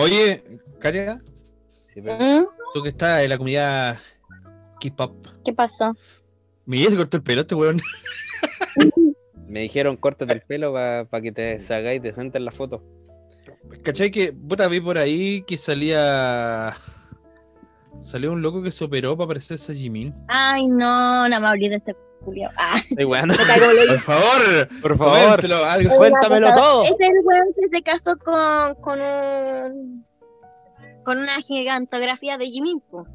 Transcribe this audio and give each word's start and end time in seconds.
Oye, 0.00 0.44
Katia, 0.78 1.20
Sí, 1.92 2.00
pero- 2.00 2.14
¿Mm? 2.42 2.46
tú 2.72 2.82
que 2.84 2.90
estás 2.90 3.22
en 3.22 3.30
la 3.30 3.36
comunidad 3.36 3.98
K-pop, 4.80 5.26
¿Qué 5.44 5.52
pasó? 5.52 5.92
me 6.66 6.78
se 6.78 6.96
cortó 6.96 7.16
el 7.16 7.22
pelo 7.24 7.40
este 7.40 7.54
weón. 7.56 7.80
Me 9.48 9.60
dijeron 9.62 9.96
córtate 9.96 10.34
el 10.34 10.42
pelo 10.42 10.72
para 10.74 11.20
que 11.22 11.32
te 11.32 11.58
sacáis 11.58 12.00
decente 12.02 12.36
en 12.38 12.44
la 12.44 12.52
foto. 12.52 12.84
¿Cachai 13.82 14.10
que, 14.10 14.32
puta, 14.32 14.68
vi 14.68 14.78
por 14.80 14.98
ahí 14.98 15.42
que 15.42 15.56
salía. 15.56 16.76
Salió 18.00 18.30
un 18.30 18.42
loco 18.42 18.62
que 18.62 18.70
se 18.70 18.84
operó 18.84 19.16
para 19.16 19.28
parecerse 19.28 19.72
a 19.72 19.74
Jimin. 19.74 20.14
Ay, 20.28 20.66
no, 20.68 21.26
no 21.28 21.40
me 21.40 21.46
hablé 21.48 21.70
de 21.70 21.76
ese 21.76 21.96
culiao. 22.24 22.50
Ah. 22.56 22.76
Por 22.96 24.00
favor, 24.00 24.68
Por 24.82 24.98
favor, 24.98 25.40
cuéntamelo 25.96 26.52
todo. 26.54 26.84
Es 26.84 26.96
el 26.98 27.12
weón 27.24 27.48
que 27.54 27.68
se 27.68 27.82
casó 27.82 28.16
con, 28.18 28.74
con 28.76 29.00
un 29.00 30.06
con 31.04 31.16
una 31.16 31.40
gigantografía 31.40 32.36
de 32.36 32.46
Jimin. 32.46 32.80
po. 32.80 33.06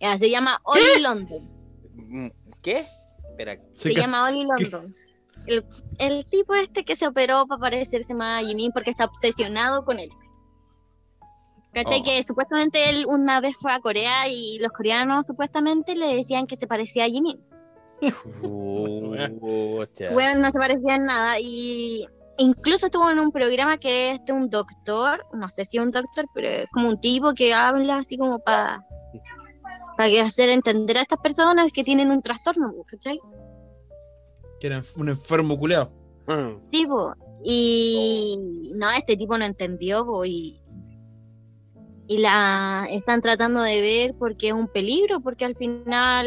Ya, 0.00 0.16
se 0.16 0.30
llama 0.30 0.60
Oli 0.64 1.02
London. 1.02 1.46
Mm, 1.94 2.28
¿Qué? 2.62 2.86
Espera, 3.30 3.58
Se, 3.74 3.94
llama 3.94 4.28
Oli 4.28 4.44
London. 4.44 4.94
El, 5.46 5.64
el 5.98 6.24
tipo 6.26 6.54
este 6.54 6.84
que 6.84 6.96
se 6.96 7.06
operó 7.06 7.46
para 7.46 7.60
parecerse 7.60 8.14
más 8.14 8.42
a 8.42 8.46
Jimin 8.46 8.72
porque 8.72 8.90
está 8.90 9.04
obsesionado 9.04 9.84
con 9.84 9.98
él. 9.98 10.08
¿Cachai? 11.74 12.00
Oh. 12.00 12.02
Que 12.02 12.22
supuestamente 12.22 12.88
él 12.88 13.04
una 13.06 13.40
vez 13.40 13.56
fue 13.60 13.72
a 13.72 13.80
Corea 13.80 14.28
y 14.28 14.58
los 14.58 14.72
coreanos 14.72 15.26
supuestamente 15.26 15.94
le 15.94 16.16
decían 16.16 16.46
que 16.46 16.56
se 16.56 16.66
parecía 16.66 17.04
a 17.04 17.08
Jimin. 17.08 17.38
Bueno, 20.12 20.40
no 20.40 20.50
se 20.50 20.58
parecía 20.58 20.96
en 20.96 21.04
nada 21.06 21.38
y 21.40 22.06
incluso 22.38 22.86
estuvo 22.86 23.10
en 23.10 23.20
un 23.20 23.30
programa 23.30 23.78
que 23.78 24.12
es 24.12 24.24
de 24.24 24.32
un 24.32 24.48
doctor, 24.50 25.24
no 25.32 25.48
sé 25.48 25.64
si 25.64 25.78
es 25.78 25.84
un 25.84 25.90
doctor, 25.90 26.26
pero 26.34 26.48
es 26.48 26.66
como 26.72 26.88
un 26.88 27.00
tipo 27.00 27.32
que 27.34 27.54
habla 27.54 27.98
así 27.98 28.16
como 28.16 28.38
para 28.40 28.84
para 29.96 30.22
hacer 30.22 30.48
entender 30.48 30.98
a 30.98 31.02
estas 31.02 31.20
personas 31.20 31.72
que 31.72 31.84
tienen 31.84 32.10
un 32.10 32.22
trastorno, 32.22 32.72
¿cachai? 32.86 33.20
Que 34.60 34.68
era 34.68 34.82
un 34.96 35.08
enfermo 35.08 35.58
culeado. 35.58 35.92
Mm. 36.26 36.68
Tipo, 36.68 37.14
y 37.44 38.38
no, 38.74 38.90
este 38.90 39.16
tipo 39.16 39.36
no 39.36 39.44
entendió 39.44 40.04
po, 40.06 40.24
y, 40.24 40.60
y 42.06 42.18
la 42.18 42.86
están 42.90 43.20
tratando 43.20 43.60
de 43.62 43.80
ver 43.80 44.14
porque 44.18 44.48
es 44.48 44.54
un 44.54 44.68
peligro, 44.68 45.20
porque 45.20 45.44
al 45.44 45.56
final 45.56 46.26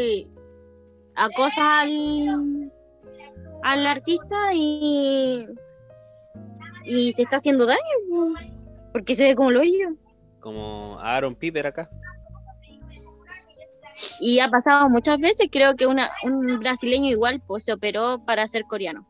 acosa 1.16 1.80
al, 1.80 2.72
al 3.62 3.86
artista 3.86 4.52
y, 4.54 5.46
y 6.84 7.12
se 7.12 7.22
está 7.22 7.36
haciendo 7.36 7.66
daño, 7.66 7.80
po, 8.08 8.34
porque 8.92 9.14
se 9.14 9.24
ve 9.24 9.34
como 9.34 9.50
lo 9.50 9.62
hizo. 9.62 9.90
Como 10.40 10.98
Aaron 11.00 11.34
Piper 11.34 11.66
acá. 11.66 11.90
Y 14.20 14.40
ha 14.40 14.48
pasado 14.48 14.88
muchas 14.90 15.18
veces, 15.18 15.48
creo 15.50 15.74
que 15.74 15.86
una, 15.86 16.10
un 16.22 16.58
brasileño 16.60 17.10
igual 17.10 17.42
pues, 17.46 17.64
se 17.64 17.72
operó 17.72 18.22
para 18.24 18.46
ser 18.46 18.64
coreano. 18.64 19.08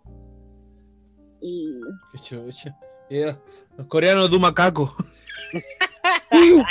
Y 1.41 1.81
Qué 2.13 2.19
chucha. 2.21 2.77
Yeah. 3.09 3.39
Los 3.77 3.87
coreanos 3.89 4.31
du 4.31 4.41
macaco. 4.41 4.95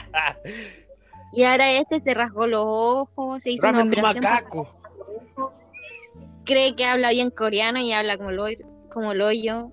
Y 1.32 1.44
ahora 1.44 1.70
este 1.70 2.00
se 2.00 2.14
rasgó 2.14 2.48
los 2.48 2.64
ojos, 2.66 3.44
se 3.44 3.52
hizo 3.52 3.68
una 3.68 3.80
Ramen 3.80 3.92
de 3.92 4.00
operación. 4.00 4.24
macaco. 4.24 4.76
Cree 6.46 6.76
que 6.76 6.86
habla 6.86 7.10
bien 7.12 7.32
coreano 7.32 7.80
y 7.80 7.92
habla 7.92 8.18
como 8.18 8.32
lo, 8.32 8.46
como 8.92 9.14
lo 9.14 9.32
yo. 9.32 9.72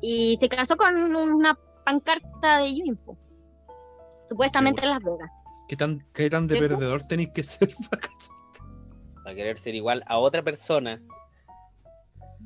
Y 0.00 0.36
se 0.38 0.48
casó 0.48 0.76
con 0.76 0.94
una 0.96 1.58
pancarta 1.84 2.58
de 2.58 2.74
Yunpo. 2.74 3.16
Supuestamente 4.28 4.82
en 4.82 4.90
Las 4.90 5.02
Vegas. 5.02 5.32
¿Qué 5.68 5.76
tan, 5.76 6.04
qué 6.12 6.28
tan 6.28 6.46
de 6.46 6.56
¿Cierto? 6.56 6.76
perdedor 6.76 7.02
tenéis 7.04 7.30
que 7.34 7.42
ser 7.42 7.74
para 7.90 8.02
casar? 8.02 8.36
Para 9.22 9.34
querer 9.34 9.58
ser 9.58 9.74
igual 9.74 10.04
a 10.06 10.18
otra 10.18 10.42
persona. 10.42 11.00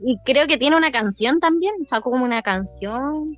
Y 0.01 0.17
creo 0.25 0.47
que 0.47 0.59
tiene 0.59 0.77
una 0.77 0.93
canción 0.93 1.41
también. 1.41 1.75
Sacó 1.87 2.11
como 2.11 2.25
una 2.25 2.43
canción. 2.43 3.37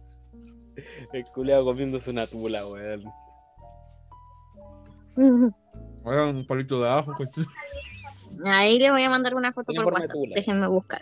El 1.13 1.25
culeado 1.27 1.65
comiéndose 1.65 2.11
una 2.11 2.27
tula, 2.27 2.67
weón. 2.67 3.05
Bueno, 6.03 6.31
un 6.31 6.47
palito 6.47 6.81
de 6.81 6.89
ajo. 6.89 7.15
pues. 7.17 7.29
Ahí 8.47 8.78
les 8.78 8.91
voy 8.91 9.03
a 9.03 9.11
mandar 9.11 9.34
una 9.34 9.53
foto 9.53 9.73
por 9.75 9.93
WhatsApp. 9.93 10.12
tula. 10.12 10.34
Déjenme 10.34 10.67
buscar. 10.69 11.01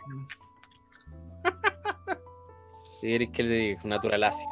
Si 3.01 3.07
queréis 3.07 3.31
que 3.31 3.43
le 3.43 3.51
diga, 3.55 3.81
naturalacia. 3.85 4.49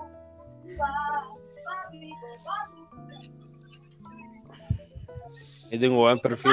Yo 5.71 5.81
tengo 5.81 5.97
buen 5.97 6.19
perfil. 6.21 6.53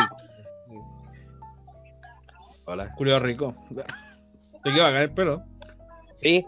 Hola. 2.66 2.92
Culeado 2.96 3.20
rico. 3.22 3.56
Te 4.64 4.72
queda 4.72 4.84
bacán 4.86 5.02
el 5.04 5.12
pelo. 5.14 5.44
¿Sí? 6.16 6.46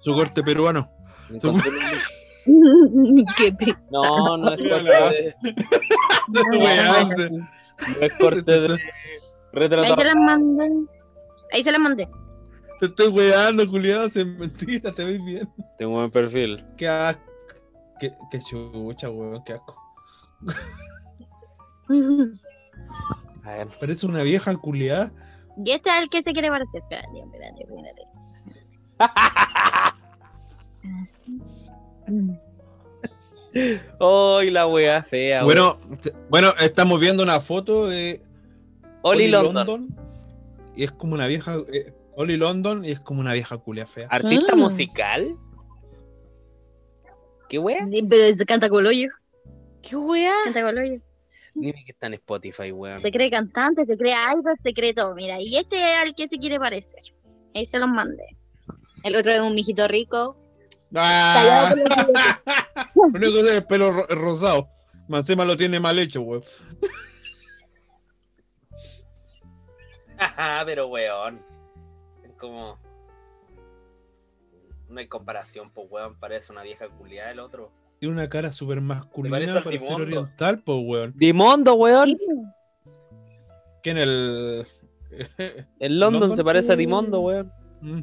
Su 0.00 0.14
corte 0.14 0.42
peruano. 0.42 0.90
encontré- 1.30 1.70
Qué 3.36 3.52
pe- 3.52 3.76
No, 3.90 4.36
no 4.36 4.48
es 4.52 4.58
corte 4.58 4.82
de, 4.82 5.34
Weón. 6.58 7.08
no 7.38 7.48
es 8.00 8.12
corte 8.14 8.42
de 8.42 8.78
Ahí 9.54 9.94
se 9.94 10.04
las 10.04 10.14
mandé. 10.14 10.86
Ahí 11.52 11.64
se 11.64 11.72
las 11.72 11.80
mandé. 11.80 12.08
Te 12.80 12.86
estoy 12.86 13.08
weando, 13.08 13.68
culiado, 13.68 14.08
sin 14.10 14.38
mentira, 14.38 14.92
te 14.92 15.04
ves 15.04 15.22
bien. 15.24 15.48
Tengo 15.78 15.92
buen 15.92 16.10
perfil. 16.10 16.64
Qué 16.76 16.88
asco. 16.88 17.22
Qué, 18.00 18.12
qué 18.30 18.40
chucha, 18.40 19.10
weón, 19.10 19.44
qué 19.44 19.52
asco. 19.52 19.76
A 23.44 23.56
ver. 23.56 23.68
Parece 23.78 24.06
una 24.06 24.22
vieja 24.22 24.56
culiada. 24.56 25.12
Y 25.64 25.70
este 25.70 25.90
es 25.90 26.02
el 26.02 26.08
que 26.08 26.22
se 26.22 26.32
quiere 26.32 26.48
parecer. 26.48 26.82
Espérate, 26.82 27.20
espérate, 27.20 27.62
espérate. 27.62 28.02
Así. 31.02 31.40
¡Ay, 34.00 34.50
la 34.50 34.66
wea 34.66 35.02
fea! 35.02 35.44
Bueno, 35.44 35.78
bueno, 36.30 36.52
estamos 36.60 36.98
viendo 37.00 37.22
una 37.22 37.40
foto 37.40 37.86
de 37.86 38.20
Oli 39.02 39.28
London. 39.28 39.88
y 40.76 40.84
es 40.84 40.92
como 40.92 41.14
una 41.14 41.26
vieja. 41.26 41.56
eh, 41.72 41.92
Oli 42.16 42.36
London 42.36 42.84
y 42.84 42.90
es 42.90 43.00
como 43.00 43.20
una 43.20 43.32
vieja 43.32 43.56
culia 43.58 43.86
fea. 43.86 44.06
¿Artista 44.10 44.52
Sí. 44.52 44.58
musical? 44.58 45.36
¿Qué? 47.48 47.58
Sí, 47.90 48.02
Pero 48.08 48.24
es- 48.24 48.44
canta 48.46 48.68
con 48.68 48.80
el 48.80 48.86
hoyo. 48.86 49.08
¿Qué 49.82 49.96
wea? 49.96 50.32
Canta 50.44 50.62
con 50.62 50.70
el 50.70 50.78
hoyo. 50.78 51.00
Dime 51.54 51.82
que 51.84 51.92
está 51.92 52.06
en 52.06 52.14
Spotify, 52.14 52.72
weón. 52.72 52.98
Se 52.98 53.10
cree 53.10 53.30
cantante, 53.30 53.84
se 53.84 53.98
cree 53.98 54.14
idol, 54.14 54.54
se 54.62 54.72
cree 54.72 54.94
todo. 54.94 55.14
Mira, 55.14 55.36
y 55.40 55.56
este 55.56 55.76
es 55.76 55.98
al 56.08 56.14
que 56.14 56.28
se 56.28 56.38
quiere 56.38 56.58
parecer. 56.58 57.02
Ahí 57.54 57.66
se 57.66 57.78
los 57.78 57.88
mandé. 57.90 58.24
El 59.04 59.16
otro 59.16 59.32
es 59.32 59.40
un 59.40 59.54
mijito 59.54 59.86
rico. 59.88 60.36
¡Ah! 60.94 61.74
Único 62.94 63.32
que 63.32 63.40
es 63.40 63.46
el 63.52 63.64
pelo 63.64 63.92
ro- 63.92 64.06
rosado. 64.08 64.68
Más 65.08 65.20
encima 65.20 65.44
lo 65.44 65.56
tiene 65.56 65.80
mal 65.80 65.98
hecho, 65.98 66.20
weón. 66.22 66.42
Ajá, 70.18 70.62
pero 70.66 70.88
weón. 70.88 71.40
Es 72.24 72.32
como. 72.38 72.78
No 74.88 75.00
hay 75.00 75.06
comparación, 75.08 75.70
pues 75.70 75.86
weón. 75.90 76.18
Parece 76.18 76.52
una 76.52 76.62
vieja 76.62 76.88
culiada 76.88 77.30
el 77.30 77.40
otro. 77.40 77.70
Tiene 77.98 78.14
una 78.14 78.28
cara 78.28 78.52
súper 78.52 78.80
masculina 78.80 79.36
parece 79.36 79.52
para 79.54 79.58
al 79.64 79.72
ser 79.72 79.80
Dimondo. 79.80 80.02
oriental, 80.02 80.62
pues, 80.62 80.78
weón. 80.84 81.12
Dimondo, 81.16 81.74
weón. 81.74 82.08
Sí, 82.08 83.90
en 83.90 83.98
el. 83.98 84.66
En 85.78 85.98
London, 86.00 86.20
London. 86.20 86.36
se 86.36 86.44
parece 86.44 86.72
a 86.72 86.76
Dimondo, 86.76 87.20
weón. 87.20 87.52
Mm. 87.80 88.00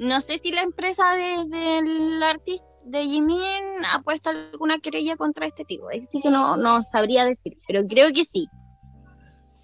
No 0.00 0.20
sé 0.22 0.38
si 0.38 0.50
la 0.50 0.62
empresa 0.62 1.12
de- 1.14 1.44
del 1.48 2.22
artista 2.22 2.66
de 2.86 3.04
Jimin 3.04 3.84
ha 3.86 4.00
puesto 4.02 4.30
alguna 4.30 4.78
querella 4.80 5.14
contra 5.16 5.46
este 5.46 5.64
tipo. 5.66 5.88
Ahí 5.90 6.02
sí 6.02 6.20
que 6.22 6.30
no, 6.30 6.56
no 6.56 6.82
sabría 6.82 7.24
decir, 7.26 7.56
pero 7.68 7.86
creo 7.86 8.10
que 8.12 8.24
sí. 8.24 8.48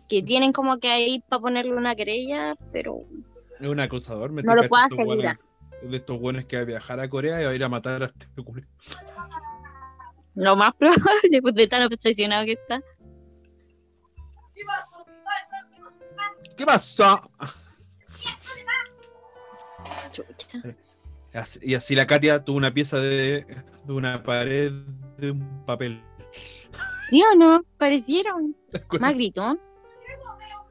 Que 0.08 0.22
tienen 0.22 0.52
como 0.52 0.78
que 0.78 0.90
ahí 0.90 1.20
para 1.28 1.40
ponerle 1.40 1.74
una 1.74 1.96
querella, 1.96 2.54
pero 2.72 2.98
Es 3.58 3.66
un 3.68 3.80
acusador. 3.80 4.30
me 4.30 4.42
No 4.42 4.54
lo 4.54 4.68
puedo 4.68 4.84
asegurar. 4.84 5.36
weones- 5.36 5.90
De 5.90 5.96
estos 5.96 6.20
buenos 6.20 6.44
que 6.44 6.56
va 6.56 6.62
a 6.62 6.66
viajar 6.66 7.00
a 7.00 7.08
Corea 7.08 7.40
y 7.40 7.44
va 7.44 7.50
a 7.50 7.54
ir 7.54 7.64
a 7.64 7.68
matar 7.68 8.02
a 8.02 8.06
este 8.06 8.26
culo. 8.44 8.62
lo 10.34 10.54
más 10.56 10.74
probable, 10.78 11.40
pues 11.42 11.54
de 11.54 11.66
tan 11.66 11.82
obsesionado 11.82 12.44
que 12.44 12.52
está. 12.52 12.82
¿Qué 16.56 16.64
pasa? 16.66 17.06
Chucha. 17.06 17.30
Así- 21.34 21.60
Y 21.62 21.74
así 21.74 21.94
la 21.94 22.06
Katia 22.06 22.44
tuvo 22.44 22.56
una 22.56 22.72
pieza 22.72 22.98
de, 22.98 23.46
de 23.84 23.92
una 23.92 24.22
pared 24.22 24.72
de 25.18 25.30
un 25.32 25.64
papel. 25.66 26.02
¿Sí 27.10 27.22
o 27.22 27.34
no? 27.36 27.62
Parecieron. 27.78 28.56
Más 29.00 29.14
gritón. 29.14 29.60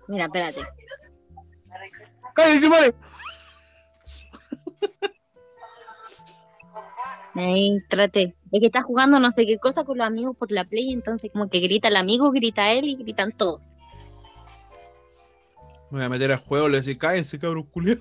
Mira, 0.07 0.25
espérate. 0.25 0.61
¡Cállate, 2.35 2.69
madre! 2.69 2.93
Ahí 7.35 7.81
traté. 7.89 8.35
Es 8.51 8.59
que 8.61 8.67
está 8.67 8.81
jugando 8.81 9.19
no 9.19 9.29
sé 9.31 9.45
qué 9.45 9.57
cosa 9.57 9.83
con 9.83 9.97
los 9.97 10.07
amigos 10.07 10.37
por 10.37 10.51
la 10.51 10.63
play, 10.63 10.91
entonces 10.93 11.31
como 11.31 11.49
que 11.49 11.59
grita 11.59 11.89
el 11.89 11.97
amigo, 11.97 12.31
grita 12.31 12.71
él 12.71 12.85
y 12.85 12.95
gritan 12.95 13.31
todos. 13.33 13.61
Me 15.91 15.99
voy 15.99 16.05
a 16.05 16.09
meter 16.09 16.31
a 16.31 16.37
juego, 16.37 16.69
le 16.69 16.79
decís, 16.81 16.97
cállense, 16.97 17.37
cabrón 17.39 17.63
culiao. 17.63 17.97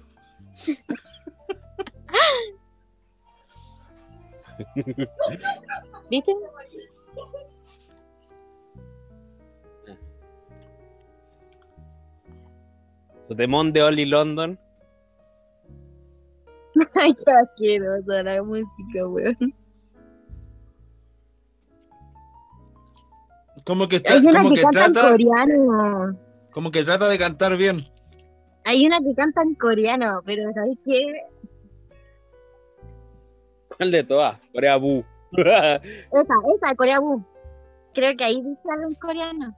¿Viste? 6.10 6.32
Su 13.28 13.34
temón 13.34 13.72
de 13.72 13.82
Oli 13.82 14.04
London. 14.04 14.58
Ay, 16.94 17.14
qué 17.14 17.32
asquerosa 17.32 18.22
la 18.22 18.42
música, 18.42 19.06
weón. 19.06 19.54
Como 23.64 23.88
que, 23.88 23.96
está, 23.96 24.20
como 24.20 24.50
que 24.50 24.56
que 24.56 24.62
canta 24.62 24.86
en 24.86 24.92
trata, 24.92 25.10
coreano. 25.10 26.18
como 26.52 26.70
que 26.70 26.84
trata 26.84 27.08
de 27.08 27.18
cantar 27.18 27.56
bien. 27.56 27.88
Hay 28.64 28.86
una 28.86 28.98
que 28.98 29.14
canta 29.14 29.42
en 29.42 29.54
coreano, 29.54 30.22
pero 30.24 30.50
¿sabes 30.54 30.78
qué? 30.84 31.02
¿Cuál 33.76 33.90
de 33.90 34.04
todas? 34.04 34.40
Corea 34.52 34.76
Bu. 34.76 35.04
Esa, 35.32 35.80
esa 35.82 36.68
de 36.70 36.76
Corea 36.76 36.98
Bu. 36.98 37.22
Creo 37.92 38.16
que 38.16 38.24
ahí 38.24 38.36
dice 38.36 38.62
algo 38.72 38.88
en 38.88 38.94
coreano. 38.94 39.54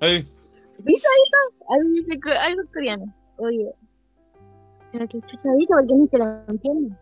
Ay, 0.00 0.28
¿Viste 0.78 1.08
ahí? 1.08 1.22
Ahí 1.70 1.78
dice 2.04 2.30
algo 2.40 2.60
en 2.60 2.66
coreano. 2.66 3.14
Oye. 3.38 3.81
Pero 4.92 5.08
que 5.08 5.20
chucha 5.22 5.48
dice 5.58 5.72
porque 5.72 5.94
ni 5.94 6.08
se 6.08 6.18
lo 6.18 6.24
entiende. 6.48 6.96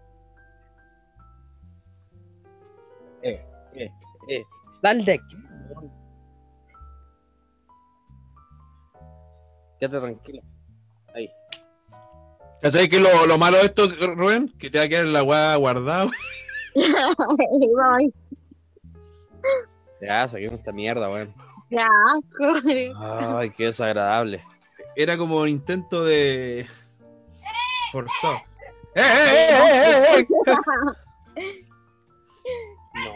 Eh, 4.28 4.44
sal 4.80 5.04
de 5.04 5.12
aquí. 5.12 5.36
Quédate 9.80 10.00
tranquilo. 10.00 10.42
Ahí. 11.14 11.28
¿cachai 12.62 12.88
que 12.88 13.00
lo, 13.00 13.26
lo 13.26 13.38
malo 13.38 13.56
de 13.56 13.64
esto, 13.64 13.88
Rubén? 14.14 14.52
Que 14.58 14.70
te 14.70 14.78
va 14.78 14.84
a 14.84 14.88
quedar 14.88 15.06
la 15.06 15.22
weá 15.22 15.54
ahí. 15.54 15.60
Ya, 20.02 20.26
saquemos 20.26 20.60
esta 20.60 20.72
mierda, 20.72 21.10
weón. 21.10 21.34
Qué 21.68 21.78
asco. 21.78 23.36
Ay, 23.36 23.50
qué 23.50 23.66
desagradable. 23.66 24.42
Era 24.96 25.18
como 25.18 25.38
un 25.38 25.48
intento 25.48 26.04
de. 26.04 26.66
Forzado. 27.92 28.36
¡Eh, 28.94 29.00
eh, 29.02 30.04
eh, 30.18 30.18
eh, 30.20 30.26
eh! 31.36 31.66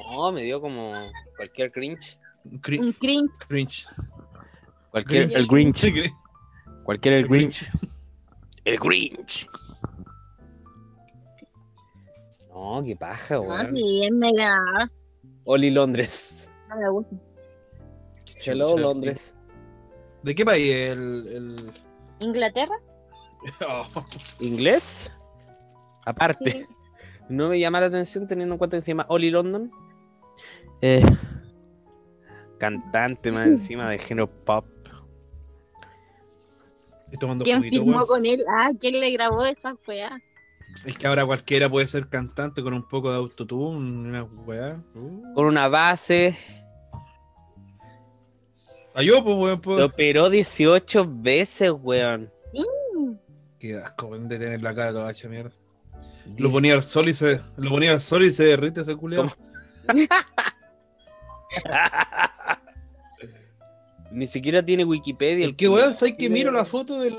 No, 0.09 0.31
me 0.32 0.43
dio 0.43 0.61
como 0.61 0.93
cualquier 1.37 1.73
cringe. 1.73 2.19
Cri- 2.61 2.79
Un 2.81 2.93
cringe. 2.93 3.32
Cringe. 3.49 3.87
Cualquier 4.91 5.26
Grinch. 5.29 5.38
el 5.41 5.47
Grinch. 5.49 5.82
Grinch. 5.93 6.12
Cualquier 6.85 7.15
el 7.15 7.29
Grinch. 7.29 7.67
El 8.65 8.79
Grinch. 8.79 9.49
No, 12.50 12.82
qué 12.85 12.94
paja, 12.97 13.35
No, 13.35 13.41
weón. 13.43 13.76
sí, 13.76 14.05
es 14.05 14.12
mega. 14.12 14.56
Oli 15.44 15.71
Londres. 15.71 16.49
No 16.69 16.76
me 16.76 16.88
gusta. 16.88 17.17
Hello, 18.47 18.76
Londres. 18.79 19.35
¿De 20.23 20.35
qué 20.35 20.44
país 20.44 20.73
el. 20.73 21.26
el... 21.29 21.73
¿Inglaterra? 22.21 22.75
Oh, 23.69 23.87
¿Inglés? 24.41 25.11
Aparte. 26.05 26.50
Sí. 26.52 26.67
No 27.26 27.49
me 27.49 27.58
llama 27.58 27.81
la 27.81 27.87
atención 27.87 28.29
teniendo 28.29 28.52
en 28.52 28.58
cuenta 28.58 28.76
que 28.76 28.82
se 28.82 28.91
llama 28.91 29.06
Oli 29.08 29.31
London. 29.31 29.73
Eh, 30.82 31.02
cantante 32.58 33.32
más 33.32 33.46
encima 33.46 33.88
del 33.88 33.99
género 33.99 34.29
pop. 34.29 34.67
¿Quién 37.43 37.58
juguito, 37.58 37.82
firmó 37.82 38.06
con 38.06 38.26
él? 38.26 38.44
Ah, 38.46 38.70
¿quién 38.79 39.00
le 39.00 39.11
grabó 39.12 39.44
esa 39.44 39.75
weá? 39.87 40.20
Es 40.85 40.99
que 40.99 41.06
ahora 41.06 41.25
cualquiera 41.25 41.69
puede 41.69 41.87
ser 41.87 42.08
cantante 42.08 42.62
con 42.62 42.75
un 42.75 42.87
poco 42.87 43.11
de 43.11 43.17
autotune, 43.17 44.08
una 44.08 44.25
weá. 44.25 44.82
Uh. 44.94 45.32
Con 45.35 45.47
una 45.47 45.69
base. 45.69 46.37
Ah, 48.94 49.02
yo, 49.02 49.25
pues, 49.25 49.37
weón, 49.37 49.79
Lo 49.79 49.87
operó 49.87 50.29
18 50.29 51.06
veces, 51.08 51.73
weón. 51.73 52.31
Qué 53.64 53.78
asco, 53.78 54.19
de 54.19 54.38
tener 54.38 54.62
la 54.62 54.75
cara 54.75 54.93
toda 54.93 55.11
hecha 55.11 55.26
mierda. 55.26 55.50
Lo 56.37 56.52
ponía 56.52 56.75
al 56.75 56.82
sol 56.82 57.08
y 57.08 57.14
se. 57.14 57.40
Lo 57.56 57.70
ponía 57.70 57.93
al 57.93 58.02
sol 58.02 58.22
y 58.22 58.31
se 58.31 58.44
derrite 58.44 58.82
ese 58.82 58.94
culiado. 58.94 59.34
Ni 64.11 64.26
siquiera 64.26 64.62
tiene 64.62 64.84
Wikipedia. 64.84 65.46
El 65.46 65.56
que 65.56 65.66
weón, 65.66 65.96
¿sabes 65.96 66.16
que 66.19 66.28
miro 66.28 66.50
la 66.50 66.66
foto 66.66 67.00
del. 67.00 67.16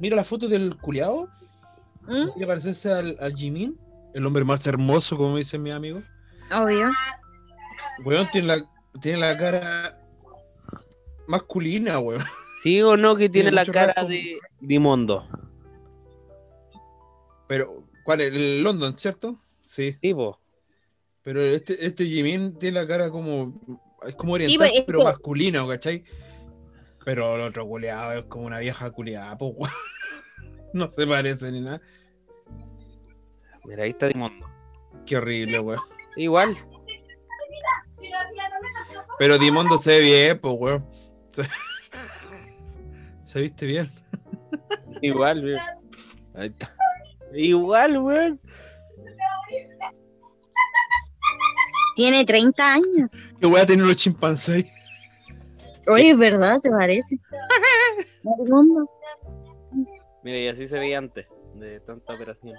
Miro 0.00 0.16
la 0.16 0.24
foto 0.24 0.48
del 0.48 0.76
culiado. 0.78 1.28
¿Mm? 2.08 2.30
Quiere 2.32 2.46
parecerse 2.48 2.92
al, 2.92 3.16
al 3.20 3.36
Jimin, 3.36 3.78
el 4.14 4.26
hombre 4.26 4.42
más 4.42 4.66
hermoso, 4.66 5.16
como 5.16 5.36
dicen 5.36 5.62
mis 5.62 5.74
amigos. 5.74 6.02
Obvio. 6.50 6.90
Weón 8.04 8.26
tiene 8.32 8.48
la, 8.48 8.68
tiene 9.00 9.18
la 9.18 9.38
cara 9.38 9.96
masculina, 11.28 12.00
weón. 12.00 12.24
¿Sí 12.62 12.80
o 12.80 12.96
no 12.96 13.16
que 13.16 13.28
tiene 13.28 13.50
Tiene 13.50 13.64
la 13.64 13.72
cara 13.72 13.92
rasgo. 13.92 14.08
de 14.10 14.38
Dimondo? 14.60 15.26
Pero, 17.48 17.84
¿cuál 18.04 18.20
es? 18.20 18.32
El 18.32 18.62
London, 18.62 18.96
¿cierto? 18.96 19.36
Sí. 19.60 19.92
Sí, 19.94 20.14
po. 20.14 20.38
Pero 21.22 21.42
este, 21.42 21.84
este 21.84 22.04
Jimin 22.04 22.58
tiene 22.58 22.80
la 22.80 22.86
cara 22.86 23.10
como. 23.10 23.60
Es 24.06 24.14
como 24.14 24.36
Sí, 24.36 24.44
oriental, 24.44 24.58
pues, 24.68 24.78
es 24.80 24.84
pero 24.86 25.02
masculina, 25.04 25.66
¿cachai? 25.66 26.04
Pero 27.04 27.34
el 27.34 27.42
otro 27.42 27.66
culeado 27.66 28.12
es 28.12 28.24
como 28.26 28.46
una 28.46 28.58
vieja 28.60 28.90
culeada, 28.90 29.36
pues, 29.36 29.52
weón. 29.56 29.72
No 30.72 30.90
se 30.90 31.06
parece 31.06 31.52
ni 31.52 31.60
nada. 31.60 31.82
Mira, 33.64 33.82
ahí 33.84 33.90
está 33.90 34.06
Dimondo. 34.06 34.46
Qué 35.04 35.16
horrible, 35.16 35.58
weón. 35.60 35.80
Igual. 36.16 36.56
Pero 39.18 39.38
Dimondo 39.38 39.78
se 39.78 39.98
ve 39.98 40.00
bien, 40.00 40.38
pues, 40.40 40.54
weón. 40.58 40.86
Se, 43.32 43.40
viste 43.40 43.64
bien. 43.66 43.90
Igual, 45.00 45.42
weón. 45.44 45.60
Ahí 46.34 46.48
está. 46.48 46.74
Igual, 47.32 47.98
weón. 47.98 48.40
Tiene 51.96 52.24
30 52.26 52.74
años. 52.74 53.12
Que 53.40 53.46
voy 53.46 53.60
a 53.60 53.66
tener 53.66 53.84
unos 53.84 53.96
chimpancés. 53.96 54.70
Oye, 55.88 56.10
es 56.10 56.18
verdad, 56.18 56.58
se 56.58 56.70
parece. 56.70 57.18
Mira, 60.22 60.38
y 60.38 60.48
así 60.48 60.68
se 60.68 60.78
veía 60.78 60.98
antes 60.98 61.26
de 61.54 61.80
tanta 61.80 62.14
operación. 62.14 62.56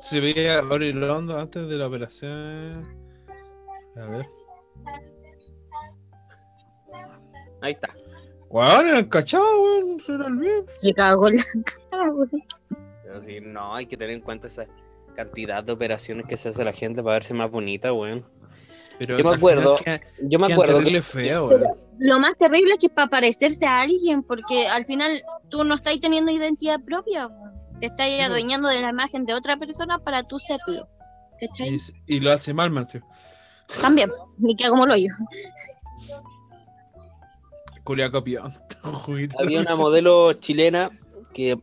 Se 0.00 0.20
veía 0.20 0.60
Ori 0.62 0.92
London 0.92 1.40
antes 1.40 1.68
de 1.68 1.76
la 1.76 1.88
operación. 1.88 2.96
A 3.96 4.06
ver. 4.06 4.26
Ahí 7.60 7.72
está. 7.72 7.92
Weón, 8.54 8.86
era 8.86 8.98
el 9.00 9.08
cachado, 9.08 9.62
weón. 9.62 10.00
Era 10.08 10.26
el 10.28 10.36
bien. 10.36 10.64
Se 10.76 10.94
cagó 10.94 11.28
la 11.28 11.42
cara. 11.90 12.12
Pero 13.02 13.22
sí, 13.24 13.38
no, 13.40 13.74
hay 13.74 13.86
que 13.86 13.96
tener 13.96 14.14
en 14.14 14.20
cuenta 14.20 14.46
esa 14.46 14.66
cantidad 15.16 15.64
de 15.64 15.72
operaciones 15.72 16.26
que 16.26 16.36
se 16.36 16.50
hace 16.50 16.64
la 16.64 16.72
gente 16.72 17.02
para 17.02 17.14
verse 17.14 17.34
más 17.34 17.50
bonita, 17.50 17.92
weón. 17.92 18.24
Pero 18.98 19.18
Yo 19.18 19.24
me 19.24 19.34
acuerdo 19.34 19.74
queda- 19.74 20.00
Yo 20.22 20.38
me 20.38 20.46
quedan 20.46 20.52
acuerdo 20.60 20.80
que 20.82 21.02
feo, 21.02 21.48
weón. 21.48 21.64
Lo 21.98 22.20
más 22.20 22.36
terrible 22.36 22.72
es 22.74 22.78
que 22.78 22.88
para 22.88 23.08
parecerse 23.08 23.66
a 23.66 23.80
alguien, 23.80 24.22
porque 24.22 24.68
al 24.68 24.84
final 24.84 25.20
tú 25.48 25.64
no 25.64 25.74
estás 25.74 25.98
teniendo 25.98 26.30
identidad 26.30 26.78
propia. 26.84 27.28
Te 27.80 27.86
estás 27.86 28.06
Sí, 28.08 28.20
adueñando 28.20 28.68
de 28.68 28.80
la 28.80 28.90
imagen 28.90 29.24
de 29.24 29.34
otra 29.34 29.56
persona 29.56 29.98
para 29.98 30.22
tú 30.22 30.38
serlo. 30.38 30.88
¿Cachai? 31.40 31.76
Y, 32.06 32.16
y 32.16 32.20
lo 32.20 32.30
hace 32.30 32.54
mal, 32.54 32.70
man. 32.70 32.86
sí. 32.86 33.00
También, 33.80 34.12
ni 34.38 34.54
que 34.56 34.68
como 34.68 34.86
lo 34.86 34.96
yo. 34.96 35.08
Culia 37.84 38.10
copión. 38.10 38.54
Había 39.38 39.60
una 39.60 39.76
modelo 39.76 40.32
chilena 40.34 40.90
que, 41.32 41.58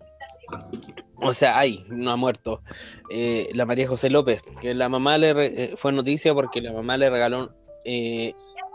o 1.15 1.33
sea, 1.33 1.57
ay, 1.57 1.85
no 1.89 2.11
ha 2.11 2.15
muerto, 2.15 2.61
eh, 3.09 3.49
la 3.53 3.65
María 3.65 3.87
José 3.87 4.09
López, 4.09 4.41
que 4.61 4.73
la 4.73 4.87
mamá 4.89 5.17
le 5.17 5.33
re- 5.33 5.63
eh, 5.63 5.73
fue 5.77 5.91
noticia 5.91 6.33
porque 6.33 6.61
la 6.61 6.71
mamá 6.73 6.97
le 6.97 7.09
regaló 7.09 7.53
eh, 7.85 8.33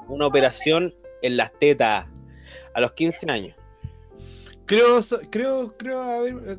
una 0.09 0.27
operación 0.27 0.95
en 1.23 1.37
las 1.37 1.53
tetas 1.59 2.07
a 2.75 2.81
los 2.81 2.93
15 2.93 3.31
años. 3.31 3.57
Creo, 4.67 5.01
creo, 5.31 5.75
creo, 5.77 6.01
a 6.03 6.19
ver. 6.23 6.59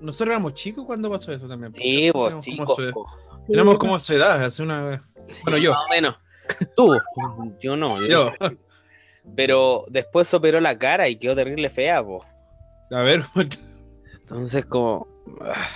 Nosotros 0.00 0.32
éramos 0.32 0.54
chicos 0.54 0.84
cuando 0.86 1.10
pasó 1.10 1.32
eso 1.32 1.46
también. 1.46 1.72
Sí, 1.72 2.10
vos, 2.10 2.30
¿Cómo 2.30 2.42
chicos. 2.42 2.76
po. 2.92 3.06
Tenemos 3.46 3.78
como 3.78 3.98
su 4.00 4.14
edad, 4.14 4.42
hace 4.42 4.62
una. 4.62 5.06
Bueno, 5.42 5.58
yo. 5.58 5.72
Más 5.72 5.80
o 5.86 5.88
menos. 5.90 6.16
Tú, 6.74 6.96
yo 7.62 7.76
no. 7.76 8.00
Yo. 8.06 8.32
Pero 9.36 9.84
después 9.88 10.28
se 10.28 10.36
operó 10.36 10.60
la 10.60 10.78
cara 10.78 11.08
y 11.08 11.16
quedó 11.16 11.34
terrible 11.34 11.70
fea, 11.70 12.02
po. 12.02 12.24
A 12.90 13.00
ver, 13.02 13.24
Entonces, 14.20 14.64
como. 14.66 15.06
ah, 15.40 15.66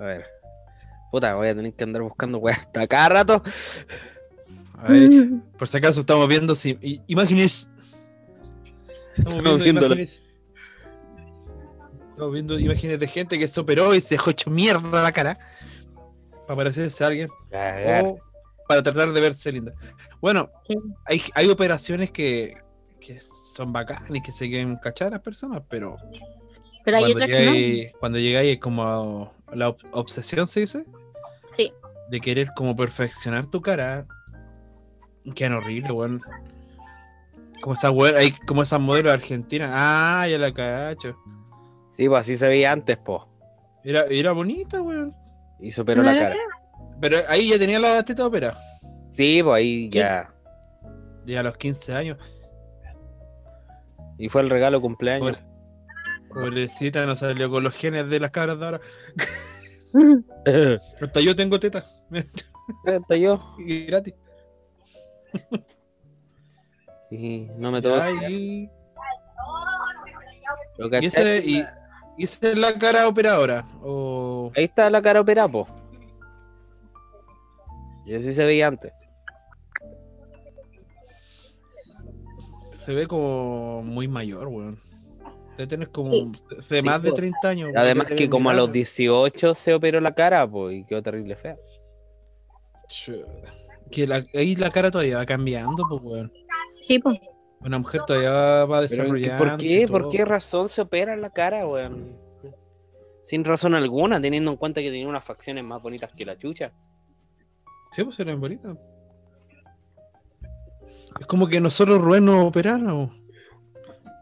A 0.00 0.04
ver. 0.04 0.26
Puta, 1.10 1.34
voy 1.34 1.48
a 1.48 1.54
tener 1.54 1.72
que 1.74 1.84
andar 1.84 2.02
buscando 2.02 2.38
weas 2.38 2.58
hasta 2.60 2.86
cada 2.86 3.08
rato. 3.10 3.42
a 4.78 4.92
ver, 4.92 5.10
por 5.58 5.68
si 5.68 5.76
acaso 5.76 6.00
estamos 6.00 6.26
viendo 6.26 6.54
si, 6.54 6.78
imágenes. 7.06 7.68
Estamos 9.16 9.62
viendo 9.62 9.84
imágenes. 9.86 10.22
Estamos 12.10 12.32
viendo 12.32 12.58
imágenes 12.58 12.98
de 13.00 13.08
gente 13.08 13.38
que 13.38 13.48
se 13.48 13.60
operó 13.60 13.94
y 13.94 14.00
se 14.00 14.14
dejó 14.14 14.30
hecho 14.30 14.50
mierda 14.50 15.02
la 15.02 15.12
cara. 15.12 15.38
Para 16.46 16.56
parecerse 16.56 17.04
a 17.04 17.08
alguien. 17.08 17.28
Cagar. 17.50 18.04
O 18.04 18.18
para 18.68 18.82
tratar 18.82 19.12
de 19.12 19.20
verse 19.20 19.52
linda. 19.52 19.72
Bueno, 20.20 20.50
Sí. 20.62 20.76
hay, 21.04 21.22
hay 21.34 21.48
operaciones 21.50 22.10
que, 22.10 22.56
que 23.04 23.18
son 23.20 23.72
bacanas 23.72 24.10
y 24.12 24.20
que 24.22 24.32
se 24.32 24.48
quieren 24.48 24.76
cachar 24.76 25.08
a 25.08 25.10
las 25.12 25.20
personas, 25.20 25.62
pero 25.68 25.96
Pero 26.84 26.96
hay 26.96 27.04
cuando, 27.12 27.24
otras 27.24 27.38
que 27.38 27.90
no. 27.92 27.98
cuando 27.98 28.18
llegáis 28.18 28.54
es 28.54 28.60
como 28.60 29.32
la 29.52 29.68
ob- 29.70 29.88
obsesión, 29.92 30.46
se 30.46 30.60
dice, 30.60 30.84
Sí. 31.46 31.72
de 32.10 32.20
querer 32.20 32.48
como 32.56 32.74
perfeccionar 32.76 33.46
tu 33.46 33.60
cara. 33.60 34.06
Quedan 35.34 35.54
horrible, 35.54 35.92
weón. 35.92 36.20
Como 37.60 37.74
esa 37.74 37.90
we- 37.90 38.16
hay 38.16 38.32
como 38.46 38.62
esas 38.62 38.80
modelos 38.80 39.12
argentinas. 39.12 39.70
Ah, 39.72 40.26
ya 40.28 40.36
la 40.38 40.52
cacho. 40.52 41.16
Sí, 41.92 42.08
pues 42.08 42.20
así 42.22 42.36
se 42.36 42.48
veía 42.48 42.72
antes, 42.72 42.96
po. 42.96 43.28
Era, 43.84 44.02
era 44.10 44.32
bonita, 44.32 44.80
weón. 44.82 45.14
Y 45.60 45.70
¿No 45.70 46.02
la 46.02 46.12
era 46.12 46.20
cara. 46.30 46.36
Pero 47.00 47.18
ahí 47.28 47.50
ya 47.50 47.58
tenía 47.58 47.78
la 47.78 48.02
teta 48.04 48.26
ópera. 48.26 48.58
Sí, 49.12 49.40
pues 49.42 49.56
ahí 49.56 49.82
Sí. 49.92 49.98
ya. 49.98 50.32
Ya 51.24 51.40
a 51.40 51.42
los 51.44 51.56
15 51.56 51.94
años. 51.94 52.18
Y 54.22 54.28
fue 54.28 54.42
el 54.42 54.50
regalo 54.50 54.80
cumpleaños. 54.80 55.36
Pobre- 55.36 55.52
Pobrecita, 56.32 57.04
no 57.06 57.16
salió 57.16 57.50
con 57.50 57.64
los 57.64 57.74
genes 57.74 58.08
de 58.08 58.20
las 58.20 58.30
cabras 58.30 58.56
de 58.60 58.64
ahora. 58.64 58.80
Hasta 61.02 61.20
yo 61.20 61.34
tengo 61.34 61.58
teta. 61.58 61.84
Esto 62.84 63.14
yo. 63.16 63.42
y 63.66 63.86
gratis. 63.86 64.14
Y 67.10 67.48
no 67.58 67.72
me 67.72 67.82
toca. 67.82 68.10
Y, 68.30 68.70
y 71.00 71.06
ese, 71.06 71.38
y, 71.44 71.64
y 72.16 72.22
esa 72.22 72.50
es 72.50 72.56
la 72.56 72.78
cara 72.78 73.08
operadora. 73.08 73.66
O 73.82 74.52
Ahí 74.56 74.64
está 74.66 74.88
la 74.88 75.02
cara 75.02 75.20
operada, 75.20 75.48
po. 75.48 75.66
Y 78.06 78.14
así 78.14 78.32
se 78.32 78.44
veía 78.44 78.68
antes. 78.68 78.92
Se 82.84 82.92
ve 82.94 83.06
como 83.06 83.82
muy 83.82 84.08
mayor, 84.08 84.48
weón. 84.48 84.80
Debe 85.56 85.66
tener 85.66 85.90
como. 85.90 86.08
Sí. 86.10 86.30
Se 86.60 86.76
ve 86.76 86.82
más 86.82 87.02
de 87.02 87.10
po. 87.10 87.14
30 87.16 87.48
años. 87.48 87.66
weón. 87.66 87.78
Además 87.78 88.06
que 88.06 88.28
como 88.28 88.50
a 88.50 88.54
los 88.54 88.66
edad. 88.66 88.74
18 88.74 89.54
se 89.54 89.74
operó 89.74 90.00
la 90.00 90.14
cara, 90.14 90.48
pues, 90.48 90.76
y 90.76 90.84
quedó 90.84 91.02
terrible 91.02 91.36
fea. 91.36 91.56
Que 93.90 94.06
la, 94.06 94.24
ahí 94.34 94.56
la 94.56 94.70
cara 94.70 94.90
todavía 94.90 95.18
va 95.18 95.26
cambiando, 95.26 95.84
pues, 95.88 96.02
weón. 96.02 96.32
Sí, 96.80 96.98
pues. 96.98 97.18
Una 97.60 97.78
mujer 97.78 98.02
todavía 98.06 98.64
va 98.64 98.80
desarrollando. 98.80 99.38
¿Por 99.38 99.56
qué? 99.56 99.86
¿Por 99.88 100.08
qué 100.08 100.24
razón 100.24 100.68
se 100.68 100.80
opera 100.80 101.16
la 101.16 101.30
cara, 101.30 101.66
weón? 101.66 102.18
Sin 103.22 103.44
razón 103.44 103.74
alguna, 103.74 104.20
teniendo 104.20 104.50
en 104.50 104.56
cuenta 104.56 104.80
que 104.80 104.90
tenía 104.90 105.08
unas 105.08 105.24
facciones 105.24 105.62
más 105.62 105.80
bonitas 105.80 106.10
que 106.10 106.26
la 106.26 106.36
chucha. 106.36 106.72
Sí, 107.92 108.02
pues 108.02 108.18
era 108.18 108.34
bonita. 108.34 108.76
Es 111.20 111.26
como 111.26 111.46
que 111.48 111.60
nosotros 111.60 112.00
Rubén 112.00 112.24
nos 112.24 112.44
operáramos. 112.44 113.10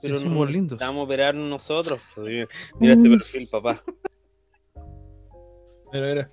Pero 0.02 0.18
Sí, 0.18 0.24
somos 0.24 0.46
no 0.46 0.52
lindos. 0.52 0.80
Estamos 0.80 1.00
a 1.00 1.04
operar 1.04 1.34
nosotros. 1.34 2.00
pues, 2.14 2.26
Mira 2.26 2.48
mira 2.78 2.92
este 2.94 3.08
perfil, 3.10 3.48
papá. 3.48 3.82
Mira, 5.92 6.06
mira. 6.06 6.30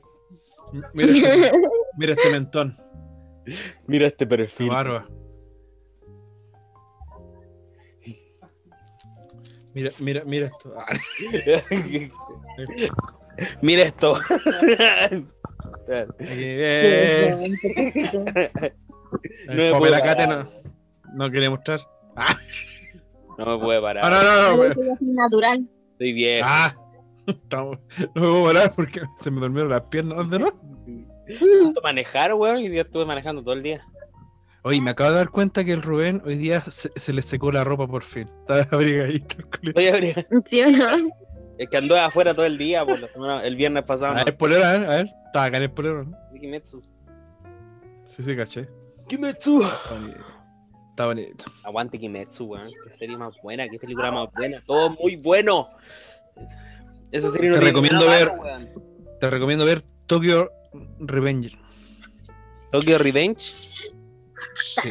Mira 0.94 1.12
este, 1.12 1.52
mira 1.98 2.14
este 2.14 2.30
mentón. 2.32 2.78
Mira 3.88 4.08
este 4.08 4.26
Qué 4.26 4.30
perfil. 4.30 4.70
barba. 4.70 5.08
Mira, 9.74 9.92
mira, 10.00 10.24
mira 10.26 10.48
esto. 10.48 10.74
Ah, 10.76 10.86
Mira 13.62 13.84
esto. 13.84 14.20
No 19.48 19.80
me 19.80 19.90
Cate 19.92 20.26
parar. 20.28 20.30
no, 20.30 20.52
no 21.26 21.32
quiere 21.32 21.50
mostrar. 21.50 21.80
No 23.38 23.46
me 23.58 23.64
puede 23.64 23.80
parar. 23.80 24.04
Ah, 24.04 24.56
no, 24.58 24.64
natural. 25.14 25.60
Estoy 25.92 26.14
viejo. 26.14 26.48
Ah, 26.50 26.74
estamos- 27.28 27.78
no 28.16 28.22
me 28.22 28.28
puedo 28.28 28.46
parar 28.46 28.74
porque 28.76 29.02
se 29.22 29.30
me 29.30 29.40
durmieron 29.40 29.70
las 29.70 29.82
piernas. 29.84 30.18
¿Dónde 30.18 30.40
no? 30.40 30.52
Tanto 31.64 31.82
manejar, 31.84 32.34
weón, 32.34 32.62
y 32.62 32.70
ya 32.74 32.82
estuve 32.82 33.06
manejando 33.06 33.44
todo 33.44 33.54
el 33.54 33.62
día. 33.62 33.86
Oye, 34.64 34.82
me 34.82 34.90
acabo 34.90 35.12
de 35.12 35.18
dar 35.18 35.30
cuenta 35.30 35.64
que 35.64 35.72
el 35.72 35.84
Rubén 35.84 36.22
hoy 36.26 36.36
día 36.38 36.62
se, 36.62 36.90
se 36.96 37.14
le 37.14 37.22
secó 37.22 37.52
la 37.52 37.64
ropa 37.64 37.86
por 37.88 38.02
fin. 38.02 38.28
Está 38.40 38.76
abrigadito. 38.76 39.36
el 39.38 39.46
culo. 39.46 39.72
Voy 39.76 39.88
a 39.88 39.94
abrir. 39.94 40.28
¿Sí 40.46 40.62
o 40.64 40.72
no? 40.72 41.10
Es 41.60 41.70
que 41.70 41.78
anduve 41.78 42.00
afuera 42.00 42.34
todo 42.34 42.46
el 42.48 42.58
día, 42.58 42.84
por 42.86 42.98
semana- 43.08 43.44
el 43.46 43.56
viernes 43.56 43.84
pasado. 43.84 44.14
A 44.14 44.16
No. 44.18 44.26
ver, 44.26 44.36
polero, 44.36 44.66
a 44.66 44.72
ver, 44.74 44.84
a 44.86 44.96
ver. 44.96 45.06
Estaba 45.28 45.46
acá 45.46 45.58
en 45.58 45.64
el 45.64 45.72
polero, 45.72 46.04
¿no? 46.06 46.18
Sí, 48.06 48.24
sí, 48.24 48.36
caché. 48.36 48.68
Kimetsu. 49.08 49.64
Está 50.90 51.06
bonito. 51.06 51.46
Aguante 51.64 52.00
Kimetsu, 52.00 52.46
weón. 52.46 52.68
Qué 52.88 52.94
serie 52.94 53.18
más 53.18 53.36
buena, 53.42 53.68
qué 53.70 53.80
película 53.80 54.12
más 54.12 54.30
buena. 54.34 54.62
Todo 54.66 54.90
muy 54.92 55.16
bueno. 55.16 55.70
Esa 57.12 57.30
serie 57.32 57.50
no 57.50 57.56
Te 57.56 57.62
recomiendo 57.62 58.06
ver-. 58.08 58.34
Te 59.20 59.30
recomiendo 59.30 59.66
ver 59.66 59.82
Tokyo 60.06 60.50
Revenger. 61.00 61.58
Tokyo 62.72 62.98
Revenge. 62.98 63.42
Sí. 63.42 64.90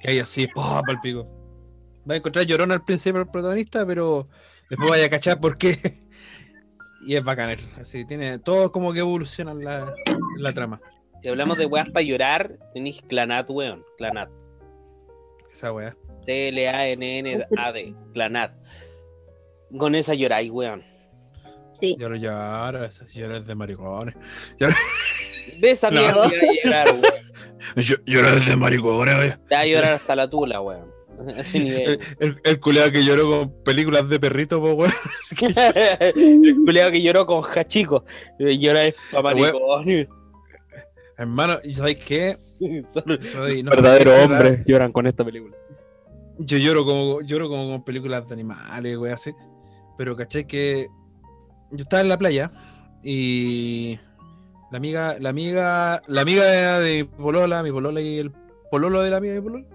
Que 0.00 0.10
hay 0.10 0.18
así, 0.18 0.46
¡pum! 0.48 0.82
pa'l 0.86 1.00
pico. 1.00 1.28
Va 2.08 2.14
a 2.14 2.16
encontrar 2.16 2.46
llorón 2.46 2.72
al 2.72 2.84
principio 2.84 3.20
el 3.20 3.28
protagonista, 3.28 3.84
pero 3.86 4.28
después 4.70 4.90
vaya 4.90 5.06
a 5.06 5.10
cachar 5.10 5.40
por 5.40 5.58
qué. 5.58 6.05
Y 7.06 7.16
es 7.16 7.24
bacán. 7.24 7.50
él. 7.50 7.60
Así 7.80 8.04
tiene 8.04 8.38
todo 8.38 8.70
como 8.72 8.92
que 8.92 8.98
evoluciona 9.00 9.52
en 9.52 9.64
la, 9.64 9.94
la 10.38 10.52
trama. 10.52 10.80
Si 11.22 11.28
hablamos 11.28 11.56
de 11.56 11.66
weas 11.66 11.88
para 11.90 12.02
llorar, 12.04 12.58
tenéis 12.74 13.00
Clanat, 13.08 13.48
weón. 13.50 13.84
Clanat. 13.96 14.28
Esa 15.50 15.72
weá. 15.72 15.96
C-L-A-N-N-A-D. 16.24 17.94
Clanat. 18.12 18.52
Con 19.78 19.94
esa 19.94 20.14
lloráis, 20.14 20.50
weón. 20.50 20.84
Sí. 21.80 21.96
Lloro, 21.98 22.16
lloro, 22.16 22.84
esas 22.84 23.08
lloras 23.12 23.46
de 23.46 23.54
maricones. 23.54 24.14
Ve 25.60 25.70
esa 25.70 25.90
No. 25.90 26.00
mierda 26.00 26.28
que 26.30 26.36
va 26.38 26.52
a 26.52 26.64
llorar, 26.64 26.88
weón. 26.94 28.02
Llorar 28.06 28.44
de 28.44 28.56
maricones, 28.56 29.14
weón. 29.18 29.40
Te 29.48 29.54
va 29.54 29.60
a 29.60 29.66
llorar 29.66 29.92
hasta 29.92 30.16
la 30.16 30.28
tula, 30.28 30.60
weón. 30.60 30.90
Ese 31.36 31.58
El, 31.58 31.64
nivel. 31.64 32.00
el, 32.20 32.40
el 32.44 32.60
culeado 32.60 32.90
que 32.90 33.04
lloró 33.04 33.28
con 33.28 33.62
películas 33.64 34.08
de 34.08 34.20
perrito, 34.20 34.60
po, 34.60 34.72
weón. 34.72 34.92
el 35.40 36.56
culeado 36.64 36.90
que 36.90 37.02
lloró 37.02 37.26
con 37.26 37.42
Hachiko. 37.44 38.04
Llora 38.38 38.82
para 39.10 39.22
maricones. 39.22 40.08
Hermano, 41.18 41.58
¿y 41.64 41.74
sabes 41.74 41.96
qué? 41.96 42.36
Soy, 43.22 43.62
no 43.62 43.70
verdadero 43.70 44.04
qué 44.04 44.10
será. 44.10 44.24
hombre 44.24 44.62
lloran 44.66 44.92
con 44.92 45.06
esta 45.06 45.24
película. 45.24 45.56
Yo 46.38 46.58
lloro 46.58 46.84
como, 46.84 47.22
lloro 47.22 47.48
como 47.48 47.70
con 47.70 47.84
películas 47.84 48.26
de 48.28 48.34
animales, 48.34 48.96
güey, 48.98 49.12
así. 49.12 49.32
Pero 49.96 50.14
caché 50.14 50.46
que 50.46 50.86
yo 51.70 51.82
estaba 51.82 52.02
en 52.02 52.10
la 52.10 52.18
playa 52.18 52.52
y 53.02 53.98
la 54.70 54.76
amiga, 54.76 55.16
la 55.18 55.30
amiga, 55.30 56.02
la 56.06 56.20
amiga 56.20 56.80
de 56.80 57.04
mi 57.04 57.04
polola, 57.04 57.62
mi 57.62 57.70
polola 57.72 58.00
y 58.02 58.18
el 58.18 58.32
pololo 58.70 59.00
de 59.02 59.10
la 59.10 59.16
amiga 59.16 59.32
de 59.34 59.42
polola. 59.42 59.66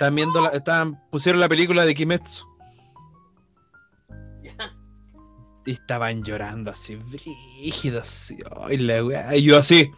Estaban 0.00 0.14
viendo, 0.14 0.40
la, 0.40 0.48
estaban, 0.48 0.98
pusieron 1.10 1.40
la 1.40 1.48
película 1.50 1.84
de 1.84 1.94
Kimetsu. 1.94 2.46
Y 5.66 5.72
estaban 5.72 6.22
llorando 6.22 6.70
así, 6.70 6.96
brígidos, 6.96 8.08
así. 8.08 8.38
Ay, 8.62 8.78
la. 8.78 9.36
Y 9.36 9.42
yo 9.42 9.58
así. 9.58 9.90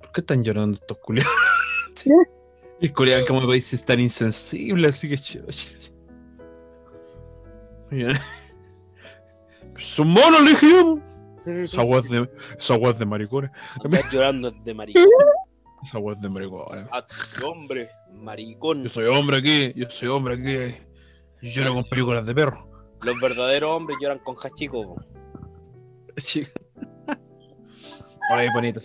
¿Por 0.00 0.12
qué 0.12 0.20
están 0.20 0.44
llorando 0.44 0.78
estos 0.78 0.98
culiados? 0.98 1.32
y 2.82 2.90
culiados, 2.90 3.26
como 3.26 3.40
me 3.40 3.46
veis, 3.46 3.72
es 3.72 3.82
tan 3.82 4.00
insensible, 4.00 4.88
así 4.88 5.08
que 5.08 5.16
chucha. 5.16 5.70
Mira. 7.90 8.20
Son 9.78 10.08
monos, 10.08 10.42
le 10.42 10.50
dije 10.50 10.70
yo. 10.72 10.98
Esa 11.46 11.82
es 11.84 12.10
de, 12.10 12.30
esa 12.58 12.76
de 12.76 13.06
maricones. 13.06 13.50
Estás 13.82 14.12
llorando 14.12 14.50
de 14.50 14.74
maricón. 14.74 15.04
Esa 15.84 15.98
es 15.98 16.20
de 16.20 16.28
maricones. 16.28 16.86
Ah, 16.90 17.06
hombre, 17.44 17.90
maricón. 18.12 18.82
Yo 18.84 18.88
soy 18.88 19.06
hombre 19.06 19.36
aquí, 19.38 19.72
yo 19.76 19.88
soy 19.90 20.08
hombre 20.08 20.34
aquí. 20.34 20.76
Yo 21.42 21.62
lloro 21.62 21.74
con 21.74 21.84
películas 21.84 22.26
de 22.26 22.34
perro. 22.34 22.68
Los 23.02 23.20
verdaderos 23.20 23.70
hombres 23.70 23.98
lloran 24.00 24.18
con 24.20 24.36
Hachiko. 24.36 24.94
po. 24.94 25.04
chica. 26.18 26.50
Oye, 28.34 28.48
bonita. 28.52 28.80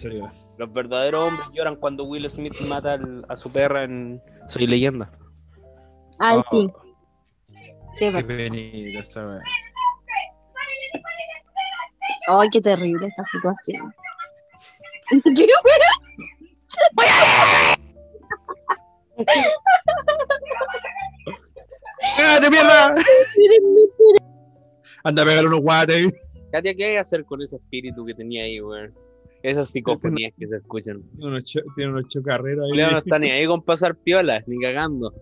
Los 0.58 0.74
verdaderos 0.74 1.28
hombres 1.30 1.48
lloran 1.54 1.76
cuando 1.78 2.04
Will 2.04 2.30
Smith 2.30 2.54
mata 2.70 2.94
al- 2.94 3.26
a 3.30 3.36
su 3.38 3.50
perra 3.52 3.84
en 3.86 4.22
Soy 4.48 4.68
Leyenda. 4.68 5.12
Ay, 6.20 6.38
Oh, 6.38 6.44
sí, 6.52 6.70
sí, 7.96 8.12
Qué 8.12 8.12
wea. 9.26 9.42
Ay, 12.28 12.50
qué 12.52 12.62
terrible 12.62 13.08
esta 13.08 13.24
situación. 13.24 13.92
¿Qué? 15.36 15.48
¡Cállate, 22.18 22.50
mierda! 22.50 22.96
Anda 25.04 25.22
a 25.24 25.25
pegar 25.25 25.46
unos 25.48 25.62
guates. 25.62 26.12
Katia, 26.51 26.75
¿qué 26.75 26.86
hay 26.86 26.92
que 26.94 27.00
hacer 27.00 27.25
con 27.25 27.42
ese 27.42 27.56
espíritu 27.58 28.06
que 28.06 28.13
tenía 28.13 28.44
ahí, 28.44 28.60
weón? 28.62 28.94
Esas 29.44 29.70
psicofonías 29.70 30.34
que 30.38 30.48
se 30.48 30.58
escuchan. 30.58 31.01
Tiene 31.16 31.28
unos, 31.28 31.46
cho- 31.46 31.62
tiene 31.75 31.92
unos 31.92 32.08
chocarreros 32.08 32.66
ahí. 32.66 32.78
Leo 32.78 32.92
no 32.92 32.98
está 33.00 33.18
ni 33.18 33.32
ahí 33.32 33.48
con 33.48 33.63
pasar 33.63 33.96
piolas, 33.96 34.44
ni 34.48 34.60
cagando. 34.60 35.13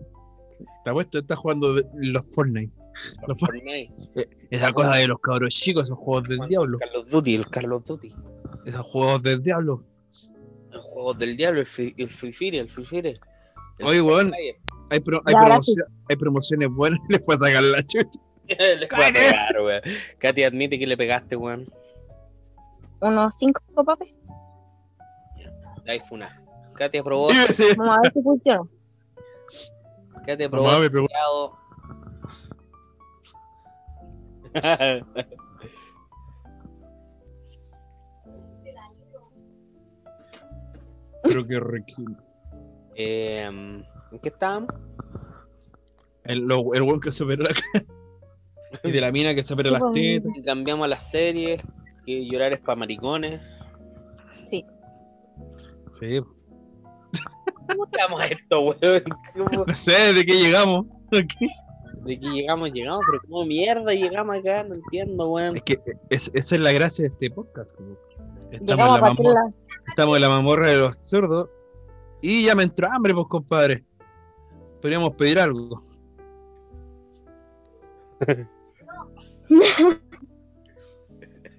Está 0.78 0.92
puesto, 0.92 1.20
está 1.20 1.36
jugando 1.36 1.76
los 1.94 2.26
Fortnite. 2.34 2.72
Los 3.26 3.38
Fortnite. 3.38 3.90
Esa 4.50 4.72
cosa 4.72 4.96
de 4.96 5.06
los 5.08 5.18
cabros 5.20 5.54
chicos, 5.54 5.84
esos 5.84 5.96
juegos 5.98 6.28
del 6.28 6.40
diablo. 6.48 6.78
Carlos 6.78 7.06
Duty, 7.08 7.34
el 7.34 7.48
Carlos 7.48 7.84
Duty. 7.84 8.12
Esos 8.66 8.84
juegos 8.86 9.22
del 9.22 9.42
diablo. 9.42 9.84
Los 10.70 10.84
juegos 10.84 11.18
del 11.18 11.36
diablo, 11.36 11.60
el 11.60 11.66
Free, 11.66 11.94
el 11.98 12.10
free 12.10 12.32
Fire, 12.32 12.54
el 12.60 12.68
Free 12.70 12.84
Fire. 12.84 13.20
Oye, 13.82 14.00
weón, 14.00 14.32
hay, 14.90 15.00
pro- 15.00 15.22
hay, 15.24 16.16
promociones 16.16 16.68
buenas. 16.70 17.00
Le 17.08 17.18
fue 17.20 17.34
a 17.34 17.38
sacar 17.38 17.62
la 17.62 17.82
chucha. 17.86 18.20
Le 18.46 18.86
fue 18.86 19.06
a 19.06 19.12
pegar, 19.12 19.60
weón. 19.62 19.80
Katy 20.18 20.44
admite 20.44 20.78
que 20.78 20.86
le 20.86 20.96
pegaste, 20.96 21.36
weón. 21.36 21.66
Unos 23.00 23.34
cinco 23.36 23.62
papes. 23.84 24.16
La 25.84 25.92
iPhone. 25.94 26.22
Katy 26.74 26.98
aprobó. 26.98 27.28
Vamos 27.76 27.96
a 27.96 28.00
ver 28.02 28.12
si 28.12 28.22
funciona. 28.22 28.62
Katy 30.26 30.44
aprobó. 30.44 30.66
Mamá 30.66 30.80
me 30.80 30.90
pegó. 30.90 31.08
Pero 41.22 41.46
qué 41.46 41.60
riquísimo. 41.60 42.16
Eh, 42.96 43.42
¿En 43.44 44.18
qué 44.22 44.28
estábamos? 44.28 44.70
El, 46.24 46.40
lo- 46.46 46.74
el 46.74 46.82
weón 46.82 47.00
que 47.00 47.12
se 47.12 47.24
opera 47.24 47.44
la 47.44 47.50
cara. 47.54 47.84
Y 48.84 48.92
de 48.92 49.00
la 49.00 49.10
mina 49.10 49.34
que 49.34 49.42
se 49.42 49.52
opera 49.52 49.68
Sí, 49.68 49.72
las 49.72 49.82
pues, 49.82 49.94
tetas. 49.94 50.32
Y 50.36 50.42
cambiamos 50.44 50.88
las 50.88 51.10
series. 51.10 51.60
Que 52.06 52.24
llorar 52.26 52.52
es 52.52 52.60
para 52.60 52.76
maricones. 52.76 53.40
Sí. 54.44 54.64
Sí. 55.98 56.20
¿Cómo 57.68 57.84
estamos 57.90 58.20
a 58.20 58.26
esto, 58.26 58.60
weón? 58.60 59.02
¿Cómo- 59.34 59.64
No 59.66 59.74
sé 59.74 60.12
de 60.14 60.24
qué 60.24 60.34
llegamos. 60.34 60.86
Aquí. 61.12 61.48
¿De 62.04 62.18
qué 62.18 62.26
llegamos? 62.28 62.70
Llegamos, 62.72 63.04
pero 63.10 63.22
¿cómo 63.28 63.44
mierda 63.44 63.92
llegamos 63.92 64.36
acá? 64.38 64.62
No 64.62 64.74
entiendo, 64.76 65.30
weón. 65.30 65.56
Es 65.56 65.62
que 65.64 65.80
es- 66.10 66.30
esa 66.32 66.54
es 66.56 66.60
la 66.62 66.72
gracia 66.72 67.02
de 67.02 67.08
este 67.08 67.30
podcast. 67.30 67.70
Estamos, 68.52 68.70
Llegamos 68.70 68.78
a 68.80 68.86
en 68.86 68.94
la 68.94 69.00
partir 69.00 69.24
mamorra, 69.26 69.44
la... 69.46 69.69
estamos 69.88 70.16
en 70.16 70.22
la 70.22 70.28
mamorra 70.28 70.68
de 70.68 70.78
los 70.78 70.98
zurdos. 71.04 71.48
Y 72.22 72.44
ya 72.44 72.54
me 72.54 72.62
entró 72.64 72.90
hambre, 72.90 73.14
pues, 73.14 73.26
compadre. 73.28 73.84
Podríamos 74.80 75.10
pedir 75.14 75.38
algo. 75.38 75.82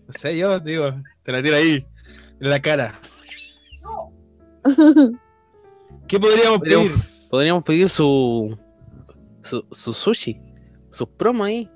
No 0.07 0.13
sé, 0.13 0.37
yo 0.37 0.59
digo, 0.59 0.91
te 1.23 1.31
la 1.31 1.41
tiro 1.41 1.55
ahí, 1.55 1.85
en 2.39 2.49
la 2.49 2.59
cara. 2.61 2.99
¿Qué 6.07 6.19
podríamos 6.19 6.59
Podríamos- 6.59 6.87
pedir? 6.89 7.11
Podríamos 7.29 7.63
pedir 7.63 7.87
su, 7.89 8.57
su, 9.43 9.65
su 9.71 9.93
sushi. 9.93 10.41
Sus 10.89 11.07
promos 11.07 11.47
ahí. 11.47 11.69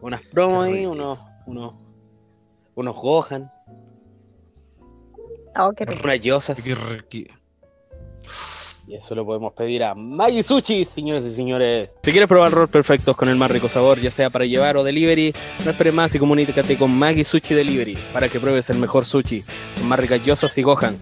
Unas 0.00 0.22
promos 0.30 0.66
ahí, 0.66 0.86
unos, 0.86 1.18
unos, 1.46 1.74
unos 2.76 2.94
Gohan, 2.96 3.50
Oh, 5.58 5.72
qué 5.72 5.84
rico. 5.84 6.00
unas 6.04 6.20
Yosas. 6.20 6.62
qué 6.62 6.74
riqui- 6.74 7.28
Y 8.86 8.94
eso 8.94 9.14
lo 9.14 9.26
podemos 9.26 9.52
pedir 9.52 9.84
a 9.84 9.94
Maggie 9.94 10.42
Sushi, 10.42 10.86
señores 10.86 11.26
y 11.26 11.32
señores. 11.34 11.90
Si 12.02 12.10
quieres 12.10 12.26
probar 12.28 12.50
rolls 12.52 12.70
perfectos 12.70 13.14
con 13.16 13.28
el 13.28 13.36
más 13.36 13.50
rico 13.50 13.68
sabor, 13.68 14.00
ya 14.00 14.10
sea 14.10 14.30
para 14.30 14.46
llevar 14.46 14.78
o 14.78 14.82
delivery, 14.84 15.34
no 15.64 15.70
esperes 15.70 15.92
más 15.92 16.14
y 16.14 16.18
comunícate 16.18 16.78
con 16.78 16.90
Maggie 16.90 17.24
Sushi 17.24 17.54
Delivery 17.54 17.98
para 18.14 18.30
que 18.30 18.40
pruebes 18.40 18.70
el 18.70 18.78
mejor 18.78 19.04
sushi. 19.04 19.44
Son 19.76 19.88
más 19.88 19.98
ricas 20.00 20.22
Yosas 20.24 20.56
y 20.56 20.62
Gohan. 20.62 20.96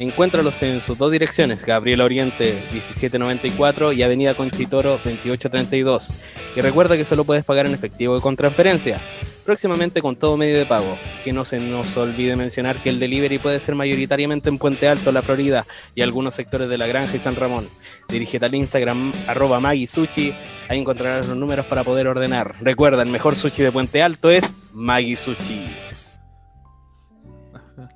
Encuéntralos 0.00 0.62
en 0.62 0.80
sus 0.80 0.96
dos 0.98 1.10
direcciones, 1.12 1.64
Gabriel 1.64 2.00
Oriente 2.00 2.60
1794 2.72 3.92
y 3.92 4.02
Avenida 4.02 4.34
Conchitoro 4.34 4.98
2832. 5.04 6.14
Y 6.56 6.60
recuerda 6.60 6.96
que 6.96 7.04
solo 7.04 7.24
puedes 7.24 7.44
pagar 7.44 7.66
en 7.66 7.74
efectivo 7.74 8.16
y 8.16 8.20
con 8.20 8.36
transferencia. 8.36 9.00
Próximamente 9.48 10.02
con 10.02 10.14
todo 10.14 10.36
medio 10.36 10.58
de 10.58 10.66
pago. 10.66 10.98
Que 11.24 11.32
no 11.32 11.42
se 11.42 11.58
nos 11.58 11.96
olvide 11.96 12.36
mencionar 12.36 12.82
que 12.82 12.90
el 12.90 13.00
delivery 13.00 13.38
puede 13.38 13.60
ser 13.60 13.74
mayoritariamente 13.74 14.50
en 14.50 14.58
Puente 14.58 14.86
Alto, 14.86 15.10
La 15.10 15.22
Florida 15.22 15.64
y 15.94 16.02
algunos 16.02 16.34
sectores 16.34 16.68
de 16.68 16.76
La 16.76 16.86
Granja 16.86 17.16
y 17.16 17.18
San 17.18 17.34
Ramón. 17.34 17.66
Dirígete 18.10 18.44
al 18.44 18.54
Instagram 18.54 19.10
arroba 19.26 19.58
Maggie 19.58 19.86
Sushi, 19.86 20.34
ahí 20.68 20.78
encontrarás 20.78 21.28
los 21.28 21.36
números 21.38 21.64
para 21.64 21.82
poder 21.82 22.08
ordenar. 22.08 22.56
Recuerda, 22.60 23.02
el 23.02 23.08
mejor 23.08 23.36
sushi 23.36 23.62
de 23.62 23.72
Puente 23.72 24.02
Alto 24.02 24.28
es 24.28 24.64
Maggie 24.74 25.16
Sushi. 25.16 25.64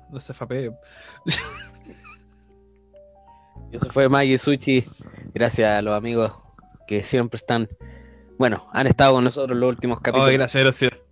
No 0.09 0.19
se 0.19 0.33
fape. 0.33 0.71
Y 3.71 3.73
eso 3.75 3.91
fue 3.91 4.09
Maggie 4.09 4.39
Sushi. 4.39 4.85
Gracias 5.35 5.77
a 5.77 5.83
los 5.83 5.95
amigos 5.95 6.33
que 6.87 7.03
siempre 7.03 7.37
están, 7.37 7.69
bueno, 8.39 8.67
han 8.73 8.87
estado 8.87 9.13
con 9.13 9.23
nosotros 9.23 9.55
los 9.55 9.69
últimos 9.69 9.99
capítulos. 9.99 10.29
Ay, 10.29 10.37
gracias, 10.37 10.63
gracias. 10.63 11.02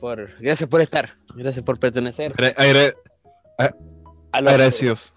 Por, 0.00 0.30
gracias 0.40 0.68
por 0.68 0.80
estar, 0.80 1.10
gracias 1.34 1.64
por 1.64 1.78
pertenecer. 1.78 2.32
Agra- 2.56 2.94
A 4.32 4.40
los- 4.40 4.52
agradecidos. 4.52 5.14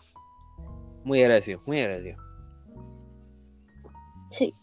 Muy 1.03 1.21
agradecido, 1.21 1.61
muy 1.65 1.81
agradecido. 1.81 2.17
Sí. 4.29 4.53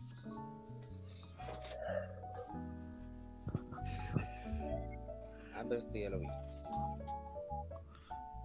Ah, 5.54 5.62
pero 5.68 5.80
esto 5.80 5.94
ya 5.98 6.11
lo 6.11 6.18
vi. 6.20 6.26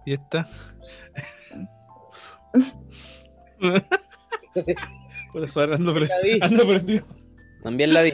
¿Y 0.06 0.12
esta? 0.14 0.46
Por 5.32 5.44
eso 5.44 5.60
ahora 5.60 5.76
ando, 5.76 5.92
pre- 5.94 6.08
ando 6.40 6.66
perdido. 6.66 7.04
También 7.62 7.92
la 7.92 8.02
vi. 8.02 8.12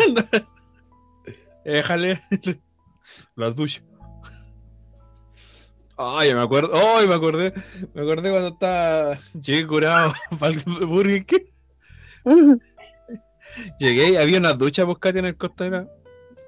Déjale. 1.65 2.23
La 3.37 3.51
ducha. 3.51 3.83
Ay, 5.97 6.35
me 6.35 6.41
acuerdo. 6.41 6.73
Ay, 6.75 7.07
me 7.07 7.15
acordé. 7.15 7.53
Me 7.95 8.03
acordé 8.03 8.31
cuando 8.31 8.49
estaba. 8.49 9.19
Llegué 9.41 9.67
curado 9.67 10.13
para 10.39 10.55
el 10.55 10.61
Burger 10.87 11.25
King. 11.27 11.39
Llegué 13.79 14.11
y 14.11 14.17
había 14.17 14.39
una 14.39 14.55
ducha 14.55 14.85
Buscati 14.85 15.19
en 15.19 15.27
el 15.27 15.37
costero. 15.37 15.89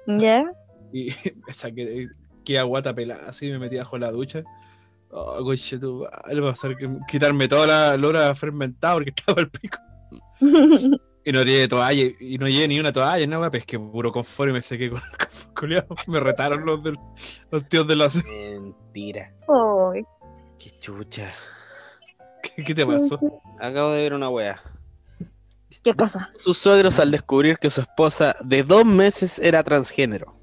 ¿Ya? 0.07 0.45
Y 0.91 1.09
me 1.47 1.53
saqué. 1.53 2.09
Que 2.43 2.59
aguata 2.59 2.93
pelada 2.93 3.29
así, 3.29 3.49
me 3.49 3.59
metí 3.59 3.77
bajo 3.77 3.97
la 3.97 4.11
ducha. 4.11 4.43
Oh, 5.09 5.43
coche, 5.43 5.79
tú, 5.79 6.05
le 6.29 6.41
va 6.41 6.49
a 6.49 6.51
hacer 6.51 6.75
quitarme 7.07 7.47
toda 7.47 7.65
la 7.65 7.97
lora 7.97 8.35
fermentada 8.35 8.95
porque 8.95 9.11
estaba 9.11 9.41
el 9.41 9.49
pico. 9.49 9.77
Y 11.27 11.31
no 11.31 11.43
tiene 11.43 11.67
toalla, 11.67 12.03
y 12.19 12.37
no 12.37 12.47
llevé 12.47 12.67
ni 12.67 12.79
una 12.79 12.93
toalla, 12.93 13.25
no, 13.25 13.49
pues 13.49 13.65
que 13.65 13.79
puro 13.79 14.11
confort 14.11 14.51
y 14.51 14.53
me 14.53 14.61
sequé 14.61 14.91
con 14.91 15.01
el 15.01 15.09
confort 15.17 15.55
culiao. 15.55 15.87
Me 16.05 16.19
retaron 16.19 16.63
los, 16.63 16.83
del, 16.83 16.99
los 17.49 17.67
tíos 17.67 17.87
de 17.87 17.95
la 17.95 18.09
Mentira. 18.61 19.33
Ay. 19.41 20.03
Qué 20.59 20.69
chucha. 20.79 21.27
¿Qué, 22.43 22.63
qué 22.63 22.75
te 22.75 22.85
pasó? 22.85 23.19
Acabo 23.59 23.89
de 23.91 24.03
ver 24.03 24.13
una 24.13 24.29
wea. 24.29 24.61
¿Qué 25.83 25.95
cosa? 25.95 26.31
Sus 26.37 26.59
suegros 26.59 26.99
al 26.99 27.09
descubrir 27.09 27.57
que 27.57 27.71
su 27.71 27.81
esposa 27.81 28.35
de 28.43 28.61
dos 28.63 28.85
meses 28.85 29.39
era 29.39 29.63
transgénero. 29.63 30.35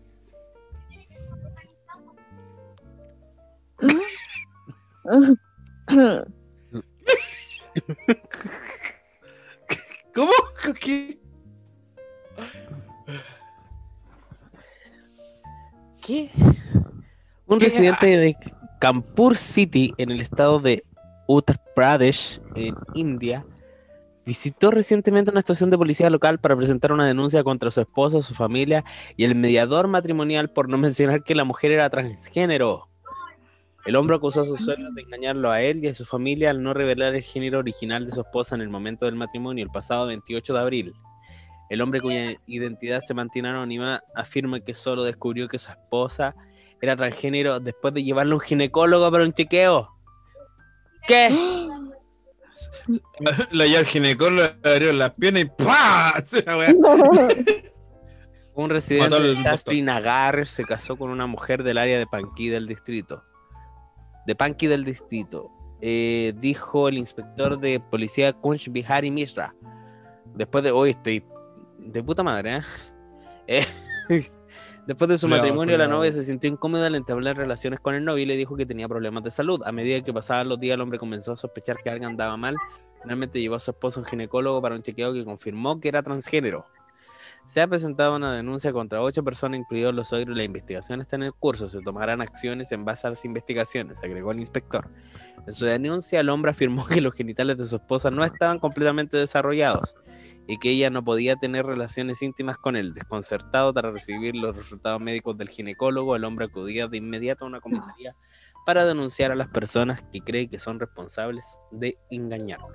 ¿Cómo? 10.15 10.33
¿Qué? 10.81 11.19
¿Qué? 16.01 16.31
Un 17.47 17.59
¿Qué? 17.59 17.65
residente 17.67 18.07
de 18.07 18.37
Kanpur 18.81 19.37
City, 19.37 19.95
en 19.99 20.11
el 20.11 20.21
estado 20.21 20.59
de 20.59 20.85
Uttar 21.27 21.61
Pradesh, 21.75 22.41
en 22.55 22.75
India, 22.95 23.47
visitó 24.27 24.71
recientemente 24.71 25.31
una 25.31 25.41
estación 25.41 25.71
de 25.71 25.79
policía 25.79 26.11
local 26.11 26.39
para 26.39 26.57
presentar 26.57 26.93
una 26.93 27.07
denuncia 27.07 27.43
contra 27.45 27.71
su 27.71 27.81
esposa, 27.81 28.23
su 28.23 28.35
familia 28.35 28.85
y 29.17 29.25
el 29.25 29.35
mediador 29.35 29.89
matrimonial 29.89 30.51
por 30.51 30.69
no 30.69 30.79
mencionar 30.79 31.23
que 31.23 31.35
la 31.35 31.45
mujer 31.45 31.73
era 31.73 31.89
transgénero. 31.91 32.89
El 33.85 33.97
hombre 33.97 34.17
acusó 34.17 34.43
a 34.43 34.47
sus 34.47 34.61
suegros 34.65 34.95
de 34.95 35.03
engañarlo 35.03 35.51
a 35.51 35.61
él 35.61 35.85
y 35.85 35.89
a 35.89 35.95
su 35.95 36.05
familia 36.05 36.51
al 36.51 36.63
no 36.63 36.73
revelar 36.73 37.17
el 37.17 37.23
género 37.23 37.59
original 37.59 38.07
de 38.07 38.13
su 38.13 38.21
esposa 38.21 38.55
en 38.55 38.61
el 38.61 38.69
momento 38.69 39.07
del 39.07 39.17
matrimonio, 39.17 39.65
el 39.65 39.71
pasado 39.71 40.07
28 40.07 40.53
de 40.53 40.61
abril. 40.61 40.95
El 41.69 41.81
hombre 41.81 42.01
cuya 42.01 42.35
identidad 42.47 43.01
se 43.01 43.15
mantiene 43.15 43.49
anónima 43.49 44.03
afirma 44.15 44.61
que 44.61 44.75
solo 44.75 45.03
descubrió 45.03 45.49
que 45.49 45.59
su 45.59 45.71
esposa 45.71 46.37
era 46.81 46.95
transgénero 46.97 47.59
después 47.59 47.93
de 47.95 48.05
llevarle 48.05 48.33
a 48.33 48.37
un 48.37 48.41
ginecólogo 48.41 49.11
para 49.11 49.25
un 49.25 49.33
chequeo. 49.33 49.89
¿Qué? 51.09 51.31
La 53.51 53.67
ya 53.67 53.81
el 53.81 53.87
ginecólogo 53.87 54.49
le 54.63 54.71
abrió 54.71 54.93
las 54.93 55.11
piernas 55.15 55.43
y 55.43 55.47
¡pah! 55.47 56.23
Un 58.55 58.69
residente 58.69 59.17
al 59.17 59.35
de. 59.35 59.43
Shastri 59.43 59.81
Nagar 59.83 60.47
se 60.47 60.65
casó 60.65 60.97
con 60.97 61.11
una 61.11 61.27
mujer 61.27 61.63
del 61.63 61.79
área 61.79 61.99
de 61.99 62.07
Panqui 62.07 62.49
del 62.49 62.69
distrito. 62.69 63.25
De 64.27 64.35
Panqui 64.35 64.67
del 64.67 64.85
distrito. 64.85 65.51
Eh, 65.81 66.33
dijo 66.37 66.89
el 66.89 66.99
inspector 66.99 67.59
de 67.59 67.81
policía 67.81 68.33
Kunsh 68.33 68.69
Bihari 68.71 69.11
Mishra. 69.11 69.55
Después 70.35 70.63
de 70.65 70.71
hoy 70.71 70.91
estoy 70.91 71.25
de 71.79 72.03
puta 72.03 72.23
madre, 72.23 72.57
¿eh? 72.57 72.63
Eh, 73.49 73.67
Después 74.87 75.09
de 75.09 75.19
su 75.19 75.29
matrimonio, 75.29 75.79
la 75.79 75.87
novia 75.87 76.11
se 76.11 76.25
sintió 76.25 76.51
incómoda 76.51 76.89
al 76.89 76.97
entablar 76.97 77.37
relaciones 77.37 77.79
con 77.79 77.95
el 77.95 78.05
novio 78.05 78.25
y 78.25 78.27
le 78.27 78.37
dijo 78.37 78.57
que 78.57 78.67
tenía 78.67 78.89
problemas 78.89 79.23
de 79.23 79.31
salud. 79.31 79.63
A 79.65 79.71
medida 79.71 80.01
que 80.01 80.13
pasaban 80.13 80.49
los 80.49 80.59
días, 80.59 80.75
el 80.75 80.81
hombre 80.81 80.99
comenzó 80.99 81.33
a 81.33 81.37
sospechar 81.37 81.77
que 81.85 81.91
algo 81.91 82.07
andaba 82.07 82.37
mal. 82.37 82.57
Finalmente 83.01 83.41
llevó 83.41 83.55
a 83.55 83.61
su 83.61 83.71
esposo 83.71 84.01
a 84.01 84.03
un 84.03 84.09
ginecólogo 84.09 84.61
para 84.61 84.75
un 84.75 84.83
chequeo 84.83 85.13
que 85.13 85.25
confirmó 85.25 85.79
que 85.79 85.89
era 85.89 86.03
transgénero. 86.03 86.67
Se 87.45 87.61
ha 87.61 87.67
presentado 87.67 88.17
una 88.17 88.35
denuncia 88.35 88.73
contra 88.73 89.03
ocho 89.03 89.23
personas, 89.25 89.61
incluidos 89.61 89.95
los 89.95 90.09
suegros, 90.09 90.37
la 90.37 90.45
investigación 90.45 91.01
está 91.01 91.17
en 91.17 91.25
el 91.25 91.35
curso. 91.35 91.69
Se 91.69 91.81
tomarán 91.81 92.21
acciones 92.21 92.73
en 92.73 92.85
base 92.85 93.07
a 93.07 93.11
las 93.11 93.25
investigaciones, 93.25 94.03
agregó 94.03 94.31
el 94.33 94.41
inspector. 94.41 94.89
En 95.47 95.53
su 95.53 95.65
denuncia, 95.65 96.21
el 96.21 96.29
hombre 96.29 96.53
afirmó 96.53 96.87
que 96.87 97.01
los 97.01 97.15
genitales 97.15 97.59
de 97.59 97.67
su 97.67 97.77
esposa 97.77 98.11
no 98.11 98.25
estaban 98.25 98.59
completamente 98.59 99.17
desarrollados 99.17 99.97
y 100.47 100.59
que 100.59 100.71
ella 100.71 100.91
no 100.91 101.05
podía 101.05 101.37
tener 101.37 101.67
relaciones 101.67 102.23
íntimas 102.23 102.59
con 102.59 102.77
él. 102.77 102.95
Desconcertado 102.95 103.73
tras 103.73 103.93
recibir 103.93 104.35
los 104.35 104.57
resultados 104.57 105.01
médicos 105.01 105.37
del 105.37 105.49
ginecólogo, 105.49 106.17
el 106.17 106.25
hombre 106.25 106.47
acudía 106.47 106.89
de 106.89 106.97
inmediato 106.97 107.45
a 107.45 107.49
una 107.49 107.61
comisaría 107.61 108.15
para 108.65 108.85
denunciar 108.85 109.33
a 109.33 109.37
las 109.37 109.49
personas 109.49 110.03
que 110.13 110.21
cree 110.21 110.49
que 110.49 110.59
son 110.59 110.79
responsables 110.79 111.45
de 111.71 111.99
engañarlo. 112.11 112.69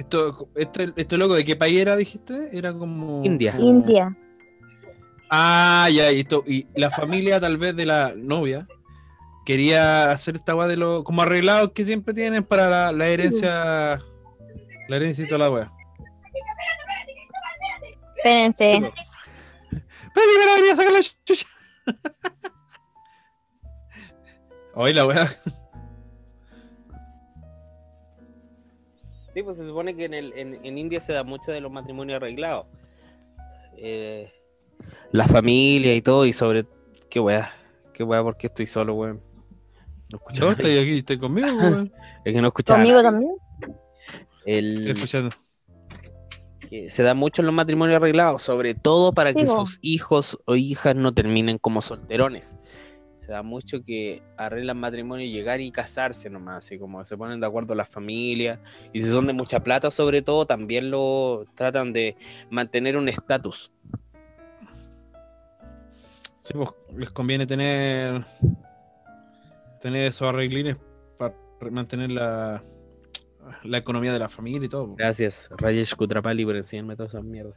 Esto, 0.00 0.48
esto, 0.56 0.80
esto 0.96 1.16
loco, 1.18 1.34
¿de 1.34 1.44
qué 1.44 1.56
país 1.56 1.78
era, 1.78 1.94
dijiste? 1.94 2.56
Era 2.56 2.72
como. 2.72 3.22
India. 3.22 3.54
India. 3.58 4.16
Ah, 5.28 5.90
ya, 5.92 6.10
y, 6.10 6.20
esto, 6.20 6.42
y 6.46 6.66
la 6.74 6.90
familia 6.90 7.38
tal 7.38 7.58
vez 7.58 7.76
de 7.76 7.84
la 7.84 8.14
novia 8.16 8.66
quería 9.44 10.10
hacer 10.10 10.36
esta 10.36 10.54
weá 10.54 10.68
de 10.68 10.78
los 10.78 11.04
como 11.04 11.20
arreglados 11.20 11.72
que 11.72 11.84
siempre 11.84 12.14
tienen 12.14 12.44
para 12.44 12.70
la, 12.70 12.92
la 12.92 13.08
herencia. 13.08 14.00
La 14.88 14.96
herencia 14.96 15.22
y 15.22 15.28
toda 15.28 15.38
la 15.38 15.50
weá. 15.50 15.70
Espérense. 18.16 18.80
Pero 19.70 19.82
primero 20.14 20.54
venía 20.56 20.72
a 20.72 20.76
sacar 20.76 20.92
la 20.92 21.02
chucha. 21.02 21.46
Oye, 24.74 24.94
la 24.94 25.06
weá. 25.06 25.30
Sí, 29.34 29.42
pues 29.42 29.58
se 29.58 29.66
supone 29.66 29.94
que 29.94 30.06
en, 30.06 30.14
el, 30.14 30.32
en, 30.36 30.58
en 30.64 30.78
India 30.78 31.00
se 31.00 31.12
da 31.12 31.22
mucho 31.22 31.52
de 31.52 31.60
los 31.60 31.70
matrimonios 31.70 32.16
arreglados. 32.16 32.66
Eh, 33.76 34.32
la 35.12 35.26
familia 35.26 35.94
y 35.94 36.02
todo, 36.02 36.26
y 36.26 36.32
sobre. 36.32 36.66
Qué 37.08 37.20
weá, 37.20 37.52
qué 37.92 38.04
weá, 38.04 38.22
porque 38.22 38.48
estoy 38.48 38.66
solo, 38.66 38.94
weón. 38.94 39.20
No 40.10 40.18
escucho 40.18 40.40
Yo 40.40 40.48
a 40.48 40.52
estoy 40.52 40.78
aquí, 40.78 40.98
estoy 40.98 41.18
conmigo, 41.18 41.48
weón. 41.48 41.92
Es 42.24 42.34
que 42.34 42.40
no 42.40 42.48
escuchaba. 42.48 42.78
¿Conmigo 42.78 43.02
también? 43.02 43.30
El, 44.44 44.78
Estoy 44.78 44.92
escuchando. 44.92 45.36
que 46.68 46.90
se 46.90 47.02
da 47.02 47.14
mucho 47.14 47.42
en 47.42 47.46
los 47.46 47.54
matrimonios 47.54 47.96
arreglados, 47.96 48.42
sobre 48.42 48.74
todo 48.74 49.12
para 49.12 49.32
que 49.32 49.46
sus 49.46 49.78
hijos 49.80 50.38
o 50.44 50.56
hijas 50.56 50.96
no 50.96 51.12
terminen 51.12 51.58
como 51.58 51.82
solterones. 51.82 52.58
Se 53.30 53.34
da 53.34 53.44
mucho 53.44 53.84
que 53.84 54.24
arreglan 54.36 54.80
matrimonio 54.80 55.24
y 55.24 55.30
llegar 55.30 55.60
y 55.60 55.70
casarse 55.70 56.28
nomás, 56.28 56.66
así 56.66 56.80
como 56.80 57.04
se 57.04 57.16
ponen 57.16 57.38
de 57.38 57.46
acuerdo 57.46 57.76
las 57.76 57.88
familias. 57.88 58.58
Y 58.92 59.02
si 59.02 59.08
son 59.08 59.28
de 59.28 59.32
mucha 59.32 59.62
plata, 59.62 59.92
sobre 59.92 60.20
todo, 60.20 60.46
también 60.46 60.90
lo 60.90 61.46
tratan 61.54 61.92
de 61.92 62.16
mantener 62.50 62.96
un 62.96 63.08
estatus. 63.08 63.70
Sí, 66.40 66.54
pues 66.54 66.70
les 66.96 67.10
conviene 67.10 67.46
tener 67.46 68.26
tener 69.80 70.06
esos 70.06 70.22
arreglines 70.22 70.76
para 71.16 71.32
mantener 71.70 72.10
la, 72.10 72.64
la 73.62 73.78
economía 73.78 74.12
de 74.12 74.18
la 74.18 74.28
familia 74.28 74.66
y 74.66 74.68
todo. 74.68 74.86
pues. 74.86 74.96
Gracias, 74.96 75.48
Rayesh 75.56 75.94
Kutrapali, 75.94 76.44
por 76.44 76.56
enseñarme 76.56 76.96
todas 76.96 77.14
esas 77.14 77.22
mierdas. 77.24 77.54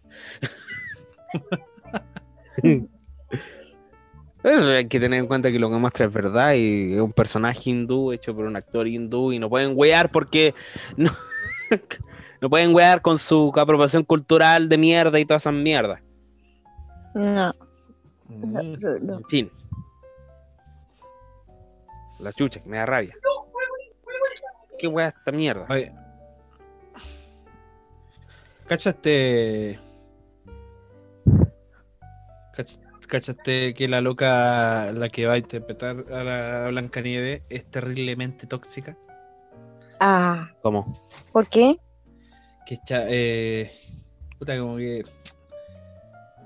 Hay 4.43 4.87
que 4.89 4.99
tener 4.99 5.19
en 5.19 5.27
cuenta 5.27 5.51
que 5.51 5.59
lo 5.59 5.69
que 5.69 5.77
muestra 5.77 6.05
es 6.05 6.11
verdad 6.13 6.53
y 6.53 6.95
es 6.95 6.99
un 6.99 7.13
personaje 7.13 7.69
hindú 7.69 8.11
hecho 8.11 8.35
por 8.35 8.45
un 8.45 8.55
actor 8.57 8.87
hindú 8.87 9.31
y 9.31 9.39
no 9.39 9.49
pueden 9.49 9.71
wear 9.75 10.11
porque 10.11 10.53
no, 10.97 11.09
no 12.41 12.49
pueden 12.49 12.75
wear 12.75 13.01
con 13.01 13.17
su 13.17 13.53
apropiación 13.55 14.03
cultural 14.03 14.67
de 14.67 14.77
mierda 14.77 15.17
y 15.19 15.25
todas 15.25 15.43
esas 15.43 15.53
mierdas. 15.53 16.01
No. 17.15 17.53
Mm. 18.27 18.75
no. 19.05 19.17
En 19.19 19.25
fin. 19.25 19.51
La 22.19 22.33
chucha, 22.33 22.61
que 22.61 22.69
me 22.69 22.77
da 22.77 22.85
rabia. 22.85 23.15
¿Qué 24.77 24.87
wea 24.87 25.07
esta 25.07 25.31
mierda? 25.31 25.65
Oye. 25.69 25.93
¿Cachaste? 28.67 29.79
cach- 32.53 32.79
¿Cachaste 33.07 33.73
que 33.73 33.87
la 33.87 34.01
loca, 34.01 34.91
la 34.93 35.09
que 35.09 35.25
va 35.25 35.33
a 35.33 35.37
interpretar 35.37 36.05
a 36.11 36.23
la 36.23 36.67
Blancanieves, 36.69 37.41
es 37.49 37.65
terriblemente 37.65 38.47
tóxica? 38.47 38.97
Ah, 39.99 40.49
¿Cómo? 40.61 40.99
¿por 41.31 41.47
qué? 41.47 41.77
Que 42.65 42.75
echa, 42.75 43.05
eh, 43.07 43.71
puta, 44.37 44.57
como 44.57 44.77
que, 44.77 45.03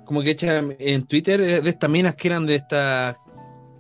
como 0.06 0.22
que 0.22 0.32
echa 0.32 0.58
en 0.58 1.06
Twitter 1.06 1.40
de, 1.40 1.62
de 1.62 1.70
estas 1.70 1.90
minas 1.90 2.16
que 2.16 2.30
eran 2.30 2.46
de 2.46 2.56
estas, 2.56 3.18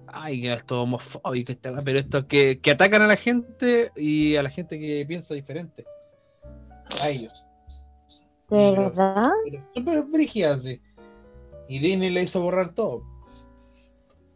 ay, 0.07 0.41
que 0.41 0.53
esto 0.53 0.83
homofóbico, 0.83 1.51
esta 1.51 1.81
pero 1.81 1.99
estos 1.99 2.25
que, 2.25 2.59
que 2.59 2.71
atacan 2.71 3.01
a 3.01 3.07
la 3.07 3.15
gente 3.15 3.91
y 3.95 4.35
a 4.35 4.43
la 4.43 4.49
gente 4.49 4.77
que 4.77 5.05
piensa 5.07 5.33
diferente. 5.33 5.85
A 7.03 7.09
ellos. 7.09 7.43
¿De 8.49 8.71
verdad? 8.71 9.31
pero 9.43 9.63
súper 9.73 10.03
brígidas, 10.03 10.63
sí. 10.63 10.81
Y 11.67 11.79
Disney 11.79 12.09
le 12.09 12.23
hizo 12.23 12.41
borrar 12.41 12.73
todo. 12.73 13.03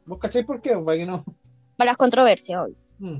¿Vos 0.05 0.19
cacháis 0.19 0.45
por 0.45 0.61
qué? 0.61 0.77
Para 0.77 0.97
que 0.97 1.05
no. 1.05 1.23
Para 1.77 1.91
las 1.91 1.97
controversias 1.97 2.61
hoy. 2.61 2.77
Mm. 2.99 3.17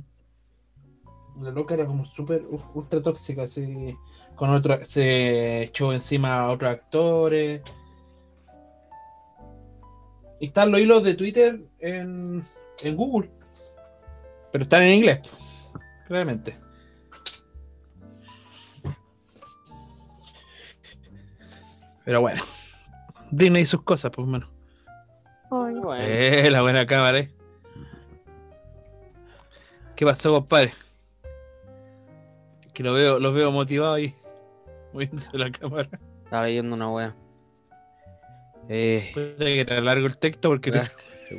La 1.42 1.52
loca 1.52 1.74
era 1.74 1.86
como 1.86 2.06
súper 2.06 2.46
ultra 2.74 3.02
tóxica, 3.02 3.44
así. 3.44 3.98
Con 4.36 4.50
otro, 4.50 4.84
se 4.84 5.64
echó 5.64 5.94
encima 5.94 6.42
a 6.42 6.52
otros 6.52 6.72
actores. 6.72 7.62
Y 10.40 10.48
están 10.48 10.72
los 10.72 10.82
hilos 10.82 11.04
de 11.04 11.14
Twitter 11.14 11.62
en, 11.80 12.44
en 12.84 12.96
Google. 12.96 13.30
Pero 14.52 14.64
están 14.64 14.84
en 14.84 14.96
inglés, 14.96 15.20
claramente. 16.08 16.58
Pero 22.04 22.22
bueno. 22.22 22.42
Disney 23.32 23.64
y 23.64 23.66
sus 23.66 23.82
cosas, 23.84 24.12
pues, 24.14 24.28
mano. 24.28 24.50
Ay, 25.50 25.76
Bueno, 25.76 25.96
Eh, 26.04 26.50
la 26.52 26.62
buena 26.62 26.86
cámara, 26.86 27.20
eh. 27.20 27.32
¿Qué 29.96 30.06
pasó, 30.06 30.34
compadre? 30.34 30.74
Que 32.74 32.84
lo 32.84 32.94
veo, 32.94 33.20
los 33.20 33.34
veo 33.34 33.52
motivado 33.52 33.94
ahí. 33.94 34.16
Moviéndose 34.94 35.38
la 35.38 35.52
cámara. 35.52 35.90
estaba 36.24 36.46
leyendo 36.46 36.76
una 36.76 36.90
wea. 36.92 37.16
Eh, 38.70 39.12
Puede 39.14 39.36
que 39.38 39.62
era 39.62 39.82
largo 39.82 40.06
el 40.08 40.18
texto 40.18 40.50
porque 40.50 40.72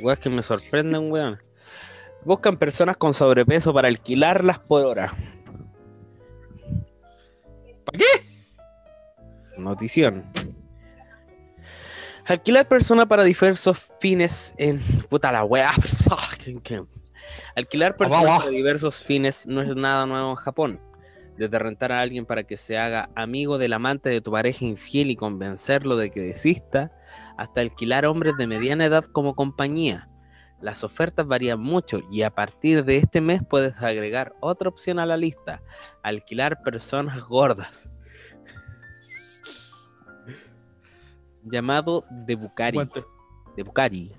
weas 0.01 0.19
que 0.19 0.29
me 0.29 0.41
sorprenden, 0.43 1.11
weón. 1.11 1.37
Buscan 2.25 2.57
personas 2.57 2.95
con 2.97 3.13
sobrepeso 3.13 3.73
para 3.73 3.87
alquilarlas 3.87 4.59
por 4.59 4.85
hora. 4.85 5.13
¿Para 7.85 7.97
qué? 7.97 8.05
Notición. 9.57 10.23
Alquilar 12.25 12.67
personas 12.67 13.05
para 13.05 13.23
diversos 13.23 13.91
fines 13.99 14.53
en. 14.57 14.79
Puta 15.09 15.31
la 15.31 15.45
que- 16.63 16.83
Alquilar 17.55 17.95
personas 17.97 18.25
para 18.39 18.49
diversos 18.51 19.03
fines 19.03 19.45
no 19.47 19.61
es 19.61 19.75
nada 19.75 20.05
nuevo 20.05 20.29
en 20.31 20.35
Japón. 20.35 20.79
Desde 21.37 21.57
rentar 21.59 21.91
a 21.91 21.99
alguien 22.01 22.25
para 22.25 22.43
que 22.43 22.57
se 22.57 22.77
haga 22.77 23.09
amigo 23.15 23.57
del 23.57 23.73
amante 23.73 24.09
de 24.09 24.21
tu 24.21 24.31
pareja 24.31 24.65
infiel 24.65 25.09
y 25.11 25.15
convencerlo 25.15 25.97
de 25.97 26.11
que 26.11 26.21
desista, 26.21 26.91
hasta 27.37 27.61
alquilar 27.61 28.05
hombres 28.05 28.35
de 28.37 28.45
mediana 28.47 28.85
edad 28.85 29.03
como 29.05 29.35
compañía. 29.35 30.09
Las 30.61 30.83
ofertas 30.83 31.25
varían 31.27 31.59
mucho 31.59 32.01
y 32.11 32.21
a 32.21 32.29
partir 32.29 32.85
de 32.85 32.97
este 32.97 33.19
mes 33.19 33.41
puedes 33.49 33.75
agregar 33.81 34.33
otra 34.39 34.69
opción 34.69 34.99
a 34.99 35.05
la 35.05 35.17
lista, 35.17 35.61
alquilar 36.03 36.61
personas 36.63 37.21
gordas. 37.23 37.91
Llamado 41.43 42.05
de 42.09 42.35
Bukari 42.35 42.77
¿Cuánto? 42.77 43.07
de 43.55 43.63
Bucari. 43.63 44.11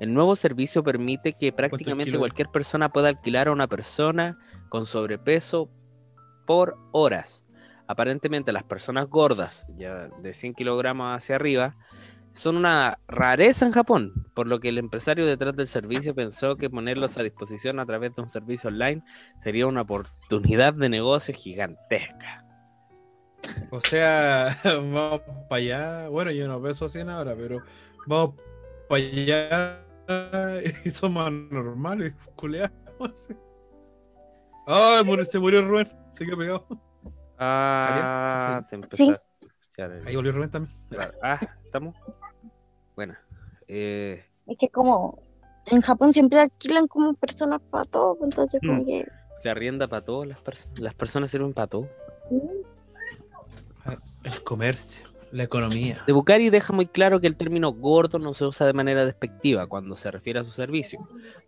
El 0.00 0.14
nuevo 0.14 0.36
servicio 0.36 0.84
permite 0.84 1.32
que 1.32 1.52
prácticamente 1.52 2.18
cualquier 2.18 2.48
persona 2.48 2.88
pueda 2.90 3.08
alquilar 3.08 3.48
a 3.48 3.52
una 3.52 3.66
persona 3.66 4.38
con 4.68 4.86
sobrepeso 4.86 5.68
por 6.46 6.78
horas. 6.92 7.44
Aparentemente 7.88 8.52
las 8.52 8.64
personas 8.64 9.08
gordas, 9.08 9.66
ya 9.74 10.08
de 10.22 10.34
100 10.34 10.54
kilogramos 10.54 11.16
hacia 11.16 11.36
arriba, 11.36 11.74
son 12.34 12.56
una 12.56 12.98
rareza 13.08 13.66
en 13.66 13.72
Japón, 13.72 14.12
por 14.34 14.46
lo 14.46 14.60
que 14.60 14.68
el 14.68 14.78
empresario 14.78 15.26
detrás 15.26 15.56
del 15.56 15.66
servicio 15.66 16.14
pensó 16.14 16.54
que 16.54 16.70
ponerlos 16.70 17.18
a 17.18 17.24
disposición 17.24 17.80
a 17.80 17.86
través 17.86 18.14
de 18.14 18.22
un 18.22 18.28
servicio 18.28 18.68
online 18.68 19.02
sería 19.42 19.66
una 19.66 19.82
oportunidad 19.82 20.74
de 20.74 20.88
negocio 20.88 21.34
gigantesca. 21.34 22.47
O 23.70 23.80
sea, 23.80 24.56
vamos 24.64 25.20
para 25.48 25.56
allá. 25.56 26.08
Bueno, 26.08 26.30
yo 26.30 26.48
no 26.48 26.60
peso 26.62 26.88
100 26.88 27.08
ahora, 27.10 27.34
pero 27.36 27.62
vamos 28.06 28.34
para 28.88 29.02
allá 29.02 29.80
y 30.84 30.90
somos 30.90 31.30
normales, 31.50 32.14
culeados. 32.36 32.72
Ay, 34.66 35.04
murió- 35.04 35.24
se 35.24 35.38
murió 35.38 35.66
Rubén, 35.66 35.90
se 36.12 36.26
quedó 36.26 36.36
pegado. 36.38 36.66
Ah, 37.38 38.66
te 38.68 38.80
Sí. 38.90 39.14
Ahí 40.04 40.16
volvió 40.16 40.32
Rubén 40.32 40.50
también. 40.50 40.76
Ah, 41.22 41.38
¿estamos? 41.64 41.94
Buena. 42.96 43.18
Eh, 43.68 44.24
Es 44.46 44.58
que 44.58 44.68
como 44.68 45.22
en 45.66 45.80
Japón 45.82 46.12
siempre 46.12 46.40
alquilan 46.40 46.88
como 46.88 47.14
personas 47.14 47.60
para 47.70 47.84
todo, 47.84 48.18
entonces 48.22 48.60
como 48.60 48.82
Mm. 48.82 48.86
que... 48.86 49.06
se 49.42 49.48
arrienda 49.50 49.86
para 49.86 50.04
todas 50.04 50.28
las 50.28 50.40
personas. 50.40 50.80
Las 50.80 50.94
personas 50.94 51.30
sirven 51.30 51.52
para 51.54 51.68
todo. 51.68 51.88
El 54.28 54.42
comercio, 54.42 55.06
la 55.32 55.44
economía. 55.44 56.04
De 56.06 56.12
Bucari 56.12 56.50
deja 56.50 56.74
muy 56.74 56.86
claro 56.86 57.18
que 57.18 57.26
el 57.26 57.34
término 57.34 57.72
gordo 57.72 58.18
no 58.18 58.34
se 58.34 58.44
usa 58.44 58.66
de 58.66 58.74
manera 58.74 59.06
despectiva 59.06 59.66
cuando 59.66 59.96
se 59.96 60.10
refiere 60.10 60.38
a 60.38 60.44
su 60.44 60.50
servicio. 60.50 60.98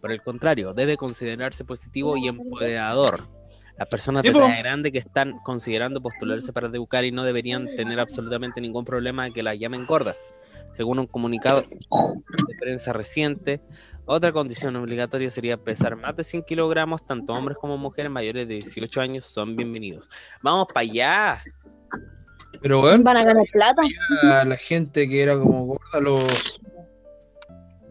Por 0.00 0.12
el 0.12 0.22
contrario, 0.22 0.72
debe 0.72 0.96
considerarse 0.96 1.62
positivo 1.62 2.16
y 2.16 2.28
empoderador. 2.28 3.28
Las 3.76 3.86
personas 3.88 4.22
de 4.22 4.32
talla 4.32 4.56
grande 4.56 4.92
que 4.92 4.98
están 4.98 5.40
considerando 5.40 6.00
postularse 6.00 6.54
para 6.54 6.70
De 6.70 6.78
Bucari 6.78 7.12
no 7.12 7.22
deberían 7.22 7.66
tener 7.76 8.00
absolutamente 8.00 8.62
ningún 8.62 8.86
problema 8.86 9.26
en 9.26 9.34
que 9.34 9.42
las 9.42 9.58
llamen 9.58 9.84
gordas. 9.84 10.26
Según 10.72 10.98
un 10.98 11.06
comunicado 11.06 11.60
de 11.60 12.54
prensa 12.58 12.94
reciente, 12.94 13.60
otra 14.06 14.32
condición 14.32 14.74
obligatoria 14.76 15.28
sería 15.30 15.58
pesar 15.58 15.96
más 15.96 16.16
de 16.16 16.24
100 16.24 16.44
kilogramos. 16.44 17.04
Tanto 17.04 17.34
hombres 17.34 17.58
como 17.58 17.76
mujeres 17.76 18.10
mayores 18.10 18.48
de 18.48 18.54
18 18.54 19.00
años 19.02 19.26
son 19.26 19.54
bienvenidos. 19.54 20.08
¡Vamos 20.42 20.66
para 20.72 20.80
allá! 20.80 21.42
Pero 22.62 22.80
bueno, 22.80 23.02
Van 23.02 23.16
a 23.16 23.24
ganar 23.24 23.46
plata. 23.52 23.82
la, 24.22 24.44
la 24.44 24.56
gente 24.56 25.08
que 25.08 25.22
era 25.22 25.38
como 25.38 25.64
gorda, 25.66 26.00
los 26.00 26.60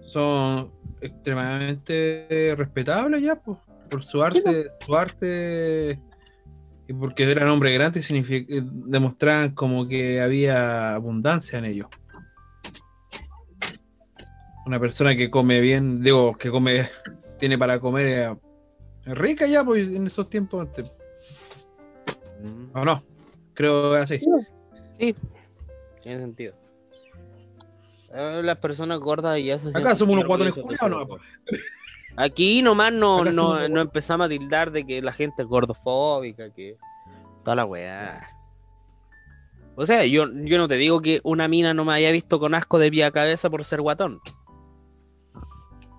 son 0.02 0.72
extremadamente 1.02 2.54
respetables 2.58 3.22
ya, 3.22 3.36
pues, 3.36 3.58
por 3.90 4.04
su 4.04 4.22
arte, 4.24 4.68
su 4.86 4.96
arte 4.96 6.00
y 6.88 6.94
porque 6.94 7.30
eran 7.30 7.50
hombres 7.50 7.74
grandes 7.76 8.08
significa, 8.08 8.52
eh, 8.52 8.64
demostraban 8.64 9.54
como 9.54 9.88
que 9.88 10.22
había 10.22 10.96
abundancia 10.96 11.60
en 11.60 11.66
ellos. 11.66 11.88
Una 14.66 14.80
persona 14.80 15.16
que 15.16 15.30
come 15.30 15.62
bien, 15.62 16.02
digo, 16.02 16.36
que 16.36 16.50
come, 16.50 16.90
tiene 17.38 17.58
para 17.58 17.80
comer 17.80 18.08
eh, 18.08 18.36
es 19.06 19.16
rica 19.16 19.46
ya, 19.46 19.64
pues 19.64 19.88
en 19.90 20.08
esos 20.08 20.30
tiempos, 20.30 20.68
este, 20.68 20.92
¿o 22.74 22.86
no? 22.86 23.04
Creo 23.60 23.92
que 23.92 23.98
así. 23.98 24.18
Sí, 24.20 24.26
Sí, 24.98 25.16
tiene 26.02 26.20
sentido. 26.22 26.54
Eh, 28.14 28.40
Las 28.42 28.58
personas 28.58 29.02
gordas 29.02 29.38
ya 29.44 29.60
se 29.60 29.68
Acá 29.68 29.96
somos 29.96 30.14
unos 30.14 30.24
orgullosos 30.30 30.56
de 30.56 30.62
culiados, 30.62 31.20
eso. 31.52 31.64
Aquí 32.16 32.62
nomás 32.62 32.94
no, 32.94 33.20
Acá 33.22 33.32
no, 33.34 33.68
no 33.68 33.82
empezamos 33.82 34.28
a 34.28 34.30
tildar 34.30 34.72
de 34.72 34.86
que 34.86 35.02
la 35.02 35.12
gente 35.12 35.42
es 35.42 35.48
gordofóbica, 35.50 36.54
que 36.54 36.78
toda 37.44 37.58
la 37.58 37.66
weá. 37.66 38.30
O 39.76 39.86
sea, 39.86 40.06
yo, 40.06 40.26
yo 40.46 40.58
no 40.58 40.70
te 40.70 40.76
digo 40.76 41.02
que 41.02 41.20
una 41.24 41.50
mina 41.50 41.74
no 41.74 41.84
me 41.84 41.92
haya 41.94 42.12
visto 42.12 42.40
con 42.40 42.56
asco 42.56 42.80
de 42.80 42.90
pie 42.92 43.04
a 43.04 43.12
cabeza 43.12 43.50
por 43.50 43.66
ser 43.66 43.82
guatón. 43.82 44.22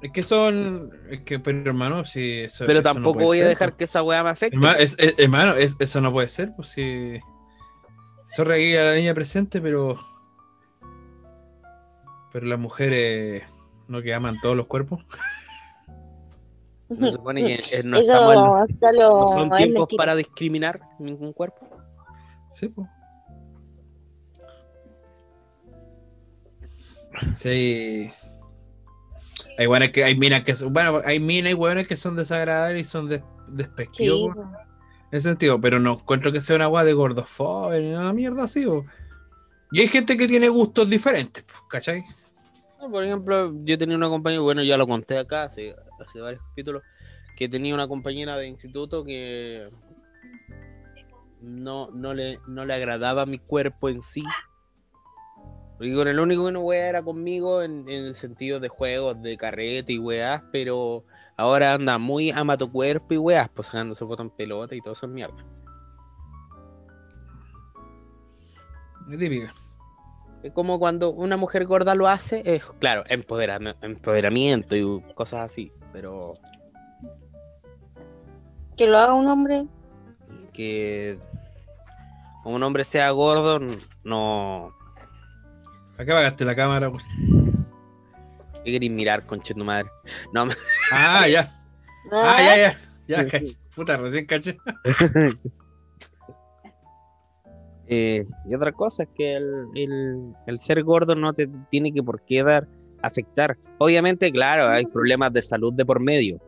Es 0.00 0.12
que 0.12 0.22
son. 0.22 0.90
Es 1.10 1.20
que, 1.24 1.38
pero 1.38 1.58
hermano, 1.60 2.06
si 2.06 2.40
eso. 2.40 2.64
Pero 2.66 2.80
eso 2.80 2.88
no 2.88 2.94
tampoco 2.94 3.24
voy 3.24 3.40
a 3.40 3.48
dejar 3.48 3.68
pues. 3.72 3.78
que 3.78 3.84
esa 3.84 4.02
weá 4.02 4.22
me 4.24 4.30
afecte. 4.30 4.56
Herma- 4.56 4.76
es- 4.78 4.96
es- 4.98 5.14
hermano, 5.18 5.52
es- 5.56 5.76
eso 5.78 6.00
no 6.00 6.10
puede 6.10 6.30
ser, 6.30 6.52
pues 6.56 6.68
si. 6.68 7.18
Sorry 8.34 8.54
aquí 8.54 8.76
a 8.76 8.84
la 8.84 8.94
niña 8.96 9.14
presente, 9.14 9.60
pero. 9.60 9.98
Pero 12.32 12.46
las 12.46 12.58
mujeres 12.58 13.42
no 13.88 14.00
que 14.02 14.14
aman 14.14 14.36
todos 14.40 14.56
los 14.56 14.66
cuerpos. 14.66 15.04
Se 16.98 17.08
supone 17.08 17.42
que 17.58 17.82
no, 17.84 17.96
estamos 17.98 18.34
en- 18.34 18.98
no 18.98 19.26
son 19.28 19.52
es 19.52 19.58
tiempos 19.58 19.80
mentira. 19.82 19.96
para 19.96 20.14
discriminar 20.16 20.80
ningún 20.98 21.32
cuerpo. 21.32 21.68
Sí, 22.50 22.68
pues. 22.68 22.88
Sí. 27.34 28.10
Hay 29.58 29.66
buenas 29.66 29.90
que 29.90 30.04
hay 30.04 30.16
minas 30.16 30.42
que 30.42 30.56
son, 30.56 30.72
bueno, 30.72 31.00
hay 31.04 31.20
minas 31.20 31.52
y 31.52 31.54
hueones 31.54 31.86
que 31.86 31.96
son 31.96 32.16
desagradables 32.16 32.86
y 32.86 32.90
son 32.90 33.08
des- 33.08 33.22
despectivos. 33.48 34.34
Sí, 34.34 34.34
pues. 34.34 34.69
Ese 35.10 35.28
sentido, 35.28 35.60
pero 35.60 35.80
no 35.80 35.94
encuentro 35.94 36.32
que 36.32 36.40
sea 36.40 36.56
una 36.56 36.66
agua 36.66 36.84
de 36.84 36.92
gordofobia 36.92 37.80
ni 37.80 37.92
una 37.92 38.12
mierda 38.12 38.44
así. 38.44 38.64
Y 39.72 39.80
hay 39.80 39.88
gente 39.88 40.16
que 40.16 40.28
tiene 40.28 40.48
gustos 40.48 40.88
diferentes, 40.88 41.44
po, 41.44 41.66
¿cachai? 41.68 42.04
Por 42.78 43.04
ejemplo, 43.04 43.52
yo 43.64 43.76
tenía 43.76 43.96
una 43.96 44.08
compañera, 44.08 44.42
bueno, 44.42 44.62
ya 44.62 44.76
lo 44.76 44.86
conté 44.86 45.18
acá 45.18 45.44
hace, 45.44 45.74
hace 46.04 46.20
varios 46.20 46.42
capítulos, 46.42 46.82
que 47.36 47.48
tenía 47.48 47.74
una 47.74 47.88
compañera 47.88 48.36
de 48.36 48.46
instituto 48.46 49.04
que 49.04 49.68
no, 51.42 51.90
no, 51.90 52.14
le, 52.14 52.38
no 52.46 52.64
le 52.64 52.74
agradaba 52.74 53.26
mi 53.26 53.38
cuerpo 53.38 53.88
en 53.88 54.02
sí. 54.02 54.24
Porque 55.76 55.94
con 55.94 56.08
el 56.08 56.20
único 56.20 56.46
que 56.46 56.52
no 56.52 56.60
wea 56.60 56.88
era 56.88 57.02
conmigo 57.02 57.62
en, 57.62 57.88
en 57.88 58.06
el 58.06 58.14
sentido 58.14 58.60
de 58.60 58.68
juegos, 58.68 59.20
de 59.22 59.36
carrete 59.36 59.94
y 59.94 59.98
weas, 59.98 60.42
pero 60.52 61.04
ahora 61.40 61.74
anda 61.74 61.98
muy 61.98 62.30
amato 62.30 62.70
cuerpo 62.70 63.14
y 63.14 63.18
weas, 63.18 63.48
pues 63.48 63.66
sacándose 63.66 64.04
fotos 64.06 64.26
en 64.26 64.30
pelota 64.30 64.74
y 64.74 64.80
todo 64.80 64.92
eso 64.92 65.06
es 65.06 65.12
mierda. 65.12 65.44
Es 69.10 69.18
típica. 69.18 69.54
Es 70.42 70.52
como 70.52 70.78
cuando 70.78 71.10
una 71.10 71.36
mujer 71.36 71.66
gorda 71.66 71.94
lo 71.94 72.08
hace, 72.08 72.42
es 72.44 72.64
claro, 72.78 73.04
empoderami- 73.04 73.76
empoderamiento 73.82 74.74
y 74.76 75.02
cosas 75.14 75.40
así, 75.50 75.72
pero 75.92 76.34
Que 78.76 78.86
lo 78.86 78.96
haga 78.98 79.14
un 79.14 79.26
hombre. 79.28 79.66
que 80.52 81.18
un 82.44 82.62
hombre 82.62 82.84
sea 82.84 83.10
gordo 83.10 83.60
no 84.04 84.72
Acá 85.98 86.14
pagaste 86.14 86.44
la 86.46 86.56
cámara. 86.56 86.90
pues. 86.90 87.04
¿Qué 88.64 88.72
queréis 88.72 88.92
mirar 88.92 89.26
conche 89.26 89.54
tu 89.54 89.64
madre 89.64 89.88
no 90.32 90.46
Ah, 90.92 91.26
ya. 91.28 91.50
Ah, 92.10 92.36
ya, 92.38 92.56
ya. 92.56 92.78
Ya, 93.08 93.26
caché. 93.26 93.54
Puta, 93.74 93.96
recién 93.96 94.24
caché. 94.26 94.56
Eh, 97.92 98.24
y 98.48 98.54
otra 98.54 98.70
cosa 98.70 99.02
es 99.02 99.08
que 99.16 99.34
el, 99.36 99.66
el- 99.74 100.32
el 100.46 100.60
ser 100.60 100.80
gordo 100.84 101.16
no 101.16 101.32
te 101.34 101.48
tiene 101.70 101.92
que 101.92 102.02
por 102.04 102.22
qué 102.24 102.44
dar 102.44 102.68
afectar 103.02 103.56
obviamente 103.78 104.30
claro 104.30 104.68
hay 104.68 104.86
problemas 104.86 105.32
de 105.32 105.42
salud 105.42 105.72
de 105.72 105.84
por 105.84 105.98
medio 106.00 106.38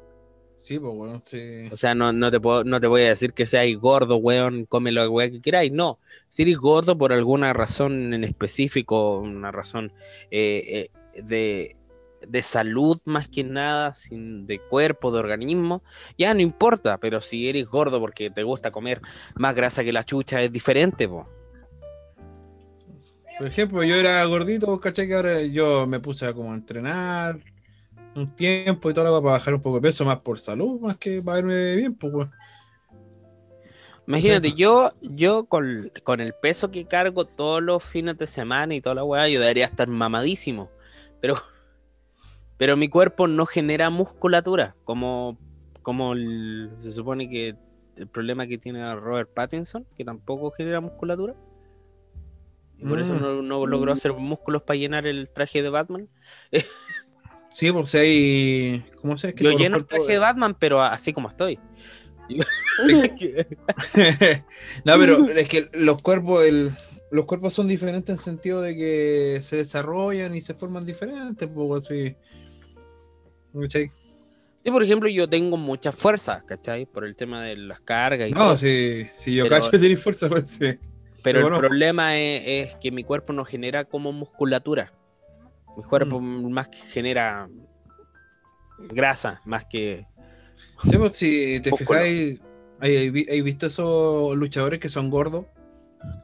Sí, 0.62 0.78
pues 0.78 0.94
bueno, 0.94 1.20
sí. 1.24 1.68
o 1.72 1.76
sea 1.76 1.96
no, 1.96 2.12
no 2.12 2.30
te 2.30 2.38
puedo 2.38 2.62
no 2.62 2.78
te 2.78 2.86
voy 2.86 3.02
a 3.02 3.08
decir 3.08 3.32
que 3.32 3.46
seas 3.46 3.66
gordo 3.80 4.18
weón 4.18 4.66
come 4.66 4.92
lo 4.92 5.12
que 5.18 5.40
queráis 5.40 5.72
no 5.72 5.98
si 6.28 6.42
eres 6.42 6.58
gordo 6.58 6.96
por 6.96 7.12
alguna 7.12 7.52
razón 7.52 8.14
en 8.14 8.22
específico 8.22 9.18
una 9.18 9.50
razón 9.50 9.92
eh, 10.30 10.88
eh, 11.14 11.22
de 11.24 11.74
de 12.26 12.42
salud 12.42 13.00
más 13.04 13.28
que 13.28 13.44
nada, 13.44 13.94
sin 13.94 14.46
de 14.46 14.58
cuerpo, 14.58 15.12
de 15.12 15.18
organismo, 15.18 15.82
ya 16.16 16.32
no 16.34 16.40
importa, 16.40 16.98
pero 16.98 17.20
si 17.20 17.48
eres 17.48 17.66
gordo 17.66 18.00
porque 18.00 18.30
te 18.30 18.42
gusta 18.42 18.70
comer 18.70 19.00
más 19.34 19.54
grasa 19.54 19.84
que 19.84 19.92
la 19.92 20.04
chucha 20.04 20.42
es 20.42 20.52
diferente, 20.52 21.08
po. 21.08 21.28
Por 23.38 23.46
ejemplo, 23.46 23.82
yo 23.82 23.96
era 23.96 24.24
gordito, 24.24 24.78
¿cachai? 24.80 25.08
Que 25.08 25.14
ahora 25.14 25.42
yo 25.42 25.86
me 25.86 26.00
puse 26.00 26.26
a 26.26 26.32
como 26.32 26.54
entrenar. 26.54 27.38
un 28.14 28.34
tiempo 28.36 28.90
y 28.90 28.94
todo 28.94 29.22
para 29.22 29.32
bajar 29.34 29.54
un 29.54 29.60
poco 29.60 29.76
de 29.76 29.82
peso, 29.82 30.04
más 30.04 30.20
por 30.20 30.38
salud, 30.38 30.80
más 30.80 30.96
que 30.98 31.22
para 31.22 31.36
verme 31.36 31.76
bien, 31.76 31.94
pues. 31.94 32.28
Imagínate, 34.06 34.52
yo, 34.52 34.92
yo 35.00 35.44
con, 35.46 35.90
con 36.02 36.20
el 36.20 36.34
peso 36.34 36.70
que 36.70 36.84
cargo 36.86 37.24
todos 37.24 37.62
los 37.62 37.82
fines 37.84 38.18
de 38.18 38.26
semana 38.26 38.74
y 38.74 38.80
toda 38.80 38.96
la 38.96 39.04
weá, 39.04 39.28
yo 39.28 39.40
debería 39.40 39.66
estar 39.66 39.88
mamadísimo. 39.88 40.70
Pero, 41.20 41.36
pero 42.62 42.76
mi 42.76 42.88
cuerpo 42.88 43.26
no 43.26 43.44
genera 43.44 43.90
musculatura, 43.90 44.76
como, 44.84 45.36
como 45.82 46.12
el- 46.12 46.70
se 46.80 46.92
supone 46.92 47.28
que 47.28 47.56
el 47.96 48.06
problema 48.06 48.46
que 48.46 48.56
tiene 48.56 48.94
Robert 48.94 49.28
Pattinson, 49.34 49.84
que 49.96 50.04
tampoco 50.04 50.52
genera 50.52 50.80
musculatura. 50.80 51.34
Y 52.78 52.86
por 52.86 53.00
eso 53.00 53.14
Mm. 53.14 53.20
no, 53.20 53.42
no 53.42 53.66
logró 53.66 53.92
hacer 53.92 54.12
músculos 54.12 54.62
para 54.62 54.76
llenar 54.76 55.08
el 55.08 55.28
traje 55.28 55.60
de 55.60 55.70
Batman. 55.70 56.08
Sí, 57.52 57.72
pues 57.72 57.90
si 57.90 57.98
hay. 57.98 58.84
¿Cómo 59.00 59.18
se 59.18 59.34
Yo 59.34 59.58
lleno 59.58 59.78
el 59.78 59.86
traje 59.86 60.12
de 60.12 60.18
Batman, 60.20 60.56
pero 60.56 60.82
así 60.82 61.12
como 61.12 61.30
estoy. 61.30 61.58
no, 64.84 64.98
pero 65.00 65.28
es 65.30 65.48
que 65.48 65.68
los 65.72 66.00
cuerpos, 66.00 66.46
el, 66.46 66.70
los 67.10 67.26
cuerpos 67.26 67.54
son 67.54 67.66
diferentes 67.66 68.16
en 68.16 68.22
sentido 68.22 68.62
de 68.62 68.76
que 68.76 69.40
se 69.42 69.56
desarrollan 69.56 70.36
y 70.36 70.40
se 70.40 70.54
forman 70.54 70.86
diferentes, 70.86 71.48
pues 71.52 71.84
así. 71.84 72.14
¿Cachai? 73.60 73.90
Sí, 74.64 74.70
por 74.70 74.82
ejemplo, 74.82 75.08
yo 75.08 75.28
tengo 75.28 75.56
mucha 75.56 75.90
fuerza, 75.92 76.42
¿cachai? 76.46 76.86
Por 76.86 77.04
el 77.04 77.16
tema 77.16 77.42
de 77.42 77.56
las 77.56 77.80
cargas 77.80 78.28
y 78.28 78.32
No, 78.32 78.38
todo. 78.40 78.56
si, 78.58 79.06
si 79.14 79.34
yo 79.34 79.44
Pero- 79.44 79.56
cacho 79.60 79.78
tienes 79.78 80.02
fuerza, 80.02 80.28
pues 80.28 80.48
sí. 80.50 80.78
Pero 81.24 81.40
el 81.48 81.58
problema 81.60 82.16
es, 82.18 82.42
es 82.70 82.76
que 82.76 82.90
mi 82.90 83.04
cuerpo 83.04 83.32
no 83.32 83.44
genera 83.44 83.84
como 83.84 84.12
musculatura. 84.12 84.92
Mi 85.76 85.82
cuerpo 85.84 86.20
más 86.20 86.68
que 86.68 86.78
genera 86.78 87.48
grasa, 88.78 89.40
más 89.44 89.64
que... 89.66 90.06
Sí, 90.84 90.96
pues 90.96 91.14
si 91.16 91.60
te 91.60 91.70
fijáis, 91.76 92.40
hay, 92.80 92.96
hay 92.96 93.26
hay 93.28 93.40
visto 93.42 93.66
esos 93.66 94.36
luchadores 94.36 94.80
que 94.80 94.88
son 94.88 95.10
gordos, 95.10 95.46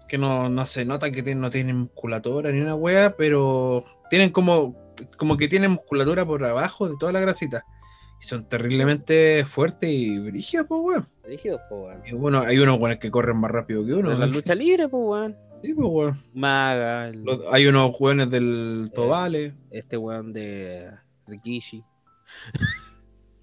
que 0.08 0.18
no, 0.18 0.48
no 0.48 0.66
se 0.66 0.84
nota 0.84 1.10
que 1.12 1.34
no 1.36 1.50
tienen 1.50 1.76
musculatura 1.78 2.50
ni 2.50 2.60
una 2.60 2.74
wea, 2.74 3.14
pero 3.16 3.84
tienen 4.10 4.30
como, 4.30 4.76
como 5.16 5.36
que 5.36 5.48
tienen 5.48 5.72
musculatura 5.72 6.24
por 6.26 6.44
abajo 6.44 6.88
de 6.88 6.96
toda 6.98 7.12
la 7.12 7.20
grasita. 7.20 7.64
Y 8.20 8.24
son 8.26 8.48
terriblemente 8.48 9.44
fuertes 9.44 9.88
y 9.90 10.18
brígidos, 10.18 10.66
pues 10.68 10.80
weón. 10.82 11.08
Rígido, 11.24 11.60
po, 11.68 11.86
weón. 11.86 12.02
Y 12.06 12.12
bueno, 12.12 12.40
hay 12.40 12.58
unos 12.58 12.78
weones 12.80 12.98
que 12.98 13.10
corren 13.10 13.36
más 13.36 13.50
rápido 13.50 13.84
que 13.86 13.92
uno. 13.94 14.10
De 14.10 14.16
la 14.18 14.26
lucha 14.26 14.54
libre, 14.54 14.88
pues, 14.88 15.02
weón. 15.04 15.36
Sí, 15.62 15.72
pues 15.74 15.88
weón. 15.90 16.24
Maga, 16.34 17.08
el- 17.08 17.22
Los- 17.22 17.42
Hay 17.52 17.66
unos 17.66 17.92
weones 18.00 18.30
del 18.30 18.90
Tobale. 18.94 19.54
este 19.70 19.96
weón 19.96 20.32
de 20.32 20.90
Rikishi. 21.26 21.84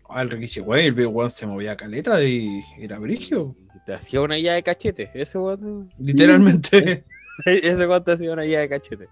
Ah, 0.10 0.22
el 0.22 0.30
Rikishi, 0.30 0.60
weón, 0.62 0.86
el 1.00 1.08
weón 1.08 1.32
se 1.32 1.48
movía 1.48 1.76
caleta 1.76 2.24
y 2.24 2.62
era 2.80 3.00
brigio. 3.00 3.56
Te 3.86 3.94
hacía 3.94 4.22
una 4.22 4.38
llave 4.38 4.58
de 4.58 4.64
cachete. 4.64 5.12
Ese 5.14 5.38
weón, 5.38 5.92
Literalmente. 6.00 7.06
ese 7.46 7.88
weón 7.88 8.04
te 8.04 8.12
hacía 8.14 8.34
una 8.34 8.44
llave 8.46 8.62
de 8.62 8.70
cachete. 8.70 9.10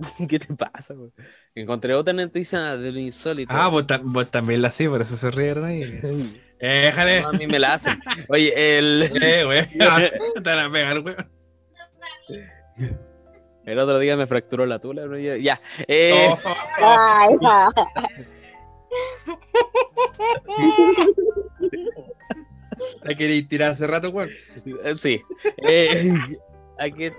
¿Qué 0.28 0.38
te 0.38 0.54
pasa, 0.54 0.94
weón? 0.94 1.12
Encontré 1.54 1.94
otra 1.94 2.12
noticia 2.14 2.76
de 2.76 2.92
lo 2.92 2.98
insólito. 3.00 3.52
ah, 3.54 3.68
vos, 3.68 3.86
ta- 3.86 4.00
vos 4.02 4.30
también 4.30 4.62
la 4.62 4.68
hacés, 4.68 4.88
por 4.88 5.00
eso 5.02 5.16
se 5.16 5.30
rieron 5.30 5.64
ahí. 5.64 5.82
Eh, 6.58 6.80
déjale. 6.84 7.22
No, 7.22 7.28
a 7.28 7.32
mí 7.32 7.46
me 7.46 7.58
la 7.58 7.74
hacen. 7.74 8.00
Oye, 8.28 8.78
el, 8.78 9.10
Eh, 9.22 9.46
weón. 9.46 9.66
Te 10.42 10.54
la 10.56 10.70
pegan, 10.70 11.04
weón. 11.04 11.30
el 13.66 13.78
otro 13.78 13.98
día 13.98 14.16
me 14.16 14.26
fracturó 14.26 14.66
la 14.66 14.78
tula. 14.78 15.06
¿no? 15.06 15.18
Ya. 15.18 15.36
ya. 15.36 15.60
Eh, 15.88 16.28
Oh. 16.28 16.38
Ay, 16.82 17.28
ja. 17.42 17.68
La 23.02 23.14
queréis 23.14 23.48
tirar 23.48 23.72
hace 23.72 23.86
rato, 23.86 24.10
weón. 24.10 24.28
Eh, 24.84 24.94
Sí. 25.00 25.22
Eh, 25.58 26.12
aquí, 26.78 27.10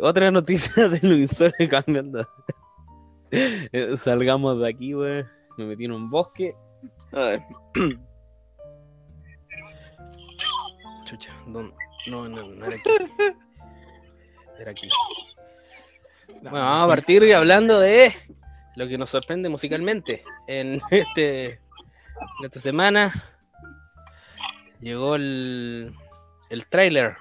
otra 0.00 0.30
noticia 0.30 0.88
de 0.88 1.06
insólito 1.06 1.68
cambiando. 1.68 2.28
Eh, 3.30 3.96
Salgamos 3.96 4.60
de 4.60 4.68
aquí, 4.68 4.94
wey. 4.94 5.24
Me 5.56 5.66
metí 5.66 5.84
en 5.84 5.92
un 5.92 6.10
bosque. 6.10 6.54
Ay. 7.12 7.38
Chucha, 11.04 11.32
¿dónde? 11.46 11.74
no, 12.06 12.28
no, 12.28 12.42
no 12.48 12.66
era 12.66 12.76
aquí. 12.76 12.90
Era 14.58 14.70
aquí. 14.70 14.88
Bueno, 16.42 16.60
vamos 16.60 16.84
a 16.84 16.88
partir 16.88 17.34
hablando 17.34 17.80
de 17.80 18.14
lo 18.76 18.86
que 18.86 18.98
nos 18.98 19.10
sorprende 19.10 19.48
musicalmente. 19.48 20.24
En 20.46 20.80
este 20.90 21.60
en 22.38 22.44
esta 22.44 22.60
semana 22.60 23.12
llegó 24.80 25.16
el, 25.16 25.92
el 26.50 26.66
tráiler 26.66 27.16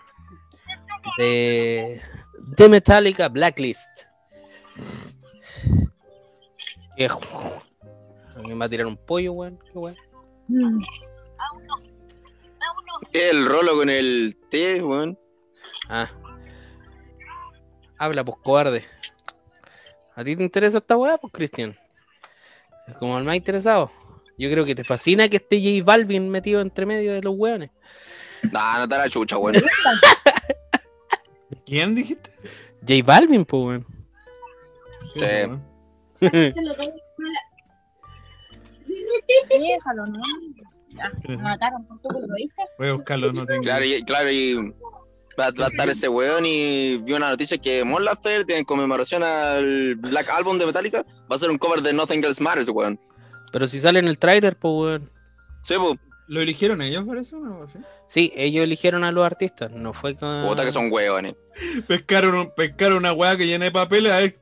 de, 1.18 2.02
de 2.40 2.70
Metallica 2.70 3.28
Blacklist. 3.30 3.90
Que- 6.96 7.10
¿Alguien 8.36 8.60
va 8.62 8.66
a 8.66 8.70
tirar 8.70 8.86
un 8.88 8.98
pollo, 8.98 9.34
weón? 9.34 9.60
¿Qué 9.72 9.78
weón? 9.78 9.96
El 13.14 13.46
rolo 13.46 13.76
con 13.76 13.90
el 13.90 14.38
té, 14.50 14.82
weón. 14.82 15.18
Ah. 15.90 16.10
Habla, 17.98 18.24
pues, 18.24 18.38
cobarde. 18.44 18.86
¿A 20.16 20.24
ti 20.24 20.36
te 20.36 20.44
interesa 20.44 20.78
esta 20.80 20.98
weá, 20.98 21.18
pues, 21.18 21.34
Cristian? 21.34 21.78
Es 22.88 22.96
como 22.98 23.18
el 23.18 23.24
más 23.24 23.36
interesado. 23.36 23.92
Yo 24.38 24.50
creo 24.52 24.66
que 24.66 24.76
te 24.76 24.84
fascina 24.84 25.28
que 25.30 25.38
esté 25.38 25.60
J 25.60 25.84
Balvin 25.84 26.30
metido 26.30 26.62
entre 26.62 26.86
medio 26.86 27.14
de 27.14 27.22
los 27.22 27.34
weones. 27.36 27.72
Nah, 28.52 28.80
no 28.80 28.88
te 28.88 28.98
la 28.98 29.10
chucha, 29.10 29.38
weón. 29.38 29.56
¿Quién 31.66 31.96
dijiste? 31.96 32.32
J 32.82 32.94
Balvin, 33.06 33.46
pues, 33.46 33.64
weón. 33.64 33.86
Sí. 35.00 35.20
Se 35.20 36.62
lo 36.62 36.76
tengo 36.76 36.96
Déjalo, 39.50 40.06
¿no? 40.08 40.22
Ya, 40.90 41.12
me 41.28 41.38
mataron 41.38 41.86
por 41.86 42.00
tu 42.02 42.10
culpa, 42.10 42.34
¿viste? 42.36 42.64
Voy 42.78 42.90
a 42.90 42.94
buscarlo, 42.94 43.32
no 43.32 43.46
tengo. 43.46 43.62
Claro, 43.62 43.86
y, 43.86 44.02
claro, 44.04 44.32
y 44.32 44.56
va, 45.40 45.52
va 45.60 45.66
a 45.66 45.68
estar 45.68 45.90
ese 45.90 46.08
weón 46.10 46.46
y 46.46 46.98
vi 46.98 47.14
una 47.14 47.30
noticia 47.30 47.58
que 47.58 47.84
Mon 47.84 48.04
Laferte, 48.04 48.58
en 48.58 48.66
conmemoración 48.66 49.24
al 49.24 49.96
Black 49.96 50.30
Album 50.32 50.58
de 50.58 50.66
Metallica, 50.66 51.04
va 51.04 51.28
a 51.32 51.36
hacer 51.36 51.50
un 51.50 51.58
cover 51.58 51.82
de 51.82 51.94
Nothing 51.94 52.24
Else 52.24 52.42
Matters, 52.42 52.70
weón. 52.70 53.00
Pero 53.52 53.68
si 53.68 53.80
sale 53.80 54.00
en 54.00 54.08
el 54.08 54.18
tráiler, 54.18 54.58
pues, 54.58 54.74
weón. 54.74 55.12
Sí, 55.64 55.76
pues, 55.78 56.00
¿Lo 56.28 56.42
eligieron 56.42 56.82
ellos, 56.82 57.06
parece? 57.08 57.36
¿no? 57.38 57.68
¿Sí? 57.72 57.80
Sí, 58.08 58.34
ellos 58.36 58.64
eligieron 58.64 59.04
a 59.04 59.12
los 59.12 59.26
artistas, 59.26 59.72
no 59.72 59.94
fue 59.94 60.16
con... 60.16 60.46
puta 60.48 60.66
que 60.66 60.72
son 60.72 60.92
weones. 60.92 61.36
Pescaron, 61.88 62.52
pescaron 62.56 62.98
una 62.98 63.14
weá 63.14 63.38
que 63.38 63.48
llena 63.48 63.66
de 63.66 63.72
papeles. 63.72 64.12
A 64.12 64.18
ver, 64.20 64.36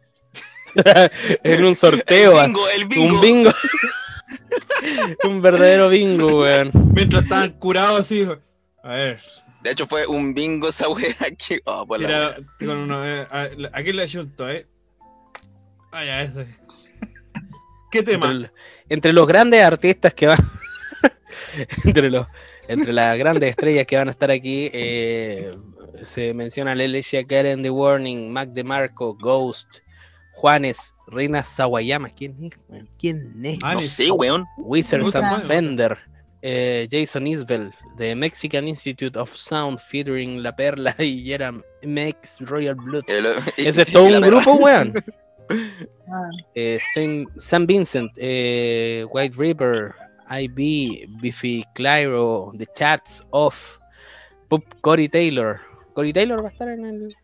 en 1.44 1.64
un 1.64 1.76
sorteo. 1.76 2.40
El 2.42 2.48
bingo, 2.48 2.70
el 2.70 2.86
bingo. 2.88 3.16
Un 3.16 3.22
bingo. 3.22 3.52
un 5.24 5.42
verdadero 5.42 5.90
bingo, 5.90 6.42
weón. 6.42 6.72
mientras 6.94 7.24
estaban 7.24 7.52
curados 7.54 8.02
así. 8.02 8.28
A 8.84 8.90
ver, 8.90 9.22
De 9.62 9.72
hecho, 9.72 9.88
fue 9.88 10.06
un 10.08 10.34
bingo 10.34 10.68
esa 10.70 10.90
wea 10.90 11.16
que. 11.38 11.60
Oh, 11.66 11.86
por 11.88 12.00
la 12.02 12.08
tira 12.08 12.70
con 12.72 12.78
uno. 12.78 13.06
eh, 13.06 13.28
a- 13.30 13.50
aquí 13.74 13.94
le 13.94 14.02
ayunto, 14.04 14.50
¿eh? 14.50 14.68
Ah, 15.92 16.04
ya, 16.04 16.22
ese. 16.24 16.48
¿Qué 17.92 18.04
tema? 18.04 18.30
Entre, 18.32 18.52
entre 18.90 19.14
los 19.14 19.26
grandes 19.28 19.64
artistas 19.64 20.14
que 20.14 20.28
van. 20.28 20.38
entre, 21.86 22.10
los, 22.10 22.28
entre 22.68 22.94
las 22.94 23.18
grandes 23.18 23.50
estrellas 23.52 23.86
que 23.86 23.98
van 23.98 24.08
a 24.08 24.12
estar 24.12 24.32
aquí, 24.32 24.70
eh, 24.74 25.52
se 26.06 26.34
menciona 26.34 26.72
Alicia 26.74 27.26
Karen 27.26 27.62
The 27.64 27.70
Warning, 27.70 28.32
Mac 28.32 28.50
DeMarco, 28.50 29.16
Ghost, 29.16 29.68
Juanes, 30.34 30.94
Reina 31.08 31.44
Sawayama. 31.44 32.10
¿Quién 32.10 32.36
es? 32.46 32.86
¿Quién 33.00 33.46
es? 33.46 33.60
Ah, 33.64 33.76
No 33.76 33.84
sé, 33.84 34.12
weón. 34.12 34.46
Wizards 34.58 35.16
and. 35.16 35.44
Fender, 35.44 35.98
eh, 36.42 36.88
Jason 36.92 37.26
Isbell, 37.28 37.72
The 37.98 38.16
Mexican 38.16 38.68
Institute 38.68 39.18
of 39.18 39.34
Sound, 39.34 39.80
featuring 39.80 40.44
La 40.44 40.56
Perla 40.56 40.94
y 41.00 41.24
Jerem 41.26 41.64
Mex 41.84 42.40
Royal 42.42 42.76
Blood. 42.76 43.04
El- 43.08 43.26
Ese 43.58 43.84
es 43.84 43.92
todo 43.92 44.04
un 44.18 44.22
grupo, 44.22 44.56
weón. 44.56 44.94
Ah. 46.08 46.30
Eh, 46.54 46.80
Saint- 46.94 47.30
San 47.38 47.66
Vincent, 47.66 48.12
eh, 48.18 49.06
White 49.10 49.36
River, 49.38 49.94
IB, 50.30 51.08
Biffy 51.22 51.64
Clyro, 51.76 52.52
The 52.58 52.66
Chats 52.74 53.24
Off, 53.32 53.80
Pop 54.48 54.64
Cory 54.82 55.08
Taylor. 55.10 55.60
Cory 55.94 56.12
Taylor 56.14 56.44
va 56.44 56.50
a 56.50 56.52
estar 56.52 56.70
en 56.70 56.86
el. 56.86 57.16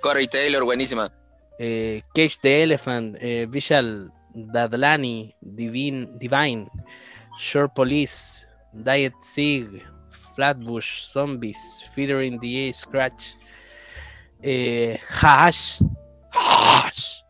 Corey 0.00 0.26
Taylor, 0.28 0.64
buenísima. 0.64 1.10
eh, 1.58 2.02
Cage 2.14 2.38
the 2.42 2.62
Elephant, 2.62 3.16
eh, 3.20 3.46
Vishal 3.48 4.12
Dadlani, 4.34 5.34
Divine, 5.40 6.06
Divine, 6.18 6.68
Shore 7.38 7.68
Police, 7.74 8.46
Diet 8.72 9.14
Sig, 9.20 9.82
Flatbush 10.34 11.06
Zombies, 11.06 11.82
Featuring 11.94 12.38
the 12.38 12.68
A 12.68 12.72
Scratch, 12.74 13.34
eh, 14.42 14.98
Hash, 15.08 15.78
Hash, 16.30 17.22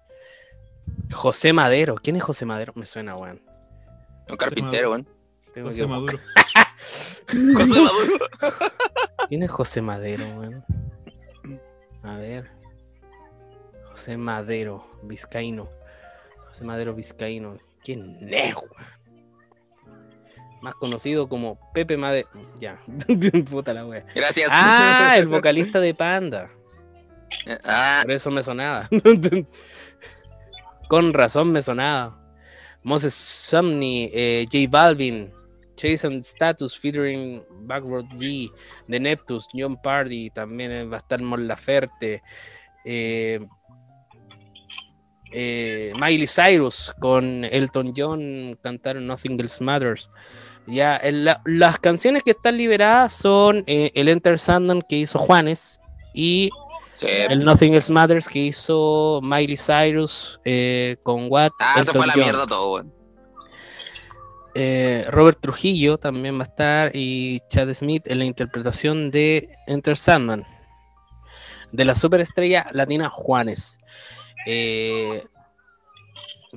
José 1.13 1.53
Madero. 1.53 1.95
¿Quién 2.03 2.17
es 2.17 2.25
José 2.25 2.45
Madero? 2.45 2.73
Me 2.75 2.85
suena, 2.85 3.17
weón. 3.17 3.41
Un 4.29 4.37
carpintero, 4.37 4.91
weón. 4.91 5.07
José. 5.63 5.87
Maduro. 5.87 6.19
José 7.27 7.39
Maduro. 7.83 8.19
¿Quién 9.29 9.43
es 9.43 9.51
José 9.51 9.83
Madero, 9.83 10.25
weón? 10.39 10.65
A 12.03 12.17
ver. 12.17 12.51
José 13.91 14.17
Madero, 14.17 14.87
vizcaíno. 15.03 15.69
José 16.49 16.65
Madero 16.65 16.95
vizcaíno. 16.95 17.57
¿Quién 17.83 18.17
es, 18.21 18.55
weón? 18.55 18.97
Más 20.63 20.75
conocido 20.75 21.29
como 21.29 21.59
Pepe 21.73 21.97
Madero. 21.97 22.29
Ya. 22.61 22.81
Puta 23.51 23.73
la 23.73 23.87
wea. 23.87 24.05
Gracias. 24.15 24.51
Ah, 24.53 25.15
el 25.17 25.29
vocalista 25.29 25.81
de 25.81 25.95
Panda. 25.95 26.51
Ah, 27.65 28.01
Por 28.03 28.13
eso 28.13 28.31
me 28.31 28.43
sonaba. 28.43 28.89
Con 30.89 31.13
razón 31.13 31.53
me 31.53 31.63
sonaba. 31.63 32.19
Moses 32.87 33.15
Sumney, 33.15 34.09
eh, 34.15 34.47
J 34.49 34.71
Balvin, 34.71 35.33
Jason 35.77 36.23
Status 36.23 36.79
featuring 36.79 37.43
Backward 37.67 38.07
G, 38.17 38.49
The 38.89 39.01
Neptus, 39.01 39.49
John 39.53 39.77
Party, 39.77 40.31
también 40.31 40.71
eh, 40.71 40.85
va 40.85 40.99
a 40.99 41.01
estar 41.01 41.21
Mon 41.21 41.49
eh, 42.85 43.41
eh, 45.33 45.93
Miley 46.01 46.29
Cyrus 46.29 46.93
con 47.01 47.45
Elton 47.45 47.93
John 47.97 48.57
cantaron 48.63 49.09
Nothing 49.09 49.41
Else 49.41 49.65
Matters. 49.65 50.09
Ya, 50.69 51.01
las 51.45 51.81
canciones 51.81 52.23
que 52.23 52.31
están 52.31 52.57
liberadas 52.57 53.13
son 53.13 53.65
el 53.67 54.09
Enter 54.09 54.39
Sandman 54.39 54.83
que 54.83 54.99
hizo 54.99 55.19
Juanes 55.19 55.81
y 56.15 56.51
sí. 56.97 57.07
el 57.09 57.45
Nothing 57.45 57.75
Else 57.75 57.93
Matters 57.93 58.29
que 58.29 58.41
hizo 58.41 59.21
Miley 59.23 59.57
Cyrus 59.57 60.41
eh, 60.45 60.97
con 61.03 61.31
Watt. 61.31 61.53
Ah, 61.61 61.83
se 61.85 61.93
fue 61.93 62.05
a 62.05 62.09
la 62.09 62.17
mierda 62.17 62.47
todo. 62.47 62.85
Eh, 64.55 65.07
Robert 65.11 65.39
Trujillo 65.41 65.99
también 65.99 66.39
va 66.39 66.45
a 66.45 66.47
estar 66.47 66.91
y 66.95 67.41
Chad 67.51 67.73
Smith 67.75 68.05
en 68.07 68.19
la 68.19 68.25
interpretación 68.25 69.11
de 69.11 69.51
Enter 69.67 69.97
Sandman 69.97 70.47
de 71.73 71.85
la 71.85 71.95
superestrella 71.95 72.67
latina 72.73 73.11
Juanes. 73.11 73.79
Eh, 74.47 75.25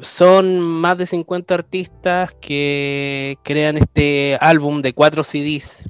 son 0.01 0.59
más 0.59 0.97
de 0.97 1.05
50 1.05 1.53
artistas 1.53 2.33
que 2.39 3.37
crean 3.43 3.77
este 3.77 4.37
álbum 4.39 4.81
de 4.81 4.93
cuatro 4.93 5.23
CDs 5.23 5.89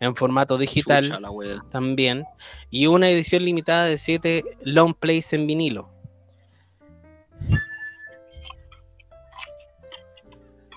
en 0.00 0.14
formato 0.14 0.58
digital 0.58 1.04
Chucha 1.04 1.64
también 1.70 2.24
y 2.70 2.86
una 2.86 3.10
edición 3.10 3.44
limitada 3.44 3.84
de 3.84 3.98
7 3.98 4.44
long 4.62 4.94
plays 4.94 5.32
en 5.32 5.46
vinilo. 5.46 5.88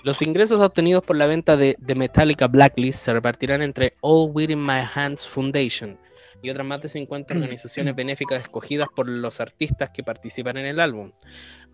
Los 0.04 0.20
ingresos 0.20 0.60
obtenidos 0.60 1.04
por 1.04 1.16
la 1.16 1.26
venta 1.26 1.56
de, 1.56 1.76
de 1.78 1.94
Metallica 1.94 2.48
Blacklist 2.48 3.04
se 3.04 3.12
repartirán 3.12 3.62
entre 3.62 3.94
All 4.00 4.30
Within 4.32 4.64
My 4.64 4.80
Hands 4.94 5.26
Foundation 5.26 5.96
y 6.42 6.50
otras 6.50 6.66
más 6.66 6.80
de 6.82 6.88
50 6.88 7.34
organizaciones 7.34 7.94
benéficas 7.94 8.42
escogidas 8.42 8.88
por 8.94 9.08
los 9.08 9.40
artistas 9.40 9.90
que 9.90 10.02
participan 10.02 10.56
en 10.56 10.66
el 10.66 10.80
álbum. 10.80 11.12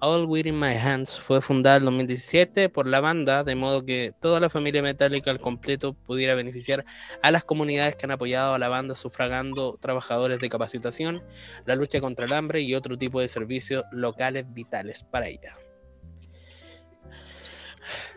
All 0.00 0.26
Within 0.26 0.58
My 0.58 0.74
Hands 0.74 1.18
fue 1.18 1.40
fundada 1.40 1.78
en 1.78 1.86
2017 1.86 2.68
por 2.68 2.86
la 2.86 3.00
banda, 3.00 3.42
de 3.42 3.54
modo 3.54 3.84
que 3.84 4.12
toda 4.20 4.38
la 4.38 4.50
familia 4.50 4.82
Metallica 4.82 5.30
al 5.30 5.40
completo 5.40 5.94
pudiera 5.94 6.34
beneficiar 6.34 6.84
a 7.22 7.30
las 7.30 7.42
comunidades 7.42 7.96
que 7.96 8.06
han 8.06 8.12
apoyado 8.12 8.54
a 8.54 8.58
la 8.58 8.68
banda 8.68 8.94
sufragando 8.94 9.78
trabajadores 9.80 10.38
de 10.38 10.48
capacitación, 10.48 11.24
la 11.66 11.74
lucha 11.74 12.00
contra 12.00 12.26
el 12.26 12.32
hambre 12.32 12.60
y 12.60 12.74
otro 12.74 12.96
tipo 12.96 13.20
de 13.20 13.28
servicios 13.28 13.84
locales 13.90 14.44
vitales 14.52 15.04
para 15.04 15.28
ella. 15.28 15.56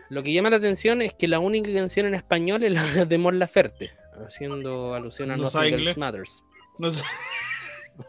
Lo 0.08 0.22
que 0.22 0.32
llama 0.32 0.50
la 0.50 0.56
atención 0.56 1.00
es 1.00 1.14
que 1.14 1.26
la 1.26 1.38
única 1.38 1.72
canción 1.72 2.06
en 2.06 2.14
español 2.14 2.62
es 2.64 2.72
la 2.72 3.04
de 3.06 3.18
Mon 3.18 3.38
Laferte, 3.38 3.92
haciendo 4.26 4.94
alusión 4.94 5.30
a 5.30 5.36
No 5.36 5.44
Nothing. 5.44 5.98
Matters. 5.98 6.44
No 6.78 6.92
sé. 6.92 7.02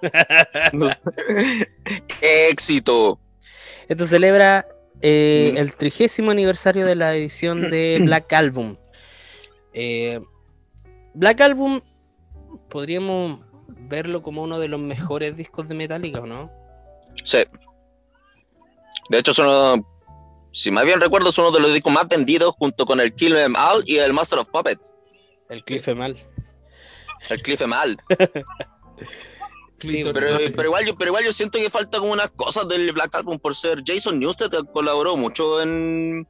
No- 0.74 0.88
Éxito. 2.22 3.20
Esto 3.88 4.08
celebra 4.08 4.68
eh, 5.02 5.52
Mm. 5.54 5.58
el 5.58 5.74
trigésimo 5.76 6.32
aniversario 6.32 6.86
de 6.86 6.96
la 6.96 7.14
edición 7.16 7.70
de 7.70 8.00
Black 8.06 8.32
Album. 8.34 8.78
Eh, 9.74 10.22
Black 11.14 11.42
Album 11.42 11.82
podríamos 12.70 13.42
verlo 13.68 14.24
como 14.24 14.44
uno 14.44 14.60
de 14.60 14.68
los 14.70 14.80
mejores 14.80 15.36
discos 15.36 15.68
de 15.68 15.76
Metallica, 15.76 16.20
¿o 16.22 16.26
no? 16.26 16.50
Sí. 17.26 17.40
De 19.10 19.18
hecho, 19.20 19.34
son, 19.34 19.48
uno- 19.48 19.88
si 20.52 20.72
más 20.72 20.86
bien 20.86 21.02
recuerdo, 21.02 21.32
son 21.32 21.46
uno 21.48 21.56
de 21.56 21.62
los 21.62 21.74
discos 21.74 21.92
más 21.92 22.08
vendidos 22.08 22.54
junto 22.58 22.86
con 22.86 23.00
el 23.02 23.14
Kill 23.14 23.36
Em 23.36 23.54
All 23.58 23.84
y 23.86 23.98
el 23.98 24.14
Master 24.14 24.40
of 24.40 24.48
Puppets. 24.50 24.96
El 25.54 25.64
Cliff 25.64 25.88
mal. 25.90 26.22
El. 27.30 27.42
Sí, 29.78 29.88
Cliff- 29.90 30.14
Pero, 30.14 30.38
pero, 30.56 30.64
igual 30.64 30.86
yo, 30.86 30.96
pero 30.96 31.10
igual 31.10 31.26
yo 31.26 31.34
siento 31.34 31.60
que 31.60 31.70
falta 31.70 32.00
como 32.00 32.14
unas 32.14 32.30
cosas 32.30 32.68
del 32.70 32.92
Black 32.94 33.14
Album 33.16 33.38
por 33.38 33.54
ser 33.56 33.82
Jason 33.86 34.18
Newsted 34.20 34.50
colaboró 34.74 35.18
mucho 35.18 35.62
en, 35.62 36.26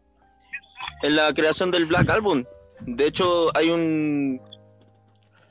en 1.03 1.15
la 1.15 1.31
creación 1.33 1.69
del 1.69 1.85
Black 1.85 2.09
Album. 2.09 2.43
De 2.81 3.05
hecho, 3.05 3.55
hay 3.55 3.69
un 3.69 4.41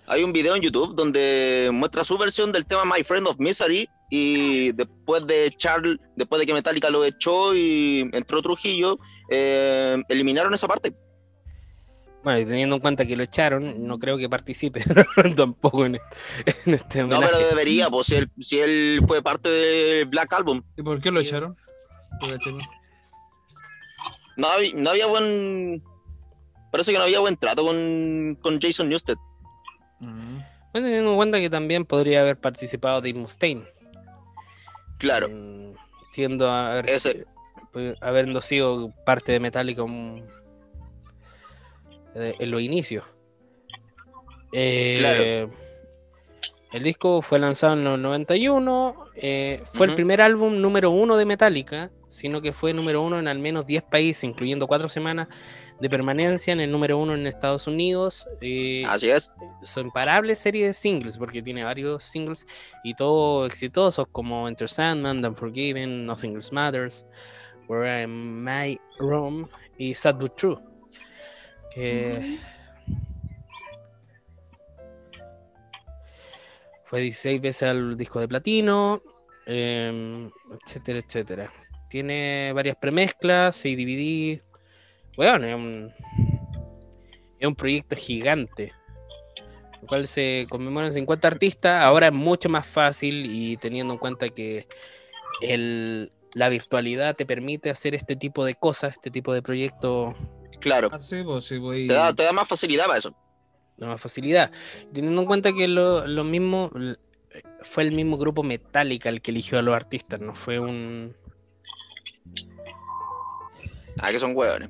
hay 0.08 0.24
un 0.24 0.32
video 0.32 0.56
en 0.56 0.62
YouTube 0.62 0.94
donde 0.96 1.70
muestra 1.72 2.02
su 2.02 2.18
versión 2.18 2.50
del 2.50 2.66
tema 2.66 2.84
My 2.84 3.04
Friend 3.04 3.26
of 3.28 3.36
Misery 3.38 3.88
y 4.10 4.72
después 4.72 5.24
de 5.26 5.50
Charles, 5.56 5.98
después 6.16 6.40
de 6.40 6.46
que 6.46 6.54
Metallica 6.54 6.90
lo 6.90 7.04
echó 7.04 7.54
y 7.54 8.10
entró 8.12 8.42
Trujillo, 8.42 8.98
eh, 9.30 9.96
eliminaron 10.08 10.52
esa 10.54 10.66
parte. 10.66 10.92
Bueno, 12.24 12.38
y 12.38 12.44
teniendo 12.44 12.76
en 12.76 12.82
cuenta 12.82 13.04
que 13.04 13.16
lo 13.16 13.24
echaron, 13.24 13.86
no 13.86 13.98
creo 13.98 14.16
que 14.16 14.28
participe 14.28 14.84
tampoco 15.36 15.84
en, 15.86 15.96
en 16.66 16.74
este 16.74 17.00
No, 17.00 17.16
homenaje. 17.16 17.32
pero 17.34 17.48
debería, 17.48 17.88
pues 17.90 18.06
si 18.06 18.14
él, 18.16 18.30
si 18.40 18.60
él 18.60 19.00
fue 19.08 19.22
parte 19.22 19.48
del 19.50 20.04
Black 20.06 20.32
Album. 20.34 20.62
¿Y 20.76 20.82
por 20.82 21.00
qué 21.00 21.10
lo 21.10 21.20
echaron? 21.20 21.56
No, 24.36 24.46
había- 24.48 24.72
no 24.74 24.90
había 24.90 25.06
buen. 25.06 25.82
Parece 26.70 26.92
que 26.92 26.98
no 26.98 27.04
había 27.04 27.20
buen 27.20 27.36
trato 27.36 27.64
con, 27.64 28.38
con 28.40 28.60
Jason 28.60 28.88
Newsted. 28.88 29.16
Mm. 30.00 30.38
Bueno, 30.72 30.86
teniendo 30.86 31.10
en 31.10 31.16
cuenta 31.16 31.38
que 31.40 31.50
también 31.50 31.84
podría 31.84 32.20
haber 32.22 32.38
participado 32.38 33.00
Dave 33.00 33.14
Mustaine. 33.14 33.64
Claro. 34.98 35.28
Mm, 35.30 35.74
Siendo 36.12 36.50
haber, 36.50 36.88
Ese- 36.90 37.26
pues, 37.72 37.94
habiendo 38.00 38.40
sido 38.40 38.92
parte 39.04 39.32
de 39.32 39.40
Metallica 39.40 39.82
un- 39.82 40.24
eh, 42.14 42.34
en 42.38 42.50
los 42.50 42.60
inicios. 42.60 43.04
Eh, 44.52 44.96
Claro. 44.98 45.62
El 46.72 46.82
disco 46.84 47.20
fue 47.20 47.38
lanzado 47.38 47.74
en 47.74 47.84
los 47.84 47.98
91, 47.98 48.96
eh, 49.16 49.62
fue 49.74 49.84
el 49.86 49.90
Ujú. 49.90 49.96
primer 49.96 50.22
álbum 50.22 50.58
número 50.58 50.90
uno 50.90 51.18
de 51.18 51.26
Metallica, 51.26 51.90
sino 52.08 52.40
que 52.40 52.54
fue 52.54 52.72
número 52.72 53.02
uno 53.02 53.18
en 53.18 53.28
al 53.28 53.38
menos 53.40 53.66
10 53.66 53.82
países, 53.82 54.24
incluyendo 54.24 54.66
cuatro 54.66 54.88
semanas 54.88 55.28
de 55.80 55.90
permanencia 55.90 56.50
en 56.54 56.60
el 56.62 56.70
número 56.70 56.96
uno 56.96 57.14
en 57.14 57.26
Estados 57.26 57.66
Unidos. 57.66 58.26
eh, 58.40 58.84
Así 58.86 59.10
es. 59.10 59.34
su 59.64 59.80
imparable 59.80 60.34
serie 60.34 60.66
de 60.68 60.72
singles, 60.72 61.18
porque 61.18 61.42
tiene 61.42 61.62
varios 61.62 62.04
singles 62.04 62.46
y 62.84 62.94
todos 62.94 63.50
exitosos 63.50 64.06
como 64.10 64.48
Enter 64.48 64.68
Sandman, 64.70 65.20
The 65.20 65.28
Unforgiven, 65.28 66.06
Nothing 66.06 66.36
Else 66.36 66.54
Matters, 66.54 67.04
Where 67.68 68.02
Am 68.04 68.48
I 68.48 68.80
Rome 68.98 69.44
y 69.76 69.92
Sad 69.92 70.16
But 70.18 70.32
True. 70.38 70.58
Que 71.74 72.38
fue 76.84 77.00
16 77.00 77.40
veces 77.40 77.62
al 77.62 77.96
disco 77.96 78.20
de 78.20 78.28
platino, 78.28 79.02
em, 79.46 80.30
etcétera, 80.64 80.98
etcétera. 80.98 81.52
Tiene 81.88 82.52
varias 82.54 82.76
premezclas, 82.76 83.56
6 83.56 83.76
DVD. 83.76 84.42
Bueno, 85.16 85.46
es 85.46 85.54
un, 85.54 85.92
es 87.38 87.46
un 87.46 87.54
proyecto 87.54 87.96
gigante 87.96 88.72
el 89.82 89.88
cual 89.88 90.06
se 90.06 90.46
conmemoran 90.48 90.92
50 90.92 91.28
artistas, 91.28 91.82
ahora 91.84 92.06
es 92.06 92.12
mucho 92.12 92.48
más 92.48 92.66
fácil 92.66 93.26
y 93.26 93.56
teniendo 93.56 93.94
en 93.94 93.98
cuenta 93.98 94.28
que 94.28 94.66
el, 95.40 96.12
la 96.34 96.48
virtualidad 96.48 97.16
te 97.16 97.26
permite 97.26 97.68
hacer 97.68 97.94
este 97.94 98.14
tipo 98.14 98.44
de 98.44 98.54
cosas, 98.54 98.94
este 98.94 99.10
tipo 99.10 99.34
de 99.34 99.42
proyectos 99.42 100.14
Claro. 100.62 100.88
Ah, 100.92 101.00
sí, 101.02 101.22
pues 101.22 101.44
sí, 101.44 101.58
voy. 101.58 101.86
Te 101.88 101.94
da, 101.94 102.14
te 102.14 102.22
da 102.24 102.32
más 102.32 102.48
facilidad 102.48 102.86
para 102.86 102.98
eso. 102.98 103.14
de 103.76 103.86
más 103.86 104.00
facilidad. 104.00 104.50
Teniendo 104.92 105.20
en 105.20 105.26
cuenta 105.26 105.52
que 105.52 105.68
lo, 105.68 106.06
lo 106.06 106.24
mismo 106.24 106.70
fue 107.62 107.82
el 107.84 107.92
mismo 107.92 108.16
grupo 108.18 108.42
Metallica 108.42 109.08
el 109.08 109.20
que 109.22 109.30
eligió 109.30 109.58
a 109.58 109.62
los 109.62 109.74
artistas, 109.74 110.20
no 110.20 110.34
fue 110.34 110.58
un 110.58 111.14
Ah, 114.00 114.10
que 114.10 114.18
son 114.18 114.34
hueones. 114.36 114.68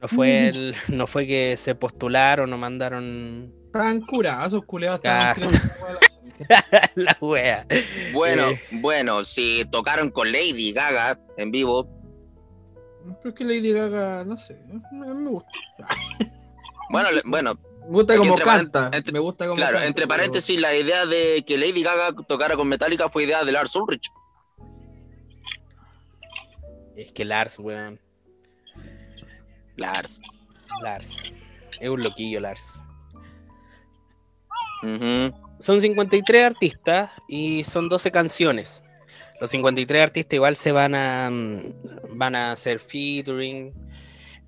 no 0.00 0.08
fue 0.08 0.48
el, 0.48 0.76
no 0.88 1.06
fue 1.06 1.26
que 1.26 1.56
se 1.56 1.74
postularon 1.74 2.52
o 2.52 2.58
mandaron 2.58 3.52
Estaban 3.66 4.00
curados, 4.02 4.48
esos 4.48 4.64
culeados. 4.64 5.00
La 6.94 7.16
wea. 7.20 7.66
Bueno, 8.12 8.48
Eh. 8.48 8.60
bueno, 8.72 9.24
si 9.24 9.64
tocaron 9.70 10.10
con 10.10 10.30
Lady 10.32 10.72
Gaga 10.72 11.18
en 11.36 11.50
vivo, 11.50 11.88
Pero 13.22 13.30
es 13.30 13.34
que 13.34 13.44
Lady 13.44 13.72
Gaga, 13.72 14.24
no 14.24 14.36
sé, 14.38 14.56
me 14.92 15.30
gusta. 15.30 15.48
bueno, 16.90 17.10
le- 17.10 17.22
bueno, 17.24 17.54
Me 17.82 17.88
gusta 17.88 18.16
como 18.16 18.34
canta. 18.36 18.90
entre- 18.92 19.12
me 19.12 19.18
gusta 19.18 19.44
como 19.46 19.56
claro, 19.56 19.74
canta, 19.74 19.86
entre 19.88 20.06
pero- 20.06 20.16
paréntesis, 20.16 20.60
la 20.60 20.74
idea 20.74 21.06
de 21.06 21.42
que 21.46 21.56
Lady 21.58 21.82
Gaga 21.82 22.12
tocara 22.26 22.56
con 22.56 22.68
Metallica 22.68 23.08
fue 23.08 23.24
idea 23.24 23.44
de 23.44 23.52
Lars 23.52 23.74
Ulrich. 23.76 24.10
Es 26.96 27.12
que 27.12 27.24
Lars, 27.24 27.58
weón. 27.58 28.00
Lars. 29.76 30.20
Lars. 30.82 31.32
Es 31.80 31.88
un 31.88 32.02
loquillo, 32.02 32.40
Lars. 32.40 32.82
Ujú. 34.82 35.32
Son 35.60 35.80
53 35.80 36.44
artistas 36.44 37.10
y 37.28 37.64
son 37.64 37.88
12 37.88 38.10
canciones. 38.10 38.82
Los 39.40 39.50
53 39.50 40.02
artistas 40.02 40.34
igual 40.34 40.56
se 40.56 40.72
van 40.72 40.94
a 40.94 41.30
mm, 41.30 42.18
van 42.18 42.34
a 42.34 42.52
hacer 42.52 42.80
featuring, 42.80 43.72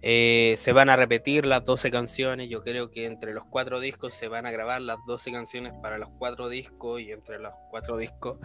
eh, 0.02 0.54
se 0.56 0.72
van 0.72 0.88
a 0.88 0.96
repetir 0.96 1.46
las 1.46 1.64
12 1.64 1.90
canciones. 1.90 2.48
Yo 2.48 2.62
creo 2.62 2.90
que 2.90 3.06
entre 3.06 3.34
los 3.34 3.44
cuatro 3.44 3.80
discos 3.80 4.14
se 4.14 4.28
van 4.28 4.46
a 4.46 4.50
grabar 4.50 4.80
las 4.80 4.98
12 5.06 5.30
canciones 5.32 5.72
para 5.82 5.98
los 5.98 6.08
cuatro 6.18 6.48
discos 6.48 7.00
y 7.00 7.12
entre 7.12 7.38
los 7.38 7.54
cuatro 7.70 7.96
discos 7.96 8.38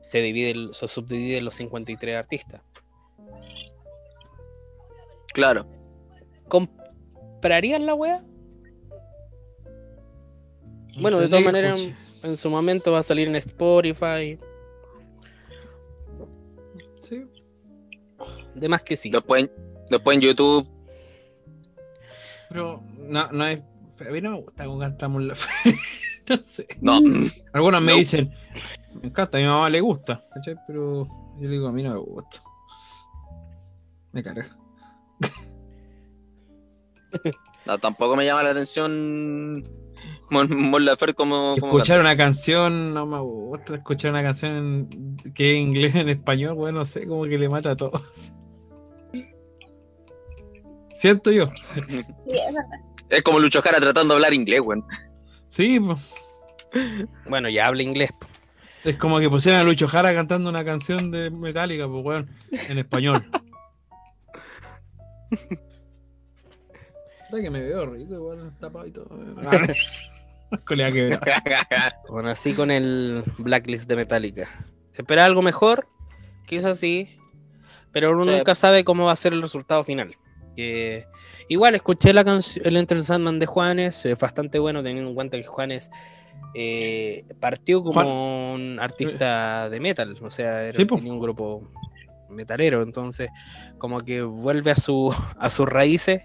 se 0.00 0.18
dividen, 0.18 0.72
se 0.72 0.88
subdividen 0.88 1.44
los 1.44 1.54
53 1.54 2.16
artistas. 2.16 2.62
Claro. 5.32 5.66
¿Comprarían 6.48 7.86
la 7.86 7.94
wea? 7.94 8.24
Bueno, 11.00 11.18
de 11.18 11.28
todas 11.28 11.44
maneras, 11.44 11.80
escuche. 11.80 11.96
en 12.22 12.36
su 12.36 12.50
momento 12.50 12.92
va 12.92 13.00
a 13.00 13.02
salir 13.02 13.28
en 13.28 13.36
Spotify. 13.36 14.38
De 18.54 18.68
más 18.68 18.82
que 18.82 18.96
sí. 18.96 19.10
Después, 19.10 19.50
después 19.90 20.16
en 20.16 20.22
YouTube. 20.22 20.66
Pero 22.48 22.82
no, 22.98 23.30
no 23.32 23.46
es. 23.46 23.60
A 24.06 24.10
mí 24.10 24.20
no 24.20 24.30
me 24.32 24.40
gusta 24.42 24.64
cómo 24.64 24.78
cantamos 24.78 25.22
la 25.22 25.34
fe. 25.34 25.74
no 26.28 26.36
sé. 26.44 26.66
No. 26.80 27.00
Algunos 27.52 27.80
me 27.82 27.92
No. 27.92 27.98
dicen, 27.98 28.32
me 29.00 29.08
encanta, 29.08 29.38
a 29.38 29.40
mi 29.40 29.46
mamá 29.46 29.68
le 29.70 29.80
gusta, 29.80 30.24
¿cachai? 30.32 30.56
Pero 30.66 31.06
yo 31.06 31.42
le 31.42 31.48
digo, 31.48 31.68
a 31.68 31.72
mí 31.72 31.82
no 31.82 31.90
me 31.90 31.98
gusta. 31.98 32.42
Me 34.12 34.22
carga. 34.22 34.46
No, 37.66 37.78
tampoco 37.78 38.16
me 38.16 38.24
llama 38.26 38.42
la 38.42 38.50
atención 38.50 39.64
Mon, 40.30 40.48
como, 40.48 41.56
como 41.58 41.76
Escuchar 41.76 42.00
una 42.00 42.16
canción, 42.16 42.92
no 42.92 43.06
me 43.06 43.20
gusta 43.20 43.76
escuchar 43.76 44.10
una 44.10 44.22
canción 44.22 44.88
en- 44.90 45.32
que 45.32 45.52
es 45.52 45.58
inglés 45.58 45.94
en 45.94 46.08
español, 46.08 46.54
bueno, 46.54 46.80
no 46.80 46.84
sé, 46.84 47.06
como 47.06 47.22
que 47.24 47.38
le 47.38 47.48
mata 47.48 47.70
a 47.70 47.76
todos. 47.76 48.32
Siento 51.04 51.30
yo. 51.30 51.50
Es 53.10 53.20
como 53.20 53.38
Lucho 53.38 53.60
Jara 53.60 53.78
tratando 53.78 54.14
de 54.14 54.16
hablar 54.16 54.32
inglés, 54.32 54.60
weón. 54.60 54.82
Sí, 55.50 55.78
pues. 55.78 56.00
Bueno, 57.28 57.50
ya 57.50 57.66
habla 57.66 57.82
inglés. 57.82 58.10
po. 58.18 58.26
Es 58.84 58.96
como 58.96 59.18
que 59.20 59.28
pusieran 59.28 59.60
a 59.60 59.64
Lucho 59.64 59.86
Jara 59.86 60.14
cantando 60.14 60.48
una 60.48 60.64
canción 60.64 61.10
de 61.10 61.30
Metallica, 61.30 61.86
pues, 61.86 62.02
weón, 62.02 62.30
en 62.52 62.78
español. 62.78 63.20
Que 67.30 67.50
me 67.50 67.60
veo 67.60 67.84
rico, 67.84 68.14
igual, 68.14 68.52
tapado 68.60 68.86
y 68.86 68.92
todo. 68.92 69.08
Colea 70.66 70.90
que 70.92 71.18
Bueno, 72.08 72.30
así 72.30 72.54
con 72.54 72.70
el 72.70 73.24
blacklist 73.38 73.88
de 73.88 73.96
Metallica. 73.96 74.48
Se 74.92 75.02
espera 75.02 75.24
algo 75.26 75.42
mejor, 75.42 75.84
quizás 76.46 76.78
sí, 76.78 77.18
pero 77.92 78.12
uno 78.12 78.24
Sí. 78.24 78.30
nunca 78.36 78.54
sabe 78.54 78.84
cómo 78.84 79.06
va 79.06 79.12
a 79.12 79.16
ser 79.16 79.32
el 79.34 79.42
resultado 79.42 79.82
final. 79.84 80.14
Que 80.54 81.06
igual 81.48 81.74
escuché 81.74 82.12
la 82.12 82.24
canción, 82.24 82.64
el 82.66 82.76
Enter 82.76 83.02
Sandman 83.02 83.38
de 83.38 83.46
Juanes, 83.46 84.04
es 84.06 84.18
bastante 84.18 84.58
bueno 84.58 84.82
teniendo 84.82 85.08
en 85.10 85.14
cuenta 85.14 85.36
que 85.36 85.44
Juanes 85.44 85.90
eh, 86.54 87.24
partió 87.40 87.82
como 87.82 88.54
un 88.54 88.78
artista 88.80 89.68
de 89.68 89.80
metal, 89.80 90.16
o 90.22 90.30
sea, 90.30 90.62
era, 90.64 90.72
Sí, 90.76 90.84
po. 90.84 90.96
tenía 90.96 91.12
un 91.12 91.20
grupo 91.20 91.68
metalero, 92.30 92.82
entonces 92.82 93.28
como 93.78 94.00
que 94.00 94.22
vuelve 94.22 94.70
a 94.70 94.76
su 94.76 95.14
a 95.38 95.50
sus 95.50 95.68
raíces. 95.68 96.22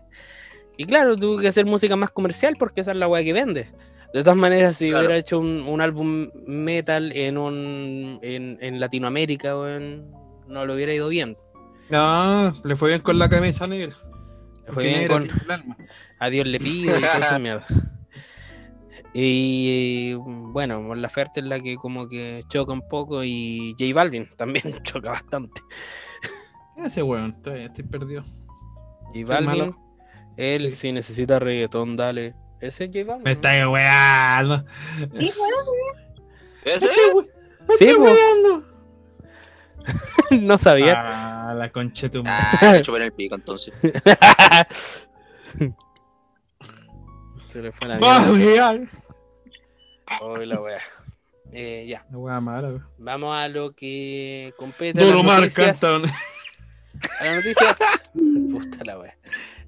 Y 0.78 0.86
claro, 0.86 1.16
tuvo 1.16 1.38
que 1.40 1.48
hacer 1.48 1.66
música 1.66 1.96
más 1.96 2.10
comercial 2.12 2.54
porque 2.58 2.82
esa 2.82 2.92
es 2.92 2.98
la 2.98 3.08
weá 3.08 3.24
que 3.24 3.34
vende. 3.34 3.70
De 4.14 4.24
todas 4.24 4.38
maneras, 4.38 4.78
si 4.78 4.90
Claro. 4.90 5.06
hubiera 5.06 5.18
hecho 5.20 5.38
un, 5.40 5.62
un 5.68 5.82
álbum 5.82 6.30
metal 6.48 7.12
en 7.16 7.38
un 7.38 8.20
en, 8.24 8.58
en 8.62 8.80
Latinoamérica, 8.80 9.56
weón, 9.60 10.10
no 10.48 10.66
le 10.66 10.74
hubiera 10.74 10.94
ido 10.94 11.10
bien. 11.10 11.38
No, 11.90 12.54
le 12.64 12.76
fue 12.76 12.90
bien 12.90 13.02
con 13.02 13.20
la 13.20 13.30
camisa 13.30 13.68
negra. 13.68 13.96
Fue 14.74 14.84
bien 14.84 15.08
con. 15.08 15.28
A 16.20 16.30
Dios 16.30 16.48
le 16.48 16.60
pido 16.60 16.98
y 16.98 17.02
toda 17.02 17.18
esa 17.20 17.40
mierda. 17.40 17.66
Y 19.14 20.14
bueno, 20.14 20.82
Mon 20.82 21.02
Laferte 21.02 21.40
es 21.40 21.46
la 21.46 21.60
que 21.60 21.76
como 21.78 22.08
que 22.08 22.44
choca 22.48 22.72
un 22.74 22.88
poco 22.88 23.24
y 23.24 23.76
J 23.80 23.94
Balvin 23.94 24.30
también 24.38 24.64
choca 24.84 25.12
bastante. 25.12 25.62
Ese 26.78 27.04
weón, 27.04 27.34
estoy, 27.38 27.62
estoy 27.64 27.84
perdido. 27.86 28.24
J 29.14 29.26
Balvin, 29.26 29.76
él 30.38 30.70
Sí. 30.70 30.76
si 30.78 30.92
necesita 30.92 31.40
reggaetón, 31.40 31.98
dale. 31.98 32.36
Ese 32.62 32.86
es 32.86 32.92
J 32.94 33.06
Balvin. 33.06 33.24
Me 33.24 33.32
está 33.32 33.70
weando. 33.70 34.66
Sí, 35.18 35.32
pues, 35.38 36.76
¿Ese? 36.76 36.86
Me 36.86 37.76
Sí, 37.76 37.86
estoy 37.86 37.96
po. 37.98 38.04
weando. 38.04 38.69
no 40.32 40.58
sabía. 40.58 41.50
Ah, 41.50 41.54
la 41.54 41.72
concha 41.72 42.08
de 42.08 42.10
tu 42.12 42.24
madre. 42.24 42.58
Ah, 42.62 42.74
le 42.74 42.82
chupé 42.82 43.04
el 43.04 43.12
pico 43.14 43.36
entonces. 43.36 43.74
Se 47.52 47.62
le 47.62 47.72
fue 47.72 47.88
la 47.88 48.00
¡Ah, 48.02 48.28
mierda. 48.32 48.78
Hoy 50.22 50.46
la 50.46 50.60
wea. 50.62 50.80
Eh, 51.52 51.86
ya, 51.90 52.06
La 52.12 52.18
wea 52.18 52.40
mala, 52.40 52.68
weón. 52.70 52.88
vamos 53.00 53.36
a 53.36 53.48
lo 53.48 53.72
que 53.74 54.54
compete. 54.58 55.00
noticias. 55.12 55.80
canta. 55.80 55.96
un- 55.98 56.06
A 57.20 57.26
las 57.26 57.36
noticias. 57.38 57.80
Puta 58.52 58.84
la 58.86 59.00
wea. 59.00 59.18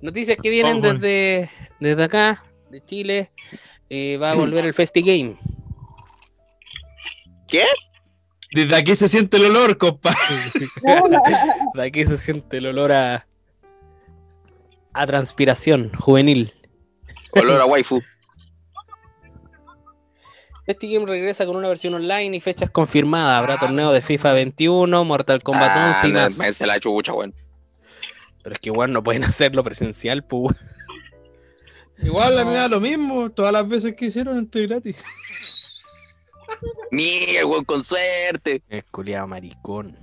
Noticias 0.01 0.37
que 0.41 0.49
vienen 0.49 0.77
Oh, 0.77 0.93
desde, 0.93 1.49
desde 1.79 2.03
acá, 2.03 2.43
de 2.69 2.83
Chile. 2.85 3.29
Eh, 3.89 4.17
va 4.17 4.31
a 4.31 4.35
volver 4.35 4.65
el 4.65 4.73
Festi 4.73 5.01
Game. 5.01 5.37
¿Qué? 7.47 7.63
Desde 8.53 8.75
aquí 8.75 8.95
se 8.95 9.07
siente 9.07 9.37
el 9.37 9.45
olor, 9.45 9.77
compa. 9.77 10.13
De 11.73 11.83
aquí 11.83 12.05
se 12.05 12.17
siente 12.17 12.57
el 12.57 12.65
olor 12.67 12.91
a. 12.91 13.25
a 14.93 15.07
transpiración 15.07 15.91
juvenil. 15.97 16.53
Olor 17.31 17.61
a 17.61 17.65
waifu. 17.65 18.01
Festi 20.65 20.93
Game 20.93 21.05
regresa 21.05 21.45
con 21.45 21.55
una 21.55 21.69
versión 21.69 21.93
online 21.95 22.35
y 22.37 22.39
fechas 22.41 22.69
confirmadas. 22.69 23.37
Habrá 23.39 23.57
torneo 23.57 23.91
de 23.91 24.01
FIFA 24.01 24.33
21, 24.33 25.05
Mortal 25.05 25.41
Kombat 25.43 25.71
Ah, 25.73 25.93
11 26.03 26.07
y 26.07 26.11
no, 26.11 26.19
más. 26.19 26.61
a 26.61 26.67
la 26.67 26.79
chucha, 26.79 27.13
weón. 27.13 27.33
Pero 28.43 28.53
es 28.55 28.59
que 28.59 28.69
igual 28.69 28.91
no 28.91 29.01
pueden 29.03 29.23
hacerlo 29.25 29.63
presencial, 29.63 30.23
pues. 30.23 30.55
Igual 32.03 32.37
a 32.37 32.43
mí 32.45 32.51
me 32.51 32.57
da 32.57 32.67
lo 32.67 32.79
mismo. 32.81 33.29
Todas 33.31 33.53
las 33.53 33.67
veces 33.67 33.95
que 33.95 34.05
hicieron 34.07 34.37
estoy 34.43 34.67
gratis. 34.67 34.97
Miguel, 36.91 37.45
weón, 37.45 37.65
con 37.65 37.83
suerte. 37.83 38.63
Es 38.69 38.83
culiado 38.85 39.27
maricón. 39.27 39.97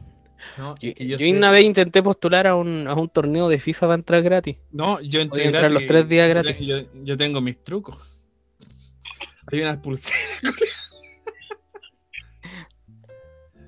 No, 0.56 0.76
Yo, 0.80 1.16
una 1.36 1.50
vez 1.50 1.64
intenté 1.64 2.02
postular 2.02 2.46
a 2.46 2.54
un, 2.54 2.86
a 2.86 2.94
un 2.94 3.08
torneo 3.08 3.48
de 3.48 3.58
FIFA 3.58 3.80
para 3.86 3.94
entrar 3.94 4.22
gratis. 4.22 4.56
No, 4.70 5.00
yo 5.00 5.20
entré 5.20 5.68
los 5.70 5.84
tres 5.86 6.08
días 6.08 6.28
gratis. 6.28 6.56
Yo, 6.60 6.76
yo 7.04 7.16
tengo 7.16 7.40
mis 7.40 7.62
trucos. 7.64 8.16
Hay 9.50 9.60
unas 9.62 9.78
pulseras. 9.78 10.20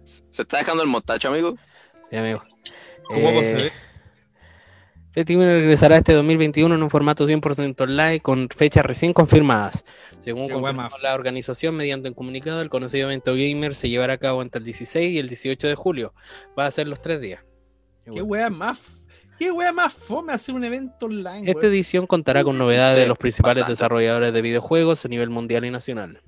¿Se 0.05 0.43
está 0.43 0.59
dejando 0.59 0.83
el 0.83 0.89
mostacho, 0.89 1.29
amigo? 1.29 1.57
Sí, 2.11 2.17
amigo. 2.17 2.43
¿Cómo 3.05 3.19
Eh, 3.19 3.59
se 3.59 3.65
ve? 3.65 3.73
Festival 5.13 5.47
regresará 5.47 5.97
este 5.97 6.13
2021 6.13 6.73
en 6.73 6.83
un 6.83 6.89
formato 6.91 7.27
100% 7.27 7.81
online 7.81 8.21
con 8.21 8.49
fechas 8.49 8.85
recién 8.87 9.13
confirmadas. 9.13 9.85
Según 10.21 10.47
Qué 10.47 10.55
confirmó 10.55 10.89
la 11.03 11.15
organización 11.15 11.75
mediante 11.75 12.09
un 12.09 12.15
comunicado, 12.15 12.61
el 12.61 12.71
conocido 12.71 13.09
evento 13.09 13.33
gamer 13.35 13.75
se 13.75 13.89
llevará 13.89 14.13
a 14.15 14.19
cabo 14.19 14.41
entre 14.43 14.61
el 14.61 14.65
16 14.65 15.11
y 15.13 15.19
el 15.19 15.29
18 15.29 15.67
de 15.67 15.75
julio. 15.75 16.15
Va 16.57 16.67
a 16.67 16.71
ser 16.71 16.87
los 16.87 17.03
tres 17.03 17.21
días. 17.21 17.45
Qué 18.05 18.23
wea 18.23 18.51
más. 18.51 19.05
Qué 19.37 19.51
wea 19.51 19.73
más 19.73 19.93
fome 19.95 20.33
hacer 20.33 20.55
un 20.55 20.63
evento 20.65 21.07
online. 21.07 21.51
Esta 21.51 21.67
edición 21.67 22.07
contará 22.07 22.45
con 22.45 22.57
novedades 22.59 22.95
Sí, 22.95 23.01
de 23.01 23.09
los 23.09 23.19
principales 23.19 23.67
desarrolladores 23.67 24.33
de 24.33 24.43
videojuegos 24.43 25.05
a 25.05 25.09
nivel 25.09 25.31
mundial 25.31 25.65
y 25.65 25.71
nacional. 25.71 26.23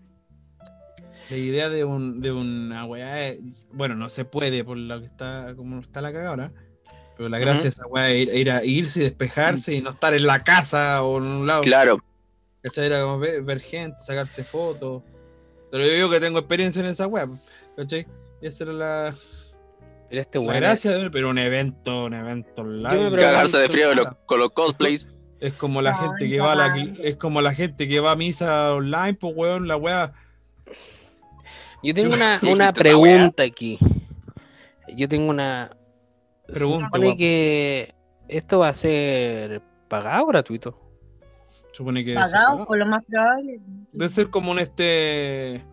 La 1.31 1.37
idea 1.37 1.69
de, 1.69 1.85
un, 1.85 2.21
de 2.21 2.33
una 2.33 2.85
weá 2.85 3.29
es- 3.29 3.67
bueno, 3.73 3.95
no 3.95 4.09
se 4.09 4.25
puede 4.25 4.65
por 4.65 4.77
lo 4.77 4.99
que 5.01 5.07
está, 5.07 5.55
como 5.57 5.81
está 5.81 6.01
la 6.01 6.11
cagada 6.13 6.31
ahora. 6.31 6.53
Pero 7.17 7.29
la 7.29 7.39
gracia 7.39 7.65
de 7.65 7.69
esa 7.69 7.87
weá 7.87 8.11
es 8.11 8.29
ir, 8.29 8.35
ir 8.35 8.51
a 8.51 8.65
irse 8.65 9.01
y 9.01 9.03
despejarse 9.05 9.75
y 9.75 9.81
no 9.81 9.91
estar 9.91 10.15
en 10.15 10.27
la 10.27 10.43
casa 10.43 11.03
o 11.03 11.19
en 11.19 11.25
un 11.25 11.47
lado. 11.47 11.63
Claro. 11.63 11.99
¿Cachai? 12.63 12.87
Era 12.87 13.03
como 13.03 13.19
ver, 13.19 13.43
ver 13.43 13.61
gente, 13.61 13.97
sacarse 14.05 14.45
fotos. 14.45 15.03
Pero 15.71 15.85
yo 15.85 15.93
digo 15.93 16.11
que 16.11 16.21
tengo 16.21 16.39
experiencia 16.39 16.81
en 16.81 16.87
esa 16.87 17.07
web, 17.07 17.31
¿cachai? 17.77 18.07
Y 18.41 18.47
esa 18.47 18.65
era 18.65 18.73
la, 18.73 19.15
Pero 20.09 20.21
este 20.21 20.39
la 20.45 20.55
gracia 20.61 20.91
de 20.93 21.11
pero 21.11 21.31
un 21.31 21.39
evento, 21.39 22.05
un 22.05 22.15
evento 22.15 22.63
pregunto- 22.63 23.17
Cagarse 23.19 23.59
de 23.59 23.69
frío 23.69 23.89
con 24.27 24.39
los 24.39 24.51
cosplays. 24.51 25.09
Es 25.41 25.55
como 25.55 25.83
la 25.83 25.97
gente 25.97 26.29
que 26.29 26.39
va 26.39 26.53
a 26.53 26.55
la, 26.55 26.77
es 27.03 27.17
como 27.17 27.41
la 27.43 27.53
gente 27.53 27.89
que 27.89 27.99
va 27.99 28.13
a 28.13 28.17
misa 28.17 28.75
online, 28.75 29.15
pues 29.15 29.35
weón, 29.37 29.67
la 29.67 29.77
weá. 29.77 30.13
Yo 31.83 31.95
tengo 31.95 32.15
una, 32.15 32.35
¿Existe 32.37 32.55
una 32.55 32.73
pregunta 32.73 33.43
aquí. 33.43 33.79
Yo 34.95 35.09
tengo 35.09 35.31
una. 35.31 35.77
Pregunta, 36.55 36.87
supone 36.87 37.17
que 37.17 37.95
esto 38.29 38.59
va 38.61 38.69
a 38.69 38.75
ser 38.75 39.63
pagado 39.89 40.25
o 40.25 40.27
gratuito. 40.27 40.79
Supone 41.73 42.05
que 42.05 42.15
Pagado, 42.15 42.67
por 42.67 42.77
lo 42.79 42.87
más 42.87 43.05
probable. 43.05 43.61
sí. 43.87 43.99
debe 43.99 44.11
ser 44.11 44.31
como 44.31 44.51
un 44.51 44.59
este. 44.59 45.65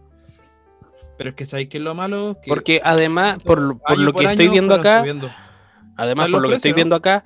Pero 1.18 1.32
es 1.32 1.36
que 1.36 1.46
sabéis 1.46 1.68
que 1.70 1.78
es 1.78 1.84
lo 1.84 1.94
malo. 1.94 2.38
Que 2.42 2.48
Porque 2.48 2.82
además, 2.84 3.40
por, 3.44 3.60
lo- 3.60 3.78
por 3.78 3.98
que 4.14 4.20
año 4.22 4.30
estoy 4.32 4.48
viendo 4.48 4.74
acá, 4.74 5.00
subiendo. 5.00 5.30
además 5.98 6.30
por 6.30 6.42
lo 6.42 6.48
que 6.50 6.56
estoy 6.56 6.72
viendo 6.74 6.96
acá, 6.96 7.26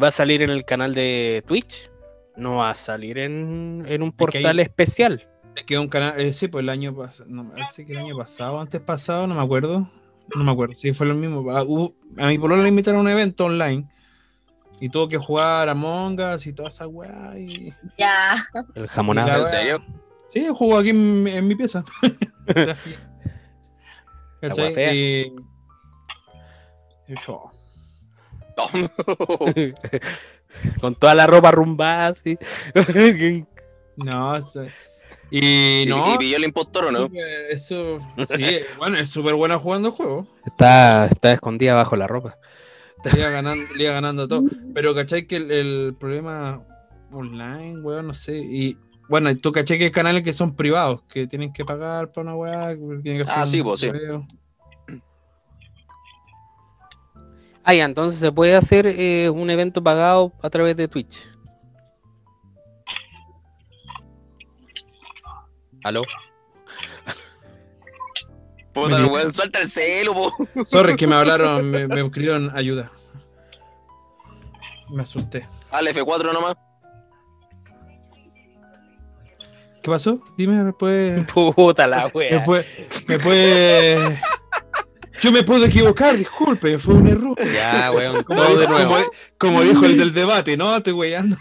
va 0.00 0.08
a 0.08 0.10
salir 0.10 0.42
en 0.42 0.50
el 0.50 0.64
canal 0.66 0.94
de 0.94 1.42
Twitch. 1.46 1.90
No 2.36 2.56
va 2.56 2.70
a 2.70 2.74
salir 2.74 3.18
en, 3.18 3.84
en 3.88 4.02
un 4.02 4.12
portal 4.12 4.60
especial. 4.60 5.26
Es 5.56 5.64
que 5.64 5.78
un 5.78 5.88
canal, 5.88 6.18
eh, 6.20 6.32
sí, 6.32 6.48
pues 6.48 6.62
el 6.62 6.68
año 6.68 6.94
pasado, 6.94 7.28
no, 7.28 7.50
que 7.76 7.92
el 7.92 7.98
año 7.98 8.16
pasado, 8.16 8.60
antes 8.60 8.80
pasado, 8.80 9.26
no 9.26 9.34
me 9.34 9.42
acuerdo. 9.42 9.90
No 10.34 10.44
me 10.44 10.52
acuerdo, 10.52 10.74
sí, 10.74 10.92
fue 10.92 11.06
lo 11.06 11.14
mismo. 11.14 11.50
A, 11.50 11.62
hubo- 11.64 11.94
a 12.18 12.26
mi 12.28 12.38
polola 12.38 12.62
le 12.62 12.68
invitaron 12.68 12.98
a 13.00 13.02
un 13.02 13.08
evento 13.08 13.46
online 13.46 13.88
y 14.80 14.88
tuvo 14.88 15.08
que 15.08 15.18
jugar 15.18 15.68
a 15.68 15.74
Us 15.74 16.46
y 16.46 16.52
toda 16.52 16.68
esa 16.68 16.86
weá. 16.86 17.36
Y... 17.38 17.74
Ya. 17.98 18.36
El 18.74 18.86
la 18.86 19.38
¿En 19.38 19.44
serio? 19.46 19.84
Sí, 20.28 20.46
jugó 20.54 20.78
aquí 20.78 20.90
en, 20.90 21.22
mi- 21.22 21.32
en 21.32 21.48
mi 21.48 21.54
pieza. 21.56 21.84
¿Cachai? 24.40 24.74
fea. 24.74 24.94
Y- 24.94 25.32
y 27.08 27.14
yo, 27.26 27.50
Con 30.80 30.94
toda 30.94 31.14
la 31.14 31.26
ropa 31.26 31.50
rumbada, 31.50 32.08
así. 32.08 32.38
No, 33.96 34.32
o 34.32 34.40
sea, 34.42 34.66
y 35.30 35.82
¿Y, 35.82 35.86
no. 35.86 36.14
y 36.14 36.18
pilló 36.18 36.36
el 36.36 36.44
impostor 36.44 36.86
o 36.86 36.90
no? 36.92 37.06
súper- 37.06 37.46
Eso, 37.50 38.00
sí, 38.36 38.44
bueno, 38.78 38.96
es 38.98 39.08
súper 39.10 39.34
buena 39.34 39.58
jugando 39.58 39.88
el 39.88 39.94
juego. 39.94 40.26
está, 40.44 41.06
está 41.06 41.32
escondida 41.32 41.74
bajo 41.74 41.96
la 41.96 42.06
ropa. 42.06 42.36
Le 43.12 43.18
iba 43.20 43.30
ganando, 43.30 43.64
le 43.74 43.84
iba 43.84 43.92
ganando 43.94 44.28
todo. 44.28 44.44
Pero 44.74 44.94
cachai 44.94 45.26
que 45.26 45.36
el, 45.36 45.50
el 45.50 45.96
problema 45.98 46.62
online, 47.12 47.80
weón, 47.80 48.08
no 48.08 48.14
sé. 48.14 48.36
Y 48.38 48.76
bueno, 49.08 49.34
tú 49.38 49.52
cachai 49.52 49.78
que 49.78 49.84
hay 49.84 49.90
canales 49.90 50.22
que 50.22 50.32
son 50.34 50.54
privados, 50.54 51.02
que 51.08 51.26
tienen 51.26 51.52
que 51.52 51.64
pagar 51.64 52.12
para 52.12 52.22
una 52.22 52.36
weá. 52.36 52.68
que 52.76 52.98
tienen 53.02 53.22
que 53.24 53.30
hacer 53.30 53.34
Ah, 53.42 53.46
sí, 53.46 53.62
pues, 53.62 53.80
sí. 53.80 53.88
Ah, 57.64 57.74
ya, 57.74 57.84
entonces 57.84 58.18
se 58.18 58.32
puede 58.32 58.54
hacer 58.56 58.86
eh, 58.86 59.30
un 59.30 59.48
evento 59.50 59.82
pagado 59.82 60.32
a 60.42 60.50
través 60.50 60.76
de 60.76 60.88
Twitch. 60.88 61.18
¿Aló? 65.84 66.02
Puta, 68.72 68.98
Me- 68.98 69.06
weón, 69.06 69.32
suelta 69.32 69.60
el 69.60 69.68
celo, 69.68 70.14
po. 70.14 70.32
Sorry, 70.70 70.96
que 70.96 71.06
me 71.06 71.16
hablaron, 71.16 71.70
me, 71.70 71.86
me 71.88 72.00
escribieron 72.02 72.56
ayuda. 72.56 72.90
Me 74.90 75.02
asusté. 75.02 75.48
Al 75.72 75.86
F4 75.88 76.32
nomás. 76.32 76.54
¿Qué 79.82 79.90
pasó? 79.90 80.20
Dime 80.36 80.62
después. 80.62 81.24
Puta 81.34 81.86
la 81.86 82.04
Me 82.06 82.10
wea. 82.12 82.44
puede, 82.44 82.66
me 83.06 83.18
puede. 83.18 84.20
Yo 85.22 85.32
me 85.32 85.42
puedo 85.42 85.64
equivocar, 85.66 86.16
disculpe, 86.16 86.78
fue 86.78 86.94
un 86.94 87.06
error. 87.08 87.36
Ya, 87.52 87.90
weón, 87.92 88.22
Como, 88.22 88.40
todo 88.42 88.54
de 88.56 88.60
dijo, 88.62 88.72
nuevo. 88.72 88.94
como- 88.94 89.10
como 89.38 89.62
dijo 89.62 89.84
el 89.86 89.98
del 89.98 90.12
debate, 90.14 90.56
no, 90.56 90.76
estoy 90.76 90.92
weyando. 90.94 91.36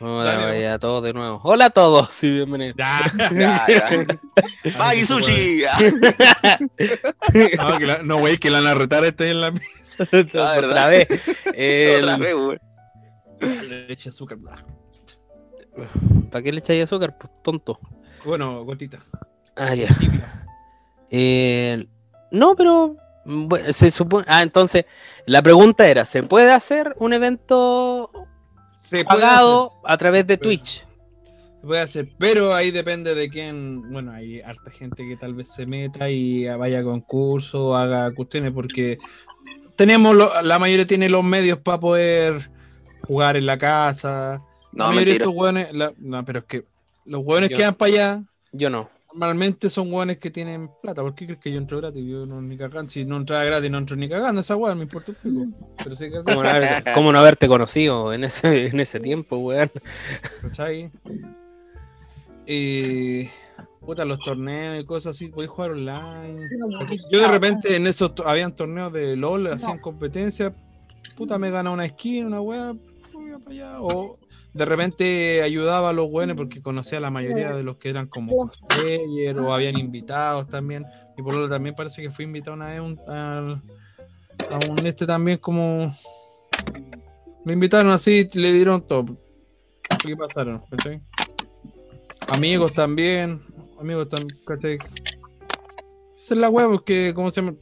Hola, 0.00 0.32
Dale, 0.36 0.58
wea, 0.60 0.78
todo 0.78 1.00
de 1.02 1.12
nuevo. 1.12 1.40
Hola 1.44 1.66
a 1.66 1.70
todos, 1.70 2.08
sí, 2.14 2.30
bienvenidos. 2.30 2.76
Ya. 2.78 3.00
Ya, 3.32 3.66
ya. 3.68 4.06
¡Ay, 4.78 5.04
sushi! 5.04 5.62
No, 7.58 7.78
que 7.78 7.86
la- 7.86 8.02
no, 8.02 8.16
wey, 8.18 8.38
que 8.38 8.50
la 8.50 8.60
van 8.60 8.68
a 8.68 8.74
retar 8.74 9.04
este 9.04 9.30
en 9.30 9.40
la 9.40 9.50
mesa. 9.50 10.04
Otra 10.12 10.52
¿verdad? 10.54 10.90
vez. 10.90 11.08
El- 11.54 12.04
Otra 12.04 12.16
vez, 12.16 12.34
weón. 12.34 12.58
Le 13.68 13.92
eche 13.92 14.08
azúcar. 14.08 14.38
bla. 14.38 14.64
¿Para 16.30 16.42
qué 16.42 16.52
le 16.52 16.60
echáis 16.60 16.84
azúcar? 16.84 17.16
Pues 17.18 17.32
tonto. 17.42 17.78
Bueno, 18.24 18.64
gotita. 18.64 18.98
Ah, 19.56 19.74
ya. 19.74 19.88
Típica. 19.88 20.46
Eh, 21.10 21.86
no, 22.30 22.56
pero 22.56 22.96
mm, 23.24 23.52
se 23.72 23.90
supone. 23.90 24.24
Ah, 24.28 24.42
entonces 24.42 24.86
la 25.26 25.42
pregunta 25.42 25.86
era: 25.86 26.06
¿se 26.06 26.22
puede 26.22 26.52
hacer 26.52 26.94
un 26.98 27.12
evento 27.12 28.10
Se 28.84 29.04
puede 29.04 29.20
pagado 29.20 29.72
a 29.84 29.96
través 29.96 30.26
de. 30.26 30.36
Twitch? 30.36 30.84
se 31.60 31.66
puede 31.66 31.80
hacer, 31.80 32.08
pero 32.18 32.54
ahí 32.54 32.70
depende 32.70 33.14
de 33.14 33.28
quién. 33.30 33.90
Bueno, 33.90 34.12
hay 34.12 34.40
harta 34.42 34.70
gente 34.70 35.08
que 35.08 35.16
tal 35.16 35.32
vez 35.34 35.48
se 35.48 35.64
meta 35.64 36.10
y 36.10 36.44
vaya 36.46 36.80
a 36.80 36.84
concurso, 36.84 37.74
haga 37.74 38.10
cuestiones, 38.12 38.52
porque 38.52 38.98
tenemos, 39.74 40.14
lo- 40.14 40.42
la 40.42 40.58
mayoría 40.58 40.86
tiene 40.86 41.08
los 41.08 41.24
medios 41.24 41.58
para 41.58 41.80
poder 41.80 42.50
jugar 43.06 43.36
en 43.38 43.46
la 43.46 43.56
casa. 43.58 44.42
No, 44.72 44.84
la 44.88 44.90
mayoría 44.92 45.14
de 45.14 45.18
mentira. 45.20 45.24
estos 45.24 45.34
hueones- 45.34 45.72
la- 45.72 45.94
no, 45.98 46.24
pero 46.26 46.40
es 46.40 46.44
que 46.44 46.64
los 47.06 47.22
hueones 47.24 47.48
Yo- 47.50 47.56
que 47.56 47.62
van 47.64 47.74
para 47.74 47.92
allá. 47.92 48.22
Yo 48.52 48.68
no. 48.70 48.90
Normalmente 49.14 49.70
son 49.70 49.92
hueones 49.92 50.18
que 50.18 50.30
tienen 50.30 50.68
plata. 50.82 51.00
¿Por 51.00 51.14
qué 51.14 51.26
crees 51.26 51.40
que 51.40 51.52
yo 51.52 51.58
entro 51.58 51.78
gratis? 51.80 52.04
Yo 52.04 52.26
no 52.26 52.42
ni 52.42 52.56
cagando. 52.58 52.90
Si 52.90 53.04
no 53.04 53.16
entraba 53.16 53.44
gratis, 53.44 53.70
no 53.70 53.78
entro 53.78 53.94
ni 53.96 54.08
cagando. 54.08 54.40
Esa 54.40 54.56
hueá 54.56 54.74
me 54.74 54.82
importa 54.82 55.12
un 55.12 55.16
pico. 55.22 55.46
Pero 55.84 55.94
sí 55.96 56.10
¿Cómo 56.10 56.42
no, 56.42 56.48
haber- 56.48 56.84
cómo 56.94 57.12
no 57.12 57.18
haberte 57.20 57.46
conocido 57.46 58.12
en 58.12 58.24
ese, 58.24 58.66
en 58.66 58.80
ese 58.80 58.98
tiempo, 58.98 59.36
weón? 59.38 59.70
¿cachai? 60.42 60.90
Y. 62.46 63.28
Puta, 63.80 64.04
los 64.06 64.18
torneos 64.20 64.82
y 64.82 64.86
cosas 64.86 65.10
así, 65.14 65.28
podéis 65.28 65.50
jugar 65.50 65.72
online. 65.72 66.48
Yo 67.12 67.20
de 67.20 67.28
repente 67.28 67.76
en 67.76 67.86
esos 67.86 68.14
to- 68.14 68.26
habían 68.26 68.54
torneos 68.54 68.90
de 68.92 69.14
LOL, 69.14 69.46
hacían 69.48 69.78
competencia. 69.78 70.54
Puta, 71.16 71.38
me 71.38 71.50
gana 71.50 71.70
una 71.70 71.86
skin, 71.86 72.24
una 72.26 72.40
wea, 72.40 72.74
para 73.44 73.50
allá. 73.50 73.76
O 73.82 74.18
de 74.54 74.64
repente 74.64 75.42
ayudaba 75.42 75.90
a 75.90 75.92
los 75.92 76.08
buenos 76.08 76.36
porque 76.36 76.62
conocía 76.62 76.98
a 76.98 77.00
la 77.00 77.10
mayoría 77.10 77.52
de 77.52 77.64
los 77.64 77.76
que 77.76 77.90
eran 77.90 78.06
como 78.06 78.34
cosplayer 78.36 79.36
o 79.38 79.52
habían 79.52 79.76
invitados 79.76 80.48
también. 80.48 80.86
Y 81.18 81.22
por 81.22 81.34
lo 81.34 81.48
también 81.48 81.74
parece 81.74 82.00
que 82.02 82.10
fui 82.10 82.24
invitado 82.24 82.54
una 82.54 82.68
vez 82.68 82.78
a 82.78 82.82
un, 82.82 83.00
al- 83.08 83.62
a 84.50 84.58
un 84.70 84.86
este 84.86 85.06
también 85.06 85.38
como. 85.38 85.94
Me 87.44 87.52
invitaron 87.52 87.90
así, 87.90 88.28
le 88.32 88.52
dieron 88.52 88.80
todo. 88.86 89.16
¿Qué 90.02 90.16
pasaron? 90.16 90.62
¿cachai? 90.70 91.00
Amigos 92.28 92.74
también. 92.74 93.42
Amigos 93.78 94.08
también, 94.08 94.40
¿cachai? 94.46 94.78
Esa 96.14 96.34
es 96.34 96.40
la 96.40 96.48
wea 96.48 96.66
porque, 96.68 97.12
¿cómo 97.12 97.30
se 97.30 97.42
llama? 97.42 97.56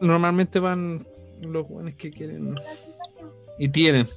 Normalmente 0.00 0.58
van 0.58 1.06
los 1.40 1.68
buenos 1.68 1.94
que 1.94 2.10
quieren 2.10 2.54
y 3.58 3.68
tienen. 3.68 4.08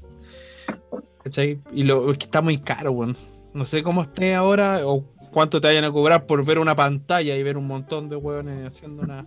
¿Cachai? 1.25 1.59
Y 1.73 1.83
lo 1.83 2.05
que 2.13 2.23
está 2.25 2.41
muy 2.41 2.59
caro, 2.59 2.91
weón. 2.91 3.17
No 3.53 3.65
sé 3.65 3.81
cómo 3.83 4.03
esté 4.03 4.35
ahora 4.35 4.81
o 4.87 5.03
cuánto 5.31 5.59
te 5.59 5.67
vayan 5.67 5.83
a 5.85 5.91
cobrar 5.91 6.25
por 6.27 6.45
ver 6.45 6.59
una 6.59 6.75
pantalla 6.75 7.35
y 7.35 7.41
ver 7.43 7.57
un 7.57 7.65
montón 7.67 8.09
de 8.09 8.15
weones 8.15 8.67
haciendo 8.67 9.01
una. 9.03 9.25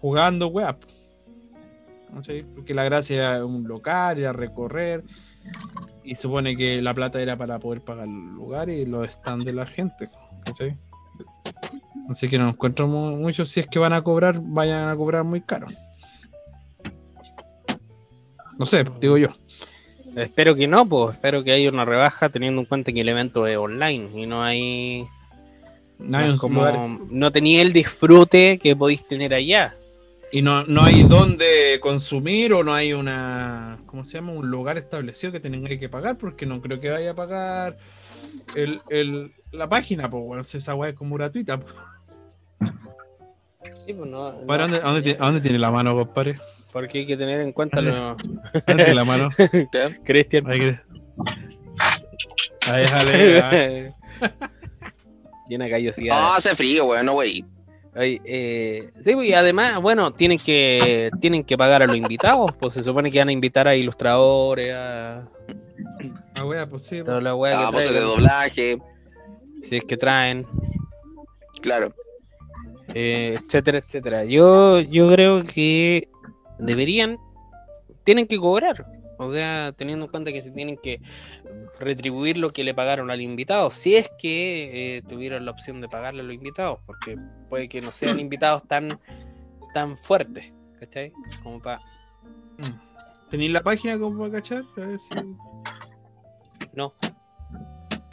jugando, 0.00 0.48
weá. 0.48 0.76
¿Cachai? 2.14 2.42
Porque 2.54 2.72
la 2.74 2.84
gracia 2.84 3.16
era 3.36 3.44
un 3.44 3.68
local, 3.68 4.18
era 4.18 4.32
recorrer. 4.32 5.04
Y 6.02 6.14
supone 6.14 6.56
que 6.56 6.80
la 6.80 6.94
plata 6.94 7.20
era 7.20 7.36
para 7.36 7.58
poder 7.58 7.82
pagar 7.82 8.08
el 8.08 8.34
lugar 8.34 8.70
y 8.70 8.86
los 8.86 9.08
stands 9.12 9.44
de 9.44 9.52
la 9.52 9.66
gente. 9.66 10.08
¿cachai? 10.46 10.76
Así 12.08 12.28
que 12.28 12.38
no 12.38 12.48
encuentro 12.48 12.88
mu- 12.88 13.16
mucho. 13.18 13.44
Si 13.44 13.60
es 13.60 13.66
que 13.66 13.78
van 13.78 13.92
a 13.92 14.02
cobrar, 14.02 14.40
vayan 14.42 14.88
a 14.88 14.96
cobrar 14.96 15.24
muy 15.24 15.42
caro. 15.42 15.66
No 18.58 18.66
sé, 18.66 18.84
digo 19.00 19.18
yo. 19.18 19.28
Espero 20.16 20.54
que 20.54 20.68
no, 20.68 20.86
pues. 20.88 21.14
Espero 21.16 21.42
que 21.42 21.52
haya 21.52 21.68
una 21.70 21.84
rebaja 21.84 22.28
teniendo 22.28 22.60
en 22.60 22.66
cuenta 22.66 22.92
que 22.92 23.00
el 23.00 23.08
evento 23.08 23.46
es 23.46 23.56
online 23.56 24.10
y 24.14 24.26
no 24.26 24.42
hay. 24.42 25.04
No 25.98 26.18
hay 26.18 26.36
como, 26.36 26.98
no 27.10 27.30
tenía 27.30 27.62
el 27.62 27.72
disfrute 27.72 28.58
que 28.60 28.74
podéis 28.74 29.06
tener 29.06 29.32
allá. 29.34 29.74
y 30.32 30.42
no, 30.42 30.64
no 30.64 30.82
hay 30.82 31.02
dónde 31.04 31.78
consumir 31.80 32.52
o 32.54 32.64
no 32.64 32.74
hay 32.74 32.92
una, 32.92 33.78
¿cómo 33.86 34.04
se 34.04 34.14
llama? 34.14 34.32
Un 34.32 34.50
lugar 34.50 34.78
establecido 34.78 35.30
que 35.32 35.40
tengan 35.40 35.64
que 35.78 35.88
pagar 35.88 36.16
porque 36.18 36.44
no 36.46 36.60
creo 36.60 36.80
que 36.80 36.90
vaya 36.90 37.12
a 37.12 37.14
pagar 37.14 37.76
el, 38.56 38.78
el- 38.90 39.32
la 39.52 39.68
página, 39.68 40.10
pues 40.10 40.24
bueno, 40.24 40.42
si 40.44 40.56
esa 40.58 40.74
weá 40.74 40.90
es 40.90 40.96
como 40.96 41.14
gratuita. 41.16 41.60
po. 41.60 41.66
Sí, 43.86 43.92
pues 43.92 44.10
no, 44.10 44.32
no, 44.32 44.46
¿Para 44.46 44.62
dónde, 44.64 44.78
a 44.78 44.80
dónde 44.80 45.02
tiene, 45.02 45.18
a 45.20 45.24
dónde 45.26 45.40
tiene 45.40 45.58
la 45.58 45.70
mano, 45.70 45.94
compadre? 45.94 46.38
Porque 46.72 46.98
hay 47.00 47.06
que 47.06 47.16
tener 47.16 47.40
en 47.40 47.52
cuenta 47.52 47.80
lo. 47.80 47.92
¿A 47.94 48.16
dónde 48.66 48.84
tiene 48.84 48.94
la 48.94 49.04
mano? 49.04 49.28
Cristian. 50.04 50.46
Ahí, 50.50 50.76
ahí 52.70 52.82
déjale. 52.82 53.94
Llena 55.48 55.68
callosidad. 55.68 56.20
No, 56.20 56.34
hace 56.34 56.54
frío, 56.56 56.86
weón, 56.86 57.06
no, 57.06 57.14
wey. 57.14 57.44
Oye, 57.94 58.22
eh, 58.24 58.90
sí, 59.04 59.12
pues, 59.14 59.28
y 59.28 59.34
además, 59.34 59.82
bueno, 59.82 60.12
tienen 60.14 60.38
que, 60.38 61.10
tienen 61.20 61.44
que 61.44 61.58
pagar 61.58 61.82
a 61.82 61.86
los 61.86 61.96
invitados, 61.96 62.50
pues 62.58 62.72
se 62.72 62.82
supone 62.82 63.10
que 63.10 63.18
van 63.18 63.28
a 63.28 63.32
invitar 63.32 63.68
a 63.68 63.76
ilustradores, 63.76 64.72
a 64.74 65.28
Ah, 66.40 66.44
wea, 66.46 66.66
pues 66.66 66.84
sí. 66.84 67.02
toda 67.04 67.20
la 67.20 67.34
weá 67.34 67.54
Ah, 67.60 67.66
que 67.66 67.74
voces 67.74 67.92
de 67.92 68.00
doblaje, 68.00 68.78
si 69.68 69.76
es 69.76 69.84
que 69.84 69.98
traen, 69.98 70.46
claro. 71.60 71.94
eh, 72.94 73.36
etcétera, 73.44 73.76
etcétera. 73.78 74.24
Yo, 74.24 74.80
yo 74.80 75.12
creo 75.12 75.44
que 75.44 76.08
deberían, 76.62 77.18
tienen 78.04 78.26
que 78.26 78.38
cobrar, 78.38 78.86
o 79.18 79.30
sea, 79.30 79.72
teniendo 79.76 80.06
en 80.06 80.10
cuenta 80.10 80.32
que 80.32 80.42
se 80.42 80.50
tienen 80.50 80.76
que 80.76 81.00
retribuir 81.78 82.38
lo 82.38 82.52
que 82.52 82.64
le 82.64 82.74
pagaron 82.74 83.10
al 83.10 83.20
invitado, 83.20 83.70
si 83.70 83.96
es 83.96 84.10
que 84.18 84.96
eh, 84.96 85.02
tuvieron 85.08 85.44
la 85.44 85.50
opción 85.50 85.80
de 85.80 85.88
pagarle 85.88 86.22
a 86.22 86.24
los 86.24 86.34
invitados, 86.34 86.78
porque 86.86 87.18
puede 87.48 87.68
que 87.68 87.80
no 87.80 87.92
sean 87.92 88.18
invitados 88.20 88.66
tan, 88.66 88.88
tan 89.74 89.96
fuertes, 89.96 90.52
¿cachai? 90.80 91.12
Como 91.42 91.60
para... 91.60 91.80
¿Tenéis 93.30 93.52
la 93.52 93.62
página 93.62 93.98
como 93.98 94.18
para 94.18 94.32
cachar? 94.32 94.62
A 94.76 94.80
ver 94.80 95.00
si. 95.10 95.36
No. 96.74 96.92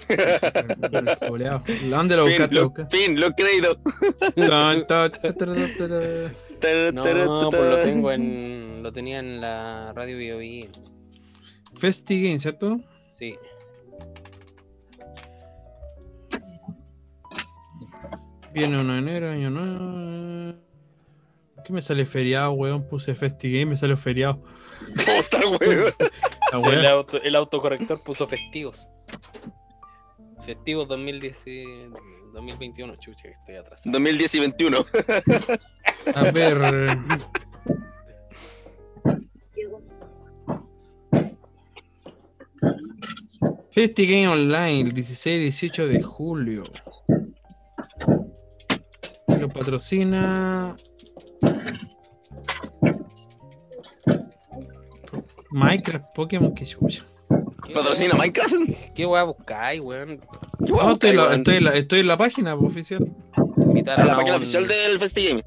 ¿Dónde 1.90 2.16
lo 2.16 2.26
Fin, 2.26 2.32
buscaste? 2.32 2.56
lo, 2.56 2.64
buscaste? 2.70 2.98
fin, 2.98 3.20
lo 3.20 3.32
creído. 3.32 3.78
No, 6.94 7.50
pues 7.50 7.70
lo 7.70 7.78
tengo 7.84 8.12
en... 8.12 8.68
Lo 8.84 8.94
tenía 8.94 9.20
en 9.20 9.42
la 9.42 9.92
radio 9.94 10.18
BioBio. 10.18 10.70
Festi 11.76 12.24
Game, 12.24 12.40
¿cierto? 12.40 12.80
Sí. 13.12 13.36
Viene 18.54 18.80
1 18.80 18.94
de 18.94 19.00
enero, 19.00 19.30
año 19.32 19.50
nuevo. 19.50 20.58
¿Qué 21.64 21.74
me 21.74 21.82
sale 21.82 22.06
feriado, 22.06 22.52
weón? 22.54 22.84
Puse 22.88 23.14
Festi 23.16 23.52
Game, 23.52 23.68
me 23.72 23.78
sale 23.78 23.96
feriado. 23.98 24.42
Puta, 24.96 25.40
weón. 25.60 26.74
El, 26.74 26.86
auto- 26.88 27.22
el 27.22 27.36
autocorrector 27.36 28.02
puso 28.04 28.28
festivos. 28.28 28.88
Festivos 30.50 30.88
2010, 30.88 31.44
y- 31.46 31.64
2021, 32.34 32.96
chucha, 32.96 33.22
que 33.22 33.30
estoy 33.30 33.56
atrás. 33.58 33.84
2010 33.86 34.34
y 34.34 34.40
21. 34.40 34.78
A 36.16 36.32
ver. 36.32 36.88
Festi 43.70 44.08
Game 44.08 44.28
Online, 44.28 44.82
el 44.90 44.94
16-18 44.96 45.88
de 45.88 46.02
julio. 46.02 46.64
Lo 49.40 49.50
patrocina. 49.50 50.76
Minecraft, 55.52 56.06
Pokémon, 56.16 56.56
que 56.56 56.66
chucha. 56.66 57.06
¿Qué 57.70 57.74
Patrocina 57.76 58.16
Minecraft. 58.16 58.54
¿Qué 58.96 59.06
weá 59.06 59.24
buscáis, 59.24 59.82
weón? 59.82 60.18
Qué 60.66 60.72
No, 60.72 60.92
estoy, 60.94 61.10
en 61.12 61.16
la, 61.18 61.24
weón. 61.24 61.34
estoy, 61.36 61.56
en 61.58 61.64
la, 61.64 61.72
estoy 61.76 62.00
en 62.02 62.08
la 62.08 62.18
página 62.18 62.58
pues, 62.58 62.72
oficial. 62.72 63.08
En 63.58 63.86
la 63.86 63.94
a 63.94 64.16
página 64.16 64.36
un- 64.36 64.42
oficial 64.42 64.68
del 64.68 65.00
FestiGame. 65.00 65.44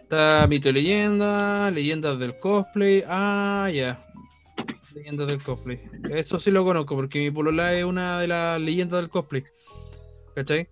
Está 0.00 0.46
Mito 0.48 0.68
y 0.68 0.72
Leyenda, 0.72 1.70
Leyendas 1.70 2.18
del 2.18 2.38
Cosplay. 2.38 3.04
Ah, 3.06 3.70
ya. 3.72 4.04
Leyendas 4.94 5.26
del 5.28 5.42
Cosplay. 5.42 5.80
Eso 6.10 6.38
sí 6.40 6.50
lo 6.50 6.64
conozco 6.64 6.94
porque 6.96 7.18
mi 7.20 7.30
polola 7.30 7.74
es 7.74 7.84
una 7.84 8.20
de 8.20 8.28
las 8.28 8.60
leyendas 8.60 9.00
del 9.00 9.08
cosplay. 9.10 9.42
¿Cachai? 10.34 10.68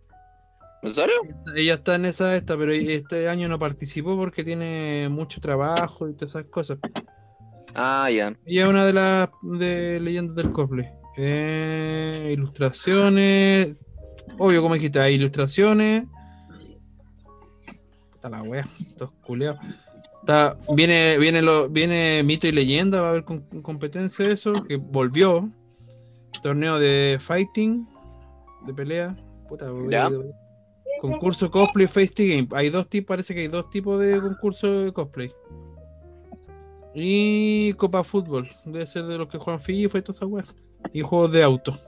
¿En 0.83 0.95
serio? 0.95 1.14
Ella 1.55 1.74
está 1.74 1.95
en 1.95 2.07
esa 2.07 2.35
esta, 2.37 2.57
pero 2.57 2.72
este 2.72 3.28
año 3.28 3.49
no 3.49 3.59
participó 3.59 4.16
porque 4.16 4.45
tiene 4.45 5.09
mucho 5.11 5.41
trabajo 5.41 6.09
y 6.09 6.14
todas 6.14 6.31
esas 6.31 6.45
cosas. 6.47 6.78
Ah, 7.75 8.11
ya. 8.11 8.35
Ella 8.47 8.62
es 8.64 8.68
una 8.68 8.85
de 8.87 8.93
las 8.93 9.29
de 9.43 10.01
leyendas 10.01 10.37
del 10.37 10.53
cosplay. 10.53 10.89
Eh, 11.16 12.31
ilustraciones. 12.33 13.77
Obvio, 14.39 14.62
como 14.62 14.75
dijiste, 14.75 15.01
hay 15.01 15.14
ilustraciones. 15.14 16.05
Está 18.14 18.29
la 18.29 18.43
wea, 18.43 18.66
estos 18.79 19.11
culeados. 19.25 19.59
Está, 20.21 20.59
viene, 20.75 21.16
viene, 21.18 21.41
lo, 21.43 21.68
viene 21.68 22.23
mito 22.23 22.47
y 22.47 22.53
leyenda, 22.53 23.01
va 23.01 23.09
a 23.09 23.11
haber 23.11 23.25
con- 23.25 23.41
competencia 23.62 24.27
de 24.27 24.35
eso, 24.35 24.53
que 24.68 24.77
volvió. 24.77 25.49
Torneo 26.43 26.79
de 26.79 27.18
fighting, 27.21 27.87
de 28.66 28.75
pelea. 28.75 29.16
Puta, 29.49 29.71
Concurso 31.01 31.51
cosplay 31.51 31.87
face 31.87 32.12
game. 32.16 32.49
Hay 32.53 32.68
dos 32.68 32.89
tipos, 32.89 33.09
parece 33.09 33.35
que 33.35 33.41
hay 33.41 33.49
dos 33.49 33.71
tipos 33.71 33.99
de 34.01 34.21
concurso 34.21 34.83
de 34.83 34.93
cosplay. 34.93 35.33
Y 36.95 37.72
Copa 37.74 38.03
Fútbol. 38.05 38.51
Debe 38.64 38.86
ser 38.86 39.05
de 39.05 39.18
los 39.18 39.28
que 39.28 39.38
juegan 39.38 39.62
FIFA 39.62 39.99
y 39.99 40.03
toda 40.03 40.16
esa 40.16 40.26
weá. 40.26 40.45
Y 40.93 41.03
juegos 41.03 41.32
de 41.32 41.43
auto. 41.43 41.78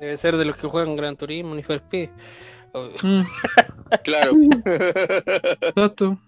Debe 0.00 0.16
ser 0.16 0.36
de 0.36 0.44
los 0.44 0.56
que 0.56 0.68
juegan 0.68 0.96
Gran 0.96 1.16
Turismo, 1.16 1.54
ni. 1.54 1.62
O- 2.72 2.88
Mm, 3.02 3.22
Claro. 4.04 4.32
exacto. 4.64 6.18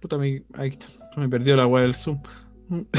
Puta, 0.00 0.18
me, 0.18 0.42
ahí 0.54 0.68
está. 0.68 0.86
Me 1.16 1.28
perdió 1.28 1.56
la 1.56 1.66
weá 1.66 1.82
del 1.82 1.94
Zoom. 1.94 2.20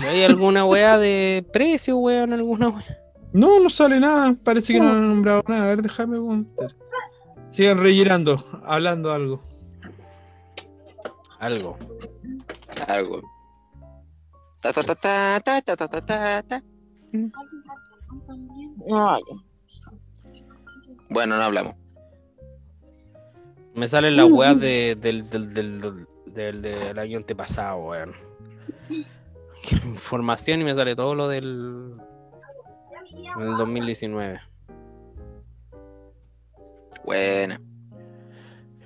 ¿Hay 0.09 0.23
alguna 0.23 0.65
weá 0.65 0.97
de 0.97 1.45
precio, 1.53 1.97
weón? 1.97 2.33
¿Alguna 2.33 2.69
weá? 2.69 2.97
No, 3.33 3.59
no 3.59 3.69
sale 3.69 3.99
nada. 3.99 4.35
Parece 4.43 4.73
que 4.73 4.79
no 4.79 4.89
han 4.89 5.07
nombrado 5.09 5.43
nada. 5.47 5.65
A 5.65 5.67
ver, 5.67 5.81
déjame 5.83 6.13
preguntar. 6.13 6.75
Sigan 7.51 7.79
rellenando, 7.79 8.43
hablando 8.65 9.11
algo. 9.11 9.43
Algo. 11.39 11.77
Algo. 12.87 13.21
Ta, 14.61 14.73
ta, 14.73 14.83
ta, 14.83 14.95
ta, 14.95 15.39
ta, 15.41 15.61
ta, 15.61 15.75
ta, 15.75 15.87
ta, 15.87 16.01
ta, 16.05 16.43
ta. 16.43 16.63
No. 18.85 19.17
Bueno, 21.09 21.37
no 21.37 21.43
hablamos. 21.43 21.75
Me 23.75 23.87
salen 23.87 24.15
las 24.17 24.29
weas 24.31 24.59
de, 24.59 24.97
del, 24.99 25.29
del, 25.29 25.53
del, 25.53 25.79
del, 25.81 26.07
del- 26.25 26.61
del 26.61 26.99
año 26.99 27.17
antepasado, 27.17 27.77
weón. 27.77 28.13
Información 29.83 30.61
y 30.61 30.63
me 30.63 30.73
sale 30.75 30.95
todo 30.95 31.13
lo 31.13 31.27
del, 31.27 31.95
del 33.37 33.57
2019. 33.57 34.39
Buena. 37.05 37.61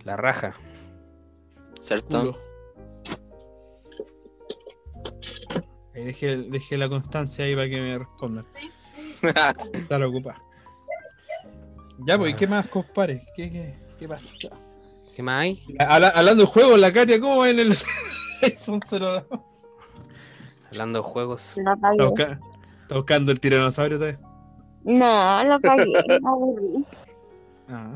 La 0.03 0.17
raja. 0.17 0.55
¿Cierto? 1.81 2.19
Culo. 2.19 2.37
Ahí 5.93 6.05
dejé, 6.05 6.37
dejé 6.37 6.77
la 6.77 6.87
constancia 6.87 7.43
ahí 7.45 7.55
para 7.55 7.69
que 7.69 7.81
me 7.81 7.97
respondan. 7.97 8.45
Está 9.73 9.99
la 9.99 10.07
ocupa. 10.07 10.41
Ya, 12.07 12.17
pues, 12.17 12.33
¿y 12.33 12.35
¿qué 12.35 12.47
más, 12.47 12.67
compadre? 12.67 13.25
¿Qué, 13.35 13.49
qué, 13.51 13.75
qué 13.99 14.07
pasa? 14.07 14.25
¿Qué 15.15 15.21
más 15.21 15.41
hay? 15.43 15.63
Habla- 15.79 16.09
hablando 16.09 16.43
de 16.45 16.49
juegos, 16.49 16.79
la 16.79 16.91
Katia, 16.93 17.19
¿cómo 17.19 17.37
va 17.37 17.49
en 17.49 17.59
el 17.59 17.75
Son 18.57 18.79
cero? 18.87 19.27
Hablando 20.71 20.99
de 21.03 21.03
juegos. 21.09 21.53
Lo 21.57 21.73
Está, 21.73 21.87
apagué. 21.89 22.05
busca- 22.07 22.39
está 22.83 22.95
buscando 22.95 23.31
el 23.31 23.39
tiranosaurio 23.39 23.97
todavía. 23.99 24.19
No, 24.83 25.37
lo 25.43 25.53
apagué. 25.55 25.85
me 26.07 26.15
aburrí. 26.29 26.85
Ah. 27.69 27.95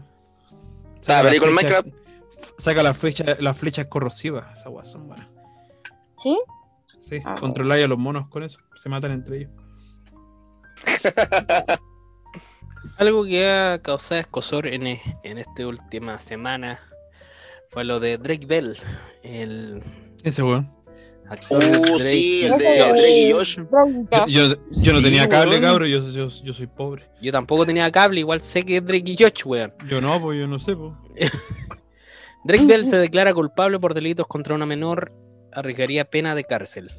La 1.07 1.21
pero 1.23 1.35
¿y 1.35 1.39
con 1.39 1.49
flecha- 1.49 1.81
Minecraft? 1.81 1.87
Saca 2.57 2.83
las 2.83 2.97
flechas 2.97 3.39
las 3.41 3.57
flechas 3.57 3.85
corrosivas, 3.87 4.51
esas 4.59 4.71
guas 4.71 4.91
son 4.91 5.07
buenas. 5.07 5.27
¿Sí? 6.17 6.37
Sí, 7.09 7.19
Ah. 7.25 7.35
controláis 7.39 7.85
a 7.85 7.87
los 7.87 7.97
monos 7.97 8.27
con 8.29 8.43
eso. 8.43 8.59
Se 8.81 8.89
matan 8.89 9.11
entre 9.11 9.37
ellos. 9.37 9.51
Algo 12.97 13.25
que 13.25 13.49
ha 13.49 13.79
causado 13.81 14.21
escosor 14.21 14.67
en, 14.67 14.87
e- 14.87 15.01
en 15.23 15.37
esta 15.37 15.65
última 15.67 16.19
semana 16.19 16.79
fue 17.71 17.83
lo 17.83 17.99
de 17.99 18.17
Drake 18.17 18.45
Bell, 18.45 18.77
el 19.23 19.81
Ese 20.23 20.43
weón. 20.43 20.71
actor 21.29 21.61
Uh, 21.63 21.97
Drake 21.97 21.99
sí, 22.03 22.43
el 22.45 22.51
Bell. 22.51 22.59
de 22.59 22.77
Drake 22.77 23.27
y 23.27 23.31
Josh. 23.33 23.57
Yo, 23.57 24.25
yo, 24.27 24.55
yo 24.69 24.93
no 24.93 24.99
Sí, 24.99 25.03
tenía 25.03 25.27
cable, 25.27 25.59
cabrón. 25.59 25.89
Yo, 25.89 26.09
yo, 26.09 26.29
yo 26.29 26.53
soy 26.53 26.67
pobre. 26.67 27.09
Yo 27.21 27.31
tampoco 27.31 27.65
tenía 27.65 27.91
cable, 27.91 28.19
igual 28.19 28.41
sé 28.41 28.63
que 28.63 28.77
es 28.77 28.85
Drake 28.85 29.11
y 29.11 29.17
Josh, 29.19 29.45
weón. 29.45 29.73
Yo 29.89 29.99
no, 29.99 30.21
pues 30.21 30.39
yo 30.39 30.47
no 30.47 30.59
sé, 30.59 30.75
pues. 30.75 30.93
Drake 32.45 32.65
Bell 32.67 32.85
se 32.85 32.97
declara 32.97 33.33
culpable 33.33 33.79
por 33.79 33.95
delitos 33.95 34.27
contra 34.27 34.53
una 34.53 34.67
menor, 34.67 35.11
arriesgaría 35.51 36.05
pena 36.05 36.35
de 36.35 36.43
cárcel. 36.43 36.91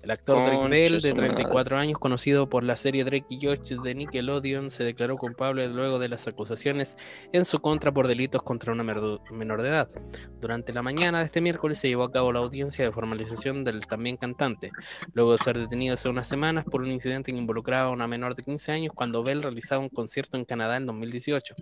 El 0.00 0.12
actor 0.12 0.36
Drake 0.36 0.68
Bell, 0.68 1.00
de 1.02 1.10
su 1.10 1.16
madre. 1.16 1.34
34 1.34 1.76
años, 1.76 1.98
conocido 1.98 2.48
por 2.48 2.62
la 2.62 2.76
serie 2.76 3.02
Drake 3.02 3.26
y 3.30 3.44
Josh 3.44 3.74
de 3.82 3.94
Nickelodeon, 3.96 4.70
se 4.70 4.84
declaró 4.84 5.16
culpable 5.16 5.66
luego 5.66 5.98
de 5.98 6.08
las 6.08 6.28
acusaciones 6.28 6.96
en 7.32 7.44
su 7.44 7.58
contra 7.58 7.92
por 7.92 8.06
delitos 8.06 8.44
contra 8.44 8.72
una 8.72 8.84
menor 8.84 9.60
de 9.60 9.68
edad. 9.68 9.88
Durante 10.40 10.72
la 10.72 10.82
mañana 10.82 11.18
de 11.18 11.24
este 11.24 11.40
miércoles 11.40 11.80
se 11.80 11.88
llevó 11.88 12.04
a 12.04 12.12
cabo 12.12 12.32
la 12.32 12.38
audiencia 12.38 12.84
de 12.84 12.92
formalización 12.92 13.64
del 13.64 13.84
también 13.88 14.18
cantante, 14.18 14.70
luego 15.14 15.32
de 15.32 15.38
ser 15.38 15.58
detenido 15.58 15.94
hace 15.94 16.08
unas 16.08 16.28
semanas 16.28 16.64
por 16.64 16.80
un 16.80 16.92
incidente 16.92 17.32
que 17.32 17.38
involucraba 17.38 17.88
a 17.88 17.92
una 17.92 18.06
menor 18.06 18.36
de 18.36 18.44
15 18.44 18.70
años 18.70 18.92
cuando 18.94 19.24
Bell 19.24 19.42
realizaba 19.42 19.82
un 19.82 19.88
concierto 19.88 20.36
en 20.36 20.44
Canadá 20.44 20.76
en 20.76 20.86
2018. 20.86 21.56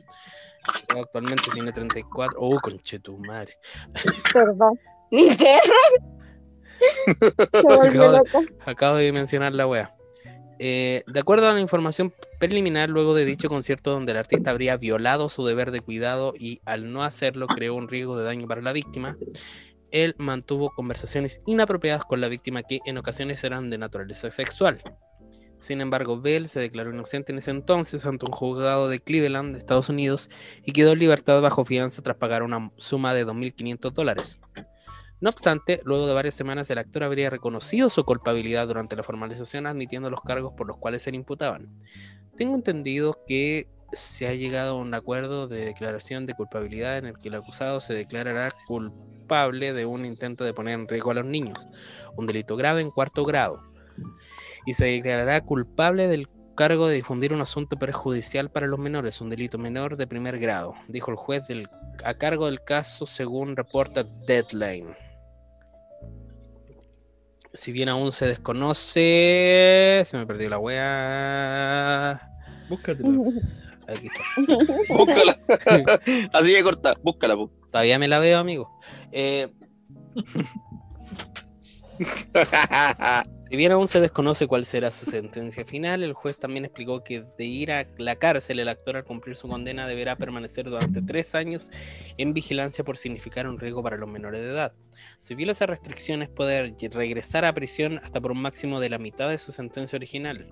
Actualmente 0.97 1.45
tiene 1.53 1.73
34. 1.73 2.39
¡Oh, 2.41 2.59
conche 2.61 2.99
tu 3.01 3.19
madre! 3.19 3.59
Perdón. 4.33 4.79
Volvió 7.63 8.05
Acabo 8.05 8.13
de-. 8.13 8.49
Acabo 8.67 8.97
de 8.97 9.13
mencionar 9.13 9.53
la 9.53 9.67
wea. 9.67 9.95
Eh, 10.61 11.05
de 11.07 11.21
acuerdo 11.21 11.49
a 11.49 11.53
la 11.53 11.61
información 11.61 12.13
preliminar, 12.41 12.89
luego 12.89 13.15
de 13.15 13.25
dicho 13.25 13.49
concierto 13.49 13.93
donde 13.93 14.13
el 14.13 14.19
artista 14.19 14.51
habría 14.51 14.77
violado 14.77 15.29
su 15.29 15.47
deber 15.47 15.71
de 15.71 15.81
cuidado 15.81 16.33
y 16.37 16.61
al 16.65 16.93
no 16.93 17.05
hacerlo 17.05 17.47
creó 17.47 17.75
un 17.77 17.89
riesgo 17.89 18.19
de 18.19 18.25
daño 18.25 18.49
para 18.49 18.61
la 18.61 18.73
víctima, 18.73 19.17
él 19.93 20.17
mantuvo 20.19 20.71
conversaciones 20.71 21.41
inapropiadas 21.47 22.05
con 22.05 22.21
la 22.21 22.29
víctima 22.29 22.63
que 22.63 22.81
en 22.85 22.99
ocasiones 22.99 23.43
eran 23.45 23.71
de 23.71 23.79
naturaleza 23.79 24.31
sexual. 24.31 24.83
Sin 25.59 25.81
embargo, 25.81 26.21
Bell 26.21 26.49
se 26.49 26.61
declaró 26.61 26.93
inocente 26.93 27.33
en 27.33 27.39
ese 27.39 27.51
entonces 27.51 28.07
ante 28.07 28.27
un 28.27 28.33
juzgado 28.33 28.89
de 28.89 29.01
Cleveland, 29.01 29.57
Estados 29.57 29.89
Unidos, 29.89 30.31
y 30.65 30.73
quedó 30.73 30.93
en 30.93 31.01
libertad 31.01 31.41
bajo 31.41 31.65
fianza 31.65 32.03
tras 32.03 32.17
pagar 32.17 32.43
una 32.43 32.71
suma 32.77 33.13
de 33.13 33.27
2.500 33.27 33.93
dólares. 33.93 34.39
No 35.21 35.31
obstante, 35.31 35.81
luego 35.85 36.07
de 36.07 36.15
varias 36.15 36.37
semanas 36.37 36.71
el 36.71 36.79
actor 36.79 37.03
habría 37.03 37.29
reconocido 37.29 37.91
su 37.91 38.05
culpabilidad 38.05 38.69
durante 38.69 38.95
la 38.95 39.03
formalización 39.03 39.67
admitiendo 39.67 40.11
los 40.11 40.21
cargos 40.21 40.53
por 40.57 40.69
los 40.69 40.77
cuales 40.77 41.03
se 41.03 41.11
le 41.11 41.17
imputaban. 41.17 41.69
Tengo 42.37 42.55
entendido 42.55 43.19
que 43.27 43.69
se 43.93 44.29
ha 44.29 44.35
llegado 44.35 44.73
a 44.73 44.81
un 44.81 44.95
acuerdo 44.95 45.49
de 45.49 45.65
declaración 45.65 46.27
de 46.27 46.35
culpabilidad 46.35 46.99
en 46.99 47.07
el 47.07 47.19
que 47.19 47.29
el 47.29 47.35
acusado 47.35 47.81
se 47.81 47.95
declarará 47.95 48.53
culpable 48.69 49.73
de 49.73 49.87
un 49.87 50.05
intento 50.05 50.45
de 50.45 50.55
poner 50.55 50.75
en 50.75 50.87
riesgo 50.87 51.11
a 51.11 51.15
los 51.15 51.25
niños, 51.25 51.67
un 52.17 52.27
delito 52.27 52.55
grave 52.55 52.81
en 52.81 52.93
cuarto 52.93 53.25
grado, 53.25 53.61
y 54.69 54.75
se 54.75 54.85
declarará 54.85 55.41
culpable 55.41 56.09
del 56.09 56.29
cargo 56.55 56.89
de 56.89 56.97
difundir 56.97 57.33
un 57.33 57.41
asunto 57.41 57.79
perjudicial 57.79 58.51
para 58.51 58.67
los 58.67 58.79
menores, 58.79 59.21
un 59.23 59.31
delito 59.31 59.57
menor 59.57 59.97
de 59.97 60.07
primer 60.07 60.39
grado, 60.39 60.75
dijo 60.89 61.11
el 61.11 61.17
juez 61.17 61.47
del- 61.49 61.69
a 62.05 62.13
cargo 62.15 62.47
del 62.47 62.63
caso 62.63 63.07
según 63.07 63.57
reporta 63.57 64.05
Deadline. 64.27 64.95
Si 67.55 67.73
bien 67.73 67.89
aún 67.89 68.13
se 68.13 68.27
desconoce, 68.27 70.03
se 70.05 70.17
me 70.19 70.27
perdió 70.27 70.51
la 70.51 70.59
wea. 70.59 72.31
Búscatela. 72.69 73.11
Aquí 73.89 74.09
está. 74.09 74.23
Búscala. 74.95 75.39
Así 76.35 76.53
de 76.53 76.63
corta, 76.63 76.95
búscala. 77.03 77.37
po. 77.37 77.51
Todavía 77.73 77.99
me 77.99 78.07
la 78.07 78.19
veo, 78.19 78.39
amigo. 78.39 78.69
Eh, 79.13 79.49
Si 83.51 83.57
bien 83.57 83.73
aún 83.73 83.89
se 83.89 83.99
desconoce 83.99 84.47
cuál 84.47 84.67
será 84.67 84.91
su 84.91 85.07
sentencia 85.07 85.65
final, 85.65 86.03
el 86.03 86.13
juez 86.13 86.37
también 86.37 86.67
explicó 86.67 87.03
que 87.03 87.25
de 87.39 87.45
ir 87.47 87.73
a 87.73 87.87
la 87.97 88.17
cárcel, 88.17 88.59
el 88.59 88.69
actor 88.69 88.99
al 88.99 89.05
cumplir 89.05 89.37
su 89.37 89.49
condena 89.49 89.87
deberá 89.87 90.17
permanecer 90.17 90.69
durante 90.69 91.01
tres 91.01 91.35
años 91.35 91.71
en 92.19 92.35
vigilancia 92.35 92.85
por 92.85 92.99
significar 92.99 93.49
un 93.49 93.59
riesgo 93.59 93.83
para 93.83 93.97
los 93.97 94.07
menores 94.07 94.43
de 94.43 94.51
edad. 94.51 94.75
Si 95.23 95.35
viola 95.35 95.53
esas 95.53 95.71
restricciones, 95.71 96.29
puede 96.29 96.75
regresar 96.91 97.47
a 97.47 97.55
prisión 97.55 98.01
hasta 98.05 98.21
por 98.21 98.33
un 98.33 98.43
máximo 98.43 98.81
de 98.81 98.91
la 98.91 98.99
mitad 98.99 99.31
de 99.31 99.39
su 99.39 99.51
sentencia 99.51 99.97
original. 99.97 100.47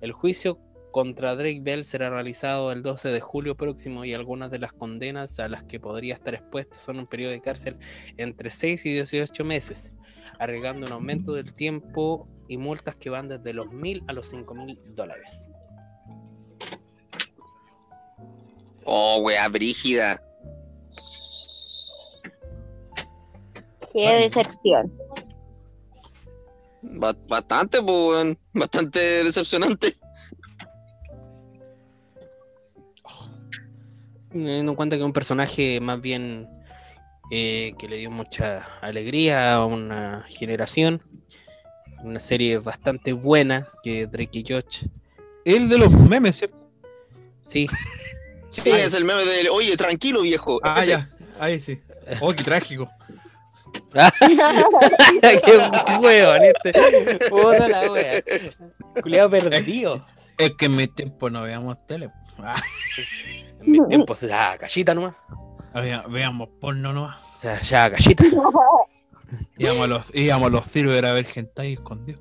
El 0.00 0.12
juicio 0.12 0.58
contra 0.96 1.36
Drake 1.36 1.60
Bell 1.60 1.84
será 1.84 2.08
realizado 2.08 2.72
el 2.72 2.82
12 2.82 3.10
de 3.10 3.20
julio 3.20 3.54
próximo 3.54 4.06
y 4.06 4.14
algunas 4.14 4.50
de 4.50 4.58
las 4.58 4.72
condenas 4.72 5.38
a 5.38 5.46
las 5.46 5.62
que 5.64 5.78
podría 5.78 6.14
estar 6.14 6.32
expuesto 6.32 6.78
son 6.78 6.98
un 6.98 7.06
periodo 7.06 7.32
de 7.32 7.42
cárcel 7.42 7.76
entre 8.16 8.48
6 8.48 8.86
y 8.86 8.94
18 8.94 9.44
meses 9.44 9.92
agregando 10.38 10.86
un 10.86 10.92
aumento 10.94 11.34
del 11.34 11.52
tiempo 11.52 12.26
y 12.48 12.56
multas 12.56 12.96
que 12.96 13.10
van 13.10 13.28
desde 13.28 13.52
los 13.52 13.70
mil 13.70 14.04
a 14.08 14.14
los 14.14 14.26
cinco 14.30 14.54
mil 14.54 14.80
dólares. 14.94 15.46
Oh, 18.86 19.18
wea, 19.20 19.46
brígida. 19.50 20.18
Qué 23.92 24.08
decepción. 24.14 24.90
Ba- 26.80 27.14
Bastante, 27.28 27.82
pues, 27.82 27.90
weón. 27.94 28.38
Bastante 28.54 29.24
decepcionante. 29.24 29.94
Teniendo 34.38 34.72
en 34.72 34.76
cuenta 34.76 34.96
que 34.96 35.02
es 35.02 35.06
un 35.06 35.12
personaje 35.12 35.80
más 35.80 36.00
bien 36.00 36.48
eh, 37.30 37.74
que 37.78 37.88
le 37.88 37.96
dio 37.96 38.10
mucha 38.10 38.62
alegría 38.80 39.54
a 39.54 39.66
una 39.66 40.24
generación, 40.28 41.02
una 42.02 42.20
serie 42.20 42.58
bastante 42.58 43.12
buena 43.12 43.68
que 43.82 44.06
Drake 44.06 44.38
y 44.40 44.44
Josh. 44.48 44.86
El 45.44 45.68
de 45.68 45.78
los 45.78 45.90
memes, 45.90 46.36
¿cierto? 46.36 46.56
Sí, 47.46 47.68
Sí, 48.62 48.70
es 48.70 48.94
el 48.94 49.04
meme 49.04 49.24
de, 49.24 49.48
oye, 49.50 49.76
tranquilo, 49.76 50.22
viejo. 50.22 50.60
Ah, 50.62 50.76
Ese. 50.78 50.90
ya. 50.92 51.08
Ahí 51.38 51.60
sí. 51.60 51.80
Oh, 52.20 52.32
qué 52.32 52.42
trágico. 52.42 52.88
qué 54.20 55.60
hueón 56.00 56.42
este. 56.44 56.72
Puta 57.28 57.68
la 57.68 57.90
wea. 57.90 58.22
Culeado 59.02 59.30
perdido. 59.30 60.06
Es 60.38 60.52
que 60.52 60.66
en 60.66 60.76
mi 60.76 60.86
tiempo 60.86 61.28
no 61.28 61.42
veíamos 61.42 61.76
tele. 61.86 62.10
En 63.60 63.70
mis 63.72 63.88
tiempos, 63.88 64.20
ah, 64.32 64.56
callita 64.58 64.94
nomás. 64.94 65.14
vea- 65.74 66.04
veíamos 66.08 66.48
porno 66.60 66.92
nomás. 66.92 67.16
O 67.38 67.40
sea, 67.40 67.60
ya, 67.60 67.90
callita. 67.90 68.24
Íbamos 69.58 69.84
a 69.84 69.86
los, 69.88 70.06
íbamos 70.14 70.46
a 70.46 70.50
los 70.50 70.66
ciber 70.66 71.04
a 71.04 71.12
ver 71.12 71.26
hentai 71.34 71.72
escondido. 71.74 72.20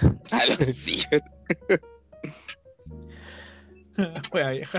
A 0.32 0.46
los 0.46 0.56
sí. 0.68 1.02
Wea 4.32 4.50
vieja. 4.50 4.78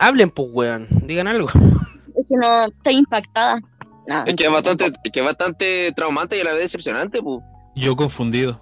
Hablen, 0.00 0.30
pues, 0.30 0.48
weón. 0.52 0.88
Digan 1.06 1.28
algo. 1.28 1.48
Es 2.16 2.26
que 2.28 2.36
no 2.36 2.64
estoy 2.66 2.94
impactada. 2.96 3.60
No, 4.08 4.24
Es 4.24 4.34
que 4.34 4.44
es 4.46 4.50
bastante, 4.50 4.86
es 4.86 5.12
que 5.12 5.20
es 5.20 5.24
bastante 5.24 5.92
traumante 5.94 6.36
y 6.36 6.40
a 6.40 6.44
la 6.44 6.52
vez 6.52 6.62
decepcionante, 6.62 7.22
pues. 7.22 7.40
Yo 7.76 7.94
confundido. 7.94 8.60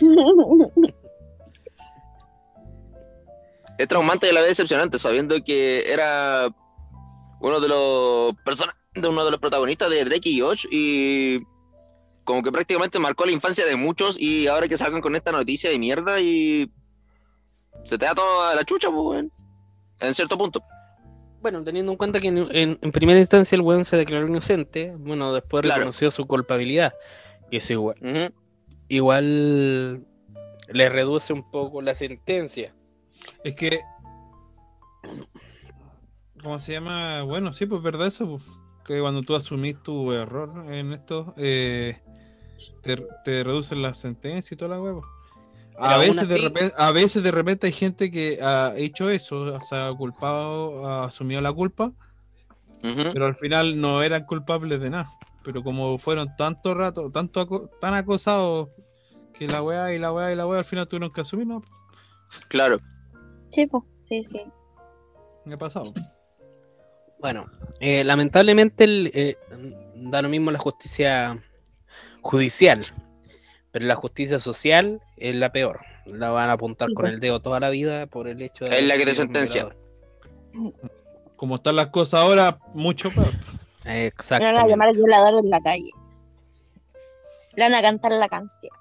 Es 3.78 3.88
traumante 3.88 4.26
y 4.26 4.30
a 4.30 4.32
la 4.32 4.40
vez 4.40 4.50
decepcionante, 4.50 4.98
sabiendo 4.98 5.34
que 5.44 5.84
era 5.92 6.48
uno 7.40 7.60
de 7.60 7.68
los 7.68 8.32
persona- 8.42 8.74
de 8.94 9.06
uno 9.06 9.22
de 9.24 9.30
los 9.30 9.38
protagonistas 9.40 9.90
de 9.90 10.02
Drake 10.04 10.30
y 10.30 10.40
Josh 10.40 10.64
y 10.70 11.40
como 12.24 12.42
que 12.42 12.50
prácticamente 12.50 12.98
marcó 12.98 13.26
la 13.26 13.32
infancia 13.32 13.66
de 13.66 13.76
muchos 13.76 14.16
y 14.18 14.46
ahora 14.46 14.66
que 14.66 14.78
salgan 14.78 15.02
con 15.02 15.14
esta 15.14 15.30
noticia 15.30 15.68
de 15.68 15.78
mierda 15.78 16.18
y 16.20 16.72
se 17.84 17.98
te 17.98 18.06
da 18.06 18.14
toda 18.14 18.54
la 18.54 18.64
chucha, 18.64 18.88
pues, 18.88 18.98
weón. 19.02 19.30
En 20.00 20.14
cierto 20.14 20.38
punto. 20.38 20.62
Bueno, 21.42 21.62
teniendo 21.62 21.92
en 21.92 21.98
cuenta 21.98 22.18
que 22.18 22.28
en, 22.28 22.38
en- 22.50 22.78
en 22.80 22.92
primera 22.92 23.20
instancia 23.20 23.54
el 23.56 23.60
weón 23.62 23.84
se 23.84 23.98
declaró 23.98 24.26
inocente, 24.26 24.94
bueno, 24.98 25.34
después 25.34 25.60
Claro. 25.62 25.80
reconoció 25.80 26.10
su 26.10 26.24
culpabilidad, 26.26 26.94
que 27.50 27.58
es 27.58 27.70
igual, 27.70 27.96
Ujú. 28.00 28.34
Igual 28.88 30.06
le 30.68 30.88
reduce 30.88 31.32
un 31.32 31.50
poco 31.50 31.82
la 31.82 31.94
sentencia. 31.94 32.74
Es 33.44 33.54
que. 33.54 33.80
¿Cómo 36.42 36.60
se 36.60 36.72
llama? 36.72 37.22
Bueno, 37.22 37.52
sí, 37.52 37.66
pues 37.66 37.82
verdad 37.82 38.08
eso. 38.08 38.28
pues, 38.28 38.42
que 38.86 39.00
cuando 39.00 39.22
tú 39.22 39.34
asumís 39.34 39.82
tu 39.82 40.12
error 40.12 40.72
en 40.72 40.92
esto, 40.92 41.34
eh, 41.36 41.98
te, 42.82 42.96
te 43.24 43.42
reducen 43.42 43.82
la 43.82 43.94
sentencia 43.94 44.54
y 44.54 44.58
toda 44.58 44.76
la 44.76 44.80
huevo. 44.82 45.04
Pero 45.72 45.88
A 45.88 45.98
veces, 45.98 46.28
de 46.28 46.38
repente, 46.38 46.74
a 46.78 46.92
veces 46.92 47.22
de 47.22 47.30
repente 47.30 47.66
hay 47.66 47.72
gente 47.72 48.10
que 48.10 48.38
ha 48.40 48.74
hecho 48.76 49.10
eso, 49.10 49.60
se 49.60 49.76
ha 49.76 49.92
culpado, 49.92 50.86
ha 50.86 51.04
asumido 51.06 51.40
la 51.42 51.52
culpa, 51.52 51.92
pero 52.80 53.26
al 53.26 53.34
final 53.34 53.78
no 53.78 54.02
eran 54.02 54.24
culpables 54.24 54.80
de 54.80 54.88
nada. 54.90 55.10
Pero 55.46 55.62
como 55.62 55.96
fueron 55.96 56.34
tanto 56.36 56.74
rato, 56.74 57.08
tanto 57.12 57.40
aco- 57.40 57.70
tan 57.80 57.94
acosados 57.94 58.68
que 59.32 59.46
la 59.46 59.62
weá 59.62 59.94
y 59.94 59.98
la 59.98 60.12
weá 60.12 60.32
y 60.32 60.34
la 60.34 60.44
weá 60.44 60.58
al 60.58 60.64
final 60.64 60.88
tuvieron 60.88 61.12
que 61.12 61.20
asumir, 61.20 61.46
¿no? 61.46 61.62
Claro. 62.48 62.80
Sí, 63.50 63.66
pues, 63.68 63.84
sí, 64.00 64.24
sí. 64.24 64.42
¿Qué 65.46 65.54
ha 65.54 65.56
pasado? 65.56 65.92
Bueno, 67.20 67.46
eh, 67.78 68.02
lamentablemente 68.02 68.82
el, 68.84 69.12
eh, 69.14 69.38
da 69.94 70.20
lo 70.20 70.28
mismo 70.28 70.50
la 70.50 70.58
justicia 70.58 71.40
judicial, 72.22 72.80
pero 73.70 73.86
la 73.86 73.94
justicia 73.94 74.40
social 74.40 75.00
es 75.16 75.36
la 75.36 75.52
peor. 75.52 75.80
La 76.06 76.30
van 76.30 76.50
a 76.50 76.54
apuntar 76.54 76.88
Sí, 76.88 76.94
con 76.94 77.06
el 77.06 77.20
dedo 77.20 77.40
toda 77.40 77.60
la 77.60 77.70
vida 77.70 78.06
por 78.08 78.26
el 78.26 78.42
hecho 78.42 78.64
de... 78.64 78.78
Es 78.80 78.84
la 78.84 78.96
que 78.96 79.04
te 79.04 79.14
sentencia. 79.14 79.68
Como 81.36 81.54
están 81.56 81.76
las 81.76 81.88
cosas 81.88 82.20
ahora, 82.20 82.58
mucho 82.74 83.10
peor. 83.12 83.32
Le 83.86 83.92
van 83.92 83.98
a 83.98 84.06
Exacto. 84.06 84.68
llamar 84.68 84.94
violador 84.94 85.44
en 85.44 85.50
la 85.50 85.60
calle. 85.60 85.90
Le 87.54 87.62
van 87.62 87.74
a 87.74 87.82
cantar 87.82 88.12
la 88.12 88.28
canción. 88.28 88.72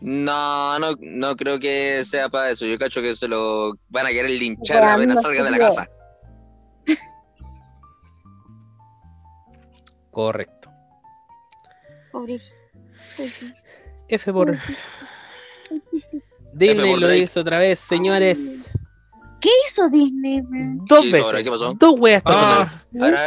No, 0.00 0.78
no, 0.78 0.92
no 1.00 1.34
creo 1.34 1.58
que 1.58 2.04
sea 2.04 2.28
para 2.28 2.50
eso. 2.50 2.66
Yo 2.66 2.78
cacho 2.78 3.00
que 3.00 3.14
se 3.14 3.26
lo 3.26 3.78
van 3.88 4.06
a 4.06 4.10
querer 4.10 4.32
linchar 4.32 4.80
Bueno, 4.80 4.92
apenas 4.92 5.22
salga 5.22 5.44
de 5.44 5.50
la 5.50 5.58
casa. 5.58 5.88
Correcto. 10.10 10.70
Pobrecito. 12.12 12.58
F 14.08 14.32
por. 14.32 14.58
Disney 16.52 16.96
lo 16.96 17.14
hizo 17.14 17.40
otra 17.40 17.58
vez, 17.58 17.80
señores. 17.80 18.70
¿Qué 19.44 19.50
hizo 19.66 19.90
Disney, 19.90 20.40
man? 20.42 20.78
Dos 20.86 21.10
veces. 21.10 21.42
¿Qué 21.42 21.50
pasó? 21.50 21.74
Dos 21.78 21.94
weas 21.98 22.18
esta 22.24 22.32
semana. 22.32 22.82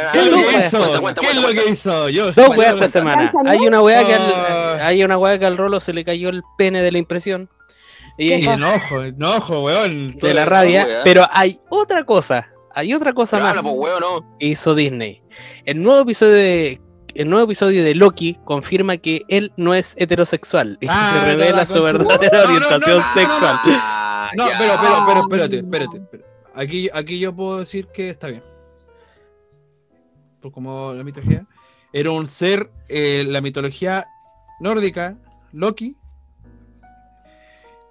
Ah, 0.08 0.10
¿Qué 0.12 0.18
es 0.18 0.26
lo 0.26 0.36
que 0.36 0.56
hizo? 0.66 0.78
cuenta, 0.78 1.00
cuenta, 1.00 1.20
¿Qué 1.20 1.26
es 1.28 1.36
lo 1.36 1.42
cuenta. 1.42 1.62
que 1.62 1.70
hizo? 1.70 2.08
Yo. 2.08 2.32
Dos 2.32 2.56
weas 2.56 2.74
esta 2.74 2.88
semana. 2.88 3.30
¿Cansa 3.30 3.50
Hay 3.52 3.58
una 3.60 3.80
wea 3.82 4.04
que 4.04 4.14
al, 4.14 4.32
Ah. 4.34 4.78
hay 4.86 5.04
una 5.04 5.16
wea 5.16 5.38
que 5.38 5.46
al 5.46 5.56
Rolo 5.56 5.78
se 5.78 5.92
le 5.92 6.04
cayó 6.04 6.28
el 6.30 6.42
pene 6.58 6.82
de 6.82 6.90
la 6.90 6.98
impresión. 6.98 7.48
Y, 8.18 8.34
Y 8.34 8.48
enojo, 8.48 9.02
enojo, 9.04 9.60
weón. 9.60 10.10
de 10.16 10.34
la 10.34 10.44
rabia. 10.44 10.84
wea. 10.86 11.00
Pero 11.04 11.24
hay 11.30 11.60
otra 11.70 12.02
cosa. 12.04 12.48
Hay 12.74 12.92
otra 12.94 13.12
cosa 13.12 13.36
Pero 13.36 13.48
más 13.54 13.62
pues, 13.62 13.74
weón, 13.76 14.00
no. 14.00 14.36
que 14.40 14.46
hizo 14.46 14.74
Disney. 14.74 15.22
El 15.64 15.80
nuevo 15.82 16.00
episodio 16.02 16.32
de. 16.32 16.80
El 17.14 17.30
nuevo 17.30 17.44
episodio 17.46 17.82
de 17.82 17.94
Loki 17.94 18.38
confirma 18.44 18.96
que 18.98 19.22
él 19.28 19.52
no 19.56 19.74
es 19.74 19.96
heterosexual 19.98 20.78
y 20.80 20.86
Ah, 20.88 21.10
se 21.12 21.30
revela 21.34 21.56
la 21.58 21.66
su 21.66 21.82
verdadera 21.82 22.38
No, 22.38 22.44
no, 22.44 22.50
no, 22.50 22.54
orientación 22.56 22.98
no, 22.98 23.06
no, 23.06 23.14
sexual. 23.14 23.56
Ah, 23.64 24.30
No, 24.36 24.48
ya. 24.48 24.58
pero, 24.58 24.72
pero, 24.80 25.04
pero, 25.06 25.20
espérate, 25.20 25.56
espérate. 25.58 25.96
espérate. 25.98 26.28
Aquí, 26.54 26.88
aquí 26.92 27.18
yo 27.18 27.34
puedo 27.34 27.58
decir 27.60 27.86
que 27.88 28.08
está 28.10 28.28
bien. 28.28 28.42
Por 30.40 30.52
como 30.52 30.92
la 30.94 31.02
mitología. 31.02 31.46
Era 31.92 32.10
un 32.10 32.26
ser, 32.26 32.70
eh, 32.88 33.24
la 33.26 33.40
mitología 33.40 34.06
nórdica, 34.60 35.16
Loki. 35.52 35.96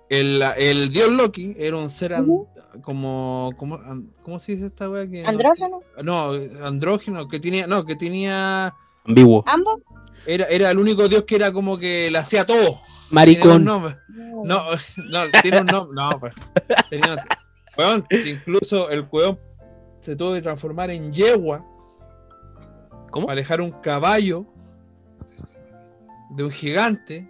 El, 0.10 0.42
el 0.58 0.90
dios 0.90 1.12
Loki 1.12 1.54
era 1.58 1.76
un 1.76 1.90
ser 1.92 2.16
como, 2.82 3.52
como 3.58 3.76
an- 3.76 4.12
¿cómo 4.24 4.40
se 4.40 4.54
dice 4.54 4.68
esta 4.68 4.90
wea? 4.90 5.06
Que 5.08 5.24
¿Andrógeno? 5.26 5.82
No, 6.04 6.32
andrógeno, 6.64 7.28
que 7.28 7.40
tenía, 7.42 7.68
no, 7.68 7.84
que 7.84 7.96
tenía, 7.98 8.74
Ambiguo. 9.08 9.44
¿Ambos? 9.48 9.82
era, 10.26 10.46
era 10.46 10.72
el 10.72 10.78
único 10.78 11.08
dios 11.08 11.24
que 11.24 11.36
era 11.38 11.52
como 11.54 11.78
que 11.78 12.10
le 12.12 12.18
hacía 12.18 12.46
todo. 12.46 12.82
Maricón. 13.10 13.64
nombre. 13.64 13.96
No, 14.44 14.44
no, 15.10 15.20
tiene 15.42 15.62
un 15.62 15.68
nombre. 15.68 15.96
No, 15.96 16.20
pues. 16.20 16.34
Tenía 16.90 17.14
un- 17.14 17.20
Weón, 17.78 18.06
incluso 18.26 18.90
el 18.90 19.06
weón 19.12 19.38
se 20.00 20.16
tuvo 20.16 20.34
que 20.34 20.42
transformar 20.42 20.90
en 20.90 21.14
yegua 21.14 21.64
¿Cómo? 23.12 23.28
para 23.28 23.34
alejar 23.34 23.62
un 23.62 23.70
caballo 23.72 24.46
de 26.32 26.44
un 26.44 26.52
gigante. 26.52 27.30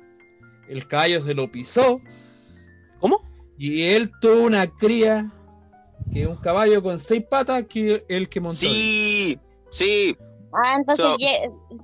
El 0.69 0.88
caballo 0.88 1.23
se 1.23 1.34
lo 1.34 1.51
pisó 1.51 2.01
¿Cómo? 2.99 3.21
y 3.57 3.84
él 3.84 4.11
tuvo 4.21 4.43
una 4.43 4.67
cría 4.67 5.32
que 6.13 6.21
es 6.23 6.28
un 6.28 6.38
caballo 6.38 6.82
con 6.82 6.99
seis 7.01 7.23
patas 7.30 7.65
que 7.69 8.05
el 8.07 8.30
que 8.30 8.39
montó. 8.39 8.55
Sí, 8.55 9.38
sí. 9.69 10.15
Ah, 10.54 10.76
entonces 10.78 11.06
So- 11.06 11.18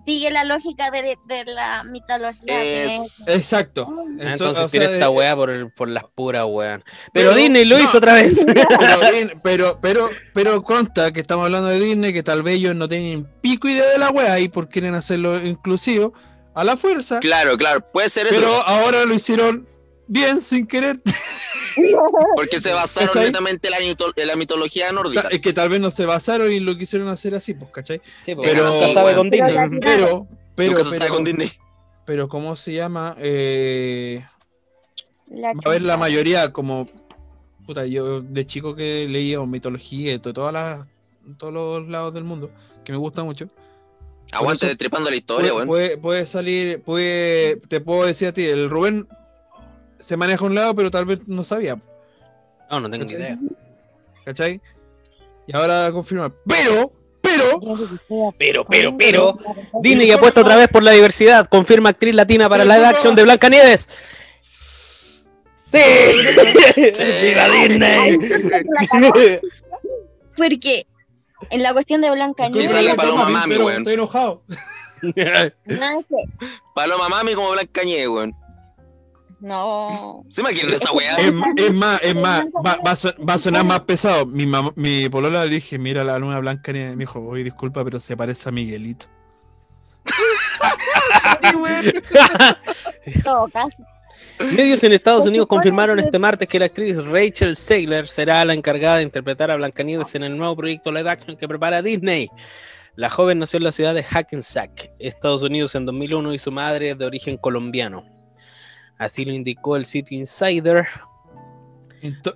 sigue 0.06 0.32
la 0.32 0.44
lógica 0.46 0.90
de, 0.90 1.18
de 1.26 1.46
la 1.46 1.84
mitología. 1.84 2.64
Es- 2.64 3.28
Exacto. 3.28 3.88
Ah, 3.90 4.04
Eso, 4.20 4.30
Entonces 4.46 4.64
o 4.66 4.70
tiene 4.70 4.86
sea, 4.88 4.96
esta 4.96 5.06
eh, 5.08 5.10
weá 5.10 5.36
por, 5.36 5.50
el- 5.50 5.72
por 5.72 5.90
las 5.90 6.06
puras 6.16 6.46
weón. 6.48 6.84
Pero, 7.12 7.30
Pero- 7.32 7.36
Disney 7.36 7.66
lo 7.66 7.78
no. 7.78 7.84
hizo 7.84 7.98
otra 7.98 8.14
vez. 8.16 8.46
Pero, 8.56 9.40
pero, 9.44 9.80
pero, 9.82 10.10
pero 10.34 10.64
consta 10.64 11.12
que 11.12 11.20
estamos 11.20 11.46
hablando 11.46 11.68
de 11.70 11.80
Disney, 11.80 12.14
que 12.14 12.24
tal 12.24 12.42
vez 12.44 12.56
ellos 12.56 12.76
no 12.76 12.88
tienen 12.88 13.28
pico 13.42 13.68
idea 13.68 13.90
de 13.90 13.98
la 13.98 14.10
wea 14.10 14.40
y 14.40 14.48
por 14.50 14.70
quieren 14.70 14.96
hacerlo 14.96 15.44
inclusivo 15.44 16.14
a 16.56 16.64
la 16.64 16.78
fuerza. 16.78 17.20
Claro, 17.20 17.58
claro. 17.58 17.86
Puede 17.92 18.10
ser 18.10 18.28
eso. 18.28 18.40
Pero 18.40 18.54
ahora 18.62 19.06
lo 19.06 19.14
hicieron 19.14 19.68
bien, 20.08 20.42
sin 20.42 20.66
querer. 20.68 21.02
Porque 22.36 22.60
se 22.60 22.72
basaron 22.72 23.08
¿Cachai? 23.10 23.26
netamente 23.26 23.68
en 23.68 23.72
la, 23.72 23.80
mito- 23.80 24.14
en 24.16 24.28
la 24.28 24.36
mitología 24.36 24.92
nórdica. 24.92 25.28
Es 25.32 25.40
que 25.42 25.54
tal 25.54 25.70
vez 25.70 25.80
no 25.82 25.90
se 25.92 26.06
basaron 26.06 26.52
y 26.52 26.60
lo 26.60 26.78
quisieron 26.78 27.08
hacer 27.10 27.34
así, 27.36 27.54
pues, 27.54 27.72
¿cachai? 27.72 28.00
Sí, 28.26 28.36
Pero- 28.36 28.42
pero 28.42 28.70
nunca 28.70 28.94
sabe 28.94 29.16
con 29.16 29.30
Pero 29.30 29.48
Disney. 29.48 29.80
Pero, 29.82 30.28
pero, 30.56 30.72
Nunca 30.72 30.84
se 30.84 30.90
pero, 30.92 31.00
sabe 31.06 31.10
con 31.16 31.24
Disney. 31.24 31.52
pero, 32.06 32.28
¿cómo 32.30 32.56
se 32.56 32.74
llama? 32.74 33.16
Eh, 33.20 34.24
La 35.30 35.50
a 35.66 35.70
ver, 35.70 35.82
la 35.82 35.98
mayoría, 35.98 36.52
como, 36.54 36.88
puta, 37.66 37.86
yo 37.88 38.22
de 38.22 38.46
chico 38.46 38.76
que 38.76 39.08
leía 39.10 39.40
mitología 39.42 40.12
de 40.12 40.20
todas 40.20 40.54
las, 40.54 40.88
todos 41.38 41.54
los 41.54 41.88
lados 41.90 42.14
del 42.14 42.24
mundo, 42.24 42.52
que 42.86 42.92
me 42.92 43.00
gusta 43.00 43.24
mucho. 43.24 43.48
Aguante 44.32 44.66
destripando 44.68 45.06
la 45.10 45.12
puede, 45.12 45.18
historia, 45.20 45.54
weón. 45.54 45.68
puede, 45.68 45.98
puede 45.98 46.28
salir, 46.28 46.82
puede, 46.82 47.58
te 47.68 47.82
puedo 47.82 48.06
decir 48.06 48.28
a 48.28 48.32
ti, 48.34 48.44
el 48.46 48.70
Rubén 48.70 49.08
se 50.04 50.18
maneja 50.18 50.44
a 50.44 50.48
un 50.48 50.56
lado, 50.56 50.76
pero 50.76 50.92
tal 50.92 51.06
vez 51.06 51.20
no 51.28 51.44
sabía, 51.46 51.78
No, 52.70 52.80
no 52.82 52.90
tengo 52.90 53.06
ni 53.06 53.14
idea. 53.14 53.38
¿cachai? 54.26 54.60
Y 55.48 55.56
ahora 55.56 55.92
confirma, 55.92 56.34
pero, 56.46 56.92
pero, 57.22 57.60
Pero, 58.38 58.66
pero, 58.66 58.98
pero. 58.98 59.38
Disney 59.82 60.12
apuesta 60.12 60.42
otra 60.42 60.58
vez 60.58 60.68
por 60.68 60.84
la 60.84 60.92
diversidad. 60.92 61.48
Confirma 61.48 61.90
actriz 61.90 62.14
latina 62.14 62.50
para 62.50 62.64
Pero, 62.64 62.76
live 62.76 62.86
action 62.86 63.16
de 63.16 63.24
Blancanieves. 63.24 63.90
¡Sí! 65.56 65.80
¡Viva 67.22 67.50
Disney! 67.50 68.20
Porque 70.38 70.86
en 71.50 71.64
la 71.64 71.74
cuestión 71.74 72.02
de 72.02 72.12
Blanca 72.12 72.50
Nieves, 72.50 72.92
a 72.92 72.96
Paloma 72.96 73.30
Mami, 73.30 73.56
estoy 73.56 73.94
enojado. 73.94 74.44
no, 75.02 75.12
es 75.12 75.54
que- 75.66 76.48
Paloma 76.74 77.10
mami 77.10 77.34
como 77.34 77.52
Blanca 77.52 77.84
Nieves, 77.84 78.08
weón. 78.08 78.43
No. 79.44 80.24
¿Se 80.30 80.42
imaginan 80.42 80.74
esa 80.74 80.92
weá? 80.92 81.18
Es, 81.18 81.32
más, 81.74 82.02
es 82.02 82.16
más, 82.16 82.46
va, 82.66 82.78
va 82.86 82.92
a 82.92 82.96
son- 82.96 83.16
va 83.28 83.34
a 83.34 83.38
sonar 83.38 83.66
más 83.66 83.82
pesado. 83.82 84.26
Mi, 84.26 84.46
mamá, 84.48 84.72
mi 84.76 85.10
polola 85.10 85.46
le 85.46 85.56
dije, 85.56 85.78
mira 85.78 86.04
la 86.04 86.18
luna 86.18 86.40
blanca, 86.40 86.72
y 86.72 86.76
me 86.76 86.96
dijo, 86.96 87.20
oye, 87.20 87.44
disculpa, 87.44 87.84
pero 87.84 88.00
se 88.00 88.16
parece 88.18 88.50
a 88.50 88.52
Miguelito. 88.52 89.06
En 93.06 93.22
todo 93.24 93.48
caso. 93.50 93.84
Medios 94.40 94.84
en 94.84 94.94
Estados 94.94 95.26
Unidos 95.28 95.48
confirmaron 95.48 96.00
este 96.00 96.18
martes 96.20 96.48
que 96.48 96.60
la 96.60 96.66
actriz 96.66 96.98
Rachel 97.06 97.56
Segler 97.56 98.08
será 98.08 98.44
la 98.46 98.54
encargada 98.54 98.98
de 98.98 99.04
interpretar 99.04 99.52
a 99.52 99.56
Blancanieves 99.56 100.16
en 100.16 100.24
el 100.24 100.36
nuevo 100.38 100.56
proyecto 100.56 100.92
live 100.92 101.10
action 101.10 101.38
que 101.38 101.48
prepara 101.48 101.82
Disney. 101.82 102.30
La 102.96 103.10
joven 103.10 103.40
nació 103.40 103.58
en 103.58 103.64
la 103.64 103.72
ciudad 103.72 103.94
de 103.94 104.04
Hackensack, 104.04 104.92
Estados 105.00 105.44
Unidos, 105.44 105.76
en 105.76 105.86
2001 105.86 106.34
y 106.34 106.40
su 106.40 106.52
madre 106.52 106.92
es 106.92 106.98
de 106.98 107.06
origen 107.06 107.38
colombiano. 107.38 108.06
Así 108.98 109.26
lo 109.26 109.34
indicó 109.34 109.76
el 109.76 109.86
sitio 109.86 110.18
Insider. 110.18 110.88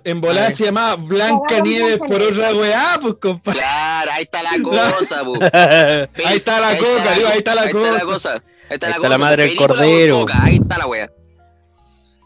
En 0.04 0.20
ver. 0.22 0.52
se 0.54 0.64
llamaba 0.64 0.96
Blanca 0.96 1.60
Nieves 1.60 1.98
por 1.98 2.22
otra 2.22 2.54
weá, 2.54 2.98
pues 3.02 3.16
compadre. 3.20 3.58
Claro, 3.60 4.10
ahí 4.14 4.22
está 4.22 4.42
la 4.42 4.62
cosa, 4.62 5.22
bu. 5.22 5.34
Ahí 6.26 6.36
está 6.38 6.58
la 6.58 6.78
coca, 6.78 7.14
digo, 7.14 7.28
ahí 7.28 7.38
está 7.38 7.54
la 7.54 7.62
Ahí 7.62 7.68
está 7.68 7.92
la 7.92 8.00
cosa. 8.00 8.32
Ahí 8.32 8.40
está 8.70 8.86
Ahí 8.86 8.90
la 8.92 8.96
está 8.96 8.96
cosa. 8.96 9.08
la 9.10 9.18
madre 9.18 9.42
del 9.44 9.56
cordero. 9.56 10.20
Coca, 10.20 10.42
Ahí 10.42 10.56
está 10.56 10.78
la 10.78 10.86
wea. 10.86 11.10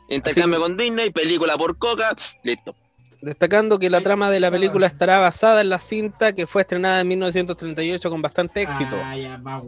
Intercambio 0.09 0.61
con 0.61 0.77
Disney, 0.77 1.11
película 1.11 1.57
por 1.57 1.77
Coca, 1.79 2.15
listo. 2.45 2.77
Destacando 3.23 3.79
que 3.81 3.91
la 3.91 4.03
trama 4.03 4.31
de 4.31 4.39
la 4.39 4.51
película 4.51 4.87
estará 4.87 5.19
basada 5.19 5.63
en 5.63 5.69
la 5.69 5.81
cinta 5.81 6.33
que 6.35 6.47
fue 6.47 6.63
estrenada 6.63 7.01
en 7.01 7.09
1938 7.09 8.09
con 8.11 8.23
bastante 8.23 8.63
éxito. 8.63 8.97
Ah, 9.03 9.17
ya, 9.17 9.39
más 9.39 9.63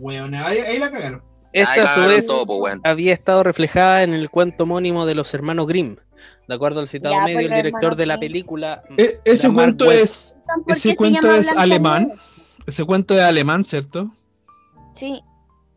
ahí 0.44 0.78
la 0.78 0.90
cagaron. 0.92 1.33
Esta 1.54 1.82
a 1.84 1.94
su 1.94 2.08
vez 2.08 2.26
todo, 2.26 2.46
po, 2.46 2.56
weón. 2.56 2.80
había 2.84 3.12
estado 3.12 3.42
reflejada 3.42 4.02
en 4.02 4.12
el 4.14 4.28
cuento 4.30 4.64
homónimo 4.64 5.06
de 5.06 5.14
los 5.14 5.32
hermanos 5.34 5.66
Grimm. 5.66 5.96
De 6.48 6.54
acuerdo 6.54 6.80
al 6.80 6.88
citado 6.88 7.14
Ya, 7.14 7.24
medio, 7.24 7.36
pues, 7.36 7.46
el 7.46 7.54
director 7.54 7.96
de 7.96 8.06
la 8.06 8.18
película. 8.18 8.82
E- 8.98 9.20
ese 9.24 9.50
cuento 9.52 9.90
es, 9.90 10.36
¿Por 10.66 10.76
ese 10.76 10.94
cuento 10.96 11.34
es 11.34 11.48
alemán. 11.56 12.12
Ese 12.66 12.84
cuento 12.84 13.14
es 13.14 13.20
alemán, 13.22 13.64
¿cierto? 13.64 14.10
Sí, 14.92 15.20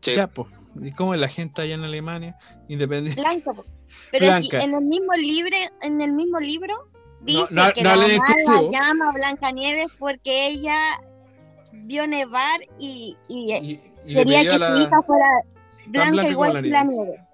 Sí. 0.00 0.14
Ya, 0.14 0.26
pues. 0.28 0.48
¿Y 0.80 0.92
cómo 0.92 1.12
es 1.14 1.20
la 1.20 1.28
gente 1.28 1.60
allá 1.62 1.74
en 1.74 1.82
Alemania? 1.84 2.36
Independiente. 2.68 3.20
blanca. 3.20 3.52
po. 3.52 3.64
Pero 4.12 4.26
Blanca. 4.26 4.60
en 4.62 4.74
el 4.74 4.84
mismo 4.84 5.12
libro, 5.14 5.56
en 5.82 6.00
el 6.00 6.12
mismo 6.12 6.38
libro 6.38 6.88
dice 7.22 7.42
no- 7.50 7.72
que 7.72 7.82
no 7.82 7.88
la 7.88 7.94
hablen 8.02 8.16
mamá 8.18 8.28
la 8.28 8.34
exclusivo. 8.42 8.72
llama 8.72 9.12
Blanca 9.12 9.50
Nieves 9.50 9.86
porque 9.98 10.46
ella 10.48 10.76
vio 11.72 12.06
nevar 12.06 12.60
y, 12.78 13.16
y 13.28 13.52
Y, 13.54 13.80
y 14.04 14.14
le 14.14 14.24
quería 14.24 14.48
que 14.48 14.58
la- 14.58 14.76
su 14.76 14.82
hija 14.82 15.02
fuera 15.02 15.26
blanca, 15.90 16.28
igual 16.28 16.54
la 16.54 16.62
que 16.62 16.68
la 16.68 16.84
nieve. 16.84 17.04
nieve. 17.06 17.24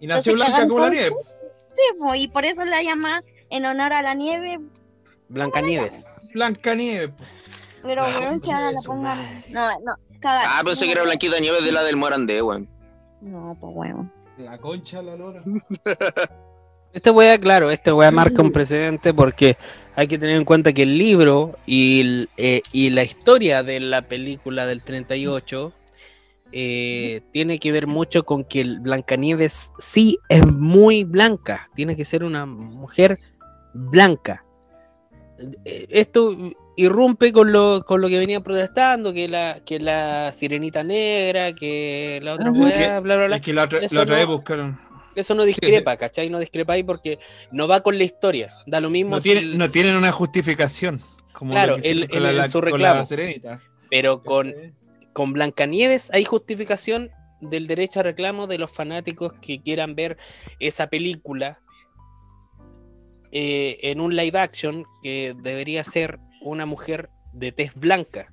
y 0.00 0.06
nació 0.06 0.32
entonces 0.32 0.34
blanca 0.54 0.68
como 0.68 0.80
la 0.80 0.90
nieve. 0.90 1.16
Sí, 1.64 1.82
po, 1.98 2.14
y 2.14 2.28
por 2.28 2.44
eso 2.44 2.64
la 2.64 2.82
llama 2.82 3.22
en 3.50 3.64
honor 3.66 3.92
a 3.92 4.02
la 4.02 4.14
nieve, 4.14 4.58
Blancanieves. 5.28 6.06
Blanca 6.34 6.74
nieve. 6.74 7.08
po. 7.08 7.24
pero 7.82 8.02
Ah, 8.04 8.10
bueno, 8.18 8.40
que 8.40 8.52
ahora 8.52 8.72
la 8.72 8.80
pongan. 8.84 9.18
No, 9.50 9.68
no, 9.80 9.94
caga. 10.20 10.42
Ah, 10.46 10.62
pensé 10.64 10.86
que 10.86 10.92
era 10.92 11.02
Blanquita 11.02 11.38
Nieves 11.38 11.64
de 11.64 11.72
la 11.72 11.82
del 11.84 11.96
Morandé, 11.96 12.42
weón. 12.42 12.68
No, 13.20 13.56
pues 13.60 13.74
bueno. 13.74 14.10
La 14.38 14.58
concha, 14.58 15.02
la 15.02 15.16
lora. 15.16 15.42
Este 16.92 17.10
wea, 17.10 17.38
claro, 17.38 17.70
este 17.70 17.92
wea 17.92 18.10
marca 18.10 18.40
un 18.40 18.50
precedente 18.50 19.12
porque 19.12 19.58
hay 19.94 20.08
que 20.08 20.18
tener 20.18 20.36
en 20.36 20.44
cuenta 20.46 20.72
que 20.72 20.82
el 20.84 20.96
libro 20.96 21.56
y, 21.66 22.00
el- 22.00 22.30
eh, 22.38 22.62
y 22.72 22.88
la 22.90 23.02
historia 23.04 23.62
de 23.62 23.78
la 23.78 24.02
película 24.02 24.64
del 24.66 24.82
38 24.82 25.72
eh, 26.52 27.20
tiene 27.32 27.58
que 27.58 27.72
ver 27.72 27.86
mucho 27.86 28.24
con 28.24 28.44
que 28.44 28.60
el 28.62 28.80
Blancanieves 28.80 29.70
sí 29.78 30.18
es 30.28 30.46
muy 30.46 31.04
blanca, 31.04 31.68
tiene 31.74 31.94
que 31.96 32.04
ser 32.04 32.24
una 32.24 32.46
mujer 32.46 33.18
blanca. 33.74 34.44
Eh, 35.64 35.86
Esto 35.90 36.36
irrumpe 36.76 37.32
con 37.32 37.52
lo, 37.52 37.84
con 37.84 38.00
lo 38.00 38.08
que 38.08 38.18
venían 38.18 38.42
protestando, 38.42 39.12
que 39.12 39.28
la, 39.28 39.60
que 39.64 39.78
la 39.78 40.32
sirenita 40.32 40.82
negra, 40.84 41.52
que 41.54 42.20
la 42.22 42.34
otra 42.34 42.50
Ujú. 42.50 42.64
weá, 42.64 43.00
bla, 43.00 43.16
bla, 43.16 43.26
bla. 43.26 43.36
Es 43.36 43.42
que 43.42 43.52
la 43.52 43.64
otra, 43.64 43.80
la 43.80 43.86
otra 43.86 44.04
no- 44.04 44.14
vez 44.14 44.26
buscaron. 44.26 44.78
Eso 45.14 45.34
no 45.34 45.42
discrepa, 45.44 45.96
¿cachai? 45.96 46.30
No 46.30 46.38
discrepa 46.38 46.74
ahí 46.74 46.84
porque 46.84 47.18
no 47.50 47.66
va 47.66 47.80
con 47.82 47.98
la 47.98 48.04
historia. 48.04 48.54
Da 48.66 48.80
lo 48.80 48.88
mismo 48.88 49.16
No, 49.16 49.20
si 49.20 49.30
tiene- 49.32 49.40
el- 49.52 49.58
no 49.58 49.68
tienen 49.70 49.96
una 49.96 50.12
justificación. 50.12 51.00
Como 51.32 51.52
Claro, 51.52 51.76
el- 51.82 52.08
la- 52.10 52.46
su 52.48 52.60
reclamo. 52.60 53.04
Sirenita. 53.04 53.60
pero 53.90 54.22
con, 54.22 54.54
con 55.18 55.32
Blancanieves 55.32 56.12
hay 56.12 56.24
justificación 56.24 57.10
del 57.40 57.66
derecho 57.66 57.98
a 57.98 58.04
reclamo 58.04 58.46
de 58.46 58.56
los 58.56 58.70
fanáticos 58.70 59.32
que 59.40 59.60
quieran 59.60 59.96
ver 59.96 60.16
esa 60.60 60.86
película 60.86 61.58
eh, 63.32 63.78
en 63.82 64.00
un 64.00 64.14
live 64.14 64.38
action 64.38 64.84
que 65.02 65.34
debería 65.42 65.82
ser 65.82 66.20
una 66.40 66.66
mujer 66.66 67.10
de 67.32 67.50
tez 67.50 67.74
blanca. 67.74 68.32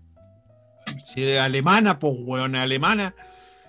Si 1.08 1.24
es 1.24 1.40
alemana, 1.40 1.98
pues 1.98 2.14
weón, 2.20 2.56
alemana. 2.56 3.16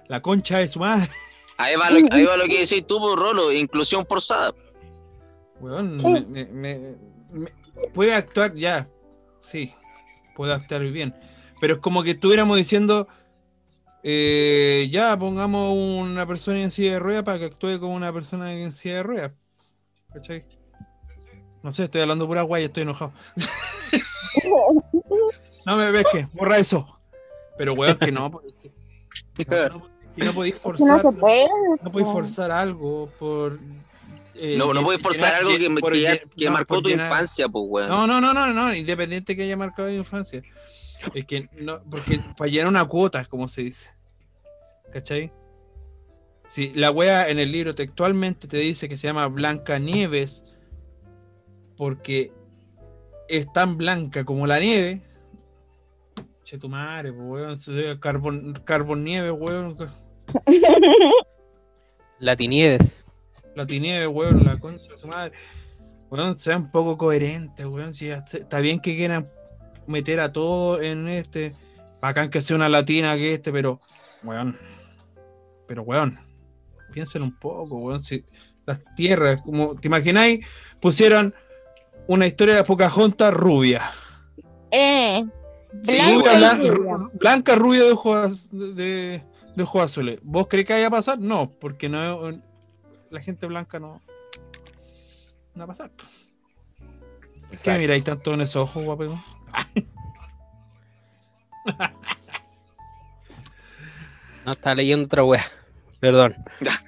La 0.08 0.20
concha 0.20 0.58
de 0.58 0.68
su 0.68 0.80
madre. 0.80 1.08
Ahí 1.56 1.74
va 1.76 1.88
lo, 1.88 1.96
ahí 2.10 2.24
va 2.26 2.36
lo 2.36 2.44
que 2.44 2.60
decís 2.60 2.86
tú, 2.86 3.00
pues, 3.00 3.16
Rolo, 3.16 3.50
inclusión 3.50 4.04
forzada. 4.06 4.52
Weón, 5.58 5.98
Sí. 5.98 6.06
me- 6.06 6.20
me- 6.20 6.44
me- 6.44 6.78
me- 7.32 7.50
puede 7.94 8.12
actuar 8.12 8.54
ya. 8.54 8.86
Sí, 9.40 9.72
puede 10.36 10.52
actuar 10.52 10.82
bien. 10.84 11.14
Pero 11.61 11.74
es 11.74 11.80
como 11.80 12.02
que 12.02 12.12
estuviéramos 12.12 12.57
diciendo. 12.57 13.09
eh, 14.02 14.88
ya 14.92 15.16
pongamos 15.18 15.74
una 15.76 16.26
persona 16.26 16.61
en 16.62 16.70
silla 16.70 16.92
de 16.92 16.98
ruedas 17.00 17.24
para 17.24 17.38
que 17.38 17.46
actúe 17.46 17.80
como 17.80 17.94
una 17.94 18.12
persona 18.12 18.52
en 18.54 18.72
silla 18.72 18.96
de 18.96 19.02
ruedas. 19.02 19.32
¿Cachai? 20.12 20.44
No 21.62 21.74
sé, 21.74 21.84
estoy 21.84 22.02
hablando 22.02 22.26
pura 22.26 22.42
guay, 22.42 22.64
estoy 22.64 22.82
enojado. 22.84 23.12
No 25.66 25.76
me 25.76 25.90
ves 25.90 26.07
que, 26.12 26.28
borra 26.32 26.59
eso. 26.59 26.98
Pero 27.59 27.72
weón, 27.74 27.98
que 27.98 28.12
no, 28.12 28.30
que 29.34 29.44
no, 29.48 29.68
no, 29.78 29.88
que 30.16 30.24
no 30.24 30.32
podéis 30.32 30.54
Es 30.54 30.61
que 30.61 30.68
no 30.68 30.76
forzar. 30.76 31.14
puede. 31.18 31.48
No 31.82 31.90
podéis 31.92 32.12
forzar 32.12 32.50
algo 32.52 33.11
por. 33.18 33.59
eh, 34.34 34.57
No, 34.57 34.72
no 34.72 34.80
llen- 34.80 34.84
puedes 34.84 35.02
forzar 35.02 35.42
llenar- 35.42 35.59
algo 35.74 35.90
que, 35.90 35.92
que, 36.02 36.28
que 36.36 36.44
no, 36.46 36.52
marcó 36.52 36.82
tu 36.82 36.88
llenar- 36.90 37.07
infancia, 37.11 37.48
pues, 37.48 37.64
weón. 37.66 37.88
No, 37.88 38.07
no, 38.07 38.20
no, 38.20 38.32
no, 38.32 38.46
no, 38.52 38.74
independiente 38.74 39.34
que 39.34 39.42
haya 39.42 39.57
marcado 39.57 39.88
mi 39.88 39.96
infancia. 39.96 40.42
Es 41.14 41.24
que 41.24 41.48
no, 41.52 41.82
porque 41.90 42.20
para 42.36 42.50
llenar 42.50 42.68
una 42.68 42.84
cuota, 42.84 43.24
como 43.24 43.48
se 43.48 43.62
dice. 43.62 43.90
¿Cachai? 44.92 45.32
Si 46.48 46.70
la 46.74 46.90
wea 46.90 47.28
en 47.28 47.38
el 47.38 47.50
libro 47.50 47.74
textualmente 47.74 48.46
te 48.46 48.59
dice 48.59 48.88
que 48.88 48.96
se 48.96 49.09
llama 49.09 49.26
Blanca 49.26 49.78
Nieves 49.78 50.44
porque 51.76 52.32
es 53.28 53.52
tan 53.52 53.76
blanca 53.76 54.24
como 54.24 54.46
la 54.46 54.59
nieve. 54.59 55.02
Che 56.44 56.59
tu 56.59 56.68
madre, 56.68 57.11
weón. 57.11 57.59
Carbon, 58.00 58.54
carbon 58.64 59.04
nieve, 59.04 59.30
weón. 59.30 59.76
Latinieves. 62.18 63.04
La 63.54 63.66
tinieve, 63.66 64.07
weón, 64.07 64.44
la 64.44 64.59
concha 64.59 64.86
de 64.88 64.96
su 64.96 65.09
madre. 65.09 65.32
Weón, 66.09 66.38
sean 66.38 66.62
un 66.62 66.70
poco 66.70 66.96
coherentes, 66.96 67.66
weón. 67.66 67.92
Si 67.94 68.09
está 68.09 68.61
bien 68.61 68.80
que 68.80 68.96
quieran 68.96 69.28
meter 69.87 70.20
a 70.20 70.32
todo 70.32 70.80
en 70.82 71.09
este. 71.09 71.55
Bacán 72.01 72.30
que 72.30 72.43
sea 72.43 72.57
una 72.57 72.68
latina 72.68 73.16
que 73.16 73.32
este, 73.32 73.53
pero. 73.53 73.80
Weón. 74.22 74.59
Pero, 75.66 75.82
weón. 75.82 76.18
Piensen 76.93 77.22
un 77.22 77.37
poco, 77.39 77.76
weón. 77.78 78.03
Si 78.03 78.24
las 78.66 78.80
tierras, 78.95 79.41
como. 79.43 79.74
¿Te 79.76 79.89
imagináis? 79.89 80.45
Pusieron 80.80 81.34
una 82.07 82.26
historia 82.26 82.55
de 82.57 82.64
Pocahontas 82.64 83.32
rubia. 83.34 83.91
Eh, 84.70 85.24
Sí, 85.82 85.93
blanca 85.99 86.14
Rubia, 86.14 86.32
y 86.32 86.41
blan- 86.41 86.74
rubia. 86.74 87.11
blanca, 87.20 87.55
rubia 87.55 87.84
de 87.84 87.93
ojos, 87.93 88.49
de, 88.51 89.22
de 89.57 89.62
ojos 89.62 89.82
azules. 89.82 90.18
¿Vos 90.22 90.47
crees 90.49 90.64
que 90.66 90.72
vaya 90.72 90.87
a 90.87 90.91
pasar? 90.91 91.18
No, 91.18 91.51
porque 91.51 91.89
no 91.91 92.30
la 93.11 93.20
gente 93.20 93.45
blanca 93.47 93.78
no, 93.78 94.01
no 95.55 95.59
va 95.59 95.64
a 95.64 95.66
pasar. 95.66 95.91
¿Qué 97.62 97.78
miráis 97.78 98.05
tanto 98.05 98.32
en 98.32 98.41
esos 98.41 98.57
ojos, 98.62 98.84
guapo? 98.84 99.22
No, 104.44 104.53
estaba 104.53 104.74
leyendo 104.76 105.07
otra 105.07 105.24
wea. 105.24 105.44
Perdón. 106.01 106.36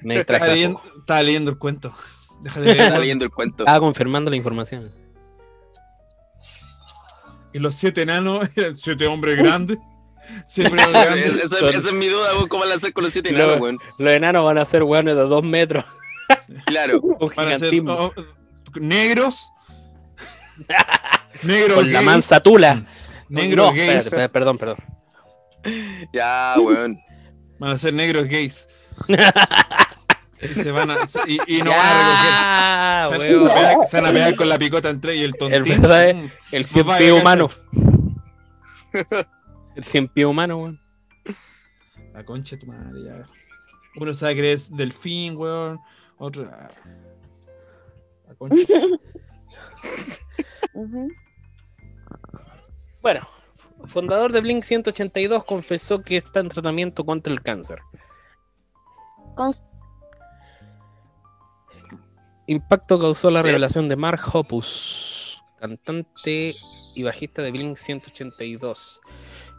Me 0.03 0.17
distraje. 0.17 0.45
Estaba 0.45 0.53
un 0.53 0.55
leyendo, 0.55 0.83
estaba 1.01 1.21
el 1.51 1.59
cuento. 1.59 1.93
Deja 2.41 2.61
de 2.61 2.67
leer. 2.75 2.81
Está 2.81 2.99
leyendo 2.99 3.25
el 3.25 3.31
cuento. 3.31 3.63
Estaba 3.65 3.81
confirmando 3.81 4.31
la 4.31 4.37
información. 4.37 4.93
y 7.53 7.59
los 7.59 7.75
siete 7.75 8.03
enanos 8.03 8.49
eran 8.57 8.77
siete 8.77 9.07
hombres 9.07 9.37
grandes. 9.39 9.79
Siempre 10.47 10.81
eran 10.89 10.93
grandes. 10.93 11.35
Esa, 11.45 11.69
esa- 11.69 11.89
es 11.89 11.93
mi 11.93 12.07
duda, 12.07 12.29
¿cómo 12.49 12.65
la 12.65 12.75
hacer 12.77 12.93
con 12.93 13.05
los 13.05 13.13
siete 13.13 13.33
No. 13.33 13.39
enanos, 13.39 13.61
weón? 13.61 13.79
Los 13.99 14.13
enanos 14.15 14.45
van 14.45 14.59
a 14.59 14.65
ser 14.65 14.83
weones 14.85 15.17
de 15.17 15.23
dos 15.23 15.43
metros. 15.43 15.85
Claro. 16.67 17.01
Con 17.01 17.31
Van 17.35 17.49
a 17.49 17.59
ser 17.59 17.73
oh, 17.89 18.13
negros. 18.75 19.51
Negros 21.43 21.75
con 21.79 21.87
la 21.93 21.99
gays, 21.99 22.07
mansa 22.07 22.41
tula. 22.41 22.83
Negros 23.29 23.67
No, 23.67 23.73
gays. 23.75 24.07
espérate, 24.07 24.29
perdón, 24.31 24.59
perdón. 24.59 24.77
Ya, 26.13 26.55
weón. 26.59 26.99
Van 27.59 27.71
a 27.73 27.79
ser 27.79 27.93
negros 27.95 28.25
gays. 28.29 28.69
y, 29.09 30.47
se 30.49 30.71
van 30.73 30.91
a, 30.91 30.97
y, 31.27 31.39
y 31.59 31.63
no 31.63 31.71
van 31.71 31.81
a 31.81 33.09
recoger. 33.11 33.29
Ya, 33.29 33.29
Se, 33.29 33.35
weón. 33.35 33.49
van 33.49 33.51
a 33.51 33.55
pegar, 33.55 33.77
se 33.91 33.97
van 34.01 34.07
a 34.07 34.13
pegar 34.13 34.37
con 34.37 34.49
la 34.49 34.59
picota 34.59 34.89
entre 34.91 35.17
y 35.17 35.23
el 35.23 35.35
tontín. 35.35 35.57
El 35.57 35.81
verdad 35.81 36.09
es- 36.09 36.15
Mm. 36.17 36.31
El 36.53 36.65
cien 36.67 36.87
vaya 36.87 36.99
pie 36.99 37.13
humano. 37.13 37.51
El 39.77 39.85
cien 39.85 40.09
pie 40.09 40.25
humano, 40.27 40.57
weón. 40.59 40.81
La 42.15 42.25
concha 42.25 42.57
de 42.57 42.61
tu 42.61 42.67
madre, 42.67 43.03
ya. 43.05 43.27
Uno 43.97 44.15
sabe 44.15 44.37
que 44.37 44.53
es 44.53 44.75
delfín, 44.75 45.37
weón. 45.37 45.79
Otro. 46.19 46.49
ah. 46.53 46.69
La 48.29 48.35
concha. 48.35 48.57
Bueno, 53.03 53.29
fundador 53.87 54.33
de 54.33 54.41
Blink 54.41 54.65
182 54.65 55.45
confesó 55.45 56.03
que 56.03 56.17
está 56.17 56.41
en 56.41 56.49
tratamiento 56.49 57.05
contra 57.05 57.33
el 57.33 57.43
cáncer. 57.43 57.81
Impacto 62.47 62.99
causó 62.99 63.31
la 63.31 63.43
revelación 63.43 63.89
de 63.89 63.97
Mark 63.97 64.21
Hoppus, 64.33 65.43
cantante 65.61 66.53
y 66.95 67.03
bajista 67.03 67.43
de 67.43 67.51
Blink 67.51 67.77
182, 67.77 69.01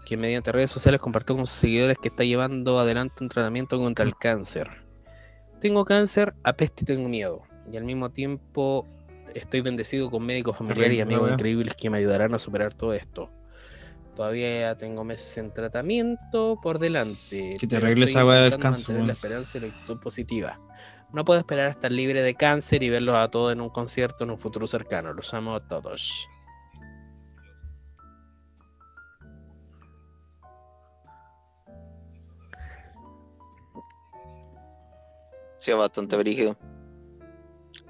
que 0.06 0.18
mediante 0.18 0.52
redes 0.52 0.72
sociales 0.72 1.00
compartió 1.00 1.36
con 1.36 1.46
sus 1.46 1.60
seguidores 1.60 1.98
que 1.98 2.10
está 2.10 2.24
llevando 2.24 2.80
adelante 2.80 3.24
un 3.24 3.30
tratamiento 3.30 3.78
contra 3.78 4.04
el 4.04 4.18
cáncer. 4.18 4.70
Tengo 5.62 5.86
cáncer, 5.86 6.34
apeste 6.44 6.84
y 6.84 6.86
tengo 6.88 7.08
miedo. 7.08 7.44
Y 7.72 7.78
al 7.78 7.84
mismo 7.84 8.10
tiempo 8.10 8.88
estoy 9.36 9.62
bendecido 9.62 10.10
con 10.10 10.26
médicos 10.26 10.58
familiares 10.58 10.98
y 10.98 11.02
amigos 11.02 11.32
increíbles 11.32 11.76
que 11.76 11.90
me 11.90 11.98
ayudarán 11.98 12.34
a 12.34 12.40
superar 12.40 12.74
todo 12.74 12.94
esto. 12.94 13.30
Todavía 14.16 14.78
tengo 14.78 15.04
meses 15.04 15.38
en 15.38 15.54
tratamiento 15.54 16.60
por 16.62 16.80
delante. 16.80 17.56
Que 17.58 17.68
te 17.68 17.76
pero 17.76 17.86
arregle 17.86 18.06
estoy 18.06 18.20
esa 18.20 18.26
weá 18.26 18.42
del 18.42 18.60
cáncer, 18.60 18.72
mantener 18.72 19.06
la 19.06 19.14
esperanza 19.14 19.58
y 19.58 19.62
la 19.62 19.68
actitud 19.68 20.00
positiva. 20.00 20.60
No 21.14 21.26
puedo 21.26 21.40
esperar 21.40 21.68
a 21.68 21.70
estar 21.70 21.92
libre 21.92 22.22
de 22.22 22.36
cáncer 22.36 22.84
y 22.84 22.90
verlos 22.90 23.16
a 23.16 23.30
todos 23.30 23.54
en 23.54 23.62
un 23.62 23.70
concierto 23.70 24.24
en 24.24 24.32
un 24.32 24.38
futuro 24.38 24.68
cercano. 24.68 25.14
Los 25.14 25.34
amo 25.34 25.56
a 25.56 25.68
todos. 25.68 26.28
Sí, 35.58 35.74
bastante 35.74 36.16
brígido. 36.16 36.58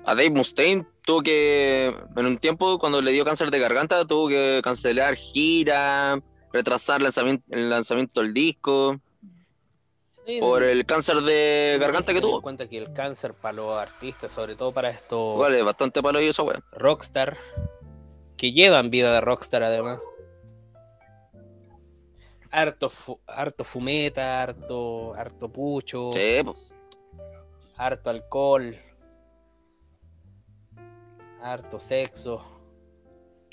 A 0.09 0.15
Dave 0.15 0.31
Mustaine 0.31 0.87
tuvo 1.05 1.21
que, 1.21 1.93
en 2.17 2.25
un 2.25 2.37
tiempo, 2.37 2.79
cuando 2.79 2.99
le 2.99 3.11
dio 3.11 3.23
cáncer 3.23 3.51
de 3.51 3.59
garganta, 3.59 4.05
tuvo 4.05 4.27
que 4.27 4.59
cancelar 4.63 5.13
gira, 5.15 6.19
retrasar 6.51 6.99
lanzamiento, 6.99 7.43
el 7.51 7.69
lanzamiento 7.69 8.21
del 8.21 8.33
disco, 8.33 8.99
por 10.39 10.63
el 10.63 10.83
cáncer 10.87 11.17
de 11.17 11.77
garganta 11.79 12.11
que 12.11 12.21
tuvo. 12.21 12.41
cuenta 12.41 12.67
que 12.67 12.79
el 12.79 12.91
cáncer 12.91 13.35
para 13.35 13.53
los 13.53 13.77
artistas, 13.79 14.31
sobre 14.31 14.55
todo 14.55 14.71
para 14.71 14.89
estos 14.89 15.47
es 15.53 15.63
bastante 15.63 16.01
palo 16.01 16.19
y 16.19 16.27
esa 16.27 16.41
weá. 16.41 16.59
rockstar, 16.71 17.37
que 18.35 18.51
llevan 18.51 18.89
vida 18.89 19.13
de 19.13 19.21
rockstar 19.21 19.61
además. 19.61 19.99
Harto, 22.49 22.89
fu- 22.89 23.19
harto 23.27 23.63
fumeta, 23.63 24.41
harto, 24.41 25.13
harto 25.13 25.49
pucho, 25.49 26.09
Sí, 26.11 26.41
po. 26.43 26.55
harto 27.77 28.09
alcohol, 28.09 28.75
harto 31.41 31.79
sexo. 31.79 32.43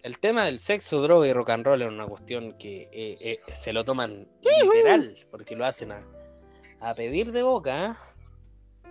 El 0.02 0.18
tema 0.20 0.44
del 0.44 0.58
sexo, 0.60 1.00
droga 1.02 1.26
y 1.26 1.32
rock 1.32 1.50
and 1.50 1.64
roll 1.66 1.82
es 1.82 1.88
una 1.88 2.06
cuestión 2.06 2.52
que 2.58 2.88
eh, 2.92 3.16
eh, 3.20 3.38
se 3.54 3.72
lo 3.72 3.84
toman 3.84 4.28
literal, 4.62 5.16
porque 5.30 5.56
lo 5.56 5.64
hacen 5.66 5.92
a, 5.92 6.06
a 6.80 6.94
pedir 6.94 7.32
de 7.32 7.42
boca. 7.42 7.86
¿eh? 7.86 8.90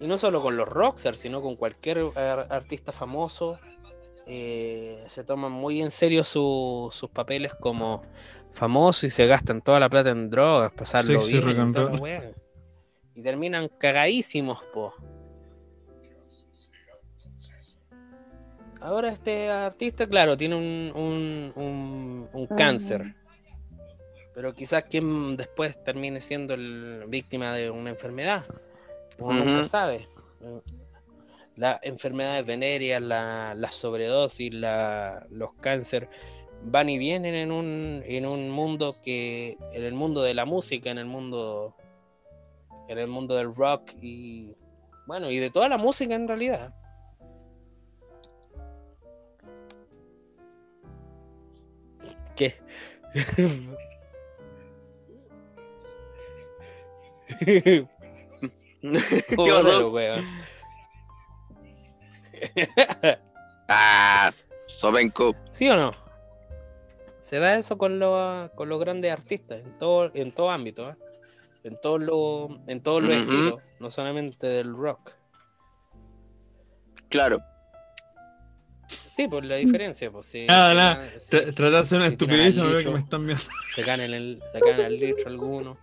Y 0.00 0.06
no 0.06 0.18
solo 0.18 0.40
con 0.42 0.56
los 0.56 0.68
rockstars, 0.68 1.18
sino 1.18 1.40
con 1.42 1.56
cualquier 1.56 1.98
ar- 2.16 2.46
artista 2.50 2.92
famoso. 2.92 3.58
eh, 4.26 5.02
se 5.08 5.24
toman 5.24 5.50
muy 5.50 5.82
en 5.82 5.90
serio 5.90 6.22
su- 6.22 6.90
sus 6.92 7.10
papeles 7.10 7.54
como 7.54 8.02
famosos 8.52 9.02
y 9.04 9.10
se 9.10 9.26
gastan 9.26 9.60
toda 9.62 9.80
la 9.80 9.88
plata 9.88 10.10
en 10.10 10.30
drogas, 10.30 10.70
pasarlo 10.72 11.18
bien. 11.40 11.42
y. 11.44 11.50
Y 13.16 13.22
terminan 13.22 13.68
cagadísimos, 13.68 14.62
po. 14.72 14.94
Ahora 18.82 19.10
este 19.10 19.48
artista, 19.48 20.06
claro, 20.06 20.36
tiene 20.36 20.56
un, 20.56 20.92
un, 20.94 21.52
un- 21.54 22.28
un 22.32 22.46
cáncer. 22.48 23.14
Pero 24.34 24.54
quizás 24.54 24.84
quien 24.84 25.36
después 25.36 25.82
termine 25.84 26.20
siendo 26.20 26.54
el 26.54 27.04
víctima 27.06 27.52
de 27.54 27.70
una 27.70 27.90
enfermedad. 27.90 28.44
Uno 29.18 29.38
nunca 29.38 29.58
Ujú. 29.60 29.66
sabe. 29.66 30.08
Las 31.56 31.78
enfermedades 31.82 32.44
venéreas, 32.46 33.00
la, 33.02 33.54
la 33.54 33.70
sobredosis, 33.70 34.52
la- 34.54 35.26
los 35.30 35.52
cánceres 35.54 36.08
van 36.64 36.88
y 36.88 36.96
vienen 36.98 37.34
en 37.34 37.52
un, 37.52 38.02
en 38.06 38.24
un 38.26 38.50
mundo 38.50 38.96
que, 39.02 39.56
en 39.72 39.84
el 39.84 39.94
mundo 39.94 40.22
de 40.22 40.32
la 40.34 40.44
música, 40.44 40.90
en 40.90 40.98
el 40.98 41.06
mundo, 41.06 41.76
en 42.88 42.98
el 42.98 43.06
mundo 43.08 43.36
del 43.36 43.54
rock 43.54 43.92
y 44.00 44.54
bueno, 45.06 45.30
y 45.30 45.38
de 45.38 45.50
toda 45.50 45.68
la 45.68 45.76
música 45.76 46.14
en 46.14 46.26
realidad. 46.26 46.74
¿Qué? 52.36 52.56
¿Qué 57.40 57.86
pasó? 59.36 59.92
Ah, 63.68 64.32
Sobenco. 64.66 65.34
¿Sí 65.52 65.68
o 65.68 65.76
no? 65.76 65.92
Se 67.20 67.38
da 67.38 67.56
eso 67.56 67.78
con, 67.78 67.98
los 67.98 68.50
con 68.50 68.68
los 68.68 68.80
grandes 68.80 69.12
artistas, 69.12 69.62
en 69.64 69.78
todo, 69.78 70.10
en 70.14 70.32
todo 70.32 70.50
ámbito, 70.50 70.90
¿eh? 70.90 70.96
en 71.64 71.80
todos 71.80 72.00
los 72.00 72.50
en 72.66 72.82
todos 72.82 73.02
los 73.02 73.12
estilos, 73.12 73.62
no 73.78 73.90
solamente 73.90 74.46
del 74.46 74.74
rock. 74.74 75.12
Claro. 77.08 77.38
Sí, 79.22 79.28
por 79.28 79.44
la 79.44 79.56
diferencia, 79.56 80.10
pues 80.10 80.26
sí. 80.26 80.46
Nada, 80.46 81.08
Tratar 81.30 81.70
de 81.70 81.78
hacer 81.78 81.98
una 81.98 82.06
estupidez, 82.08 82.58
al 82.58 82.64
no 82.64 82.70
veo 82.72 82.82
que 82.82 82.90
me 82.90 82.98
están 83.00 83.26
viendo. 83.26 83.44
Se 83.74 83.82
ganan 83.82 84.12
el, 84.12 84.42
se 84.52 84.60
ganan 84.60 84.80
el 84.86 84.96
litro 84.98 85.28
algunos. 85.28 85.78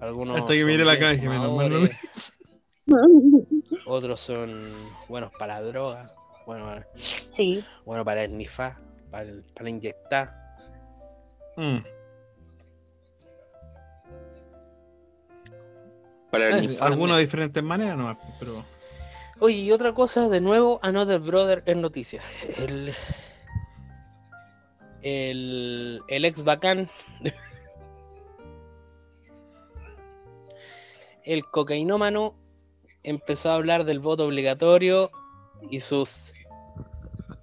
Algunos 0.00 0.40
Hasta 0.40 0.52
que 0.54 0.60
son 0.60 0.68
mire 0.70 0.84
la 0.84 0.92
bien 0.92 1.00
cara 1.02 1.12
y 1.12 1.16
dije, 1.16 1.28
menos 1.28 1.56
mal 1.56 1.70
no 1.70 1.80
me- 1.80 1.88
fumadores, 1.88 2.38
Otros 3.86 4.20
son 4.20 4.74
buenos 5.08 5.30
para 5.38 5.60
la 5.60 5.66
droga, 5.66 6.14
bueno, 6.46 6.66
para- 6.66 6.88
Sí. 7.30 7.64
bueno 7.84 8.04
para 8.04 8.24
esnifar, 8.24 8.76
para, 9.10 9.30
para 9.54 9.70
inyectar. 9.70 10.34
Mm. 11.56 11.78
Para 16.30 16.48
el- 16.58 16.70
sí. 16.70 16.76
Algunos 16.80 17.16
de 17.16 17.22
diferentes 17.22 17.62
maneras 17.62 17.96
nomás, 17.96 18.16
pero. 18.38 18.64
Oye, 19.44 19.56
y 19.58 19.72
otra 19.72 19.92
cosa, 19.92 20.30
de 20.30 20.40
nuevo, 20.40 20.80
Another 20.80 21.20
Brother 21.20 21.62
en 21.66 21.82
noticias. 21.82 22.24
El, 22.56 22.94
el, 25.02 26.00
el 26.08 26.24
ex 26.24 26.44
bacán, 26.44 26.88
el 31.24 31.44
cocainómano, 31.44 32.34
empezó 33.02 33.50
a 33.50 33.56
hablar 33.56 33.84
del 33.84 34.00
voto 34.00 34.24
obligatorio 34.24 35.10
y 35.70 35.80
sus. 35.80 36.32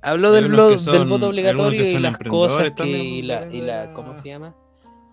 Habló 0.01 0.31
del, 0.31 0.51
blo- 0.51 1.07
voto 1.07 1.27
obligatorio 1.27 1.83
y 1.83 1.99
las 1.99 2.17
cosas 2.17 2.71
que. 2.71 2.87
Y 2.87 3.21
la, 3.21 3.45
y 3.45 3.61
la- 3.61 3.85
de 3.85 3.93
¿Cómo 3.93 4.17
se 4.17 4.29
llama? 4.29 4.55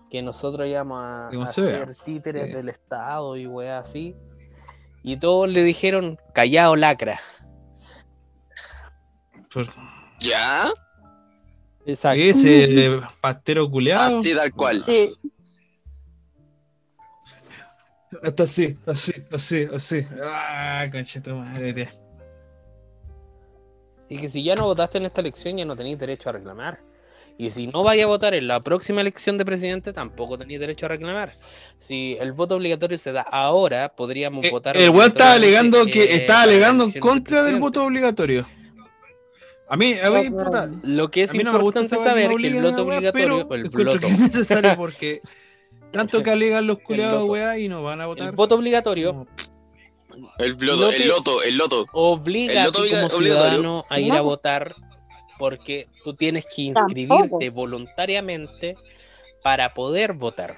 Que 0.09 0.23
nosotros 0.23 0.67
llamamos 0.67 1.49
a, 1.49 1.53
ser 1.53 1.95
títeres 2.03 2.51
del 2.51 2.69
Estado 2.69 3.37
y 3.37 3.45
weá 3.45 3.77
así. 3.77 4.15
Y 5.03 5.17
todos 5.17 5.49
le 5.49 5.63
dijeron, 5.63 6.19
callao 6.33 6.75
lacra. 6.75 7.19
Por... 9.53 9.67
¿Ya? 10.19 10.71
Exacto. 11.85 12.21
Ese 12.21 12.99
pastero 13.21 13.69
culeado. 13.69 14.19
Así 14.19 14.35
tal 14.35 14.53
cual. 14.53 14.83
Sí. 14.83 15.15
Hasta 18.23 18.43
así, 18.43 18.77
así, 18.85 19.13
así, 19.31 19.67
así. 19.73 20.07
Ah, 20.21 20.87
conchito 20.91 21.35
madre. 21.35 21.73
tía. 21.73 21.93
Y 24.09 24.17
que 24.17 24.27
si 24.27 24.43
ya 24.43 24.55
no 24.55 24.63
votaste 24.63 24.97
en 24.97 25.05
esta 25.05 25.21
elección, 25.21 25.57
ya 25.57 25.65
no 25.65 25.75
tenéis 25.75 25.99
derecho 25.99 26.29
a 26.29 26.33
reclamar. 26.33 26.79
Y 27.41 27.51
si 27.51 27.67
no 27.67 27.83
vaya 27.83 28.03
a 28.03 28.07
votar 28.07 28.33
en 28.33 28.47
la 28.49 28.59
próxima 28.59 28.99
elección 28.99 29.37
de 29.37 29.45
presidente, 29.45 29.93
tampoco 29.93 30.37
tenéis 30.37 30.59
derecho 30.59 30.87
a 30.87 30.89
reclamar. 30.89 31.37
Si 31.77 32.17
el 32.19 32.33
voto 32.33 32.55
obligatorio 32.55 32.97
se 32.97 33.13
da 33.13 33.21
ahora, 33.21 33.93
podríamos 33.95 34.43
Eh, 34.43 34.49
votar. 34.51 34.75
El 34.75 34.89
weón 34.89 35.07
estaba 35.11 35.33
alegando 35.35 35.85
que 35.85 36.03
eh, 36.03 36.25
la 36.27 36.41
alegando 36.41 36.83
en 36.83 36.91
del 36.91 36.99
contra 37.01 37.43
del 37.43 37.55
voto 37.55 37.81
obligatorio. 37.85 38.45
A 39.69 39.77
mí, 39.77 39.95
a 40.03 40.09
mí, 40.09 40.29
puta, 40.31 40.69
Lo 40.83 41.09
que 41.09 41.23
es 41.23 41.29
a 41.31 41.33
mí 41.37 41.43
no 41.45 41.53
me 41.53 41.59
gusta 41.59 41.79
importante 41.79 42.09
saber 42.09 42.29
es 42.31 42.37
que 42.41 42.47
el 42.47 42.61
voto 42.61 42.81
obligatorio, 42.81 43.47
pero 43.47 43.55
el 43.55 43.69
voto, 43.69 43.99
que 43.99 44.07
es 44.07 44.19
necesario 44.19 44.75
porque 44.75 45.21
tanto 45.93 46.21
que 46.21 46.31
alegan 46.31 46.67
los 46.67 46.79
loto. 46.89 47.25
weá, 47.25 47.57
y 47.57 47.69
no 47.69 47.83
van 47.83 48.01
a 48.01 48.07
votar. 48.07 48.27
el 48.29 48.35
voto 48.35 48.55
obligatorio 48.55 49.27
No, 50.17 50.29
El 50.39 50.57
loto, 50.59 50.81
Lo 50.85 50.89
que- 50.89 50.95
el 51.03 51.07
loto, 51.07 51.43
el 51.43 51.57
loto. 51.57 51.85
obliga 51.93 52.51
El 52.51 52.57
a 52.59 52.65
ti 52.65 52.71
como 52.73 52.83
obligatorio. 52.87 53.17
ciudadano 53.31 53.85
a 53.89 53.99
ir 54.01 54.11
a 54.13 54.21
votar 54.21 54.75
porque 55.39 55.87
tú 56.03 56.13
tienes 56.13 56.45
que 56.45 56.63
inscribirte 56.63 57.17
Tampoco. 57.17 57.51
voluntariamente 57.51 58.75
para 59.41 59.73
poder 59.73 60.13
votar. 60.13 60.57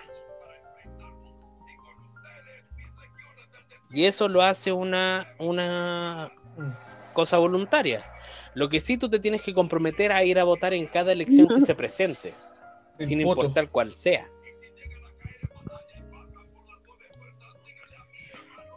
Y 3.92 4.06
eso 4.06 4.28
lo 4.28 4.42
hace 4.42 4.72
una, 4.72 5.34
una 5.38 6.32
cosa 7.14 7.38
voluntaria. 7.38 8.04
Lo 8.56 8.70
que 8.70 8.82
sí 8.82 8.98
tú 8.98 9.10
te 9.10 9.20
tienes 9.20 9.44
que 9.44 9.54
comprometer 9.54 10.12
a 10.12 10.24
ir 10.24 10.40
a 10.40 10.44
votar 10.44 10.74
en 10.74 10.88
cada 10.88 11.12
elección 11.12 11.48
que 11.48 11.62
se 11.62 11.76
presente, 11.76 12.34
el 12.98 13.08
sin 13.08 13.22
importar 13.22 13.70
cuál 13.70 13.94
sea. 13.94 14.28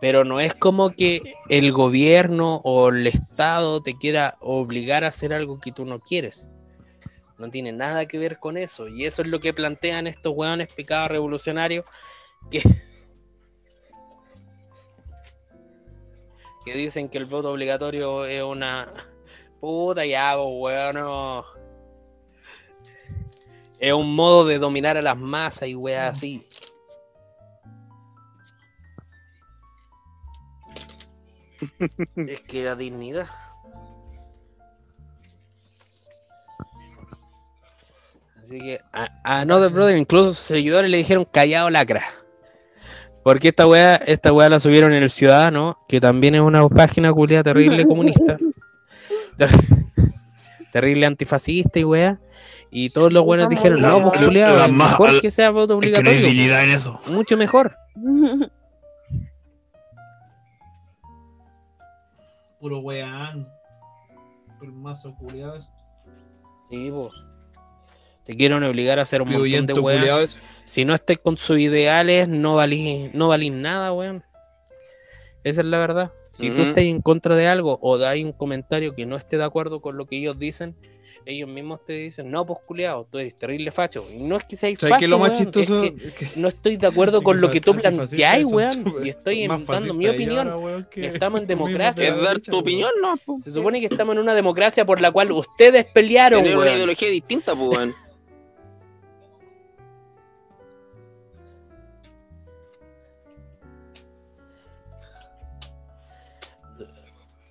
Pero 0.00 0.24
no 0.24 0.40
es 0.40 0.54
como 0.54 0.90
que 0.90 1.34
el 1.48 1.72
gobierno 1.72 2.60
o 2.64 2.88
el 2.88 3.06
Estado 3.06 3.82
te 3.82 3.96
quiera 3.96 4.36
obligar 4.40 5.04
a 5.04 5.08
hacer 5.08 5.32
algo 5.32 5.60
que 5.60 5.72
tú 5.72 5.84
no 5.84 6.00
quieres. 6.00 6.50
No 7.38 7.50
tiene 7.50 7.72
nada 7.72 8.06
que 8.06 8.18
ver 8.18 8.38
con 8.38 8.56
eso. 8.56 8.88
Y 8.88 9.06
eso 9.06 9.22
es 9.22 9.28
lo 9.28 9.40
que 9.40 9.52
plantean 9.52 10.06
estos 10.06 10.34
hueones 10.36 10.72
picados 10.72 11.10
revolucionarios 11.10 11.84
que, 12.50 12.62
que 16.64 16.74
dicen 16.74 17.08
que 17.08 17.18
el 17.18 17.26
voto 17.26 17.50
obligatorio 17.50 18.24
es 18.26 18.42
una 18.42 18.92
puta 19.60 20.04
y 20.04 20.14
hago, 20.14 20.60
weón. 20.60 20.96
no. 20.96 21.44
Es 23.78 23.92
un 23.92 24.14
modo 24.14 24.46
de 24.46 24.58
dominar 24.58 24.96
a 24.96 25.02
las 25.02 25.18
masas 25.18 25.68
y 25.68 25.74
weas 25.74 26.16
así. 26.16 26.46
Es 32.16 32.40
que 32.42 32.64
la 32.64 32.74
dignidad. 32.76 33.26
Así 38.42 38.58
que 38.58 38.80
a, 38.92 39.08
a 39.24 39.40
Another 39.40 39.70
Brother, 39.70 39.96
incluso 39.96 40.30
sus 40.30 40.38
seguidores 40.38 40.90
le 40.90 40.98
dijeron 40.98 41.26
callado 41.30 41.70
lacra. 41.70 42.04
Porque 43.22 43.48
esta 43.48 43.66
weá, 43.66 43.96
esta 43.96 44.32
weá 44.32 44.50
la 44.50 44.60
subieron 44.60 44.92
en 44.92 45.02
el 45.02 45.08
Ciudadano, 45.10 45.78
que 45.88 45.98
también 46.00 46.34
es 46.34 46.42
una 46.42 46.68
página 46.68 47.10
culia 47.12 47.42
terrible 47.42 47.86
comunista. 47.86 48.36
Ter- 49.38 49.50
terrible 50.72 51.06
antifascista 51.06 51.78
y 51.78 51.84
weá. 51.84 52.18
Y 52.70 52.90
todos 52.90 53.12
los 53.12 53.24
buenos 53.24 53.48
dijeron, 53.48 53.80
no, 53.80 54.10
pues 54.10 54.20
es 54.20 54.70
más- 54.72 54.90
mejor 54.90 55.08
al- 55.10 55.20
que 55.20 55.30
sea 55.30 55.50
voto 55.50 55.78
Es 55.80 55.86
que 55.86 55.92
no 55.92 55.98
hay 55.98 56.02
obligatorio. 56.02 56.26
dignidad 56.26 56.64
en 56.64 56.70
eso. 56.70 57.00
Mucho 57.06 57.36
mejor. 57.36 57.76
Puro 62.64 62.78
weón. 62.78 63.46
Puro 64.58 64.72
mazo 64.72 65.14
culeado. 65.16 65.60
Sí, 66.70 66.90
po. 66.90 67.10
Te 68.24 68.34
quieren 68.34 68.62
obligar 68.62 68.98
a 68.98 69.02
hacer 69.02 69.20
un 69.20 69.28
montón 69.28 69.66
de 69.66 69.74
culeado. 69.74 70.28
Si 70.64 70.86
no 70.86 70.94
estés 70.94 71.18
con 71.18 71.36
sus 71.36 71.58
ideales, 71.58 72.26
no 72.26 72.54
valís, 72.54 73.12
no 73.12 73.28
valís 73.28 73.52
nada, 73.52 73.92
weón. 73.92 74.24
Esa 75.42 75.60
es 75.60 75.66
la 75.66 75.76
verdad. 75.76 76.12
Si 76.30 76.48
tú 76.48 76.62
estás 76.62 76.84
en 76.84 77.02
contra 77.02 77.36
de 77.36 77.48
algo 77.48 77.78
o 77.82 77.98
dais 77.98 78.24
un 78.24 78.32
comentario 78.32 78.94
que 78.94 79.04
no 79.04 79.16
esté 79.16 79.36
de 79.36 79.44
acuerdo 79.44 79.82
con 79.82 79.98
lo 79.98 80.06
que 80.06 80.16
ellos 80.16 80.38
dicen, 80.38 80.74
ellos 81.26 81.48
mismos 81.48 81.84
te 81.84 81.92
dicen, 81.94 82.30
no, 82.30 82.44
pues 82.46 82.58
culiao, 82.66 83.06
tú 83.10 83.18
eres 83.18 83.34
terrible 83.38 83.70
facho. 83.70 84.06
Y 84.12 84.16
no 84.18 84.36
es 84.36 84.44
que 84.44 84.56
seas 84.56 84.78
¿Sabes 84.78 84.94
facho, 84.94 85.18
más 85.18 85.30
weón, 85.40 85.48
es 85.54 85.68
que 85.68 86.12
Que- 86.14 86.28
no 86.36 86.48
estoy 86.48 86.76
de 86.76 86.86
acuerdo 86.86 87.22
con 87.22 87.40
lo 87.40 87.50
que 87.50 87.60
tú 87.60 87.74
planteáis, 87.74 88.44
weón. 88.46 88.94
Y 89.04 89.08
estoy 89.08 89.46
dando 89.46 89.94
mi 89.94 90.08
opinión. 90.08 90.48
ahora, 90.48 90.58
weón, 90.58 90.88
que 90.90 91.06
Estamos 91.06 91.40
en 91.42 91.46
democracia. 91.54 92.08
Es 92.08 92.22
dar 92.22 92.38
tu 92.40 92.50
weón. 92.52 92.62
opinión, 92.62 92.90
¿no? 93.02 93.40
Se 93.40 93.52
supone 93.52 93.80
que 93.80 93.86
estamos 93.86 94.14
en 94.16 94.22
una 94.22 94.34
democracia 94.34 94.84
por 94.84 95.00
la 95.00 95.10
cual 95.10 95.32
ustedes 95.32 95.84
pelearon, 95.86 96.40
Tener 96.42 96.56
una 96.56 96.66
weón. 96.66 96.76
ideología 96.76 97.08
distinta, 97.10 97.54
pues, 97.56 97.68
weón. 97.78 97.94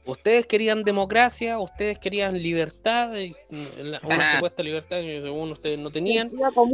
Ustedes 0.05 0.45
querían 0.45 0.83
democracia, 0.83 1.57
ustedes 1.59 1.97
querían 1.97 2.33
libertad, 2.41 3.11
mm, 3.49 3.81
una 3.81 3.97
Ajá. 3.99 4.33
supuesta 4.35 4.61
libertad 4.61 4.97
que 4.97 5.21
según 5.23 5.51
ustedes 5.53 5.79
no 5.79 5.91
tenían. 5.91 6.29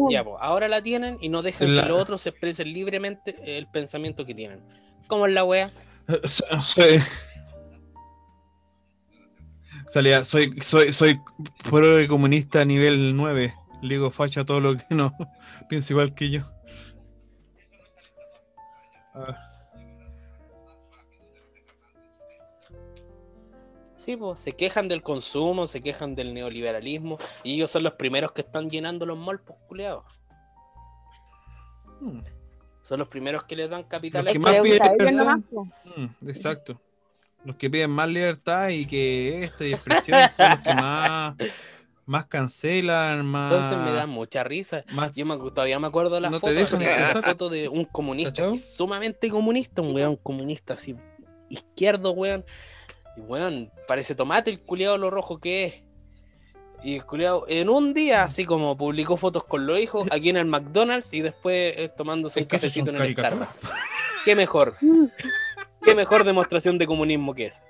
Ya, 0.10 0.24
pues, 0.24 0.36
ahora 0.40 0.68
la 0.68 0.82
tienen 0.82 1.18
y 1.22 1.30
no 1.30 1.42
dejan 1.44 1.76
La- 1.76 1.84
que 1.84 1.90
los 1.90 2.02
otros 2.02 2.22
se 2.22 2.30
expresen 2.30 2.74
libremente 2.74 3.36
el 3.58 3.68
pensamiento 3.68 4.26
que 4.26 4.34
tienen. 4.34 4.62
¿Cómo 5.08 5.28
es 5.28 5.34
la 5.34 5.44
wea? 5.44 5.72
So- 6.26 6.44
Soy. 6.64 7.00
Salía, 9.88 10.24
soy, 10.26 10.54
soy, 10.62 10.94
soy 10.94 11.20
pro 11.70 11.82
comunista 12.08 12.62
a 12.62 12.66
nivel 12.66 13.16
9. 13.16 13.54
Le 13.82 13.94
digo 13.96 14.12
facha 14.12 14.44
todo 14.46 14.60
lo 14.60 14.76
que 14.78 14.84
no 14.96 15.16
piensa 15.70 15.94
igual 15.94 16.14
que 16.16 16.30
yo. 16.30 16.42
Ah, 19.16 19.49
Sí, 24.10 24.18
pues, 24.18 24.40
se 24.40 24.54
quejan 24.54 24.88
del 24.88 25.04
consumo, 25.04 25.68
se 25.68 25.82
quejan 25.82 26.16
del 26.16 26.34
neoliberalismo 26.34 27.20
y 27.44 27.54
ellos 27.54 27.70
son 27.70 27.84
los 27.84 27.94
primeros 27.94 28.32
que 28.32 28.42
están 28.42 28.68
llenando 28.68 29.06
los 29.06 29.16
malls, 29.16 29.40
pues, 29.46 29.60
culiados. 29.68 30.04
hmm, 32.00 32.22
Son 32.82 32.98
los 32.98 33.08
primeros 33.08 33.44
que 33.44 33.56
les 33.56 33.70
dan 33.70 33.84
capital. 33.84 34.26
Los 34.26 34.34
que 34.34 34.40
más 34.40 34.56
piden 34.64 34.64
libertad. 34.64 35.38
hmm, 35.96 36.28
exacto. 36.28 36.82
Los 37.46 37.56
que 37.58 37.70
piden 37.70 37.92
más 37.92 38.10
libertad 38.10 38.70
y 38.70 38.88
que 38.88 39.44
esta 39.44 39.64
y 39.64 39.74
expresión 39.74 40.18
son 40.36 40.50
los 40.50 40.60
que 40.62 40.74
más, 40.74 41.36
más 42.08 42.26
cancelan, 42.26 43.24
más. 43.28 43.54
Entonces 43.54 43.78
me 43.78 43.92
da 43.92 44.08
mucha 44.08 44.44
risa. 44.44 44.86
más 44.94 45.14
Yo 45.14 45.28
me, 45.28 45.38
todavía 45.38 45.80
me 45.80 45.86
acuerdo 45.86 46.16
de 46.16 46.22
la 46.22 46.32
No 46.32 46.40
te 46.40 46.48
foto, 46.48 46.54
dejan 46.56 46.82
la 46.82 47.22
foto 47.22 47.50
de 47.50 47.70
un 47.70 47.86
comunista, 47.86 48.32
¿Cachao? 48.32 48.54
que 48.54 48.58
es 48.58 48.74
sumamente 48.74 49.30
comunista, 49.30 49.84
un 49.84 49.94
weón 49.94 50.16
comunista 50.16 50.74
así, 50.74 50.96
izquierdo, 51.48 52.10
weón. 52.14 52.44
Y 53.20 53.22
weón, 53.22 53.72
parece 53.88 54.16
tomate 54.16 54.50
el 54.50 54.62
culiado 54.62 54.98
lo 54.98 55.10
rojo 55.10 55.40
que 55.40 55.66
es. 55.66 55.84
Y 56.82 56.96
el 56.96 57.06
culiado 57.06 57.46
en 57.50 57.70
un 57.70 57.94
día, 57.94 58.24
así 58.24 58.46
como 58.46 58.78
publicó 58.78 59.18
fotos 59.18 59.44
con 59.44 59.66
los 59.66 59.80
hijos 59.80 60.08
aquí 60.12 60.30
en 60.30 60.38
el 60.38 60.46
McDonald's 60.46 61.14
y 61.14 61.22
después 61.22 61.78
eh, 61.78 61.90
tomándose 61.90 62.40
un 62.40 62.46
cafecito 62.46 62.90
en 62.90 62.98
el. 62.98 63.12
Starbucks. 63.12 63.68
Qué 64.24 64.36
mejor, 64.36 64.76
qué 65.84 65.96
mejor 65.96 66.24
demostración 66.24 66.78
de 66.78 66.88
comunismo 66.88 67.34
que 67.36 67.48
es. 67.48 67.62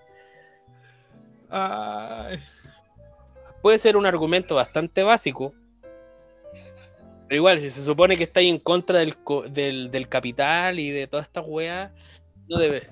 Ay, 1.49 2.39
puede 3.63 3.79
ser 3.79 3.97
un 3.97 4.05
argumento 4.05 4.55
bastante 4.55 5.01
básico. 5.01 5.53
Pero 7.27 7.37
igual, 7.37 7.59
si 7.59 7.69
se 7.69 7.83
supone 7.83 8.17
que 8.17 8.23
estáis 8.23 8.49
en 8.49 8.59
contra 8.59 8.99
del, 8.99 9.15
del, 9.51 9.91
del 9.91 10.09
capital 10.09 10.79
y 10.79 10.89
de 10.91 11.07
todas 11.07 11.27
estas 11.27 11.45
weas, 11.47 11.91
no, 12.47 12.57
debe, 12.57 12.87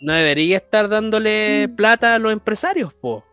no 0.00 0.12
debería 0.12 0.56
estar 0.58 0.88
dándole 0.88 1.68
plata 1.76 2.14
a 2.14 2.18
los 2.18 2.32
empresarios, 2.32 2.92
po. 2.94 3.24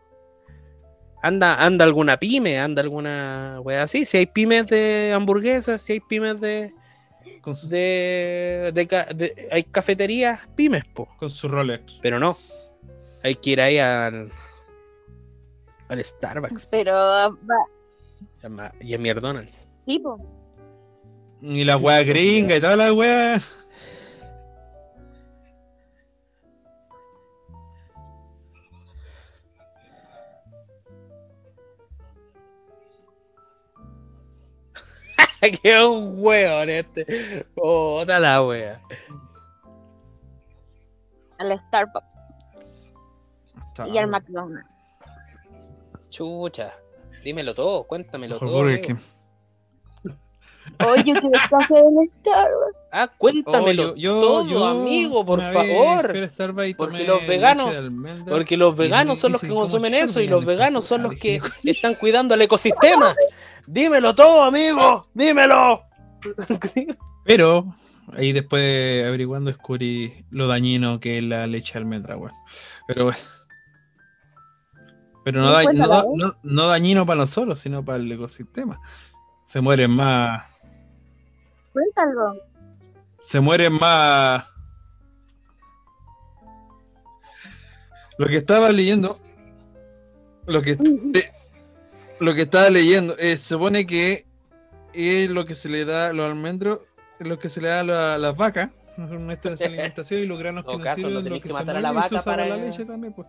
Anda, 1.22 1.64
anda 1.64 1.84
alguna 1.84 2.16
pyme, 2.16 2.58
anda 2.60 2.80
alguna 2.82 3.58
wea 3.62 3.82
así. 3.82 4.04
Si 4.04 4.16
hay 4.16 4.26
pymes 4.26 4.66
de 4.68 5.12
hamburguesas, 5.14 5.82
si 5.82 5.94
hay 5.94 6.00
pymes 6.00 6.40
de. 6.40 6.72
con, 7.40 7.56
su, 7.56 7.68
de, 7.68 8.70
de 8.72 8.86
de- 9.14 9.48
hay 9.50 9.64
cafeterías 9.64 10.40
pymes, 10.54 10.84
po. 10.94 11.08
con 11.18 11.28
su 11.28 11.48
Rolex. 11.48 11.98
Pero 12.02 12.18
no. 12.20 12.38
Hay 13.24 13.34
que 13.34 13.50
ir 13.50 13.60
ahí 13.60 13.78
al. 13.78 14.30
al 15.88 16.04
Starbucks 16.04 16.66
Pero 16.66 16.92
y 18.80 18.94
a 18.94 18.98
McDonald's. 18.98 19.68
sí, 19.76 19.98
po. 19.98 20.18
Y 21.42 21.64
la 21.64 21.76
wea 21.76 22.02
gringa 22.02 22.56
y 22.56 22.60
toda 22.60 22.76
la 22.76 22.92
wea. 22.92 23.40
que 35.62 35.84
un 35.84 36.14
weón 36.18 36.68
este. 36.70 37.44
Puta 37.54 38.18
la 38.18 38.42
wea. 38.42 38.80
Al 41.38 41.56
Starbucks 41.58 42.18
y 43.92 43.98
al 43.98 44.08
McDonald's. 44.08 44.68
Chucha. 46.10 46.74
Dímelo 47.22 47.54
todo, 47.54 47.84
cuéntamelo 47.84 48.34
Mejor 48.34 48.48
todo. 48.48 48.58
Burger 48.58 48.78
amigo. 48.78 48.86
King. 48.98 50.14
Oye, 50.86 51.14
que 51.14 51.30
café 51.48 51.74
del 51.74 52.10
Starbucks. 52.20 52.74
Ah, 52.90 53.06
cuéntamelo 53.06 53.82
Oh, 53.90 53.94
yo- 53.94 53.96
yo- 53.96 54.20
todo, 54.22 54.48
yo 54.48 54.66
amigo, 54.66 55.22
por 55.26 55.42
favor. 55.42 56.06
Porque 56.78 57.04
los 57.04 57.26
veganos-. 57.26 57.74
Porque 58.26 58.56
los 58.56 58.74
Y 58.74 58.78
veganos 58.78 59.18
son 59.18 59.32
los 59.32 59.42
que 59.42 59.48
¿cómo 59.48 59.60
consumen 59.60 59.92
eso 59.92 60.22
y 60.22 60.26
los 60.26 60.42
veganos 60.46 60.86
son 60.86 61.02
los 61.02 61.14
que 61.16 61.38
están 61.64 61.94
cuidando 61.96 62.34
el 62.34 62.40
ecosistema. 62.40 63.14
Dímelo 63.70 64.14
todo, 64.14 64.44
amigo. 64.44 65.06
Dímelo. 65.12 65.82
Pero 67.24 67.74
ahí 68.16 68.32
después 68.32 69.04
averiguando 69.06 69.50
descubrí 69.50 70.24
lo 70.30 70.46
dañino 70.46 70.98
que 71.00 71.18
es 71.18 71.24
la 71.24 71.46
leche 71.46 71.74
de 71.74 71.78
almendra, 71.80 72.16
weón. 72.16 72.32
Pero 72.86 73.04
bueno. 73.04 73.18
Pero 75.24 75.42
no, 75.42 75.48
Sí, 75.48 75.52
da- 75.52 75.58
no, 75.60 75.64
cuéntala, 75.64 75.96
da- 75.96 76.04
no- 76.16 76.34
no 76.42 76.66
dañino 76.68 77.04
para 77.04 77.20
nosotros, 77.20 77.60
sino 77.60 77.84
para 77.84 77.98
el 77.98 78.10
ecosistema. 78.10 78.80
Se 79.44 79.60
mueren 79.60 79.90
más. 79.90 80.44
Cuéntalo. 81.72 82.36
Se 83.20 83.38
mueren 83.40 83.74
más. 83.74 84.44
Lo 88.16 88.26
que 88.26 88.36
estaba 88.36 88.70
leyendo. 88.72 89.20
Lo 90.46 90.62
que 90.62 90.76
lo 92.20 92.34
que 92.34 92.42
estaba 92.42 92.70
leyendo, 92.70 93.16
eh, 93.18 93.36
se 93.36 93.48
supone 93.48 93.86
que 93.86 94.26
es 94.94 95.30
lo 95.30 95.44
que 95.44 95.54
se 95.54 95.68
le 95.68 95.84
da 95.84 96.08
a 96.08 96.12
los 96.12 96.28
almendros, 96.30 96.80
es 97.20 97.26
lo 97.26 97.38
que 97.38 97.48
se 97.48 97.60
le 97.60 97.68
da 97.68 97.80
a 97.80 97.84
la- 97.84 98.18
las 98.18 98.36
vacas, 98.36 98.70
una 98.96 99.32
esta 99.32 99.50
es 99.54 99.62
alimentación 99.62 100.20
y 100.22 100.26
los 100.26 100.38
granos 100.38 100.64
que 100.64 100.72
nos 100.72 100.82
caso, 100.82 101.02
no 101.02 101.18
sirven, 101.20 101.32
lo 101.34 101.40
que 101.40 101.48
se 101.48 101.54
matar 101.54 101.76
a 101.76 101.80
la 101.80 101.88
se 101.90 101.94
vaca 101.94 102.22
para- 102.22 102.46
la 102.46 102.56
leche 102.56 102.84
también, 102.84 103.12
pues. 103.12 103.28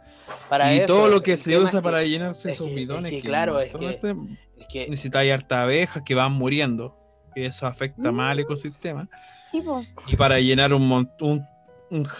Para 0.49 0.73
y 0.73 0.77
eso, 0.77 0.85
todo 0.87 1.07
lo 1.09 1.21
que 1.21 1.35
se 1.37 1.57
usa 1.57 1.81
para 1.81 1.99
que- 1.99 2.09
llenarse 2.09 2.49
es 2.49 2.55
esos 2.55 2.67
que- 2.67 2.73
es 2.73 2.79
bidones, 2.79 3.11
que 3.11 3.21
que 3.21 3.27
claro, 3.27 3.53
no- 3.53 3.59
es 3.59 3.71
que- 3.75 3.89
este- 3.89 4.15
es 4.57 4.65
que 4.67 4.89
necesitáis 4.89 5.31
harta 5.31 5.61
abejas 5.61 6.01
que 6.03 6.15
van 6.15 6.31
muriendo, 6.31 6.95
y 7.35 7.43
eso 7.43 7.67
afecta 7.67 8.11
más 8.11 8.27
Mm. 8.27 8.31
al 8.31 8.39
ecosistema. 8.39 9.09
Sí. 9.51 9.63
Y 10.07 10.15
para 10.15 10.39
llenar 10.39 10.73
un, 10.73 10.91
un, 11.21 11.45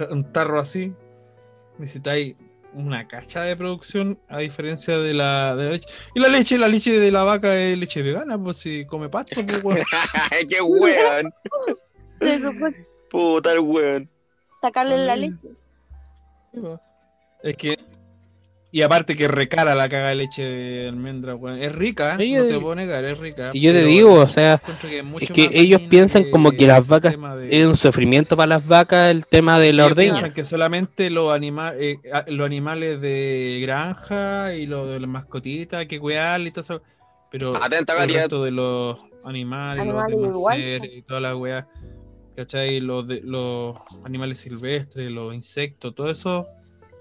un 0.09 0.31
tarro 0.31 0.59
así, 0.59 0.93
necesitáis 1.77 2.35
una 2.73 3.07
cacha 3.07 3.43
de 3.43 3.55
producción 3.55 4.19
a 4.27 4.39
diferencia 4.39 4.97
de 4.99 5.13
la, 5.13 5.55
de 5.55 5.65
la 5.65 5.71
leche. 5.71 5.87
Y 6.13 6.19
la 6.19 6.27
leche, 6.29 6.57
la 6.57 6.67
leche 6.67 6.99
de 6.99 7.11
la 7.11 7.23
vaca 7.23 7.55
es 7.55 7.77
leche 7.77 8.01
vegana, 8.01 8.37
pues 8.37 8.57
si 8.57 8.85
come 8.85 9.09
pasto, 9.09 9.43
pues 9.45 9.63
weón. 9.63 9.83
¡Qué 10.49 10.61
weón! 10.61 11.33
Se 12.19 12.37
supone 12.39 12.85
Puta 13.09 13.53
el 13.53 13.59
weón. 13.59 14.09
sacarle 14.61 14.97
la 14.97 15.15
leche. 15.15 15.49
Pues. 16.51 16.79
Es 17.43 17.57
que. 17.57 17.78
Y 18.71 18.83
aparte 18.83 19.15
que 19.15 19.27
recara 19.27 19.73
la 19.73 19.89
caga 19.89 20.09
de 20.09 20.15
leche 20.15 20.43
de 20.43 20.87
almendra, 20.89 21.33
weón. 21.33 21.57
Es 21.59 21.71
rica, 21.73 22.15
Oye, 22.19 22.37
no 22.37 22.45
te 22.45 22.59
puedo 22.59 22.75
negar, 22.75 23.03
es 23.03 23.17
rica. 23.17 23.49
y 23.51 23.61
yo 23.61 23.71
te 23.71 23.83
digo, 23.83 24.13
o 24.13 24.27
sea, 24.27 24.61
que 24.79 24.99
es 25.21 25.31
que 25.31 25.49
ellos 25.53 25.81
piensan 25.89 26.29
como 26.29 26.51
que 26.51 26.67
las 26.67 26.87
vacas 26.87 27.15
de- 27.39 27.61
es 27.61 27.65
un 27.65 27.75
sufrimiento 27.75 28.37
para 28.37 28.45
las 28.47 28.67
vacas 28.67 29.09
el 29.09 29.25
tema 29.25 29.57
de 29.59 29.73
la 29.73 29.83
Ellos 29.85 29.91
ordeña. 29.93 30.11
piensan 30.13 30.33
que 30.35 30.45
solamente 30.45 31.09
los, 31.09 31.33
anima 31.33 31.73
eh, 31.75 31.97
los 32.27 32.45
animales 32.45 33.01
de 33.01 33.57
granja 33.63 34.53
y 34.53 34.67
los 34.67 34.87
de 34.87 34.99
las 34.99 35.09
mascotitas 35.09 35.79
hay 35.79 35.87
que 35.87 35.99
cuidar 35.99 36.39
y 36.41 36.51
todo 36.51 36.61
eso. 36.61 36.81
Pero 37.31 37.55
Atenta, 37.55 38.03
el 38.03 38.09
resto 38.13 38.43
de 38.43 38.51
los 38.51 38.99
animales, 39.23 39.81
Animales 39.81 40.15
los 40.19 40.33
demás 40.33 40.57
y 40.83 41.01
toda 41.01 41.19
la 41.21 41.35
weá, 41.35 41.67
¿cachai? 42.35 42.79
Los, 42.81 43.07
de, 43.07 43.21
los 43.23 43.75
animales 44.03 44.39
silvestres, 44.39 45.09
los 45.11 45.33
insectos, 45.33 45.95
todo 45.95 46.09
eso, 46.11 46.45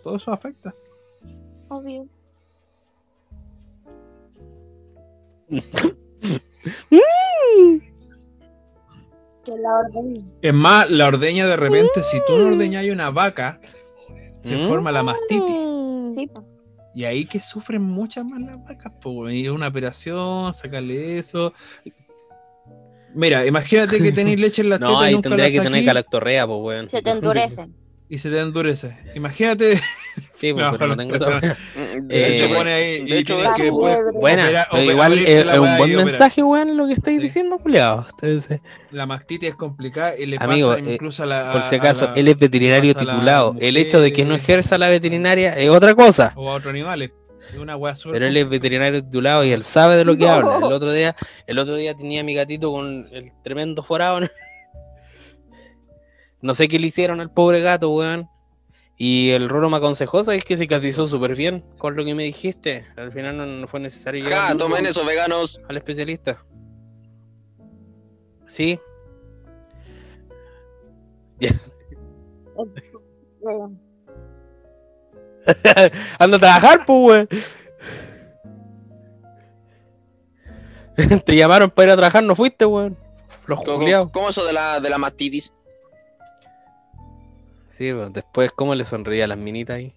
todo 0.02 0.16
eso 0.16 0.32
afecta. 0.32 0.74
Obvio. 1.68 2.06
Que 9.44 9.52
la 9.56 9.74
orden. 9.78 10.30
Es 10.42 10.52
más, 10.52 10.90
la 10.90 11.06
ordeña 11.06 11.46
de 11.46 11.56
repente, 11.56 12.02
si 12.02 12.18
tú 12.26 12.36
no 12.36 12.48
ordeñas 12.48 12.84
una 12.86 13.10
vaca, 13.10 13.58
se 14.42 14.56
¿Mm? 14.56 14.68
forma 14.68 14.92
la 14.92 15.02
mastitis. 15.02 16.14
Sí, 16.14 16.26
po. 16.26 16.44
Y 16.94 17.04
ahí 17.04 17.24
que 17.24 17.40
sufren 17.40 17.80
muchas 17.82 18.24
más 18.24 18.40
las 18.40 18.62
vacas, 18.64 18.92
pues, 19.00 19.34
y 19.34 19.46
es 19.46 19.50
una 19.50 19.68
operación, 19.68 20.52
sacarle 20.52 21.18
eso. 21.18 21.52
Mira, 23.14 23.46
imagínate 23.46 23.98
que 24.02 24.12
tenéis 24.12 24.38
leche 24.40 24.62
en 24.62 24.70
la 24.70 24.78
No, 24.78 25.00
ahí 25.00 25.14
nunca 25.14 25.28
tendría 25.30 25.50
que 25.50 25.60
tener 25.60 25.84
calactorrea, 25.84 26.46
pues, 26.46 26.58
weón. 26.60 26.88
se 26.88 27.00
te 27.00 27.10
endurecen. 27.10 27.74
y 28.08 28.18
se 28.18 28.30
te 28.30 28.40
endurece. 28.40 28.98
Imagínate, 29.14 29.80
Sí, 30.38 30.52
pues, 30.52 30.64
No, 30.64 30.78
pero 30.78 30.94
no 30.94 30.96
tengo 30.96 31.14
Mm, 31.16 31.18
Eh, 32.10 32.36
te 32.46 32.54
pone 32.54 32.72
ahí 32.72 33.04
de 33.04 33.18
hecho, 33.18 33.42
la 33.42 33.54
que 33.56 33.70
Buena, 33.70 34.66
pero 34.70 34.82
igual 34.84 35.18
es, 35.18 35.46
es 35.46 35.58
un 35.58 35.76
buen 35.78 35.96
mensaje, 35.96 36.42
weón, 36.44 36.76
lo 36.76 36.86
que 36.86 36.92
estáis 36.92 37.16
Sí. 37.18 37.22
diciendo, 37.24 37.58
culiado. 37.58 38.06
Entonces, 38.10 38.60
La 38.92 39.04
mastitis 39.06 39.48
es 39.50 39.54
complicada 39.56 40.16
y 40.16 40.26
le 40.26 40.36
Amigo, 40.38 40.68
pasa 40.70 40.80
eh, 40.80 40.94
incluso 40.94 41.22
a 41.24 41.26
la. 41.26 41.52
por 41.52 41.64
si 41.64 41.74
acaso, 41.74 42.06
la- 42.06 42.12
él 42.14 42.28
es 42.28 42.38
veterinario 42.38 42.94
titulado. 42.94 43.56
El 43.58 43.76
hecho 43.76 44.00
de 44.00 44.12
que 44.12 44.24
no 44.24 44.34
ejerza 44.36 44.78
la 44.78 44.88
veterinaria 44.90 45.56
es 45.58 45.70
otra 45.70 45.94
cosa. 45.94 46.32
O 46.36 46.48
a 46.50 46.54
otros 46.54 46.70
animales. 46.70 47.10
Es 47.52 47.58
una 47.58 47.76
Pero 48.12 48.26
él 48.26 48.36
es 48.36 48.48
veterinario 48.48 49.02
titulado 49.02 49.42
y 49.42 49.50
él 49.52 49.64
sabe 49.64 49.96
de 49.96 50.04
lo 50.04 50.14
que 50.16 50.24
No. 50.24 50.30
habla. 50.30 50.66
El 50.66 50.72
otro 50.72 50.92
día, 50.92 51.16
el 51.46 51.58
otro 51.58 51.76
día 51.76 51.94
tenía 51.94 52.20
a 52.20 52.24
mi 52.24 52.34
gatito 52.34 52.70
con 52.70 53.08
el 53.10 53.32
tremendo 53.42 53.82
forado. 53.82 54.20
¿no? 54.20 54.28
No 56.42 56.54
sé 56.54 56.68
qué 56.68 56.78
le 56.78 56.86
hicieron 56.86 57.20
al 57.20 57.32
pobre 57.32 57.60
gato, 57.60 57.90
weón. 57.90 58.28
Y 59.00 59.30
el 59.30 59.48
Rolo 59.48 59.70
me 59.70 59.76
aconsejó, 59.76 60.24
¿sabes 60.24 60.44
que 60.44 60.56
cicatrizó 60.56 61.06
súper 61.06 61.36
bien 61.36 61.64
con 61.78 61.94
lo 61.94 62.04
que 62.04 62.16
me 62.16 62.24
dijiste? 62.24 62.84
Al 62.96 63.12
final 63.12 63.36
no, 63.36 63.46
no 63.46 63.68
fue 63.68 63.78
necesario 63.78 64.24
Ja, 64.24 64.28
llevar 64.28 64.56
tomen 64.56 64.86
eso, 64.86 65.06
veganos. 65.06 65.60
al 65.68 65.76
especialista. 65.76 66.44
Sí. 68.48 68.78
Ya. 71.40 71.52
Anda 76.18 76.36
a 76.36 76.40
trabajar, 76.40 76.84
pues. 76.84 77.28
Te 81.24 81.36
llamaron 81.36 81.70
para 81.70 81.86
ir 81.86 81.92
a 81.92 81.96
trabajar, 81.96 82.24
no 82.24 82.34
fuiste, 82.34 82.66
weón. 82.66 82.98
Los 83.46 83.62
¿Cómo, 83.62 84.10
cómo 84.10 84.28
eso 84.28 84.44
de 84.44 84.52
la, 84.52 84.80
de 84.80 84.90
la 84.90 84.98
mastitis? 84.98 85.52
Sí, 87.78 87.92
después, 88.10 88.50
¿cómo 88.52 88.74
le 88.74 88.84
sonreía 88.84 89.24
a 89.24 89.28
las 89.28 89.38
minitas 89.38 89.76
ahí? 89.76 89.94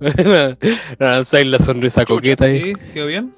Lanzáis 1.00 1.46
la 1.48 1.58
sonrisa 1.58 2.02
Chucha, 2.02 2.14
coqueta 2.14 2.44
ahí. 2.44 2.62
Sí, 2.62 2.72
quedó 2.94 3.06
bien. 3.06 3.34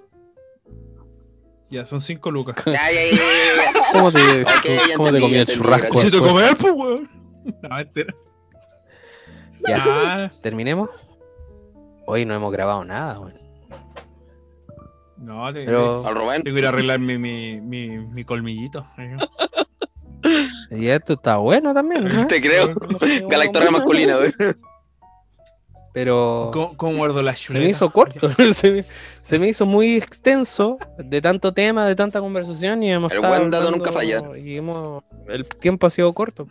Ya, 1.70 1.86
son 1.86 2.02
cinco 2.02 2.31
lucas. 2.31 2.56
Ya, 2.66 2.72
ya, 2.93 3.01
ya. 3.16 3.20
¿Cómo 3.94 4.12
te, 4.12 4.43
Ok, 4.43 4.66
ya 4.89 4.97
cómo 4.97 5.12
te 5.12 5.20
comía 5.20 5.40
el 5.40 5.47
churrasco? 5.47 6.01
Si 6.02 6.10
te 6.10 6.18
comer, 6.18 6.56
pues, 6.60 6.72
weón. 6.74 7.09
No, 7.62 7.74
mentira. 7.74 8.14
Ya, 9.66 9.82
Ah, 9.86 10.31
¿terminemos? 10.43 10.90
Hoy 12.06 12.27
no 12.27 12.35
hemos 12.35 12.52
grabado 12.52 12.85
nada, 12.85 13.18
weón. 13.18 13.40
no, 15.16 15.51
te, 15.55 15.64
Pero 15.64 16.06
Al 16.06 16.14
Rubén. 16.14 16.43
tengo 16.43 16.55
que 16.55 16.60
ir 16.60 16.66
a 16.66 16.68
arreglar 16.68 16.98
mi, 16.98 17.16
mi, 17.16 17.60
mi, 17.62 17.98
mi 17.98 18.24
colmillito. 18.24 18.86
Y 20.70 20.88
esto 20.88 21.14
está 21.14 21.36
bueno 21.38 21.74
también, 21.74 22.05
¿no? 22.05 22.26
Te 22.26 22.40
creo. 22.40 22.74
Galactorra 23.28 23.70
masculina, 23.70 24.16
güey. 24.16 24.32
Pero 25.92 26.51
¿Cómo, 26.52 26.76
cómo 26.76 26.97
guardo 26.98 27.20
la 27.20 27.34
se 27.34 27.59
me 27.59 27.68
hizo 27.68 27.90
corto, 27.90 28.30
se, 28.52 28.70
me, 28.70 28.84
se 29.22 29.38
me 29.38 29.48
hizo 29.48 29.66
muy 29.66 29.97
extenso 29.97 30.78
de 30.98 31.20
tanto 31.20 31.52
tema, 31.52 31.86
de 31.86 31.97
tanta 31.97 32.20
conversación 32.20 32.82
y 32.82 32.92
hemos 32.92 33.10
El 33.10 33.18
estado 33.18 33.32
buen 33.32 33.55
hablando 33.55 33.70
nunca 33.72 33.90
falla. 33.90 34.22
Y 34.38 34.56
hemos, 34.56 35.02
el 35.28 35.47
tiempo 35.47 35.86
ha 35.86 35.90
sido 35.90 36.12
corto. 36.12 36.47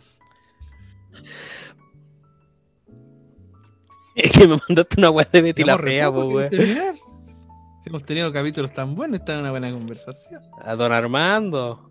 Es 4.14 4.32
que 4.32 4.46
me 4.46 4.58
mandaste 4.68 4.96
una 4.98 5.10
weá 5.10 5.26
de 5.32 5.40
Betty 5.40 5.64
la 5.64 5.78
fea. 5.78 6.10
Si 7.82 7.88
hemos 7.88 8.04
tenido 8.04 8.30
capítulos 8.30 8.74
tan 8.74 8.94
buenos, 8.94 9.20
está 9.20 9.32
en 9.32 9.40
una 9.40 9.50
buena 9.52 9.70
conversación. 9.70 10.42
A 10.62 10.74
don 10.74 10.92
Armando. 10.92 11.89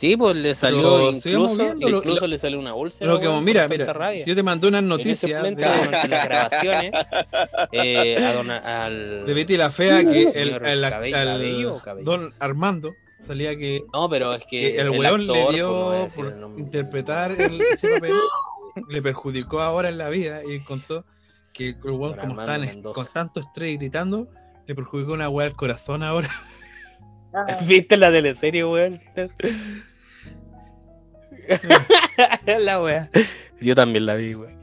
Sí, 0.00 0.16
pues 0.16 0.34
le 0.34 0.54
salió 0.54 1.10
incluso, 1.10 1.74
lo- 1.90 2.26
le 2.26 2.38
salió 2.38 2.58
una 2.58 2.74
úlcera. 2.74 3.12
Lo 3.12 3.20
que, 3.20 3.28
mira, 3.42 3.68
mira, 3.68 3.92
rabia. 3.92 4.24
yo 4.24 4.34
te 4.34 4.42
mandé 4.42 4.68
unas 4.68 4.80
En 4.80 4.88
noticias 4.88 5.42
momento, 5.42 5.62
de, 5.68 5.76
durante 5.76 6.08
las 6.08 6.24
grabaciones, 6.24 6.92
eh, 7.72 8.16
a 8.24 8.32
don- 8.32 8.50
al... 8.50 9.26
de 9.26 9.34
Betty 9.34 9.58
la 9.58 9.70
Fea 9.70 10.02
que 10.02 10.22
el, 10.22 10.54
el- 10.64 10.80
Cabello- 10.90 11.74
al- 11.76 11.82
Cabello. 11.82 12.02
Don 12.02 12.30
Armando 12.38 12.94
salía 13.26 13.54
que, 13.58 13.82
No, 13.92 14.08
pero 14.08 14.32
es 14.32 14.44
que, 14.44 14.72
que 14.72 14.80
el 14.80 14.92
el 14.94 14.98
weón 14.98 15.26
le 15.26 15.46
dio 15.52 16.08
por 16.16 16.26
el 16.28 16.58
interpretar 16.58 17.32
el- 17.32 17.60
ese 17.60 17.88
papel, 17.96 18.14
le 18.88 19.02
perjudicó 19.02 19.60
ahora 19.60 19.90
en 19.90 19.98
la 19.98 20.08
vida 20.08 20.40
y 20.50 20.60
contó 20.60 21.04
que 21.52 21.68
el 21.70 21.76
weón, 21.90 22.00
Don 22.00 22.20
como 22.20 22.40
Armando 22.40 22.42
está 22.42 22.54
en- 22.56 22.62
Mendoza. 22.62 22.94
con 22.94 23.12
tanto 23.12 23.40
estrés 23.40 23.72
y 23.72 23.76
gritando, 23.76 24.28
le 24.66 24.74
perjudicó 24.74 25.12
una 25.12 25.28
weá 25.28 25.46
al 25.46 25.52
corazón 25.54 26.02
ahora. 26.02 26.30
ah, 27.34 27.44
¿Viste 27.66 27.98
la 27.98 28.10
teleserie, 28.10 28.64
weón? 28.64 28.98
la 32.58 32.82
wea. 32.82 33.10
Yo 33.60 33.74
también 33.74 34.06
la 34.06 34.14
vi, 34.14 34.34
weón. 34.34 34.58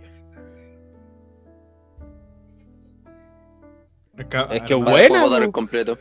Es 4.51 4.63
que 4.63 4.73
Armando- 4.73 4.91
Buena, 4.91 5.07
Puedo 5.09 5.29
dar 5.29 5.43
el 5.43 5.51
completo. 5.51 5.97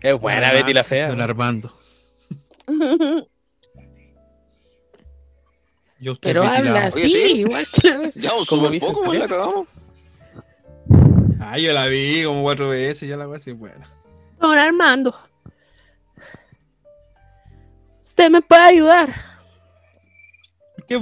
Es 0.00 0.20
buena 0.20 0.48
Don 0.48 0.56
Betty 0.56 0.72
la 0.72 0.84
fea. 0.84 1.08
Don 1.08 1.20
Armando. 1.20 1.72
Yo 6.00 6.16
Pero 6.20 6.42
Betty 6.42 6.56
habla 6.56 6.86
así, 6.86 7.02
Oye, 7.04 7.08
sí. 7.08 7.40
igual 7.40 7.66
que. 7.72 8.10
Ya, 8.20 8.30
dice 8.70 8.86
poco, 8.86 9.04
güey, 9.04 9.18
la 9.18 9.28
cagamos. 9.28 9.66
Ah, 11.40 11.58
yo 11.58 11.72
la 11.72 11.86
vi 11.86 12.24
como 12.24 12.42
cuatro 12.42 12.70
veces, 12.70 13.08
ya 13.08 13.16
la 13.16 13.26
voy 13.26 13.34
a 13.34 13.38
decir 13.38 13.54
buena. 13.54 13.88
Don 14.40 14.56
Armando. 14.56 15.14
Usted 18.14 18.30
me 18.30 18.40
puede 18.42 18.62
ayudar. 18.62 19.12
Qué 20.86 20.96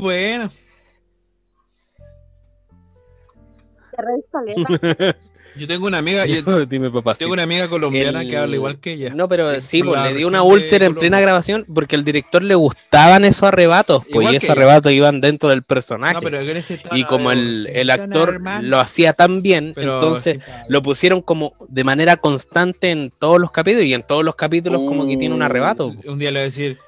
caleta. 4.32 5.18
Yo 5.54 5.68
tengo 5.68 5.86
una 5.86 5.98
amiga, 5.98 6.24
yo 6.24 6.64
Dime, 6.66 6.90
papá. 6.90 7.14
tengo 7.14 7.34
una 7.34 7.42
amiga 7.42 7.68
colombiana 7.68 8.22
El- 8.22 8.30
que 8.30 8.38
habla 8.38 8.56
igual 8.56 8.80
que 8.80 8.92
ella. 8.94 9.12
No, 9.14 9.28
pero 9.28 9.60
sí, 9.60 9.82
pues 9.82 10.00
le 10.02 10.14
dio 10.14 10.26
una 10.26 10.42
úlcera 10.42 10.86
en 10.86 10.94
plena 10.94 11.20
grabación 11.20 11.66
porque 11.74 11.94
al 11.96 12.04
director 12.04 12.42
le 12.42 12.54
gustaban 12.54 13.26
esos 13.26 13.42
arrebatos, 13.42 14.02
pues, 14.04 14.14
Igual 14.14 14.32
y 14.32 14.36
esos 14.38 14.44
ella. 14.48 14.52
arrebatos 14.54 14.92
iban 14.92 15.20
dentro 15.20 15.50
del 15.50 15.62
personaje. 15.62 16.14
No, 16.14 16.20
pero 16.22 16.40
en 16.40 16.56
ese 16.56 16.72
estaba 16.72 16.96
y 16.96 17.04
como 17.04 17.28
de 17.28 17.70
el, 17.74 17.90
actor 17.90 18.30
hermano. 18.30 18.66
lo 18.66 18.80
hacía 18.80 19.12
tan 19.12 19.42
bien, 19.42 19.72
Pero 19.74 19.96
entonces 19.96 20.38
sí, 20.42 20.52
lo 20.68 20.82
pusieron 20.82 21.20
como 21.20 21.52
de 21.68 21.84
manera 21.84 22.16
constante 22.16 22.90
en 22.90 23.10
todos 23.10 23.38
los 23.38 23.50
capítulos 23.50 23.84
y 23.86 23.92
en 23.92 24.04
todos 24.06 24.24
los 24.24 24.36
capítulos 24.36 24.80
como 24.80 25.06
que 25.06 25.18
tiene 25.18 25.34
un 25.34 25.42
arrebato. 25.42 25.88
Un 26.06 26.18
día 26.18 26.30
le 26.30 26.38
voy 26.40 26.40
a 26.40 26.44
decir, 26.44 26.78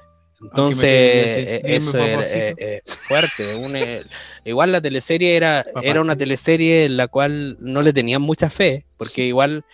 Entonces, 0.41 0.87
eh, 0.91 1.61
eso 1.63 1.97
era 2.03 2.23
eh, 2.29 2.53
eh, 2.57 2.81
fuerte. 3.07 3.55
un, 3.55 3.75
eh, 3.75 4.03
igual 4.43 4.71
la 4.71 4.81
teleserie 4.81 5.35
era, 5.37 5.65
era 5.81 6.01
una 6.01 6.15
teleserie 6.17 6.85
en 6.85 6.97
la 6.97 7.07
cual 7.07 7.57
no 7.59 7.81
le 7.81 7.93
tenían 7.93 8.21
mucha 8.21 8.49
fe, 8.49 8.85
porque 8.97 9.23
igual 9.25 9.65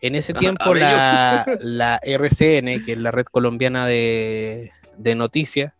en 0.00 0.14
ese 0.16 0.34
Ah, 0.34 0.38
tiempo 0.40 0.74
la, 0.74 1.50
la 1.60 2.00
RCN, 2.02 2.80
que 2.80 2.92
es 2.92 2.98
la 2.98 3.10
red 3.12 3.26
colombiana 3.26 3.86
de, 3.86 4.72
de 4.96 5.14
noticias, 5.14 5.74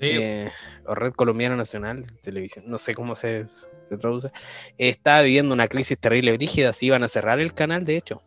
sí, 0.00 0.08
eh, 0.08 0.50
o 0.86 0.94
Red 0.94 1.12
Colombiana 1.12 1.56
Nacional 1.56 2.02
de 2.02 2.14
Televisión, 2.22 2.64
no 2.68 2.78
sé 2.78 2.94
cómo 2.94 3.14
se, 3.14 3.46
se 3.48 3.98
traduce, 3.98 4.30
estaba 4.78 5.22
viviendo 5.22 5.54
una 5.54 5.68
crisis 5.68 5.98
terrible, 5.98 6.32
brígida, 6.32 6.72
se 6.72 6.86
iban 6.86 7.02
a 7.04 7.08
cerrar 7.08 7.40
el 7.40 7.54
canal, 7.54 7.84
de 7.84 7.96
hecho. 7.96 8.22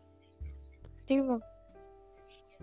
Sí, 1.06 1.22
po. 1.22 1.40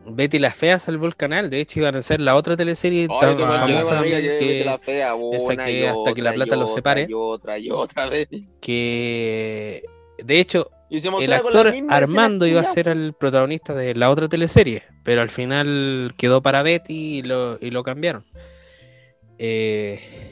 Betty 0.05 0.39
la 0.39 0.51
Fea 0.51 0.79
salvó 0.79 1.05
el 1.05 1.15
canal, 1.15 1.49
de 1.49 1.61
hecho 1.61 1.79
iban 1.79 1.95
a 1.95 1.99
hacer 1.99 2.19
la 2.19 2.35
otra 2.35 2.57
teleserie 2.57 3.07
tan 3.07 3.37
famosa 3.37 3.95
también 3.95 4.19
que 4.19 4.63
la 4.65 4.77
fea, 4.79 5.15
esa 5.33 5.55
que 5.57 5.87
hasta 5.87 6.13
que 6.13 6.21
la 6.21 6.33
plata 6.33 6.55
los 6.55 6.73
separe. 6.73 7.07
Y 7.07 7.13
otra, 7.13 7.57
y 7.59 7.69
otra 7.69 8.09
vez. 8.09 8.27
que 8.59 9.83
de 10.17 10.39
hecho 10.39 10.69
el 10.89 11.33
actor 11.33 11.71
Armando 11.89 12.45
iba 12.45 12.61
a 12.61 12.65
ser 12.65 12.87
el 12.89 13.13
protagonista 13.13 13.73
de 13.73 13.95
la 13.95 14.09
otra 14.09 14.27
teleserie, 14.27 14.83
pero 15.03 15.21
al 15.21 15.29
final 15.29 16.13
quedó 16.17 16.41
para 16.41 16.63
Betty 16.63 17.19
y 17.19 17.21
lo, 17.21 17.57
y 17.61 17.71
lo 17.71 17.83
cambiaron. 17.83 18.25
Eh, 19.37 20.30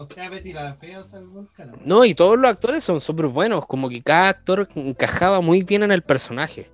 O 0.00 0.06
sea, 0.06 0.30
Betty 0.30 0.54
la 0.54 0.72
fea 0.76 1.04
no, 1.84 2.06
y 2.06 2.14
todos 2.14 2.38
los 2.38 2.50
actores 2.50 2.82
son 2.82 3.02
súper 3.02 3.26
buenos, 3.26 3.66
como 3.66 3.90
que 3.90 4.02
cada 4.02 4.30
actor 4.30 4.66
encajaba 4.74 5.42
muy 5.42 5.62
bien 5.62 5.82
en 5.82 5.92
el 5.92 6.00
personaje. 6.00 6.70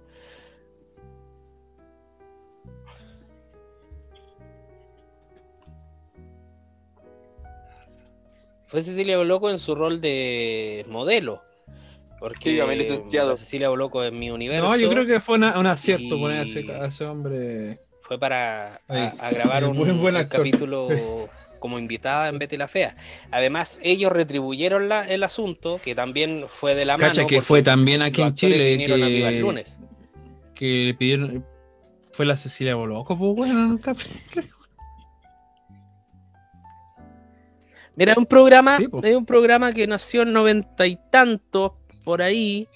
fue 8.66 8.82
Cecilia 8.82 9.16
Boloco 9.16 9.51
en 9.51 9.59
su 9.59 9.74
rol 9.74 10.01
de 10.01 10.85
modelo. 10.89 11.43
Porque 12.19 12.51
Dígame, 12.51 12.77
licenciado. 12.77 13.36
Cecilia 13.36 13.69
Boloco 13.69 14.03
en 14.05 14.19
mi 14.19 14.31
universo. 14.31 14.66
No, 14.69 14.77
yo 14.77 14.89
creo 14.90 15.05
que 15.05 15.20
fue 15.20 15.36
una- 15.36 15.59
un 15.59 15.66
acierto 15.66 16.19
poner 16.19 16.39
a 16.39 16.43
ese, 16.43 16.73
a 16.73 16.86
ese 16.86 17.05
hombre. 17.05 17.81
fue 18.03 18.19
para 18.19 18.77
a, 18.77 18.81
Ay, 18.89 19.12
a 19.19 19.31
grabar 19.32 19.65
un, 19.69 19.77
buen- 19.77 20.01
buen 20.01 20.16
un 20.16 20.24
capítulo 20.24 21.28
como 21.66 21.80
invitada 21.80 22.28
en 22.28 22.38
Betty 22.38 22.56
la 22.56 22.68
Fea. 22.68 22.97
Además, 23.32 23.80
ellos 23.82 24.12
retribuyeron 24.12 24.88
la- 24.88 25.06
el 25.09 25.24
asunto, 25.24 25.80
que 25.84 25.97
también 25.97 26.44
fue 26.48 26.76
de 26.76 26.84
la 26.84 26.97
Cacha 26.97 27.22
mano. 27.22 27.26
que 27.28 27.43
fue 27.43 27.60
también 27.62 28.02
aquí 28.02 28.22
en 28.22 28.34
Chile 28.34 28.55
a 28.55 28.68
el 28.72 29.34
que, 29.34 29.40
lunes. 29.40 29.76
que 30.55 30.84
le 30.84 30.94
pidieron. 30.94 31.44
Fue 32.12 32.24
la 32.24 32.36
Cecilia 32.36 32.76
Boloco, 32.76 33.18
pues 33.18 33.34
bueno, 33.36 33.55
nunca. 33.66 33.94
Mira, 37.97 38.12
es 38.12 38.18
un 38.18 38.26
programa, 38.26 38.76
Sí, 38.76 38.88
po. 38.88 39.02
es 39.02 39.16
un 39.16 39.24
programa 39.26 39.72
que 39.72 39.86
nació 39.86 40.22
en 40.22 40.32
noventa 40.32 40.86
y 40.86 40.98
tantos 41.10 41.72
por 42.05 42.22
ahí, 42.22 42.68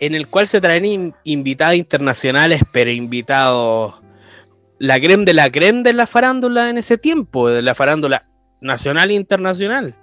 en 0.00 0.14
el 0.14 0.26
cual 0.26 0.48
se 0.48 0.60
traen 0.60 0.84
in- 0.84 1.14
invitados 1.24 1.76
internacionales, 1.76 2.60
pero 2.72 2.90
invitados 2.90 3.94
la 4.78 5.00
creme 5.00 5.24
de 5.24 5.34
la 5.34 5.50
creme 5.50 5.82
de 5.82 5.92
la 5.92 6.06
farándula 6.06 6.68
en 6.70 6.78
ese 6.78 6.98
tiempo, 6.98 7.48
de 7.48 7.62
la 7.62 7.74
farándula 7.74 8.26
nacional 8.60 9.10
e 9.10 9.14
internacional. 9.14 9.94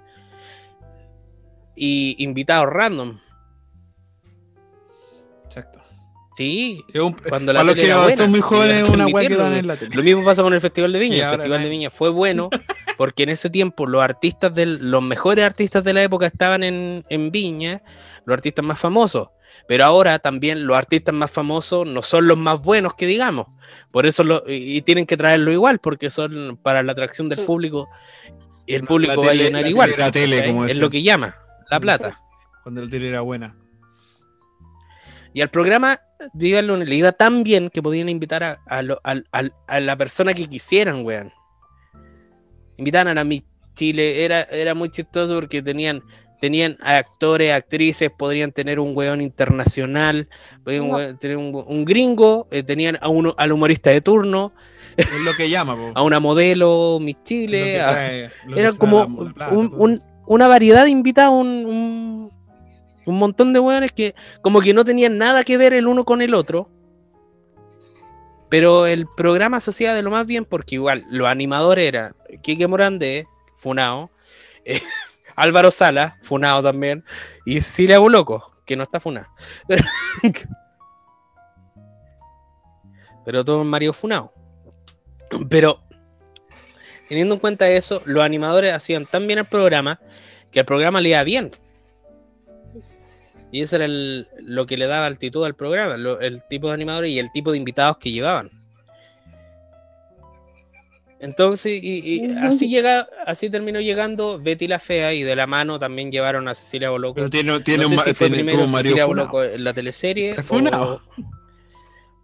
Y 1.76 2.16
invitados 2.22 2.68
random. 2.72 3.18
Exacto. 5.44 5.80
Sí, 6.36 6.82
un- 6.94 7.12
cuando 7.28 7.52
la 7.52 7.60
para 7.60 7.66
los 7.66 7.74
que 7.76 7.86
era 7.86 7.98
buena, 8.02 8.16
son 8.16 8.30
muy 8.30 8.40
jóvenes, 8.40 8.88
una 8.88 9.06
weá 9.06 9.28
que 9.28 9.36
dan 9.36 9.52
en 9.54 9.66
la 9.68 9.76
tele. 9.76 9.94
Lo 9.94 10.02
mismo 10.02 10.24
pasa 10.24 10.42
con 10.42 10.52
el 10.52 10.60
Festival 10.60 10.92
de 10.92 10.98
Viña. 10.98 11.16
Y 11.16 11.20
El 11.20 11.28
Festival 11.28 11.58
no 11.60 11.64
de. 11.64 11.70
Viña 11.70 11.90
fue 11.90 12.10
bueno 12.10 12.50
porque 12.98 13.22
en 13.22 13.28
ese 13.28 13.50
tiempo 13.50 13.86
los 13.86 14.02
artistas 14.02 14.52
del, 14.52 14.90
los 14.90 15.02
mejores 15.02 15.44
artistas 15.44 15.84
de 15.84 15.92
la 15.92 16.02
época 16.02 16.26
estaban 16.26 16.64
en, 16.64 17.04
en 17.08 17.30
Viña, 17.30 17.82
los 18.24 18.34
artistas 18.34 18.64
más 18.64 18.80
famosos. 18.80 19.28
Pero 19.66 19.84
ahora 19.84 20.18
también 20.18 20.66
los 20.66 20.76
artistas 20.76 21.14
más 21.14 21.30
famosos 21.30 21.86
no 21.86 22.02
son 22.02 22.28
los 22.28 22.36
más 22.36 22.60
buenos 22.60 22.94
que 22.94 23.06
digamos. 23.06 23.46
Por 23.90 24.04
eso 24.06 24.22
lo, 24.22 24.42
y, 24.46 24.82
tienen 24.82 25.06
que 25.06 25.16
traerlo 25.16 25.52
igual, 25.52 25.78
porque 25.78 26.10
son 26.10 26.58
para 26.62 26.82
la 26.82 26.92
atracción 26.92 27.28
del 27.28 27.44
público. 27.46 27.88
Y 28.66 28.74
el 28.74 28.82
La 28.82 28.86
público 28.88 29.22
va 29.22 29.30
a 29.30 29.34
llenar 29.34 29.62
la 29.62 29.68
igual. 29.68 29.90
tele 29.90 30.02
era 30.02 30.10
tele, 30.12 30.36
¿cachai? 30.36 30.52
como 30.52 30.66
es 30.66 30.78
lo 30.78 30.90
que 30.90 31.02
llama, 31.02 31.36
la 31.70 31.80
plata. 31.80 32.20
Cuando 32.62 32.82
la 32.82 32.90
tele 32.90 33.08
era 33.08 33.20
buena. 33.22 33.56
Y 35.32 35.40
al 35.40 35.50
programa 35.50 36.00
Lunes 36.34 36.88
le 36.88 36.94
iba 36.94 37.12
tan 37.12 37.42
bien 37.42 37.68
que 37.68 37.82
podían 37.82 38.08
invitar 38.08 38.42
a, 38.44 38.60
a 38.66 38.82
lo- 38.82 39.00
al- 39.02 39.26
a 39.66 39.80
la 39.80 39.96
persona 39.96 40.32
que 40.34 40.46
quisieran, 40.46 41.04
weón. 41.04 41.32
Invitaban 42.76 43.18
a 43.18 43.24
mi 43.24 43.44
Chile, 43.74 44.24
era, 44.24 44.42
era 44.44 44.74
muy 44.74 44.90
chistoso 44.90 45.34
porque 45.34 45.60
tenían, 45.60 46.02
tenían 46.44 46.76
actores, 46.82 47.54
actrices, 47.54 48.10
podrían 48.10 48.52
tener 48.52 48.78
un 48.78 48.94
weón 48.94 49.22
internacional, 49.22 50.28
podían 50.62 50.88
No. 50.88 50.98
weón- 50.98 51.18
tener 51.18 51.38
un, 51.38 51.64
un 51.66 51.84
gringo, 51.86 52.46
eh, 52.50 52.62
tenían 52.62 52.98
a 53.00 53.08
uno, 53.08 53.34
al 53.38 53.50
humorista 53.52 53.88
de 53.88 54.02
turno, 54.02 54.52
Es 54.98 55.10
lo 55.24 55.32
que 55.34 55.48
llama, 55.48 55.74
po. 55.74 55.92
a 55.94 56.02
una 56.02 56.20
modelo 56.20 56.98
Miss 57.00 57.16
Chile, 57.24 57.80
a- 57.80 57.92
trae- 57.92 58.30
que 58.54 58.60
era 58.60 58.72
como 58.74 58.98
la- 58.98 59.24
la 59.24 59.32
plata, 59.32 59.54
un- 59.54 59.72
un- 59.74 60.02
una 60.26 60.46
variedad 60.46 60.84
de 60.84 60.90
invitados, 60.90 61.32
un, 61.32 62.30
un, 63.06 63.14
montón 63.18 63.54
de 63.54 63.60
weones 63.60 63.92
que 63.92 64.14
como 64.42 64.60
que 64.60 64.74
no 64.74 64.84
tenían 64.84 65.16
nada 65.16 65.44
que 65.44 65.56
ver 65.56 65.72
el 65.72 65.86
uno 65.86 66.04
con 66.04 66.20
el 66.20 66.34
otro. 66.34 66.68
Pero 68.50 68.86
el 68.86 69.06
programa 69.16 69.60
se 69.60 69.70
hacía 69.70 69.94
de 69.94 70.02
lo 70.02 70.10
más 70.10 70.26
bien 70.26 70.44
porque 70.44 70.74
igual 70.74 71.04
los 71.10 71.26
animadores 71.26 71.88
eran 71.88 72.14
Quique 72.42 72.66
Morandé, 72.66 73.26
Funao, 73.56 74.10
eh, 74.66 74.80
Álvaro 75.36 75.70
Sala, 75.70 76.16
Funao 76.22 76.62
también, 76.62 77.04
y 77.44 77.60
Cecilia 77.60 77.98
Boloco, 77.98 78.52
que 78.64 78.76
no 78.76 78.82
está 78.84 79.00
Funao. 79.00 79.26
Pero, 83.24 83.44
todo 83.44 83.64
Mario 83.64 83.92
Funao. 83.92 84.32
Pero 85.48 85.80
teniendo 87.08 87.34
en 87.34 87.40
cuenta 87.40 87.68
eso, 87.68 88.02
los 88.04 88.22
animadores 88.22 88.72
hacían 88.72 89.06
tan 89.06 89.26
bien 89.26 89.38
el 89.38 89.44
programa 89.46 90.00
que 90.50 90.60
el 90.60 90.66
programa 90.66 91.00
le 91.00 91.10
iba 91.10 91.22
bien. 91.24 91.50
Y 93.50 93.62
eso 93.62 93.76
era 93.76 93.84
el- 93.84 94.28
lo 94.40 94.66
que 94.66 94.76
le 94.76 94.86
daba 94.86 95.06
altitud 95.06 95.44
al 95.44 95.54
programa, 95.54 95.96
lo- 95.96 96.20
el 96.20 96.42
tipo 96.48 96.68
de 96.68 96.74
animadores 96.74 97.10
y 97.10 97.18
el 97.18 97.30
tipo 97.32 97.52
de 97.52 97.58
invitados 97.58 97.98
que 97.98 98.10
llevaban. 98.10 98.50
Entonces, 101.20 101.80
y, 101.82 102.34
así 102.42 102.68
llega, 102.68 103.08
así 103.24 103.48
terminó 103.48 103.80
llegando 103.80 104.38
Betty 104.38 104.68
la 104.68 104.78
Fea 104.78 105.14
y 105.14 105.22
de 105.22 105.34
la 105.36 105.46
mano 105.46 105.78
también 105.78 106.10
llevaron 106.10 106.48
a 106.48 106.54
Cecilia 106.54 106.90
Boloco. 106.90 107.14
Pero 107.14 107.30
tiene, 107.30 107.60
tiene 107.60 107.84
no 107.84 107.88
un 107.88 107.90
sé 107.92 107.96
ma- 107.96 108.02
si 108.04 108.14
fue 108.14 108.26
tiene- 108.28 108.34
primero 108.44 108.64
un 108.64 108.68
Cecilia. 108.68 109.06
Boloco 109.06 109.42
en 109.42 109.64
la 109.64 109.72
teleserie 109.72 110.36
o, 110.72 111.00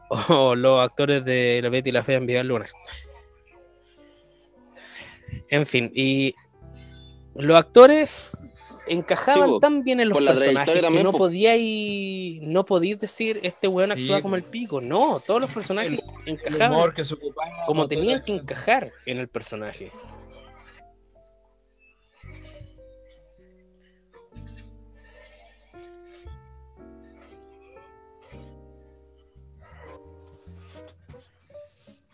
o 0.29 0.55
los 0.55 0.83
actores 0.83 1.25
de 1.25 1.61
la 1.63 1.69
Betty 1.71 1.93
la 1.93 2.03
Fea 2.03 2.19
en 2.19 2.27
Viva 2.27 2.41
el 2.41 2.49
Lunes. 2.49 2.71
En 5.49 5.67
fin, 5.67 5.91
y 5.95 6.35
los 7.35 7.59
actores 7.59 8.37
encajaban 8.87 9.51
Sí, 9.51 9.61
tan 9.61 9.85
bien 9.85 10.01
en 10.01 10.09
los 10.09 10.19
personajes 10.19 10.75
que 10.75 10.81
también, 10.81 11.05
no 11.05 11.13
po. 11.13 11.19
podíais 11.19 12.41
no 12.43 12.65
podíais 12.65 12.99
decir 13.01 13.41
este 13.43 13.69
weón 13.69 13.93
Sí, 13.93 14.03
actúa 14.03 14.23
como 14.23 14.37
el 14.37 14.43
pico. 14.45 14.81
No, 14.81 15.21
todos 15.27 15.41
los 15.41 15.51
personajes 15.51 15.93
El 15.93 16.01
encajaban 16.27 16.81
ocupaba, 17.13 17.67
como 17.67 17.87
tenían 17.89 18.23
que 18.25 18.35
encajar 18.35 18.93
en 19.07 19.19
el 19.19 19.29
personaje. 19.29 19.93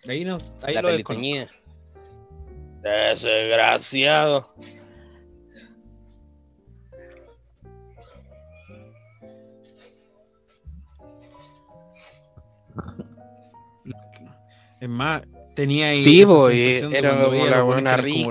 Ahí 0.09 0.25
no, 0.25 0.39
ahí 0.63 0.75
la 0.75 0.83
lo. 0.83 1.49
Desgraciado. 2.83 4.55
Es 14.81 14.89
más, 14.89 15.23
tenía 15.55 15.89
ahí. 15.89 16.05
Sí, 16.05 16.25
de 16.25 16.79
era 16.99 17.25
como 17.25 17.47
la 17.47 17.63
buena 17.63 17.97
rica, 17.97 18.29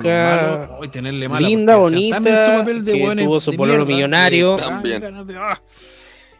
malos, 0.67 0.79
ay, 0.83 0.87
tenerle 0.89 1.27
mala, 1.27 1.47
linda, 1.47 1.73
también 1.73 2.15
bonita, 2.15 2.17
su 2.51 2.59
papel 2.59 2.85
de 2.85 2.93
que 2.93 3.15
tuvo 3.23 3.39
su 3.39 3.53
pololo 3.55 3.85
millonario. 3.85 4.55
También. 4.57 5.03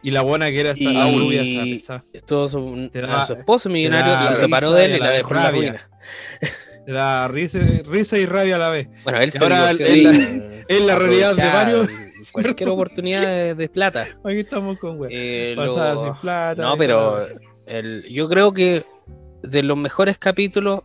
Y 0.02 0.12
la 0.12 0.22
buena 0.22 0.48
que 0.50 0.60
era 0.60 0.70
esta 0.70 0.84
Y- 0.84 0.94
la 0.94 1.06
rubia, 1.06 1.42
esa, 1.42 1.64
esa, 1.96 2.04
Estuvo 2.12 2.46
su, 2.46 2.88
da- 2.92 3.26
su 3.26 3.32
esposo 3.32 3.68
millonario, 3.68 4.12
da 4.12 4.28
se 4.28 4.36
separó 4.36 4.72
de 4.72 4.84
él 4.84 4.96
y 4.96 4.98
la 5.00 5.10
dejó 5.10 5.34
en 5.34 5.42
la 5.42 5.50
ruina. 5.50 5.88
te 6.86 6.92
da 6.92 7.26
risa, 7.26 7.58
risa 7.84 8.16
y 8.16 8.26
rabia 8.26 8.54
a 8.54 8.58
la 8.60 8.70
vez. 8.70 8.88
Bueno, 9.02 9.20
él 9.20 9.28
Y 9.30 9.32
se 9.32 9.38
ahora 9.42 9.72
es 9.72 9.78
la- 9.80 10.12
es 10.68 10.80
la 10.86 10.94
realidad 10.96 11.34
de 11.34 11.42
varios 11.46 11.88
Cualquier 12.32 12.68
oportunidad 12.70 13.22
de, 13.22 13.54
de 13.56 13.68
plata. 13.68 14.06
Aquí 14.24 14.40
estamos 14.40 14.78
con 14.78 14.98
güey. 14.98 15.10
Eh, 15.12 15.54
Pasada 15.56 15.94
lo- 15.94 16.04
sin 16.04 16.14
plata. 16.20 16.62
No, 16.62 16.76
pero. 16.76 17.26
El, 17.66 18.04
yo 18.08 18.28
creo 18.28 18.52
que 18.52 18.84
de 19.42 19.62
los 19.62 19.76
mejores 19.76 20.18
capítulos 20.18 20.82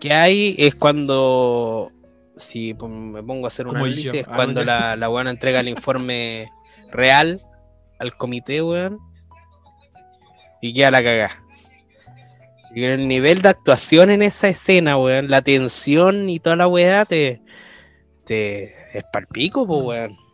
que 0.00 0.12
hay 0.12 0.54
es 0.58 0.74
cuando, 0.74 1.90
si 2.36 2.74
me 2.74 3.22
pongo 3.22 3.46
a 3.46 3.48
hacer 3.48 3.66
un 3.66 3.76
análisis, 3.76 4.12
yo. 4.12 4.12
es 4.12 4.26
cuando 4.26 4.62
la, 4.62 4.96
la 4.96 5.08
buena 5.08 5.30
entrega 5.30 5.60
el 5.60 5.68
informe 5.68 6.50
real 6.92 7.40
al 7.98 8.16
comité, 8.16 8.62
weón, 8.62 8.98
y 10.60 10.74
queda 10.74 10.90
la 10.90 11.02
cagá. 11.02 11.42
Y 12.74 12.84
el 12.84 13.08
nivel 13.08 13.40
de 13.40 13.48
actuación 13.48 14.10
en 14.10 14.22
esa 14.22 14.48
escena, 14.48 14.98
weón, 14.98 15.30
la 15.30 15.40
tensión 15.40 16.28
y 16.28 16.40
toda 16.40 16.56
la 16.56 16.68
weá 16.68 17.06
te, 17.06 17.40
te 18.24 18.74
es 18.96 19.04
palpico, 19.12 19.66
pues, 19.66 19.82
weón. 19.82 20.25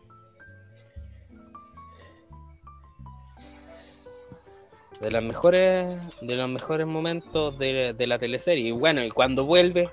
De 5.03 5.11
las 5.11 5.23
mejores 5.23 5.93
de 6.21 6.35
los 6.35 6.49
mejores 6.49 6.87
momentos 6.87 7.59
de, 7.59 7.93
de 7.93 8.07
la 8.07 8.17
teleserie. 8.17 8.69
Y 8.69 8.71
bueno 8.71 9.03
y 9.03 9.11
cuando 9.11 9.45
vuelve 9.45 9.91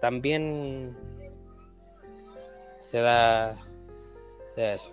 también 0.00 0.96
se 2.78 2.98
da 2.98 3.56
se 4.54 4.60
da 4.60 4.74
eso. 4.74 4.92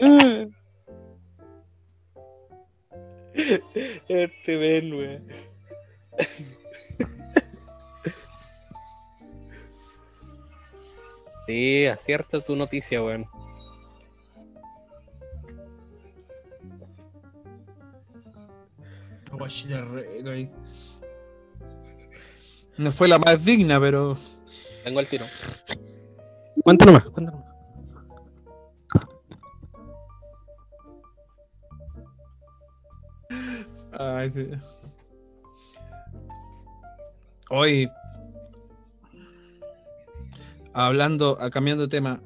Mm. 0.00 0.52
este 4.08 4.56
ven 4.56 5.24
sí 11.46 11.86
acierta 11.86 12.40
tu 12.40 12.56
noticia 12.56 13.00
weón 13.02 13.28
No 22.76 22.92
fue 22.92 23.08
la 23.08 23.18
más 23.18 23.44
digna, 23.44 23.80
pero. 23.80 24.16
Tengo 24.84 25.00
el 25.00 25.08
tiro. 25.08 25.26
Cuéntanos 26.62 26.94
más, 26.94 27.04
cuéntanos 27.04 27.40
más. 27.40 27.48
Ay, 33.98 34.30
sí. 34.30 34.48
Hoy, 37.50 37.90
hablando, 40.72 41.36
ah, 41.40 41.50
cambiando 41.50 41.82
de 41.82 41.88
tema, 41.88 42.20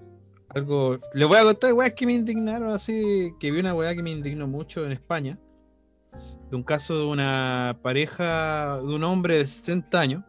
algo. 0.48 0.98
Les 1.14 1.26
voy 1.26 1.38
a 1.38 1.44
contar 1.44 1.72
weas 1.72 1.94
que 1.94 2.04
me 2.04 2.12
indignaron 2.12 2.72
así. 2.72 3.32
Que 3.40 3.50
vi 3.50 3.60
una 3.60 3.74
weá 3.74 3.94
que 3.94 4.02
me 4.02 4.10
indignó 4.10 4.46
mucho 4.46 4.84
en 4.84 4.92
España. 4.92 5.38
De 6.52 6.56
un 6.56 6.62
caso 6.64 6.98
de 6.98 7.06
una 7.06 7.78
pareja 7.80 8.76
de 8.76 8.94
un 8.94 9.02
hombre 9.04 9.36
de 9.38 9.46
60 9.46 9.98
años. 9.98 10.22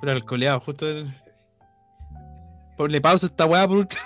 Pero 0.00 0.12
alcoholeado, 0.12 0.60
justo. 0.60 0.88
en- 0.88 1.12
Ponle 2.78 3.02
pausa 3.02 3.26
a 3.26 3.28
esta 3.28 3.44
weá 3.44 3.68
por 3.68 3.76
último. 3.76 4.00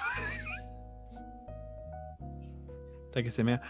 Hasta 3.06 3.22
que 3.22 3.30
se 3.30 3.44
me. 3.44 3.60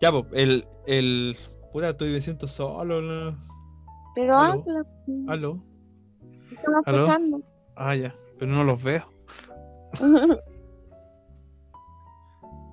Ya, 0.00 0.10
pues, 0.10 0.24
el, 0.32 0.66
el. 0.86 1.36
Puta, 1.70 1.90
estoy 1.90 2.12
me 2.12 2.22
siento 2.22 2.48
solo. 2.48 3.02
¿no? 3.02 3.36
Pero 4.14 4.38
Aló. 4.38 4.52
habla, 4.62 4.86
Aló. 5.28 5.62
estamos 6.50 6.82
¿Aló? 6.86 7.02
escuchando. 7.02 7.42
Ah, 7.76 7.94
ya, 7.94 8.14
pero 8.38 8.50
no 8.52 8.64
los 8.64 8.82
veo. 8.82 9.04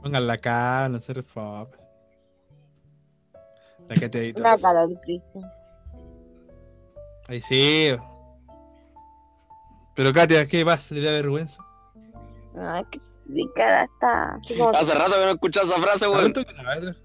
Pongan 0.01 0.27
la 0.27 0.37
cara, 0.37 0.87
no 0.87 0.99
se 0.99 1.21
favor. 1.23 1.80
La 3.91 3.95
que 3.99 4.07
te 4.09 4.19
edito. 4.19 4.41
La 4.41 4.57
cara 4.57 4.87
de 4.87 4.95
Cristian. 5.01 5.43
Ahí 7.27 7.41
sí. 7.41 7.89
Pero 9.95 10.13
Katia, 10.13 10.47
¿qué 10.47 10.63
pasa? 10.65 10.95
¿Le 10.95 11.01
da 11.01 11.11
vergüenza? 11.11 11.61
Ay, 12.57 12.83
que 12.89 12.99
mi 13.25 13.45
cara 13.53 13.83
está. 13.83 14.39
como- 14.57 14.69
Hace 14.69 14.95
rato 14.97 15.11
que 15.11 15.25
no 15.25 15.31
escuchaba 15.31 15.65
esa 15.65 15.81
frase, 15.81 16.05
Ah, 16.05 16.09
weón. 16.09 16.31
¿tú 16.33 16.41
qué 16.45 16.79
ver. 16.79 16.95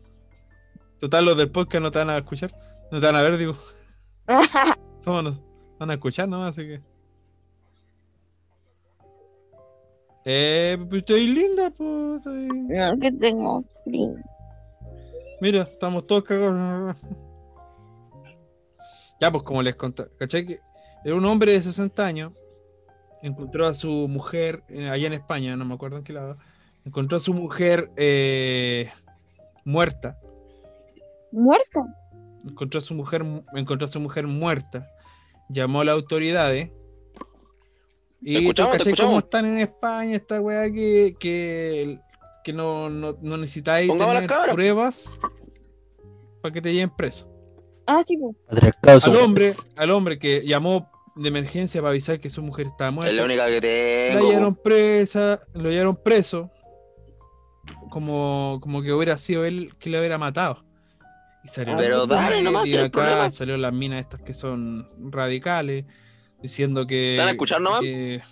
Total, 1.01 1.25
los 1.25 1.37
del 1.37 1.51
podcast 1.51 1.83
no 1.83 1.91
te 1.91 1.99
van 1.99 2.11
a 2.11 2.19
escuchar. 2.19 2.53
No 2.93 3.01
te 3.01 3.07
van 3.07 3.17
a 3.17 3.23
ver, 3.23 3.37
digo. 3.37 3.57
Somos 5.05 5.41
van 5.79 5.91
a 5.91 5.95
escuchar 5.95 6.29
nomás, 6.29 6.51
así 6.57 6.67
que. 6.69 6.81
Eh, 10.25 10.77
pues 10.89 11.01
estoy 11.01 11.27
linda, 11.27 11.71
pues. 11.71 12.19
estoy- 12.19 12.49
no, 12.49 12.99
que 13.01 13.13
tengo 13.13 13.63
frío. 13.85 14.15
Mira, 15.41 15.63
estamos 15.63 16.07
todos 16.07 16.25
cagados. 16.25 16.97
Ya, 19.21 19.31
pues 19.31 19.45
como 19.45 19.63
les 19.63 19.75
conté, 19.77 20.05
¿cachai? 20.19 20.47
Que 20.47 20.61
era 21.05 21.15
un 21.15 21.25
hombre 21.25 21.53
de 21.53 21.63
60 21.63 22.05
años, 22.05 22.33
encontró 23.23 23.67
a 23.67 23.75
su 23.75 23.91
mujer 24.09 24.63
eh, 24.69 24.89
allá 24.91 25.07
en 25.07 25.15
España, 25.15 25.57
no 25.57 25.65
me 25.65 25.75
acuerdo 25.75 25.97
en 25.99 26.05
qué 26.05 26.13
lado, 26.13 26.37
encontró 26.85 27.17
a 27.17 27.21
su 27.21 27.33
mujer 27.33 27.91
eh, 27.97 28.91
muerta, 29.65 30.19
¿Muerta? 31.33 31.85
encontró 32.47 32.79
a 32.79 32.83
su 32.83 32.95
mujer, 32.95 33.25
mu- 33.25 33.43
encontró 33.55 33.87
a 33.87 33.91
su 33.91 34.01
mujer 34.01 34.27
muerta, 34.27 34.87
llamó 35.49 35.81
a 35.81 35.85
las 35.85 35.95
autoridades 35.95 36.71
y 38.21 38.35
Te 38.35 38.41
escuchamos, 38.41 38.73
¿tú 38.79 38.85
te 38.85 38.91
cachai 38.91 39.07
cómo 39.07 39.19
están 39.21 39.47
en 39.47 39.59
España 39.59 40.15
esta 40.17 40.41
weá 40.41 40.71
que, 40.71 41.17
que, 41.19 41.99
que 42.47 42.53
no, 42.53 42.89
no, 42.89 43.19
no 43.21 43.37
necesitáis 43.37 43.91
tener 43.91 44.31
pruebas 44.53 45.19
para 46.41 46.53
que 46.53 46.63
te 46.63 46.73
lleven 46.73 46.91
preso? 46.91 47.29
Ah, 47.89 48.05
sí, 48.07 48.17
pues. 48.17 48.37
al 49.05 49.17
hombre, 49.17 49.53
al 49.75 49.91
hombre 49.91 50.17
que 50.17 50.47
llamó 50.47 50.89
de 51.17 51.27
emergencia 51.29 51.81
para 51.81 51.91
avisar 51.91 52.21
que 52.21 52.31
su 52.31 52.43
mujer 52.43 52.67
estaba 52.67 52.93
muerta. 52.93 53.11
Es 53.11 53.17
la 53.17 53.25
única 53.25 53.47
que 53.49 53.55
La 54.13 54.15
tengo. 54.15 54.29
hallaron 54.29 54.55
presa, 54.55 55.41
lo 55.55 55.71
hallaron 55.71 55.97
preso, 55.97 56.49
como, 57.91 58.61
como 58.63 58.81
que 58.81 58.93
hubiera 58.93 59.19
sido 59.19 59.45
él 59.45 59.75
que 59.81 59.91
le 59.91 59.99
hubiera 59.99 60.17
matado. 60.17 60.65
Y 61.43 61.49
salió 61.49 61.75
Pero 61.77 62.07
dale 62.07 62.43
nomás, 62.43 62.69
y 62.69 62.71
sin 62.73 62.79
acá 62.81 62.91
problema. 62.91 63.33
salió 63.33 63.57
las 63.57 63.73
minas 63.73 63.99
estas 64.01 64.23
que 64.23 64.35
son 64.35 64.89
radicales, 65.11 65.85
diciendo 66.41 66.87
que, 66.87 67.15
¿Están 67.15 67.27
a 67.29 67.33
escuchar 67.33 67.61
nomás? 67.61 67.81
que 67.81 68.23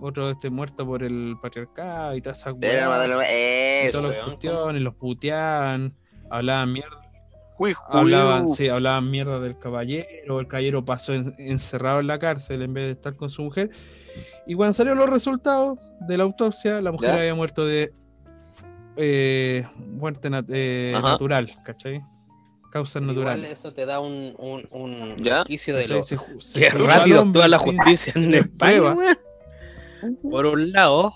otro 0.00 0.30
esté 0.30 0.50
muerto 0.50 0.86
por 0.86 1.02
el 1.02 1.36
patriarcado 1.42 2.14
y 2.16 2.20
todas 2.22 2.38
esas 2.40 2.54
weas, 2.54 2.84
todas 3.92 4.16
las 4.16 4.24
cuestiones, 4.24 4.82
los 4.82 4.94
puteaban, 4.94 5.94
hablaban 6.30 6.72
mierda 6.72 6.96
Uy, 7.60 7.74
hablaban, 7.88 8.48
sí, 8.50 8.68
hablaban 8.68 9.10
mierda 9.10 9.40
del 9.40 9.58
caballero, 9.58 10.38
el 10.38 10.46
caballero 10.46 10.84
pasó 10.84 11.12
en- 11.12 11.34
encerrado 11.38 11.98
en 11.98 12.06
la 12.06 12.20
cárcel 12.20 12.62
en 12.62 12.72
vez 12.72 12.84
de 12.84 12.92
estar 12.92 13.16
con 13.16 13.30
su 13.30 13.42
mujer. 13.42 13.70
Y 14.46 14.54
cuando 14.54 14.74
salieron 14.74 14.98
los 14.98 15.10
resultados 15.10 15.76
de 16.06 16.16
la 16.18 16.22
autopsia, 16.22 16.80
la 16.80 16.92
mujer 16.92 17.08
¿Ya? 17.08 17.14
había 17.16 17.34
muerto 17.34 17.66
de 17.66 17.92
eh, 18.96 19.66
muerte 19.76 20.30
nat- 20.30 20.46
eh, 20.50 20.92
natural, 21.02 21.52
¿cachai? 21.64 22.00
Causas 22.70 23.02
Igual 23.02 23.16
naturales. 23.16 23.52
eso 23.52 23.72
te 23.72 23.86
da 23.86 23.98
un, 24.00 24.34
un, 24.38 24.68
un 24.70 25.16
¿Ya? 25.16 25.40
indicio 25.40 25.74
de 25.74 25.82
¿cachai? 25.82 25.96
lo 25.96 26.02
Se 26.04 26.16
se 26.40 26.68
rápido 26.78 27.22
hombre 27.22 27.42
actúa 27.42 27.48
la 27.48 27.58
sin 27.58 27.76
justicia 27.76 28.12
en 28.16 28.34
España, 28.34 28.94
Por 30.30 30.46
un 30.46 30.72
lado, 30.72 31.12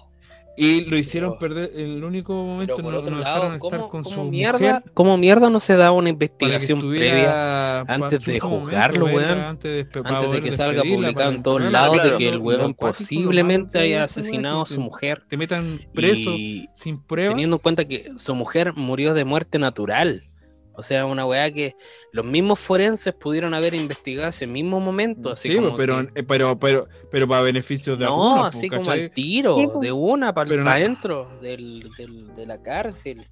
Y 0.55 0.85
lo 0.85 0.99
hicieron 0.99 1.39
Pero- 1.39 1.55
perder. 1.55 1.81
El 1.81 2.05
único 2.05 2.35
momento 2.35 2.77
no, 2.83 2.99
otro 2.99 3.11
no 3.13 3.19
dejaron 3.21 3.53
lado, 3.53 3.55
estar 3.55 3.59
¿cómo, 3.81 3.89
con 3.89 4.03
cómo 4.03 4.15
su 4.17 4.25
mierda, 4.31 4.59
mujer 4.59 4.83
cómo 4.93 5.17
mierda 5.17 5.49
no 5.49 5.59
se 5.61 5.77
da 5.77 5.93
una 5.93 6.09
que 6.09 6.11
investigación 6.11 6.81
previa 6.81 7.81
antes 7.81 8.23
de 8.23 8.39
juzgarlo, 8.39 9.07
weón? 9.07 9.39
Antes 9.39 9.91
de, 9.91 10.01
antes 10.05 10.41
que 10.43 10.53
salga 10.53 10.83
publicado 10.83 11.31
en 11.33 11.43
todos 11.43 11.63
lados 11.63 12.03
de 12.05 12.17
que 12.19 12.29
el 12.29 12.37
weón 12.37 12.75
posiblemente 12.75 13.79
que 13.79 13.85
haya 13.85 14.03
asesinado 14.05 14.61
a 14.61 14.67
que 14.67 14.75
su 14.75 14.81
mujer 14.81 15.23
Te 15.27 15.39
metan 15.39 15.81
preso 15.95 16.33
y 16.37 16.69
sin 16.75 17.03
prueba. 17.03 17.31
teniendo 17.31 17.57
en 17.57 17.63
cuenta 17.63 17.87
que 17.87 18.11
su 18.19 18.35
mujer 18.35 18.75
murió 18.77 19.15
de 19.15 19.25
muerte 19.25 19.59
natural. 19.59 20.25
O 20.75 20.83
sea, 20.83 21.05
una 21.07 21.27
weá 21.27 21.51
que 21.53 21.77
los 22.13 22.25
mismos 22.25 22.59
forenses 22.59 23.13
pudieron 23.15 23.53
haber 23.53 23.75
investigado 23.75 24.31
ese 24.31 24.47
mismo 24.47 24.81
momento. 24.81 25.31
Así 25.33 25.51
sí, 25.51 25.57
como 25.57 25.77
pero, 25.77 26.07
que- 26.09 26.21
eh, 26.21 26.23
pero, 26.23 26.59
pero, 26.59 26.87
pero 27.11 27.29
para 27.29 27.43
beneficios 27.43 27.99
de 27.99 28.07
no, 28.07 28.13
algunos, 28.35 28.55
así 28.57 28.69
como 28.71 28.91
al 28.91 29.11
tiro, 29.11 29.57
Sí, 29.57 29.69
de 29.81 29.93
una 29.93 30.33
para 30.33 30.49
Pero 30.49 30.65
no- 30.65 30.71
adentro 30.71 31.39
del, 31.43 31.91
del- 31.99 32.35
de 32.35 32.47
la 32.47 32.63
cárcel. 32.63 33.29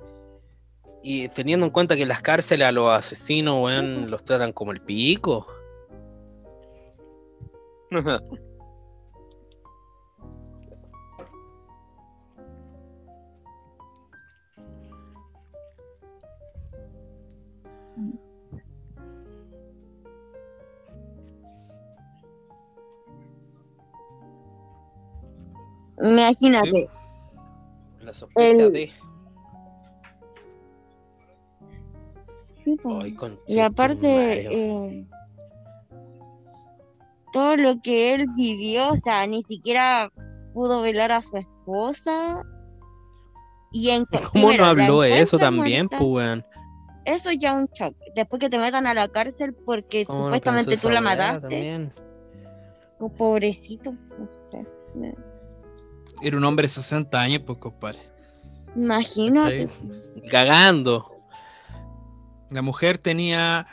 Y 1.02 1.28
teniendo 1.30 1.64
en 1.64 1.72
cuenta 1.72 1.96
que 1.96 2.04
las 2.04 2.20
cárceles 2.20 2.68
a 2.68 2.72
los 2.72 2.90
asesinos, 2.92 3.62
weón, 3.64 4.10
los 4.10 4.22
tratan 4.22 4.52
como 4.52 4.72
el 4.72 4.82
pico. 4.82 5.46
Imagínate. 26.02 26.88
La 28.00 28.14
sospecha 28.14 28.62
El- 28.62 28.72
de. 28.72 28.92
Sí. 32.64 32.76
Ay, 32.84 33.14
conche 33.14 33.40
Y 33.46 33.58
aparte, 33.58 34.46
eh, 34.52 35.06
todo 37.32 37.56
lo 37.56 37.80
que 37.80 38.14
él 38.14 38.26
vivió, 38.36 38.92
o 38.92 38.96
sea, 38.96 39.26
ni 39.26 39.42
siquiera 39.42 40.12
pudo 40.52 40.82
velar 40.82 41.12
a 41.12 41.22
su 41.22 41.36
esposa. 41.38 42.42
Y 43.72 43.90
en 43.90 44.04
¿Cómo 44.10 44.30
primero, 44.32 44.64
no 44.64 44.70
habló 44.70 45.00
de 45.02 45.20
eso 45.20 45.38
también, 45.38 45.88
pues? 45.88 46.42
Eso 47.04 47.32
ya 47.32 47.54
un 47.54 47.66
shock. 47.72 47.94
Después 48.14 48.40
que 48.40 48.50
te 48.50 48.58
metan 48.58 48.86
a 48.86 48.94
la 48.94 49.08
cárcel 49.08 49.54
porque 49.64 50.04
¿Cómo 50.04 50.18
no 50.18 50.24
supuestamente 50.26 50.70
pensó 50.70 50.88
tú 50.88 50.94
la 50.94 51.00
mataste. 51.00 51.40
también? 51.40 51.92
Oh, 52.98 53.08
pobrecito. 53.08 53.92
No 53.92 54.28
sé. 54.38 54.66
Era 56.22 56.36
un 56.36 56.44
hombre 56.44 56.64
de 56.64 56.68
60 56.74 57.20
años, 57.20 57.42
pues, 57.46 57.58
compadre. 57.58 57.98
Imagínate. 58.76 59.68
Cagando. 60.30 61.06
La 62.50 62.62
mujer 62.62 62.98
tenía, 62.98 63.66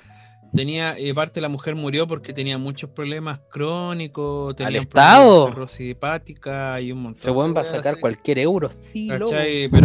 tenía, 0.57 0.99
y 0.99 1.13
parte 1.13 1.39
la 1.39 1.47
mujer 1.49 1.75
murió 1.75 2.07
porque 2.07 2.33
tenía 2.33 2.57
muchos 2.57 2.89
problemas 2.89 3.39
crónicos, 3.49 4.55
tenía 4.55 4.81
Estado? 4.81 5.47
cirrosis 5.49 5.91
hepática 5.91 6.81
y 6.81 6.91
un 6.91 7.03
montón. 7.03 7.19
Ese 7.21 7.31
weón 7.31 7.51
de 7.53 7.55
va 7.55 7.61
a 7.61 7.63
sacar 7.63 7.93
así, 7.93 8.01
cualquier 8.01 8.39
euro. 8.39 8.69
Sí. 8.91 9.07
Pero 9.09 9.25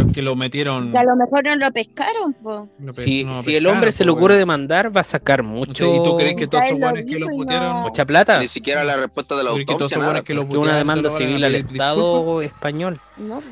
es 0.03 0.13
que 0.13 0.23
lo 0.23 0.35
metieron. 0.35 0.91
Que 0.91 0.99
a 0.99 1.05
lo 1.05 1.15
mejor 1.17 1.45
no 1.45 1.55
lo 1.57 1.71
pescaron, 1.73 2.33
po. 2.43 2.69
lo 2.81 2.93
pe- 2.95 3.03
Si, 3.03 3.25
no 3.25 3.31
lo 3.31 3.35
si 3.37 3.51
el 3.51 3.63
pescaron, 3.63 3.77
hombre 3.77 3.93
se 3.93 4.05
po, 4.05 4.07
le 4.07 4.13
ocurre 4.17 4.37
demandar, 4.39 4.97
va 4.97 5.03
a 5.03 5.05
sacar 5.05 5.43
mucho. 5.43 5.85
¿Y 5.95 6.03
tú 6.03 6.17
crees 6.17 6.35
que 6.35 6.47
todos 6.49 6.65
lo 6.71 6.77
weones 6.79 7.07
que 7.07 7.19
lo 7.19 7.27
putearon? 7.29 7.69
no- 7.75 7.83
mucha 7.83 8.05
plata? 8.05 8.39
Ni 8.41 8.49
siquiera 8.49 8.83
la 8.83 8.97
respuesta 8.97 9.37
de 9.37 9.45
la 9.45 9.51
¿Tú 9.51 9.55
crees 9.55 9.67
que 9.67 9.73
autopsia, 9.75 9.95
esos 9.97 10.07
nada. 10.07 10.25
que 10.25 10.35
lo 10.35 10.49
Que 10.49 10.57
una 10.57 10.77
demanda 10.77 11.11
se 11.11 11.15
van 11.25 11.29
civil 11.29 11.45
al? 11.45 11.55
Estado 11.55 12.43
español. 12.43 13.01
No. 13.17 13.43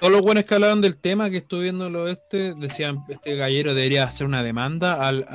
Todos 0.00 0.12
los 0.12 0.22
buenos 0.22 0.44
que 0.44 0.54
hablaban 0.54 0.80
del 0.80 0.96
tema 0.96 1.28
que 1.30 1.38
estuve 1.38 1.64
viendo 1.64 1.90
lo 1.90 2.08
este 2.08 2.54
decían 2.54 3.04
este 3.08 3.34
gallero 3.34 3.74
debería 3.74 4.04
hacer 4.04 4.26
una 4.26 4.42
demanda 4.42 5.06
al, 5.06 5.26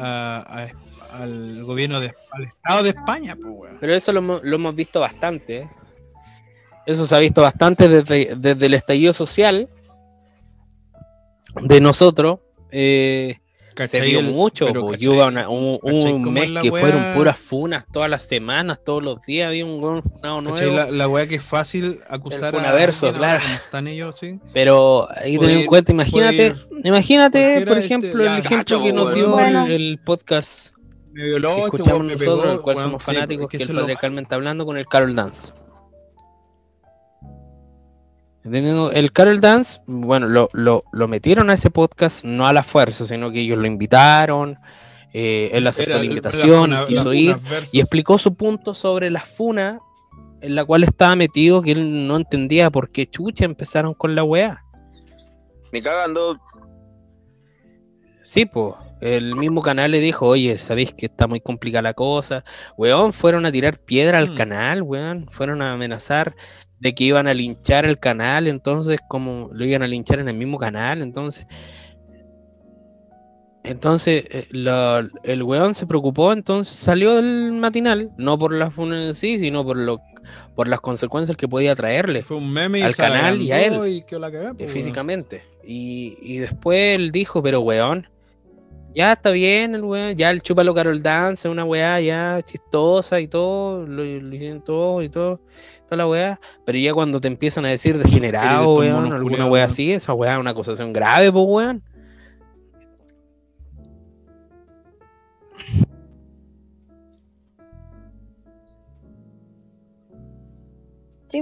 al 1.12 1.64
gobierno 1.64 2.00
de, 2.00 2.14
al 2.32 2.44
Estado 2.46 2.84
de 2.84 2.90
España, 2.90 3.36
pues. 3.36 3.74
Pero 3.80 3.94
eso 3.94 4.14
lo, 4.14 4.22
lo 4.42 4.56
hemos 4.56 4.76
visto 4.76 5.00
bastante. 5.00 5.58
¿eh? 5.58 5.70
Eso 6.86 7.06
se 7.06 7.16
ha 7.16 7.20
visto 7.20 7.42
bastante 7.42 7.88
desde, 7.90 8.36
desde 8.36 8.66
el 8.66 8.74
estallido 8.74 9.14
social 9.14 9.70
de 11.62 11.82
nosotros. 11.82 12.40
eh, 12.72 13.41
se 13.88 14.02
vio 14.02 14.20
El- 14.20 14.26
mucho. 14.34 14.66
pero, 14.66 14.82
po, 14.82 14.90
y 14.90 14.92
¿cachai? 14.94 15.08
hubo 15.10 15.26
una- 15.28 15.50
un, 15.50 15.78
¿cachai 15.80 16.14
un 16.14 16.34
mes 16.34 16.52
que 16.62 16.70
weá? 16.70 16.82
fueron 16.82 17.14
puras 17.16 17.38
funas 17.38 17.86
todas 17.92 18.10
las 18.10 18.24
semanas, 18.28 18.80
todos 18.84 19.02
los 19.04 19.22
días 19.22 19.48
había 19.48 19.66
un 19.66 19.84
weón 19.84 20.02
funado 20.04 20.44
¿Cachai? 20.44 20.72
nuevo. 20.72 20.76
La, 20.76 20.92
la 20.92 21.08
weá 21.08 21.28
que 21.28 21.36
es 21.36 21.44
fácil 21.44 22.00
acusar 22.10 22.54
a 22.56 22.58
funaverso, 22.58 23.08
ahora 23.08 23.18
claro. 23.20 23.44
están 23.56 23.88
ellos, 23.88 24.18
sí. 24.20 24.40
Pero 24.54 25.08
hay 25.16 25.34
que 25.34 25.40
tener 25.40 25.58
en 25.60 25.66
cuenta, 25.66 25.92
imagínate, 25.92 26.56
imagínate, 26.84 27.62
por 27.66 27.78
este, 27.78 27.86
ejemplo, 27.86 28.24
ya, 28.24 28.34
el 28.34 28.40
ejemplo 28.40 28.58
cacho, 28.58 28.84
que 28.84 28.94
nos 28.94 29.14
dio 29.14 29.26
el- 29.26 29.32
Bueno. 29.32 29.66
el, 29.68 30.00
podcast 30.04 30.74
Me 31.14 31.26
violó, 31.26 31.50
que 31.50 31.62
este 31.62 31.76
escuchamos 31.78 32.04
me 32.06 32.14
nosotros, 32.14 32.38
pegó, 32.40 32.52
del 32.52 32.62
cual 32.62 32.76
weón, 32.78 32.90
somos 32.90 33.04
sí, 33.04 33.14
fanáticos, 33.14 33.48
que 33.50 33.58
es 33.58 33.64
eso 33.64 33.72
el 33.72 33.76
lo- 33.76 33.82
patriarcalmente 33.84 34.36
hablando 34.36 34.66
con 34.66 34.78
el 34.78 34.86
Carol 34.88 35.16
Dance. 35.16 35.54
Entendiendo, 38.44 38.92
El 38.92 39.12
Carol 39.12 39.40
Dance, 39.40 39.82
bueno, 39.86 40.28
lo, 40.28 40.50
lo, 40.54 40.84
lo 40.92 41.08
metieron 41.08 41.50
a 41.50 41.54
ese 41.54 41.70
podcast 41.70 42.24
no 42.24 42.48
a 42.48 42.54
la 42.54 42.64
fuerza, 42.64 43.06
sino 43.06 43.32
que 43.32 43.42
ellos 43.42 43.58
lo 43.60 43.68
invitaron, 43.68 44.58
eh, 45.14 45.52
él 45.54 45.68
aceptó 45.68 45.92
Era 45.92 46.00
la 46.00 46.06
invitación, 46.06 46.72
la 46.72 46.78
funa- 46.78 46.88
quiso 46.88 47.10
la 47.10 47.16
ir 47.16 47.38
versus- 47.38 47.70
y 47.74 47.80
explicó 47.82 48.18
su 48.18 48.34
punto 48.34 48.74
sobre 48.74 49.12
la 49.12 49.20
funa 49.22 49.80
en 50.42 50.56
la 50.56 50.66
cual 50.66 50.84
estaba 50.84 51.16
metido, 51.16 51.62
que 51.62 51.74
él 51.74 52.08
no 52.08 52.16
entendía 52.16 52.72
por 52.72 52.90
qué 52.92 53.06
chucha 53.06 53.46
empezaron 53.46 53.94
con 53.94 54.16
la 54.16 54.24
weá. 54.24 54.64
Ni 55.72 55.82
cagando. 55.82 56.40
Sí, 58.24 58.46
pues. 58.46 58.76
El 59.02 59.36
mismo 59.36 59.62
canal 59.64 59.90
le 59.92 60.00
dijo, 60.00 60.28
oye, 60.28 60.58
sabéis 60.60 60.94
que 60.94 61.08
está 61.08 61.26
muy 61.26 61.42
complicada 61.42 61.82
la 61.82 61.94
cosa. 61.96 62.44
Weón, 62.78 63.14
fueron 63.14 63.46
a 63.48 63.52
tirar 63.52 63.80
piedra 63.80 64.20
al 64.20 64.32
Mm. 64.32 64.36
canal, 64.36 64.82
weón. 64.84 65.28
Fueron 65.32 65.62
a 65.64 65.74
amenazar 65.74 66.36
de 66.82 66.94
que 66.96 67.04
iban 67.06 67.28
a 67.28 67.34
linchar 67.34 67.86
el 67.86 67.98
canal, 68.00 68.48
entonces, 68.48 69.00
como 69.08 69.50
lo 69.54 69.64
iban 69.66 69.84
a 69.84 69.88
linchar 69.88 70.20
en 70.20 70.28
el 70.28 70.36
mismo 70.36 70.58
canal, 70.58 71.02
entonces. 71.02 71.46
Entonces, 73.64 74.26
eh, 74.32 74.48
lo- 74.52 75.08
el 75.24 75.44
weón 75.44 75.76
se 75.76 75.86
preocupó, 75.86 76.34
entonces 76.34 76.76
salió 76.76 77.16
del 77.16 77.52
matinal, 77.54 78.10
no 78.18 78.38
por 78.40 78.54
la 78.54 78.72
funa 78.72 79.06
en 79.10 79.14
sí, 79.16 79.38
sino 79.38 79.64
por, 79.64 79.78
lo, 79.78 80.02
por 80.56 80.68
las 80.68 80.80
consecuencias 80.82 81.38
que 81.38 81.48
podía 81.48 81.76
traerle 81.76 82.24
Fue 82.24 82.38
un 82.38 82.52
meme 82.52 82.80
y 82.80 82.82
al 82.82 82.96
canal 82.96 83.40
y 83.40 83.52
a 83.52 83.62
él. 83.64 83.74
y 83.88 84.18
la 84.18 84.54
pues, 84.58 84.72
físicamente. 84.72 85.44
Y, 85.64 86.18
y 86.24 86.40
después 86.40 86.96
él 86.96 87.12
dijo, 87.12 87.44
pero 87.44 87.62
weón, 87.62 88.08
ya 88.94 89.14
está 89.14 89.32
bien 89.32 89.76
el 89.76 89.84
weón, 89.84 90.16
ya 90.16 90.30
el 90.30 90.42
chúpalo 90.42 90.74
Carol 90.74 91.02
Dance, 91.02 91.48
una 91.48 91.66
weá 91.66 92.00
ya 92.02 92.42
chistosa 92.44 93.20
y 93.20 93.28
todo, 93.28 93.86
lo, 93.86 94.04
lo 94.04 94.36
hicieron 94.36 94.62
todo 94.62 95.02
y 95.02 95.10
todo, 95.10 95.42
toda 95.86 95.98
la 95.98 96.08
weá, 96.08 96.40
pero 96.66 96.78
ya 96.78 96.94
cuando 96.94 97.22
te 97.22 97.28
empiezan 97.28 97.66
a 97.66 97.70
decir 97.70 97.98
degenerado, 97.98 98.74
weón, 98.74 99.12
alguna 99.14 99.46
weá 99.48 99.66
así, 99.66 99.92
esa 99.92 100.14
weá 100.14 100.34
es 100.34 100.40
una 100.40 100.52
acusación 100.52 100.94
grave, 100.94 101.32
pues 101.32 101.46
weón. 101.48 101.84
Sí, 111.28 111.42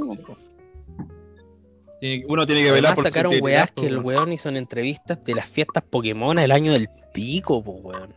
Uno 2.28 2.46
tiene 2.46 2.62
que 2.64 2.72
velar 2.72 2.92
Además 2.92 2.96
por 2.96 3.04
su 3.04 3.10
sacaron 3.10 3.34
integridad, 3.34 3.58
weás 3.60 3.72
pues, 3.72 3.82
que 3.88 3.94
el 3.94 3.98
weón. 4.00 4.32
hizo 4.34 4.50
en 4.50 4.58
entrevistas 4.58 5.24
de 5.24 5.36
las 5.36 5.46
fiestas 5.48 5.84
Pokémon 5.84 6.40
el 6.40 6.52
año 6.52 6.72
del 6.72 6.88
pico, 7.14 7.62
pues 7.64 7.78
weón. 7.84 8.14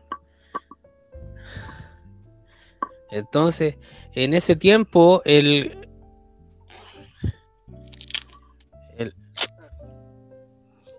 Entonces, 3.11 3.77
en 4.15 4.35
ese 4.35 4.57
tiempo, 4.57 5.21
el, 5.25 5.79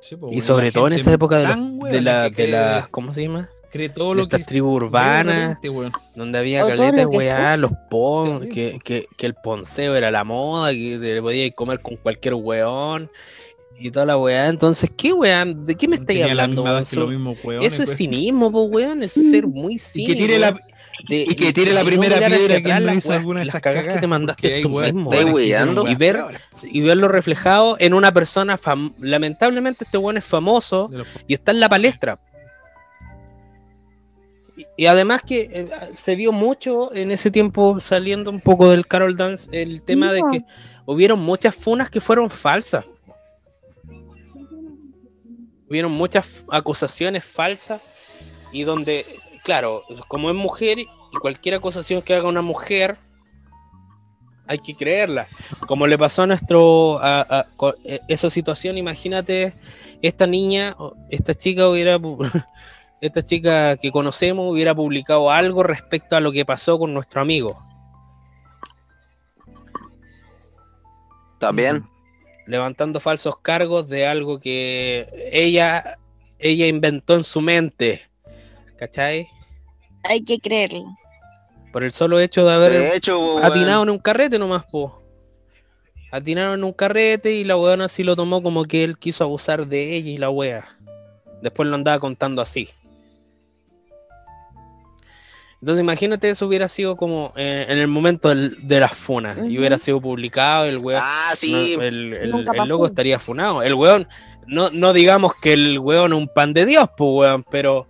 Sí, 0.01 0.17
pues, 0.17 0.33
y 0.35 0.41
sobre 0.41 0.65
la 0.65 0.71
todo 0.73 0.87
en 0.87 0.93
esa 0.93 1.13
época 1.13 1.37
de, 1.39 1.47
los- 1.47 1.89
de, 1.91 2.01
la, 2.01 2.29
de 2.29 2.47
las, 2.49 2.87
¿cómo 2.89 3.13
se 3.13 3.21
llama? 3.23 3.49
Cree 3.73 3.89
todo 3.89 4.13
lo 4.13 4.21
estas 4.23 4.39
que 4.41 4.45
tribus 4.45 4.75
urbanas, 4.83 5.57
weón. 5.63 5.91
donde 6.15 6.37
había 6.39 6.63
O 6.63 6.67
todo 6.67 6.77
caleta 6.77 6.95
de 6.97 7.03
lo 7.03 7.09
que 7.09 7.17
weá, 7.17 7.57
los 7.57 7.71
pon, 7.89 8.41
Sí, 8.43 8.49
que, 8.49 8.79
que, 8.83 9.07
que 9.17 9.25
el 9.25 9.33
ponceo 9.33 9.95
era 9.95 10.11
la 10.11 10.23
moda, 10.23 10.71
que 10.71 10.97
te 11.01 11.21
podías 11.21 11.51
comer 11.55 11.79
con 11.79 11.97
cualquier 11.97 12.35
weón 12.35 13.09
y 13.79 13.89
toda 13.91 14.05
la 14.05 14.17
weá. 14.17 14.47
Entonces, 14.47 14.89
¿qué 14.95 15.11
weá? 15.11 15.43
¿De 15.45 15.75
qué 15.75 15.87
me 15.87 15.95
estáis 15.95 16.19
Tenía 16.19 16.35
la 16.35 16.43
hablando? 16.43 16.63
misma 17.09 17.33
weón? 17.43 17.61
que 17.61 17.67
Eso 17.67 17.81
es 17.81 17.89
pues. 17.89 17.97
cinismo, 17.97 18.51
pues 18.51 18.65
weón, 18.69 19.03
es 19.03 19.11
ser 19.13 19.47
muy 19.47 19.73
Y 19.75 19.79
cínico. 19.79 20.13
que 20.13 20.15
tire 20.21 20.37
la, 20.39 20.51
de- 21.09 21.25
y 21.27 21.35
que 21.35 21.51
tire 21.51 21.73
la 21.73 21.79
de 21.79 21.85
primera 21.87 22.17
piedra 22.27 22.61
quien 22.61 22.85
no 22.85 22.93
hizo 22.93 23.11
alguna 23.11 23.39
de 23.41 23.47
esas 23.47 23.59
cagadas 23.61 23.95
que 23.95 23.99
te 23.99 24.07
mandaste 24.07 24.61
tú 24.61 24.69
weas- 24.69 24.93
mismo. 24.93 25.11
¿Estáis 25.11 25.33
weones 25.33 25.65
que 25.73 25.79
weas 25.81 25.91
Y 25.91 25.95
ver- 25.95 26.23
y 26.61 26.81
verlo 26.81 27.07
reflejado 27.07 27.75
en 27.79 27.95
una 27.95 28.11
persona 28.13 28.57
fam- 28.59 28.93
lamentablemente 28.99 29.83
este 29.85 29.97
weón 29.97 30.17
es 30.17 30.23
famoso 30.23 30.91
y 31.27 31.33
está 31.33 31.51
en 31.51 31.59
la 31.59 31.67
palestra. 31.69 32.19
Y, 34.77 34.85
además 34.87 35.21
que 35.25 35.49
eh, 35.51 35.69
se 35.93 36.15
dio 36.15 36.31
mucho 36.31 36.93
en 36.93 37.11
ese 37.11 37.31
tiempo 37.31 37.79
saliendo 37.79 38.29
un 38.31 38.39
poco 38.39 38.69
del 38.69 38.87
Carol 38.87 39.15
Dance 39.15 39.49
el 39.53 39.81
tema 39.81 40.11
de 40.11 40.21
que 40.31 40.43
hubieron 40.85 41.19
muchas 41.19 41.55
funas 41.55 41.89
que 41.89 42.01
fueron 42.01 42.29
falsas. 42.29 42.85
Hubieron 45.69 45.91
muchas 45.91 46.43
acusaciones 46.51 47.23
falsas 47.25 47.81
y 48.51 48.63
donde, 48.63 49.05
claro, 49.43 49.83
como 50.07 50.29
es 50.29 50.35
mujer 50.35 50.79
y 50.79 50.87
cualquier 51.21 51.55
acusación 51.55 52.01
que 52.01 52.13
haga 52.13 52.27
una 52.27 52.41
mujer 52.41 52.97
hay 54.45 54.59
que 54.59 54.75
creerla. 54.75 55.27
Como 55.67 55.87
le 55.87 55.97
pasó 55.97 56.23
a 56.23 56.27
nuestro 56.27 56.99
a- 56.99 57.21
a- 57.21 57.45
eh, 57.85 58.01
esa 58.09 58.29
situación, 58.29 58.77
imagínate 58.77 59.53
esta 60.01 60.27
niña, 60.27 60.75
esta 61.09 61.33
chica 61.33 61.67
hubiera 61.69 61.97
esta 63.05 63.21
chica 63.21 63.75
que 63.75 63.91
conocemos 63.91 64.49
hubiera 64.49 64.73
publicado 64.73 65.29
algo 65.29 65.61
respecto 65.61 66.15
a 66.15 66.21
lo 66.21 66.31
que 66.31 66.45
pasó 66.45 66.79
con 66.79 66.93
nuestro 66.93 67.19
amigo, 67.19 67.61
También. 71.37 71.83
levantando 72.47 73.01
falsos 73.01 73.37
cargos 73.39 73.89
de 73.89 74.07
algo 74.07 74.39
que 74.39 75.29
ella 75.33 75.97
ella 76.39 76.67
inventó 76.67 77.15
en 77.15 77.25
su 77.25 77.41
mente. 77.41 78.03
¿Cachai? 78.77 79.27
Hay 80.03 80.23
que 80.23 80.39
creerlo. 80.39 80.85
Por 81.73 81.83
el 81.83 81.91
solo 81.91 82.21
hecho 82.21 82.45
de 82.45 82.53
haber 82.53 82.71
De 82.71 82.95
hecho, 82.95 83.19
weón, 83.19 83.43
atinado 83.43 83.83
en 83.83 83.89
un 83.89 83.99
carrete 83.99 84.39
nomás, 84.39 84.63
po. 84.65 85.01
Atinaron 86.09 86.53
en 86.53 86.63
un 86.63 86.73
carrete 86.73 87.33
y 87.33 87.43
la 87.43 87.57
weona 87.57 87.85
así 87.85 88.03
lo 88.03 88.15
tomó 88.15 88.41
como 88.41 88.63
que 88.63 88.85
él 88.85 88.97
quiso 88.97 89.25
abusar 89.25 89.67
de 89.67 89.95
ella 89.95 90.09
y 90.09 90.17
la 90.17 90.29
wea. 90.29 90.77
Después 91.41 91.67
lo 91.67 91.75
andaba 91.75 91.99
contando 91.99 92.41
así. 92.41 92.69
Entonces 95.63 95.81
imagínate 95.81 96.29
eso 96.29 96.45
hubiera 96.45 96.67
sido 96.67 96.97
como 96.97 97.31
eh, 97.37 97.65
en 97.69 97.77
el 97.77 97.87
momento 97.87 98.27
del- 98.27 98.57
de 98.67 98.81
las 98.81 98.91
funas 98.91 99.37
y 99.47 99.57
hubiera 99.57 99.77
sido 99.77 100.01
publicado, 100.01 100.65
el 100.65 100.77
weón, 100.79 100.99
Ah, 101.01 101.31
sí. 101.35 101.75
no, 101.77 101.83
el, 101.83 102.13
el- 102.13 102.31
loco 102.67 102.85
estaría 102.85 103.17
funado. 103.17 103.63
El 103.63 103.73
weón, 103.75 104.05
no, 104.45 104.69
no 104.71 104.91
digamos 104.91 105.31
que 105.41 105.53
el 105.53 105.79
weón 105.79 106.11
es 106.11 106.19
un 106.19 106.27
pan 106.27 106.51
de 106.53 106.65
Dios, 106.65 106.89
pues 106.97 107.09
weón, 107.13 107.45
pero 107.49 107.87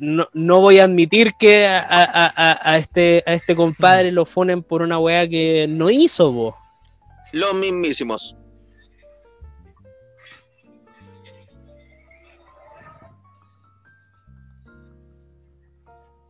no, 0.00 0.26
no 0.32 0.62
voy 0.62 0.78
a 0.78 0.84
admitir 0.84 1.32
que 1.38 1.66
a, 1.66 1.80
a- 1.80 2.32
a- 2.34 2.70
a 2.72 2.78
este, 2.78 3.22
a 3.26 3.34
este 3.34 3.54
compadre 3.54 4.10
lo 4.10 4.24
funen 4.24 4.62
por 4.62 4.80
una 4.80 4.98
weá 4.98 5.28
que 5.28 5.66
no 5.68 5.90
hizo, 5.90 6.32
po. 6.32 6.56
Los 7.32 7.52
mismísimos. 7.52 8.36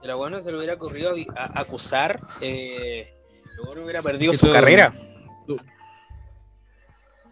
Si 0.04 0.08
la 0.08 0.18
weona 0.18 0.42
se 0.42 0.50
le 0.52 0.58
hubiera 0.58 0.74
ocurrido 0.74 1.14
a- 1.34 1.44
a- 1.44 1.60
acusar, 1.62 2.20
eh, 2.42 3.10
el 3.54 3.60
weón 3.66 3.84
hubiera 3.84 4.02
perdido 4.02 4.34
su 4.34 4.40
todo- 4.40 4.52
carrera. 4.52 4.92
tú- 5.46 5.56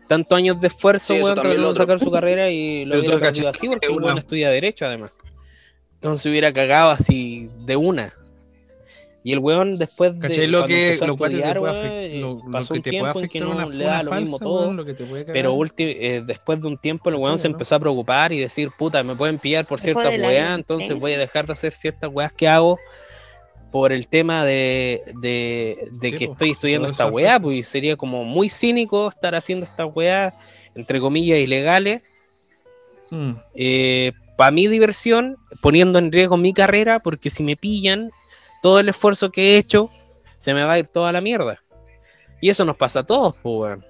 Tantos 0.09 0.39
años 0.39 0.59
de 0.59 0.69
esfuerzo, 0.69 1.13
Sí, 1.15 1.21
weón, 1.21 1.35
tratando 1.35 1.71
de 1.75 1.77
sacar 1.79 2.01
su 2.01 2.11
carrera 2.11 2.49
y 2.51 2.87
lo 2.87 2.99
hubiera 3.01 3.19
perdido 3.21 3.51
así 3.51 3.69
porque 3.69 3.89
el 3.89 3.99
weón 4.01 4.17
estudia 4.17 4.49
Derecho, 4.49 4.87
además. 4.87 5.13
Entonces 5.97 6.25
hubiera 6.31 6.51
cagado 6.55 6.89
así 6.93 7.51
de 7.59 7.77
una. 7.77 8.15
Y 9.25 9.33
el 9.33 9.39
weón 9.39 9.79
después 9.79 10.15
de 10.15 10.29
¿Cachai? 10.29 10.47
Lo 10.49 10.67
que, 10.67 10.99
lo 11.07 11.17
cual 11.17 11.31
te 11.31 11.37
weón, 11.39 12.21
lo, 12.21 12.41
que 12.41 12.75
un 12.75 12.83
te 12.83 12.91
puede 12.91 12.91
tiempo 12.91 13.07
en 13.21 13.29
que 13.29 13.39
afectar 13.39 13.49
no 13.49 13.69
le 13.71 13.85
da 13.85 14.03
lo 14.03 14.11
falsa, 14.11 14.21
mismo 14.21 14.39
todo. 14.39 14.61
weón, 14.63 14.77
lo 14.77 14.85
que 14.85 14.95
te 14.95 15.05
puede 15.05 15.25
cagar. 15.25 15.33
Pero 15.35 15.55
ulti- 15.55 15.97
eh, 15.99 16.23
después 16.27 16.61
de 16.61 16.67
un 16.67 16.77
tiempo 16.79 17.09
el 17.09 17.15
weón 17.17 17.27
¿Cachai, 17.35 17.39
se 17.43 17.49
no? 17.49 17.55
empezó 17.55 17.75
a 17.77 17.81
preocupar 17.81 18.33
y 18.33 18.41
decir, 18.41 18.71
puta, 18.77 19.03
me 19.05 19.15
pueden 19.15 19.39
pillar 19.39 19.65
por 19.65 19.79
weas, 20.27 20.49
vida, 20.49 20.55
entonces 20.55 20.99
voy 20.99 21.13
a 21.13 21.19
dejar 21.19 21.47
de 21.47 21.53
hacer 21.53 21.73
ciertas 21.73 22.11
weas 22.13 22.33
que 22.33 22.49
hago 22.49 22.79
por 23.71 23.93
el 23.93 24.09
tema 24.09 24.45
de, 24.45 25.03
de, 25.21 25.89
de 25.93 26.09
Sí, 26.11 26.17
que 26.17 26.27
po, 26.27 26.33
estoy 26.33 26.51
estudiando 26.51 26.89
esta 26.89 27.07
weá, 27.07 27.39
pues 27.41 27.67
sería 27.69 27.97
como 27.97 28.25
muy 28.25 28.49
cínico 28.51 29.09
estar 29.09 29.35
haciendo 29.35 29.65
estas 29.67 29.89
weas, 29.95 30.35
entre 30.75 31.01
comillas, 31.01 31.39
ilegales, 31.39 32.03
Mm. 33.11 33.33
eh, 33.55 34.13
para 34.37 34.51
mi 34.51 34.67
diversión, 34.67 35.37
poniendo 35.61 35.99
en 35.99 36.11
riesgo 36.11 36.37
mi 36.39 36.53
carrera, 36.55 36.99
porque 37.01 37.29
si 37.31 37.43
me 37.43 37.57
pillan, 37.57 38.11
todo 38.63 38.79
el 38.79 38.89
esfuerzo 38.89 39.31
que 39.31 39.43
he 39.43 39.59
hecho 39.59 39.91
se 40.39 40.55
me 40.55 40.65
va 40.65 40.73
a 40.73 40.79
ir 40.79 40.89
toda 40.89 41.13
la 41.13 41.21
mierda. 41.21 41.63
Y 42.41 42.49
eso 42.49 42.65
nos 42.65 42.77
pasa 42.77 43.01
a 43.01 43.07
todos, 43.07 43.35
pues, 43.43 43.55
weón. 43.55 43.87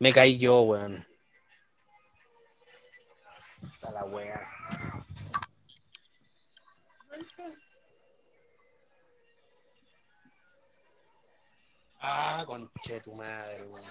Me 0.00 0.12
caí 0.12 0.38
yo, 0.38 0.60
weón. 0.62 1.06
Está 3.74 3.90
la 3.92 4.04
wea. 4.04 4.48
Ah, 12.00 12.44
conche 12.46 13.00
tu 13.00 13.14
madre, 13.14 13.62
weón. 13.64 13.84